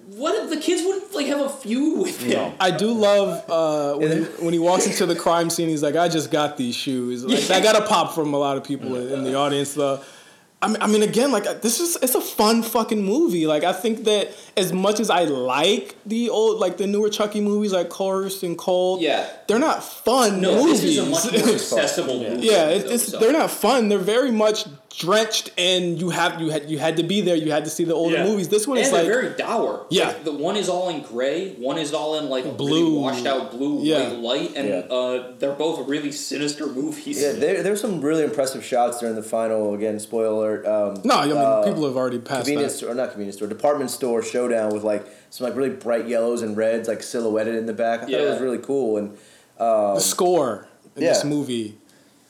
What 0.07 0.33
if 0.41 0.49
the 0.49 0.57
kids 0.57 0.81
wouldn't 0.81 1.13
like 1.13 1.25
have 1.27 1.41
a 1.41 1.49
feud 1.49 1.99
with 1.99 2.21
him? 2.21 2.53
I 2.57 2.71
do 2.71 2.89
love 2.93 3.49
uh, 3.49 3.99
when, 3.99 4.11
he, 4.11 4.23
when 4.45 4.53
he 4.53 4.59
walks 4.59 4.87
into 4.87 5.05
the 5.05 5.15
crime 5.15 5.49
scene. 5.49 5.67
He's 5.67 5.83
like, 5.83 5.97
"I 5.97 6.07
just 6.07 6.31
got 6.31 6.55
these 6.55 6.73
shoes." 6.73 7.25
Like, 7.25 7.41
that 7.47 7.63
got 7.63 7.75
a 7.75 7.85
pop 7.85 8.15
from 8.15 8.33
a 8.33 8.37
lot 8.37 8.55
of 8.55 8.63
people 8.63 8.95
in, 8.95 9.11
in 9.11 9.23
the 9.25 9.35
audience. 9.35 9.73
Though, 9.73 10.01
I 10.65 10.67
mean, 10.67 10.77
I 10.81 10.87
mean, 10.87 11.03
again, 11.03 11.31
like 11.31 11.61
this 11.61 11.79
is 11.79 11.95
it's 12.01 12.15
a 12.15 12.21
fun 12.21 12.63
fucking 12.63 13.03
movie. 13.03 13.45
Like, 13.45 13.63
I 13.63 13.71
think 13.71 14.03
that 14.05 14.33
as 14.57 14.71
much 14.71 14.99
as 14.99 15.09
I 15.09 15.23
like 15.25 15.95
the 16.05 16.29
old, 16.29 16.59
like 16.59 16.77
the 16.77 16.87
newer 16.87 17.09
Chucky 17.09 17.41
movies, 17.41 17.73
like 17.73 17.89
Cursed 17.89 18.43
and 18.43 18.57
Cult, 18.57 19.01
Yeah. 19.01 19.25
they're 19.47 19.59
not 19.59 19.83
fun 19.83 20.41
No, 20.41 20.63
movies. 20.63 20.81
this 20.81 20.91
is 20.91 20.97
a 20.99 21.05
much 21.05 21.31
more 21.45 21.53
accessible 21.55 22.19
movie. 22.19 22.47
yeah, 22.47 22.69
it, 22.69 22.85
though, 22.85 22.91
it's 22.93 23.11
so. 23.11 23.19
they're 23.19 23.33
not 23.33 23.51
fun. 23.51 23.89
They're 23.89 23.97
very 23.99 24.31
much 24.31 24.65
drenched, 24.97 25.51
and 25.57 25.99
you 25.99 26.09
have 26.09 26.39
you 26.39 26.49
had 26.49 26.69
you 26.69 26.77
had 26.79 26.95
to 26.95 27.03
be 27.03 27.19
there. 27.19 27.35
You 27.35 27.51
had 27.51 27.65
to 27.65 27.69
see 27.69 27.83
the 27.83 27.93
older 27.93 28.15
Yeah. 28.15 28.23
movies. 28.23 28.47
This 28.47 28.65
one 28.65 28.77
and 28.77 28.87
is 28.87 28.93
like 28.93 29.05
very 29.05 29.35
dour. 29.35 29.85
Yeah. 29.89 30.07
Like, 30.07 30.23
the 30.23 30.31
one 30.31 30.55
is 30.55 30.69
all 30.69 30.87
in 30.87 31.01
gray. 31.01 31.49
One 31.55 31.77
is 31.77 31.93
all 31.93 32.17
in 32.17 32.29
like 32.29 32.55
Blue. 32.55 32.67
really 32.85 32.97
washed 32.97 33.25
out 33.25 33.51
blue 33.51 33.79
Yeah. 33.83 34.07
light, 34.17 34.53
and 34.55 34.69
Yeah. 34.69 34.75
uh, 34.95 35.33
they're 35.37 35.51
both 35.51 35.85
really 35.89 36.13
sinister 36.13 36.65
movies. 36.67 37.21
Yeah, 37.21 37.33
there 37.33 37.61
there's 37.61 37.81
some 37.81 37.99
really 37.99 38.23
impressive 38.23 38.63
shots 38.63 38.99
during 38.99 39.15
the 39.15 39.23
final. 39.23 39.73
Again, 39.73 39.99
spoiler. 39.99 40.25
alert, 40.61 40.65
Um, 40.65 41.01
no. 41.03 41.15
I 41.15 41.27
mean, 41.27 41.37
uh, 41.37 41.63
people 41.63 41.83
have 41.85 41.95
already 41.97 42.19
passed 42.19 42.45
convenience 42.45 42.73
that. 42.73 42.77
store, 42.79 42.91
or 42.91 42.95
not 42.95 43.09
convenience 43.11 43.35
store, 43.35 43.47
department 43.47 43.91
store 43.91 44.21
showdown 44.45 44.73
with 44.73 44.83
like 44.83 45.05
some 45.29 45.47
like 45.47 45.55
really 45.55 45.69
bright 45.75 46.07
yellows 46.07 46.41
and 46.41 46.55
reds 46.57 46.87
like 46.87 47.03
silhouetted 47.03 47.55
in 47.55 47.65
the 47.65 47.73
back. 47.73 48.01
I 48.01 48.05
thought 48.05 48.11
it 48.11 48.29
was 48.29 48.41
really 48.41 48.59
cool 48.59 48.97
and 48.97 49.17
the 49.57 49.99
score 49.99 50.67
in 50.95 51.03
this 51.03 51.23
movie. 51.23 51.77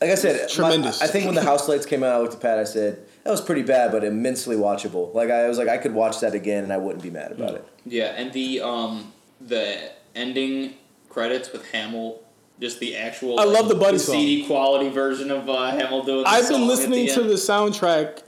like 0.01 0.11
I 0.11 0.15
said, 0.15 0.41
my- 0.41 0.47
Tremendous. 0.47 1.01
I 1.01 1.07
think 1.07 1.25
when 1.25 1.35
the 1.35 1.43
house 1.43 1.67
lights 1.67 1.85
came 1.85 2.03
out, 2.03 2.13
I 2.13 2.19
looked 2.19 2.35
at 2.35 2.41
Pat. 2.41 2.59
I 2.59 2.63
said, 2.63 2.99
that 3.23 3.31
was 3.31 3.41
pretty 3.41 3.63
bad, 3.63 3.91
but 3.91 4.03
immensely 4.03 4.55
watchable. 4.55 5.13
Like 5.13 5.29
I 5.29 5.47
was 5.47 5.57
like 5.57 5.67
I 5.67 5.77
could 5.77 5.93
watch 5.93 6.19
that 6.21 6.33
again 6.33 6.63
and 6.63 6.71
I 6.73 6.77
wouldn't 6.77 7.03
be 7.03 7.09
mad 7.09 7.31
about 7.31 7.55
it. 7.55 7.67
Yeah, 7.85 8.13
and 8.15 8.31
the 8.33 8.61
um 8.61 9.11
the 9.41 9.91
ending 10.15 10.75
credits 11.09 11.51
with 11.51 11.69
Hamill, 11.71 12.21
just 12.59 12.79
the 12.79 12.95
actual. 12.95 13.39
I 13.39 13.45
love 13.45 13.67
the 13.67 13.75
buddy 13.75 13.97
CD 13.97 14.45
quality 14.45 14.89
version 14.89 15.31
of 15.31 15.49
uh, 15.49 15.71
Hamill 15.71 16.03
doing. 16.03 16.23
The 16.23 16.29
I've 16.29 16.45
song 16.45 16.59
been 16.61 16.67
listening 16.67 17.05
the 17.07 17.13
to 17.13 17.21
the 17.23 17.33
soundtrack 17.33 18.21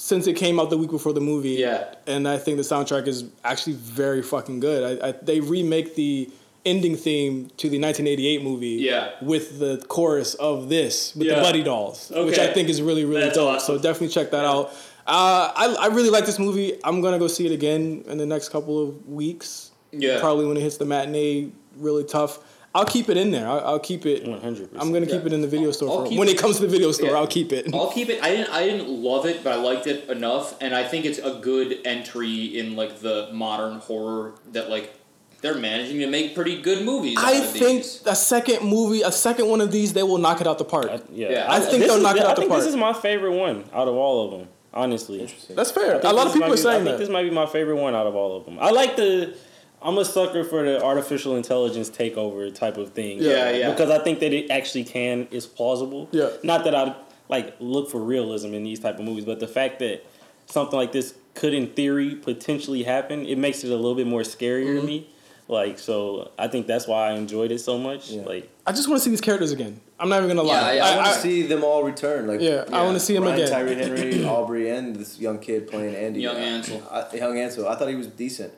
since 0.00 0.28
it 0.28 0.34
came 0.36 0.60
out 0.60 0.70
the 0.70 0.78
week 0.78 0.90
before 0.90 1.12
the 1.12 1.20
movie. 1.20 1.56
Yeah. 1.66 1.92
and 2.06 2.28
I 2.28 2.38
think 2.38 2.56
the 2.56 2.62
soundtrack 2.62 3.08
is 3.08 3.24
actually 3.42 3.72
very 3.74 4.22
fucking 4.22 4.60
good. 4.60 5.00
I, 5.02 5.08
I 5.08 5.12
they 5.22 5.40
remake 5.40 5.96
the 5.96 6.30
ending 6.64 6.96
theme 6.96 7.48
to 7.56 7.68
the 7.68 7.78
1988 7.80 8.42
movie. 8.42 8.68
Yeah. 8.90 9.10
with 9.22 9.58
the 9.58 9.84
chorus 9.88 10.34
of 10.34 10.68
this 10.68 11.14
with 11.16 11.26
Yeah. 11.26 11.36
the 11.36 11.40
Buddy 11.42 11.62
Dolls, 11.64 12.12
which 12.14 12.38
I 12.38 12.52
think 12.52 12.68
is 12.68 12.80
really 12.80 13.04
really 13.04 13.22
That's 13.22 13.36
dope. 13.36 13.56
awesome. 13.56 13.76
So 13.78 13.82
definitely 13.82 14.08
check 14.08 14.30
that 14.30 14.44
out. 14.44 14.70
Uh, 15.06 15.50
I 15.56 15.76
I 15.80 15.86
really 15.88 16.10
like 16.10 16.26
this 16.26 16.38
movie. 16.38 16.78
I'm 16.84 17.00
gonna 17.00 17.18
go 17.18 17.26
see 17.28 17.46
it 17.46 17.52
again 17.52 18.04
in 18.06 18.18
the 18.18 18.26
next 18.26 18.50
couple 18.50 18.80
of 18.82 19.06
weeks. 19.08 19.70
Yeah. 19.90 20.20
probably 20.20 20.44
when 20.46 20.56
it 20.56 20.60
hits 20.60 20.76
the 20.76 20.84
matinee 20.84 21.50
really 21.76 22.04
tough. 22.04 22.38
I'll 22.74 22.84
keep 22.84 23.08
it 23.08 23.16
in 23.16 23.30
there. 23.30 23.48
I'll, 23.48 23.60
I'll 23.66 23.78
keep 23.80 24.04
it. 24.06 24.24
100%. 24.24 24.68
I'm 24.78 24.92
gonna 24.92 25.06
keep 25.06 25.24
it 25.24 25.32
in 25.32 25.40
the 25.40 25.48
video 25.48 25.70
store. 25.72 26.06
For, 26.06 26.14
when 26.16 26.28
it- 26.28 26.32
it 26.32 26.38
comes 26.38 26.56
to 26.56 26.62
the 26.62 26.68
video 26.68 26.92
store, 26.92 27.10
Yeah. 27.10 27.16
I'll 27.16 27.26
keep 27.26 27.52
it. 27.52 27.74
I'll 27.74 27.90
keep 27.90 28.08
it. 28.10 28.22
I 28.22 28.30
didn't. 28.30 28.50
I 28.52 28.64
didn't 28.64 28.88
love 28.88 29.26
it, 29.26 29.42
but 29.42 29.52
I 29.54 29.56
liked 29.56 29.86
it 29.86 30.08
enough, 30.08 30.54
and 30.60 30.74
I 30.74 30.84
think 30.84 31.04
it's 31.04 31.18
a 31.18 31.38
good 31.40 31.78
entry 31.84 32.58
in 32.58 32.76
like 32.76 33.00
the 33.00 33.30
modern 33.32 33.78
horror 33.80 34.34
that 34.52 34.68
like 34.70 34.94
they're 35.40 35.54
managing 35.54 36.00
to 36.00 36.06
make 36.08 36.34
pretty 36.34 36.60
good 36.60 36.84
movies. 36.84 37.16
I 37.18 37.40
think 37.40 37.82
these. 37.84 38.02
a 38.06 38.14
second 38.14 38.68
movie, 38.68 39.02
a 39.02 39.12
second 39.12 39.48
one 39.48 39.60
of 39.60 39.70
these, 39.72 39.92
they 39.92 40.02
will 40.02 40.18
knock 40.18 40.40
it 40.40 40.46
out 40.46 40.58
the 40.58 40.64
park. 40.64 40.90
Yeah, 41.12 41.30
Yeah. 41.30 41.46
I 41.48 41.60
think 41.60 41.78
this 41.78 41.86
they'll 41.88 41.96
is- 41.96 42.02
knock 42.02 42.16
it 42.16 42.22
I 42.22 42.30
out 42.30 42.36
the 42.36 42.42
think 42.42 42.50
park. 42.50 42.60
this 42.62 42.68
is 42.70 42.76
my 42.76 42.92
favorite 42.92 43.32
one 43.36 43.64
out 43.72 43.88
of 43.88 43.94
all 43.94 44.24
of 44.26 44.38
them. 44.38 44.48
Honestly, 44.74 45.32
That's 45.50 45.70
fair. 45.70 45.98
A 46.00 46.12
lot 46.12 46.26
of 46.26 46.32
people 46.34 46.40
might 46.48 46.48
are 46.48 46.56
be- 46.56 46.62
saying 46.62 46.82
I 46.82 46.84
think 46.84 46.90
that. 46.90 46.98
this 46.98 47.08
might 47.08 47.22
be 47.22 47.30
my 47.30 47.46
favorite 47.46 47.76
one 47.76 47.94
out 47.94 48.06
of 48.06 48.14
all 48.14 48.36
of 48.36 48.44
them. 48.44 48.58
I 48.60 48.70
like 48.70 48.96
the. 48.96 49.34
I'm 49.82 49.96
a 49.98 50.04
sucker 50.04 50.42
for 50.44 50.64
the 50.64 50.82
artificial 50.82 51.36
intelligence 51.36 51.88
takeover 51.90 52.52
type 52.54 52.76
of 52.76 52.92
thing. 52.92 53.18
Yeah, 53.22 53.50
yeah. 53.50 53.70
Because 53.70 53.90
I 53.90 53.98
think 54.02 54.20
that 54.20 54.32
it 54.32 54.50
actually 54.50 54.84
can 54.84 55.28
is 55.30 55.46
plausible. 55.46 56.08
Yeah. 56.10 56.30
Not 56.42 56.64
that 56.64 56.74
I 56.74 56.96
like 57.28 57.54
look 57.60 57.90
for 57.90 58.00
realism 58.00 58.54
in 58.54 58.64
these 58.64 58.80
type 58.80 58.98
of 58.98 59.04
movies, 59.04 59.24
but 59.24 59.38
the 59.40 59.48
fact 59.48 59.78
that 59.80 60.04
something 60.46 60.76
like 60.78 60.92
this 60.92 61.14
could, 61.34 61.54
in 61.54 61.68
theory, 61.68 62.16
potentially 62.16 62.82
happen, 62.82 63.24
it 63.26 63.38
makes 63.38 63.62
it 63.62 63.70
a 63.70 63.76
little 63.76 63.94
bit 63.94 64.06
more 64.06 64.22
scarier 64.22 64.64
Mm-hmm. 64.66 64.80
to 64.80 64.86
me. 64.86 65.10
Like 65.50 65.78
so, 65.78 66.30
I 66.38 66.48
think 66.48 66.66
that's 66.66 66.86
why 66.86 67.08
I 67.08 67.12
enjoyed 67.12 67.50
it 67.52 67.60
so 67.60 67.78
much. 67.78 68.10
Yeah. 68.10 68.22
Like 68.22 68.50
I 68.66 68.72
just 68.72 68.86
want 68.86 68.98
to 69.00 69.04
see 69.04 69.08
these 69.10 69.22
characters 69.22 69.50
again. 69.50 69.80
I'm 69.98 70.10
not 70.10 70.22
even 70.22 70.36
gonna 70.36 70.46
lie. 70.46 70.72
Yeah, 70.74 70.84
yeah, 70.84 70.84
I, 70.84 70.96
want 70.96 71.14
to 71.14 71.20
see 71.22 71.42
them 71.46 71.64
all 71.64 71.84
return. 71.84 72.26
Like 72.26 72.40
yeah, 72.42 72.64
I 72.70 72.82
want 72.82 72.94
to 72.96 73.00
see 73.00 73.14
them 73.14 73.22
Brian 73.22 73.40
again. 73.40 73.50
Tyree 73.50 73.74
Henry, 73.76 74.24
Aubrey, 74.26 74.68
and 74.68 74.94
this 74.96 75.18
young 75.18 75.38
kid 75.38 75.66
playing 75.68 75.94
Andy. 75.94 76.20
Young 76.20 76.36
Uh, 76.36 76.40
Ansel. 76.40 76.82
I, 76.90 77.16
young 77.16 77.38
Ansel. 77.38 77.66
I 77.66 77.76
thought 77.76 77.88
he 77.88 77.94
was 77.94 78.08
decent. 78.08 78.52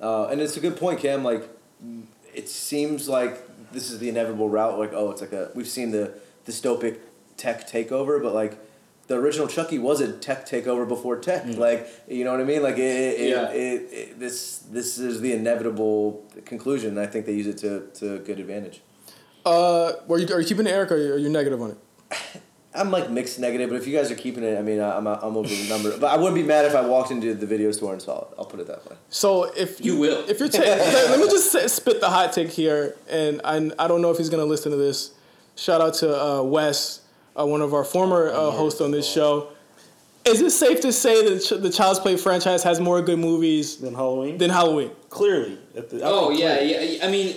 Uh, 0.00 0.26
and 0.28 0.40
it's 0.40 0.56
a 0.56 0.60
good 0.60 0.76
point, 0.76 1.00
Cam. 1.00 1.22
Like, 1.24 1.48
it 2.34 2.48
seems 2.48 3.08
like 3.08 3.46
this 3.72 3.90
is 3.90 3.98
the 3.98 4.08
inevitable 4.08 4.48
route. 4.48 4.78
Like, 4.78 4.92
oh, 4.94 5.10
it's 5.10 5.20
like 5.20 5.32
a 5.32 5.50
we've 5.54 5.68
seen 5.68 5.90
the 5.90 6.14
dystopic 6.46 6.98
tech 7.36 7.68
takeover, 7.68 8.22
but 8.22 8.34
like 8.34 8.58
the 9.08 9.16
original 9.16 9.46
Chucky 9.48 9.78
was 9.78 10.00
a 10.00 10.12
tech 10.12 10.46
takeover 10.46 10.86
before 10.86 11.16
tech. 11.18 11.44
Like, 11.46 11.88
you 12.08 12.24
know 12.24 12.30
what 12.32 12.40
I 12.40 12.44
mean? 12.44 12.62
Like, 12.62 12.78
it, 12.78 13.20
it, 13.20 13.30
Yeah. 13.30 13.50
it, 13.50 13.82
it, 13.92 14.20
this 14.20 14.58
this 14.70 14.98
is 14.98 15.20
the 15.20 15.32
inevitable 15.32 16.24
conclusion. 16.44 16.90
and 16.90 17.00
I 17.00 17.06
think 17.06 17.26
they 17.26 17.32
use 17.34 17.46
it 17.46 17.58
to 17.58 17.86
to 18.00 18.18
good 18.20 18.38
advantage. 18.40 18.80
Uh, 19.44 19.92
were 20.06 20.18
you, 20.18 20.32
are 20.34 20.40
you 20.40 20.46
keeping 20.46 20.66
it, 20.66 20.70
Eric, 20.70 20.92
or 20.92 20.96
are 21.14 21.18
you 21.18 21.28
negative 21.30 21.60
on 21.62 21.70
it? 21.72 21.78
I'm 22.72 22.90
like 22.92 23.10
mixed 23.10 23.40
negative, 23.40 23.68
but 23.70 23.76
if 23.76 23.86
you 23.88 23.96
guys 23.96 24.12
are 24.12 24.14
keeping 24.14 24.44
it, 24.44 24.56
I 24.56 24.62
mean, 24.62 24.78
I- 24.80 24.96
I'm 24.96 25.06
I'm 25.06 25.36
over 25.36 25.48
the 25.48 25.68
number. 25.68 25.96
But 25.98 26.12
I 26.12 26.16
wouldn't 26.16 26.36
be 26.36 26.44
mad 26.44 26.64
if 26.66 26.74
I 26.76 26.82
walked 26.86 27.10
into 27.10 27.34
the 27.34 27.46
video 27.46 27.72
store 27.72 27.92
and 27.92 28.00
saw 28.00 28.20
it. 28.22 28.28
I'll 28.38 28.44
put 28.44 28.60
it 28.60 28.68
that 28.68 28.88
way. 28.88 28.96
So 29.08 29.44
if 29.56 29.84
You 29.84 29.98
will. 29.98 30.24
if 30.28 30.38
you're 30.38 30.48
ta- 30.48 30.60
let, 30.62 31.10
let 31.10 31.18
me 31.20 31.26
just 31.26 31.50
say, 31.50 31.66
spit 31.66 32.00
the 32.00 32.08
hot 32.08 32.32
take 32.32 32.50
here, 32.50 32.94
and 33.08 33.40
I 33.44 33.70
I 33.78 33.88
don't 33.88 34.00
know 34.02 34.10
if 34.12 34.18
he's 34.18 34.28
gonna 34.30 34.44
listen 34.44 34.70
to 34.70 34.76
this. 34.78 35.10
Shout 35.56 35.80
out 35.80 35.94
to 35.94 36.08
uh, 36.24 36.42
Wes, 36.42 37.00
uh, 37.38 37.44
one 37.44 37.60
of 37.60 37.74
our 37.74 37.84
former 37.84 38.28
uh, 38.30 38.50
hosts 38.52 38.80
on 38.80 38.92
this 38.92 39.10
show. 39.10 39.48
Is 40.24 40.40
it 40.40 40.50
safe 40.50 40.80
to 40.82 40.92
say 40.92 41.28
that 41.28 41.40
Ch- 41.40 41.60
the 41.60 41.70
Child's 41.70 41.98
Play 41.98 42.16
franchise 42.16 42.62
has 42.62 42.78
more 42.78 43.02
good 43.02 43.18
movies 43.18 43.78
than 43.78 43.94
Halloween, 43.94 44.38
than 44.38 44.50
Halloween? 44.50 44.90
clearly. 45.08 45.58
At 45.76 45.90
the- 45.90 46.02
Oh 46.04 46.30
yeah, 46.30 46.58
clearly. 46.58 46.98
yeah. 46.98 47.06
I 47.06 47.10
mean, 47.10 47.36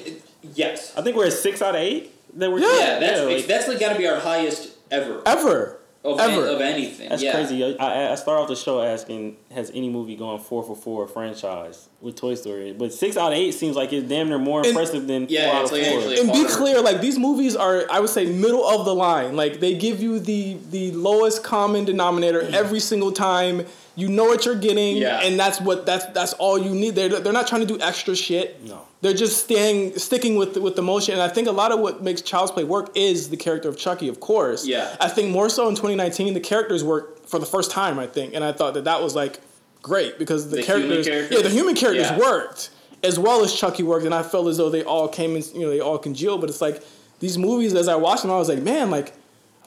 yes. 0.53 0.93
I 0.95 1.01
think 1.01 1.15
we're 1.17 1.25
at 1.27 1.33
six 1.33 1.61
out 1.63 1.73
of 1.75 1.81
eight. 1.81 2.11
That 2.37 2.51
we're 2.51 2.59
Yeah, 2.59 2.99
that's 2.99 3.21
like- 3.21 3.45
that's 3.47 3.67
like 3.67 3.79
got 3.79 3.93
to 3.93 3.97
be 3.97 4.07
our 4.07 4.19
highest 4.19 4.69
ever 4.93 5.21
Ever, 5.25 5.79
of, 6.03 6.19
ever. 6.19 6.41
Any, 6.43 6.53
of 6.55 6.61
anything. 6.61 7.09
That's 7.09 7.23
yeah. 7.23 7.31
crazy. 7.33 7.63
I, 7.63 7.69
I 7.85 8.11
I 8.11 8.15
start 8.15 8.41
off 8.41 8.49
the 8.49 8.57
show 8.57 8.81
asking, 8.81 9.37
has 9.53 9.71
any 9.73 9.89
movie 9.89 10.17
gone 10.17 10.37
four 10.39 10.61
for 10.61 10.75
four 10.75 11.07
franchise 11.07 11.87
with 12.01 12.15
Toy 12.17 12.35
Story? 12.35 12.73
But 12.73 12.91
six 12.93 13.15
out 13.15 13.31
of 13.31 13.37
eight 13.37 13.53
seems 13.53 13.75
like 13.77 13.93
it's 13.93 14.07
damn 14.09 14.27
near 14.27 14.37
more 14.37 14.59
And- 14.59 14.67
impressive 14.67 15.07
than 15.07 15.27
Yeah, 15.29 15.49
four 15.51 15.55
out 15.59 15.65
of 15.65 15.71
like 15.71 15.85
four. 15.85 15.99
actually- 15.99 16.19
and 16.19 16.31
be 16.33 16.45
clear, 16.45 16.81
like 16.81 16.99
these 16.99 17.17
movies 17.17 17.55
are, 17.55 17.85
I 17.89 18.01
would 18.01 18.09
say, 18.09 18.25
middle 18.25 18.65
of 18.67 18.83
the 18.85 18.93
line. 18.93 19.37
Like 19.37 19.59
they 19.61 19.75
give 19.75 20.01
you 20.01 20.19
the 20.19 20.57
the 20.71 20.91
lowest 20.91 21.41
common 21.43 21.85
denominator 21.85 22.41
mm. 22.41 22.53
every 22.53 22.81
single 22.81 23.11
time. 23.13 23.65
You 23.95 24.09
know 24.09 24.25
what 24.25 24.43
you're 24.45 24.55
getting, 24.55 24.97
Yeah. 24.97 25.21
and 25.23 25.39
that's 25.39 25.61
what 25.61 25.85
that's 25.85 26.05
that's 26.07 26.33
all 26.33 26.57
you 26.57 26.71
need. 26.75 26.95
They're 26.95 27.07
they're 27.21 27.31
not 27.31 27.47
trying 27.47 27.61
to 27.61 27.67
do 27.67 27.79
extra 27.79 28.15
shit. 28.15 28.61
No. 28.65 28.81
They're 29.03 29.13
just 29.13 29.43
staying 29.43 29.97
sticking 29.99 30.37
with 30.37 30.53
the, 30.53 30.61
with 30.61 30.75
the 30.77 30.81
motion. 30.81 31.13
And 31.13 31.21
I 31.21 31.27
think 31.27 31.47
a 31.49 31.51
lot 31.51 31.71
of 31.73 31.79
what 31.79 32.01
makes 32.01 32.21
Child's 32.21 32.51
Play 32.51 32.63
work 32.63 32.89
is 32.95 33.29
the 33.29 33.35
character 33.37 33.67
of 33.67 33.77
Chucky, 33.77 34.07
of 34.07 34.19
course. 34.21 34.65
Yeah. 34.65 34.95
I 35.01 35.09
think 35.09 35.29
more 35.31 35.49
so 35.49 35.67
in 35.67 35.75
2019, 35.75 36.33
the 36.33 36.39
characters 36.39 36.83
work 36.85 37.27
for 37.27 37.37
the 37.37 37.45
first 37.45 37.69
time. 37.69 37.99
I 37.99 38.07
think, 38.07 38.33
and 38.33 38.43
I 38.45 38.53
thought 38.53 38.73
that 38.75 38.85
that 38.85 39.01
was 39.01 39.13
like 39.13 39.41
great 39.81 40.17
because 40.17 40.49
the, 40.49 40.57
The 40.57 40.63
characters, 40.63 41.05
characters? 41.05 41.37
yeah, 41.37 41.43
the 41.43 41.49
human 41.49 41.75
characters 41.75 42.07
Yeah. 42.11 42.17
worked 42.17 42.69
as 43.03 43.19
well 43.19 43.43
as 43.43 43.53
Chucky 43.53 43.83
worked, 43.83 44.05
and 44.05 44.15
I 44.15 44.23
felt 44.23 44.47
as 44.47 44.55
though 44.55 44.69
they 44.69 44.83
all 44.85 45.09
came 45.09 45.35
in, 45.35 45.43
you 45.53 45.61
know, 45.63 45.69
they 45.69 45.81
all 45.81 45.97
congealed. 45.97 46.39
But 46.39 46.49
it's 46.49 46.61
like 46.61 46.81
these 47.19 47.37
movies, 47.37 47.73
as 47.75 47.89
I 47.89 47.95
watched 47.95 48.21
them, 48.21 48.31
I 48.31 48.37
was 48.37 48.47
like, 48.47 48.61
man, 48.63 48.89
like 48.89 49.11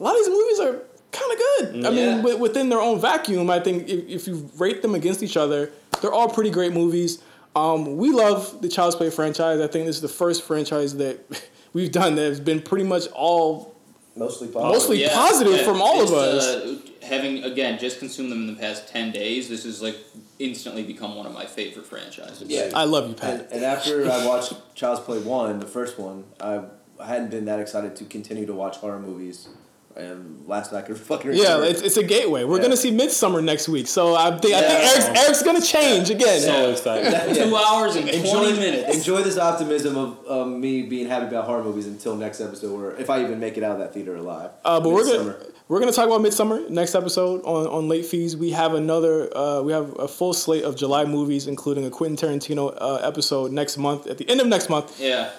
a 0.01 0.03
lot 0.03 0.13
of 0.19 0.25
these 0.25 0.31
movies 0.31 0.61
are 0.61 0.79
kind 1.13 1.33
of 1.33 1.39
good. 1.39 1.87
I 1.87 1.91
mean, 1.91 1.99
Yeah. 2.09 2.17
wi- 2.23 2.41
within 2.41 2.71
their 2.71 2.81
own 2.81 2.99
vacuum, 3.03 3.51
I 3.51 3.61
think 3.61 3.87
if, 3.87 4.09
if 4.09 4.27
you 4.29 4.49
rate 4.57 4.81
them 4.81 4.95
against 4.95 5.23
each 5.23 5.37
other, 5.37 5.71
they're 6.01 6.13
all 6.13 6.31
pretty 6.31 6.49
great 6.51 6.73
movies. 6.73 7.19
Um, 7.57 7.97
we 7.97 8.11
love 8.11 8.61
the 8.61 8.69
Child's 8.69 8.97
Play 8.97 9.09
franchise. 9.09 9.61
I 9.61 9.67
think 9.67 9.87
this 9.87 9.97
is 9.97 10.03
the 10.03 10.09
first 10.09 10.43
franchise 10.43 10.97
that 10.99 11.19
we've 11.73 11.91
done 11.91 12.15
that 12.17 12.23
has 12.23 12.39
been 12.39 12.61
pretty 12.61 12.85
much 12.85 13.09
all 13.09 13.75
Mostly 14.15 14.49
positive. 14.49 14.73
Mostly 14.73 15.09
positive 15.09 15.61
from 15.63 15.83
all 15.83 16.03
of 16.03 16.11
us. 16.13 16.47
Uh, 16.47 16.79
having 17.03 17.45
again 17.45 17.79
just 17.79 17.99
consumed 17.99 18.33
them 18.33 18.49
in 18.49 18.55
the 18.55 18.61
past 18.61 18.89
ten 18.89 19.13
days, 19.13 19.49
this 19.49 19.65
has 19.65 19.83
like 19.83 19.97
instantly 20.39 20.83
become 20.83 21.17
one 21.17 21.27
of 21.27 21.33
my 21.33 21.45
favorite 21.45 21.87
franchises. 21.87 22.49
Yeah. 22.49 22.71
I 22.75 22.85
love 22.85 23.09
you, 23.09 23.15
Pat. 23.15 23.41
And, 23.41 23.53
and 23.53 23.65
after 23.65 24.11
I 24.11 24.27
watched 24.27 24.55
Child's 24.75 25.03
Play 25.03 25.19
one, 25.19 25.61
the 25.61 25.67
first 25.67 25.99
one, 25.99 26.25
I, 26.41 26.63
I 26.99 27.07
hadn't 27.07 27.31
been 27.31 27.45
that 27.45 27.61
excited 27.61 27.95
to 27.97 28.05
continue 28.07 28.47
to 28.47 28.55
watch 28.55 28.79
horror 28.79 28.99
movies. 28.99 29.49
And 29.97 30.47
last 30.47 30.73
night 30.73 30.85
I 30.85 30.87
could 30.87 30.99
fucking 30.99 31.33
Yeah, 31.33 31.55
remember. 31.55 31.67
it's, 31.67 31.81
it's 31.81 31.97
a 31.97 32.03
gateway. 32.03 32.45
We're 32.45 32.57
Yeah. 32.57 32.63
gonna 32.65 32.77
see 32.77 32.91
Midsommar 32.93 33.43
next 33.43 33.69
week, 33.69 33.87
so 33.87 34.15
I 34.15 34.31
think 34.39 34.55
I 34.55 34.61
think 34.61 34.85
Eric's, 34.85 35.21
Eric's 35.25 35.43
gonna 35.43 35.61
change 35.63 36.11
again. 36.11 36.41
So 36.43 36.71
excited. 36.71 37.35
Two 37.35 37.57
hours 37.57 37.97
and 37.97 38.05
twenty 38.07 38.19
enjoy, 38.51 38.51
minutes. 38.61 38.97
enjoy 38.99 39.23
this 39.23 39.39
optimism 39.39 39.97
of 39.97 40.19
um, 40.31 40.61
me 40.61 40.83
being 40.83 41.09
happy 41.09 41.27
about 41.27 41.47
horror 41.47 41.65
movies 41.65 41.87
until 41.87 42.15
next 42.15 42.41
episode, 42.41 42.73
or 42.73 42.95
if 43.01 43.09
I 43.09 43.23
even 43.23 43.41
make 43.41 43.57
it 43.57 43.63
out 43.65 43.73
of 43.73 43.79
that 43.79 43.95
theater 43.95 44.17
alive. 44.17 44.51
Uh, 44.65 44.81
but 44.81 44.91
we're 44.91 45.05
gonna 45.05 45.37
we're 45.69 45.81
gonna 45.81 45.93
talk 45.93 46.07
about 46.07 46.21
Midsommar 46.21 46.69
next 46.69 46.95
episode 46.95 47.43
on, 47.45 47.67
on 47.67 47.89
late 47.89 48.05
fees. 48.05 48.37
We 48.37 48.51
have 48.51 48.75
another 48.75 49.35
uh, 49.37 49.63
we 49.63 49.73
have 49.73 49.99
a 49.99 50.07
full 50.09 50.35
slate 50.35 50.65
of 50.65 50.77
July 50.77 51.07
movies, 51.07 51.47
including 51.47 51.87
a 51.87 51.91
Quentin 51.91 52.17
Tarantino 52.39 52.77
uh, 52.81 52.97
episode 52.97 53.51
next 53.51 53.79
month 53.79 54.07
at 54.07 54.19
the 54.19 54.29
end 54.29 54.41
of 54.43 54.47
next 54.47 54.69
month 54.69 55.01
Yeah. 55.01 55.31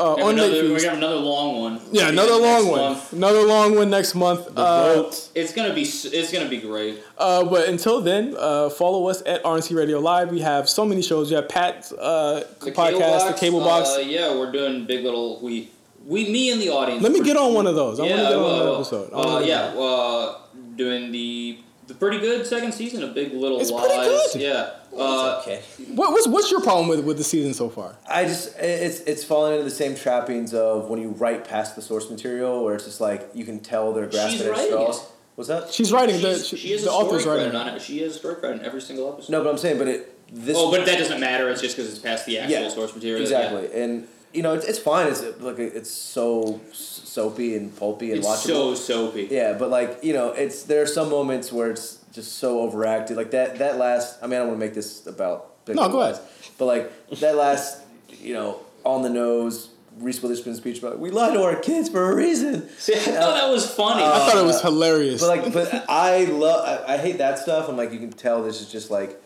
Uh, 0.00 0.14
We 0.16 0.22
have 0.22 0.30
another, 0.32 0.74
we 0.74 0.82
got 0.82 0.96
another 0.96 1.16
long 1.16 1.60
one. 1.60 1.80
Yeah, 1.92 2.08
another 2.08 2.36
long 2.36 2.66
one. 2.68 2.80
month. 2.80 3.12
Another 3.12 3.42
long 3.42 3.74
one 3.76 3.90
next 3.90 4.14
month. 4.14 4.48
Uh, 4.56 5.10
It's 5.34 5.52
gonna 5.52 5.74
be 5.74 5.82
it's 5.82 6.32
gonna 6.32 6.48
be 6.48 6.58
great. 6.58 7.02
uh, 7.18 7.44
but 7.44 7.68
until 7.68 8.00
then, 8.00 8.34
uh, 8.38 8.70
follow 8.70 9.08
us 9.08 9.22
at 9.26 9.42
RNC 9.44 9.76
Radio 9.76 9.98
Live. 10.00 10.30
We 10.30 10.40
have 10.40 10.68
so 10.68 10.84
many 10.84 11.02
shows. 11.02 11.28
We 11.30 11.36
have 11.36 11.48
Pat's 11.48 11.92
uh, 11.92 12.44
The 12.60 12.72
podcast, 12.72 13.26
the 13.28 13.34
Cable 13.38 13.60
Box. 13.60 13.90
Uh, 13.96 14.00
yeah, 14.00 14.34
we're 14.36 14.50
doing 14.52 14.86
big 14.86 15.04
little 15.04 15.38
we 15.40 15.70
we 16.06 16.30
me 16.30 16.50
and 16.50 16.60
the 16.60 16.70
audience. 16.70 17.02
Let 17.02 17.12
me 17.12 17.20
get 17.22 17.36
on 17.36 17.52
one 17.54 17.66
of 17.66 17.74
those. 17.74 18.00
I 18.00 18.06
yeah, 18.06 18.10
want 18.16 18.22
to 18.22 18.28
get 18.28 18.38
on 18.38 18.54
another 18.54 18.74
episode. 18.76 19.10
Uh, 19.12 19.40
yeah, 19.44 19.78
uh, 19.78 20.38
doing 20.76 21.12
the 21.12 21.58
the 21.88 21.94
pretty 21.94 22.18
good 22.20 22.46
second 22.46 22.72
season 22.72 23.02
of 23.02 23.14
Big 23.14 23.32
Little 23.34 23.60
It's 23.60 23.70
Lies. 23.70 23.86
pretty 23.86 24.04
good. 24.04 24.40
Yeah. 24.40 24.70
Uh, 24.96 25.38
okay. 25.40 25.62
What, 25.94 26.12
what's 26.12 26.26
what's 26.28 26.50
your 26.50 26.60
problem 26.60 26.88
with 26.88 27.04
with 27.04 27.16
the 27.16 27.24
season 27.24 27.54
so 27.54 27.68
far? 27.68 27.96
I 28.08 28.24
just 28.24 28.56
it's 28.58 29.00
it's 29.00 29.22
fallen 29.24 29.52
into 29.52 29.64
the 29.64 29.70
same 29.70 29.94
trappings 29.94 30.52
of 30.52 30.88
when 30.90 31.00
you 31.00 31.10
write 31.10 31.46
past 31.48 31.76
the 31.76 31.82
source 31.82 32.10
material, 32.10 32.64
where 32.64 32.74
it's 32.74 32.84
just 32.84 33.00
like 33.00 33.30
you 33.34 33.44
can 33.44 33.60
tell 33.60 33.92
they're 33.92 34.06
grasping 34.06 34.38
She's 34.38 34.46
at 34.46 34.50
writing 34.50 34.66
straws. 34.72 35.00
it. 35.02 35.08
What's 35.36 35.48
that? 35.48 35.72
She's 35.72 35.92
writing 35.92 36.20
the 36.20 36.38
she, 36.38 36.56
she 36.56 36.72
is 36.72 36.82
the 36.84 36.90
a 36.90 36.92
story 36.92 37.06
author's 37.06 37.26
writing. 37.26 37.50
credit 37.50 37.68
on 37.70 37.76
it. 37.76 37.82
She 37.82 38.00
is 38.02 38.16
a 38.16 38.18
story 38.18 38.34
credit 38.36 38.60
in 38.60 38.66
every 38.66 38.80
single 38.82 39.12
episode. 39.12 39.30
No, 39.32 39.42
but 39.44 39.50
I'm 39.50 39.58
saying, 39.58 39.78
but 39.78 39.88
it 39.88 40.34
this. 40.34 40.56
Oh, 40.58 40.70
but 40.70 40.84
that 40.86 40.98
doesn't 40.98 41.20
matter. 41.20 41.48
It's 41.50 41.60
just 41.62 41.76
because 41.76 41.90
it's 41.90 41.98
past 42.00 42.26
the 42.26 42.38
actual 42.40 42.60
Yeah, 42.62 42.68
source 42.68 42.94
material. 42.94 43.22
Exactly, 43.22 43.70
and 43.72 44.06
you 44.34 44.42
know 44.42 44.54
it's, 44.54 44.66
it's 44.66 44.78
fine. 44.78 45.06
It's 45.06 45.22
like 45.40 45.58
it's 45.58 45.90
so 45.90 46.60
soapy 46.72 47.56
and 47.56 47.74
pulpy 47.76 48.10
and 48.10 48.18
It's 48.18 48.26
watchable. 48.28 48.40
so 48.46 48.74
soapy. 48.74 49.28
Yeah, 49.30 49.54
but 49.54 49.70
like 49.70 50.00
you 50.02 50.12
know, 50.12 50.32
it's 50.32 50.64
there 50.64 50.82
are 50.82 50.86
some 50.86 51.08
moments 51.10 51.52
where 51.52 51.70
it's 51.70 51.99
just 52.12 52.38
so 52.38 52.60
overacted. 52.60 53.16
Like 53.16 53.30
that 53.32 53.58
that 53.58 53.78
last. 53.78 54.18
I 54.22 54.26
mean, 54.26 54.34
I 54.34 54.38
don't 54.38 54.48
want 54.48 54.60
to 54.60 54.66
make 54.66 54.74
this 54.74 55.06
about. 55.06 55.64
Big 55.64 55.76
No, 55.76 55.82
Little 55.82 55.98
go 55.98 56.02
ahead. 56.02 56.20
But 56.58 56.64
like 56.66 57.10
that 57.20 57.36
last, 57.36 57.82
you 58.20 58.34
know, 58.34 58.60
on 58.84 59.02
the 59.02 59.10
nose. 59.10 59.70
Reese 59.98 60.22
Witherspoon 60.22 60.54
speech 60.54 60.78
about 60.78 60.98
we 61.00 61.10
lie 61.10 61.34
to 61.34 61.42
our 61.42 61.56
kids 61.56 61.88
for 61.88 62.12
a 62.12 62.14
reason. 62.14 62.68
See, 62.78 62.94
I 62.94 62.98
thought 62.98 63.34
that 63.34 63.50
was 63.50 63.68
funny. 63.70 64.02
I 64.02 64.30
thought 64.30 64.36
it 64.36 64.46
was 64.46 64.62
hilarious. 64.62 65.20
But 65.20 65.44
like, 65.44 65.52
but 65.52 65.84
I 65.90 66.24
love. 66.24 66.64
I, 66.64 66.94
I 66.94 66.96
hate 66.96 67.18
that 67.18 67.38
stuff. 67.38 67.68
I'm 67.68 67.76
like, 67.76 67.92
you 67.92 67.98
can 67.98 68.12
tell 68.12 68.42
this 68.42 68.60
is 68.62 68.70
just 68.70 68.90
like 68.90 69.20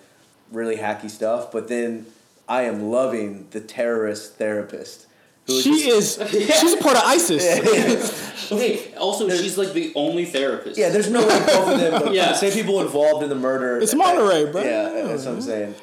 really 0.50 0.76
hacky 0.76 1.10
stuff. 1.10 1.52
But 1.52 1.68
then 1.68 2.06
I 2.48 2.62
am 2.62 2.90
loving 2.90 3.48
the 3.50 3.60
terrorist 3.60 4.36
therapist. 4.36 5.06
Who 5.46 5.60
she 5.60 5.84
just- 5.86 6.20
is. 6.20 6.58
She's 6.60 6.72
a 6.72 6.76
part 6.78 6.96
of 6.96 7.02
ISIS. 7.04 7.42
okay, 8.52 8.94
also 8.94 9.28
she's 9.28 9.56
like 9.58 9.72
the 9.72 9.92
only 9.94 10.24
therapist. 10.24 10.78
Yeah, 10.78 10.88
there's 10.90 11.10
no 11.10 11.20
way 11.20 11.38
both 11.40 11.68
of 11.68 11.78
them. 11.78 12.12
Yeah. 12.14 12.28
The 12.28 12.34
same 12.34 12.52
people 12.52 12.80
involved 12.80 13.22
in 13.22 13.28
the 13.28 13.34
murder. 13.34 13.78
It's 13.80 13.94
Monterey, 13.94 14.50
bro. 14.50 14.62
Yeah, 14.62 15.02
that's 15.06 15.24
what 15.24 15.34
I'm 15.34 15.40
saying. 15.42 15.74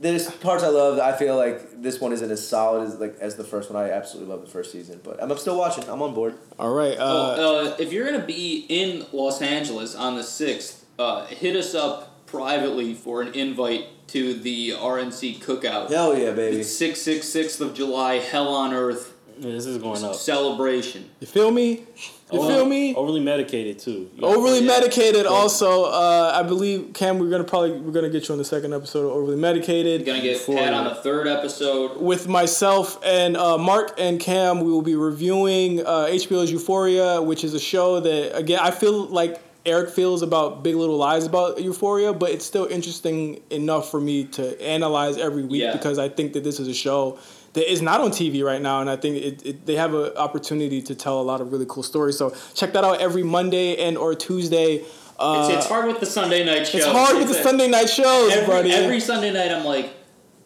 There's 0.00 0.28
parts 0.30 0.64
I 0.64 0.68
love. 0.68 0.98
I 0.98 1.12
feel 1.16 1.36
like 1.36 1.80
this 1.80 2.00
one 2.00 2.12
isn't 2.12 2.30
as 2.30 2.46
solid 2.46 2.88
as 2.88 2.96
like 2.98 3.16
as 3.20 3.36
the 3.36 3.44
first 3.44 3.70
one. 3.70 3.82
I 3.82 3.90
absolutely 3.90 4.32
love 4.34 4.44
the 4.44 4.50
first 4.50 4.72
season, 4.72 5.00
but 5.04 5.22
I'm, 5.22 5.30
I'm 5.30 5.38
still 5.38 5.56
watching. 5.56 5.84
I'm 5.88 6.02
on 6.02 6.12
board. 6.14 6.34
All 6.58 6.72
right. 6.74 6.96
Uh, 6.98 7.36
Oh, 7.38 7.66
uh, 7.66 7.76
if 7.78 7.92
you're 7.92 8.10
gonna 8.10 8.24
be 8.26 8.66
in 8.68 9.06
Los 9.12 9.40
Angeles 9.42 9.94
on 9.94 10.16
the 10.16 10.24
sixth, 10.24 10.84
uh, 10.98 11.26
hit 11.26 11.54
us 11.54 11.74
up 11.74 12.11
privately 12.36 12.94
for 12.94 13.20
an 13.22 13.34
invite 13.34 13.84
to 14.08 14.34
the 14.34 14.70
RNC 14.70 15.38
cookout. 15.40 15.90
Hell 15.90 16.16
yeah, 16.18 16.32
baby. 16.32 16.56
It's 16.58 16.70
six 16.74 17.00
six 17.00 17.28
sixth 17.28 17.60
of 17.60 17.74
July, 17.74 18.14
Hell 18.14 18.48
on 18.48 18.72
Earth 18.72 19.12
Yeah, 19.38 19.52
this 19.52 19.66
is 19.66 19.76
going 19.78 20.02
up. 20.02 20.14
celebration. 20.14 21.10
you 21.20 21.26
feel 21.26 21.50
me? 21.50 21.84
You 22.32 22.38
Over- 22.40 22.54
feel 22.54 22.64
me? 22.64 22.94
Overly 22.94 23.20
medicated 23.20 23.78
too. 23.78 24.08
You 24.14 24.20
gotta- 24.22 24.34
Overly 24.38 24.60
Yeah. 24.60 24.66
medicated. 24.66 25.26
Also, 25.26 25.84
uh, 25.84 26.32
I 26.34 26.42
believe 26.42 26.92
Cam, 26.94 27.18
we're 27.18 27.28
gonna 27.28 27.44
probably 27.44 27.72
we're 27.72 27.92
gonna 27.92 28.08
get 28.08 28.26
you 28.28 28.32
on 28.32 28.38
the 28.38 28.44
second 28.46 28.72
episode 28.72 29.04
of 29.06 29.12
Overly 29.12 29.36
Medicated. 29.36 30.06
You're 30.06 30.14
gonna 30.16 30.26
get 30.26 30.38
For- 30.38 30.54
Pat 30.56 30.72
on 30.72 30.84
the 30.84 30.94
third 30.94 31.28
episode. 31.28 31.98
with 32.00 32.28
myself 32.28 32.98
and 33.04 33.36
uh, 33.36 33.58
Mark 33.58 33.94
and 33.98 34.18
Cam, 34.18 34.60
we 34.60 34.72
will 34.72 34.80
be 34.82 34.94
reviewing 34.94 35.84
uh, 35.84 36.06
HBO's 36.10 36.50
Euphoria, 36.50 37.20
which 37.20 37.44
is 37.44 37.52
a 37.52 37.60
show 37.60 38.00
that 38.00 38.34
again 38.36 38.58
I 38.62 38.70
feel 38.70 39.04
like 39.04 39.38
Eric 39.64 39.90
feels 39.90 40.22
about 40.22 40.62
Big 40.64 40.74
Little 40.74 40.96
Lies 40.96 41.24
about 41.24 41.60
Euphoria, 41.62 42.12
but 42.12 42.30
it's 42.30 42.44
still 42.44 42.66
interesting 42.66 43.40
enough 43.50 43.90
for 43.90 44.00
me 44.00 44.24
to 44.24 44.60
analyze 44.60 45.16
every 45.18 45.44
week 45.44 45.62
Yeah. 45.62 45.72
because 45.72 45.98
I 45.98 46.08
think 46.08 46.32
that 46.32 46.42
this 46.44 46.58
is 46.58 46.66
a 46.68 46.74
show 46.74 47.18
that 47.52 47.70
is 47.70 47.80
not 47.82 48.00
on 48.00 48.10
TV 48.10 48.42
right 48.44 48.60
now, 48.60 48.80
and 48.80 48.88
I 48.90 48.96
think 48.96 49.16
it, 49.18 49.46
it, 49.46 49.66
they 49.66 49.76
have 49.76 49.94
an 49.94 50.16
opportunity 50.16 50.82
to 50.82 50.94
tell 50.94 51.20
a 51.20 51.22
lot 51.22 51.40
of 51.40 51.52
really 51.52 51.66
cool 51.68 51.82
stories. 51.82 52.16
So 52.18 52.34
check 52.54 52.72
that 52.72 52.82
out 52.82 53.00
every 53.00 53.22
Monday 53.22 53.76
and 53.76 53.96
or 53.96 54.14
Tuesday. 54.14 54.84
Uh, 55.18 55.46
It's, 55.48 55.58
it's 55.58 55.66
hard 55.68 55.86
with 55.86 56.00
the 56.00 56.06
Sunday 56.06 56.44
night 56.44 56.66
show. 56.66 56.78
it's 56.78 56.86
hard 56.86 57.16
with 57.18 57.28
the 57.28 57.34
Sunday 57.34 57.68
night 57.68 57.88
shows, 57.88 58.32
every, 58.32 58.46
buddy. 58.46 58.72
every 58.72 58.98
Sunday 59.00 59.32
night, 59.32 59.52
I'm 59.52 59.64
like, 59.64 59.92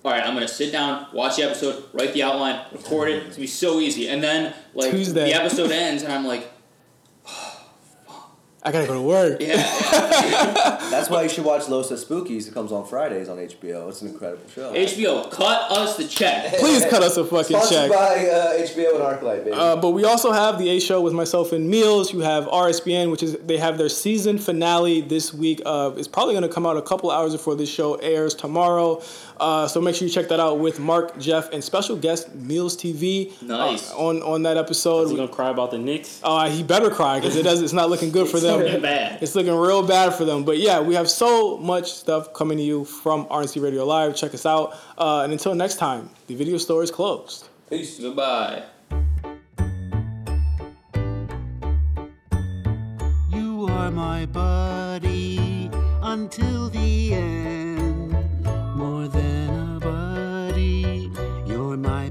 all 0.05 0.13
right, 0.13 0.23
I'm 0.27 0.35
gonna 0.35 0.47
sit 0.49 0.73
down, 0.73 1.07
watch 1.15 1.37
the 1.37 1.45
episode, 1.45 1.85
write 1.93 2.13
the 2.13 2.23
outline, 2.23 2.61
record 2.73 3.09
it. 3.09 3.17
It's 3.19 3.37
gonna 3.37 3.41
be 3.41 3.47
so 3.47 3.81
easy. 3.81 4.09
And 4.09 4.23
then 4.23 4.53
like 4.75 4.91
Tuesday. 4.91 5.27
the 5.31 5.35
episode 5.35 5.71
ends, 5.71 6.03
and 6.03 6.13
I'm 6.13 6.27
like, 6.27 6.49
I 8.67 8.73
gotta 8.73 8.89
go 8.89 8.95
to 8.95 9.01
work. 9.01 9.41
yeah, 9.41 9.57
That's 10.91 11.09
why 11.09 11.23
you 11.23 11.29
should 11.29 11.45
watch 11.45 11.69
Los 11.69 11.93
Espookys. 11.93 12.49
It 12.49 12.53
comes 12.55 12.73
on 12.73 12.85
Fridays 12.85 13.29
on 13.29 13.37
HBO. 13.37 13.89
It's 13.89 14.03
an 14.03 14.09
incredible 14.09 14.43
show. 14.53 14.73
HBO, 14.75 15.31
cut 15.31 15.71
us 15.71 15.97
the 15.97 16.09
check. 16.09 16.53
Please 16.59 16.85
cut 16.87 17.01
us 17.01 17.17
a 17.17 17.25
fucking 17.25 17.57
Sponsored 17.57 17.71
check. 17.71 17.91
by 17.91 18.29
uh, 18.29 18.59
HBO 18.59 18.95
and 18.97 19.05
ArcLight, 19.05 19.45
baby. 19.45 19.53
Uh, 19.57 19.77
but 19.77 19.91
we 19.91 20.03
also 20.03 20.33
have 20.33 20.59
the 20.59 20.69
A 20.71 20.81
show 20.81 21.01
with 21.01 21.13
myself 21.13 21.53
and 21.53 21.69
Meals. 21.71 22.13
You 22.13 22.21
have 22.21 22.47
RSBN, 22.47 23.13
which 23.13 23.23
is 23.23 23.37
they 23.39 23.57
have 23.57 23.79
their 23.79 23.89
season 23.89 24.37
finale 24.37 25.01
this 25.01 25.33
week. 25.33 25.63
Uh, 25.65 25.93
it's 25.97 26.09
probably 26.09 26.35
going 26.35 26.43
to 26.49 26.53
come 26.53 26.67
out 26.67 26.77
a 26.77 26.83
couple 26.83 27.13
hours 27.13 27.33
before 27.33 27.55
this 27.55 27.71
show 27.71 27.95
airs 27.95 28.35
tomorrow. 28.35 29.01
Uh, 29.39 29.69
so 29.69 29.81
make 29.81 29.95
sure 29.95 30.09
you 30.09 30.13
check 30.13 30.29
that 30.29 30.41
out 30.41 30.59
with 30.59 30.81
Mark, 30.81 31.19
Jeff, 31.19 31.53
and 31.53 31.63
special 31.63 31.97
guest 31.97 32.35
Meals 32.35 32.77
TV. 32.77 33.31
Nice. 33.43 33.93
uh, 33.93 33.97
on 33.99 34.23
on 34.23 34.43
that 34.45 34.53
Is 34.53 34.57
he 34.57 34.61
episode. 34.65 35.17
gonna 35.17 35.29
cry 35.29 35.51
about 35.51 35.71
the 35.71 35.79
Knicks? 35.79 36.21
Uh, 36.25 36.49
he 36.49 36.63
better 36.63 36.91
cry 36.91 37.21
because 37.21 37.37
it 37.37 37.43
does. 37.43 37.61
It's 37.63 37.73
not 37.75 37.91
looking 37.91 38.11
good 38.11 38.29
for 38.29 38.41
them. 38.41 38.61
looking 38.61 38.81
bad. 38.83 39.23
It's 39.23 39.35
looking 39.35 39.55
real 39.55 39.83
bad 39.87 40.15
for 40.15 40.25
them. 40.25 40.45
But 40.45 40.59
yeah, 40.59 40.81
we 40.81 40.95
have 40.95 41.11
so 41.11 41.59
much 41.59 41.93
stuff 41.93 42.33
coming 42.33 42.57
to 42.59 42.65
you 42.65 42.85
from 42.85 43.27
RNC 43.27 43.63
Radio 43.63 43.85
Live. 43.85 44.17
Check 44.17 44.33
us 44.35 44.47
out. 44.47 44.75
Uh, 44.97 45.21
and 45.23 45.33
until 45.33 45.55
next 45.55 45.77
time, 45.77 46.09
the 46.29 46.35
video 46.35 46.57
store 46.59 46.83
is 46.83 46.91
closed. 46.91 47.49
Peace. 47.69 47.99
Goodbye. 47.99 48.63
You 53.31 53.67
are 53.69 53.91
my 53.91 54.27
buddy 54.27 55.71
until 56.03 56.69
the 56.71 57.13
end. 57.15 57.66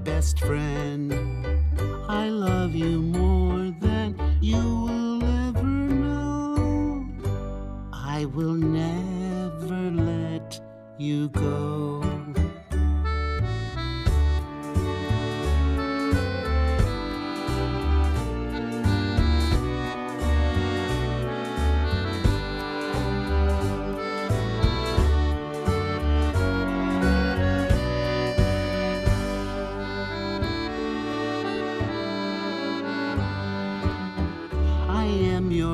Best 0.05 0.39
friend. 0.39 1.11
I 2.07 2.29
love 2.29 2.75
you 2.75 3.01
more 3.01 3.71
than 3.81 4.15
you 4.39 4.61
will 4.85 5.23
ever 5.47 5.63
know. 5.63 7.07
I 7.91 8.25
will 8.25 8.53
never 8.53 9.89
let 9.89 10.61
you 10.99 11.29
go. 11.29 12.04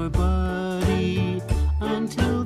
Your 0.01 0.09
buddy 0.09 1.39
until 1.79 2.40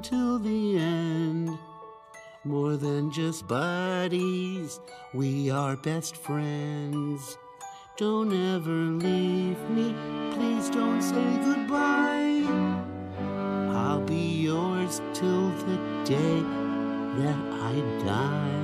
until 0.00 0.38
the 0.38 0.78
end. 0.78 1.58
More 2.44 2.78
than 2.78 3.12
just 3.12 3.46
buddies, 3.46 4.80
we 5.12 5.50
are 5.50 5.76
best 5.76 6.16
friends. 6.16 7.36
Don't 7.98 8.32
ever 8.54 8.78
leave 9.06 9.60
me, 9.68 9.94
please 10.32 10.70
don't 10.70 11.02
say 11.02 11.28
goodbye. 11.44 12.46
I'll 13.76 14.00
be 14.00 14.40
yours 14.48 15.02
till 15.12 15.50
the 15.68 15.76
day 16.06 16.40
that 17.20 17.40
I 17.70 17.74
die. 18.02 18.59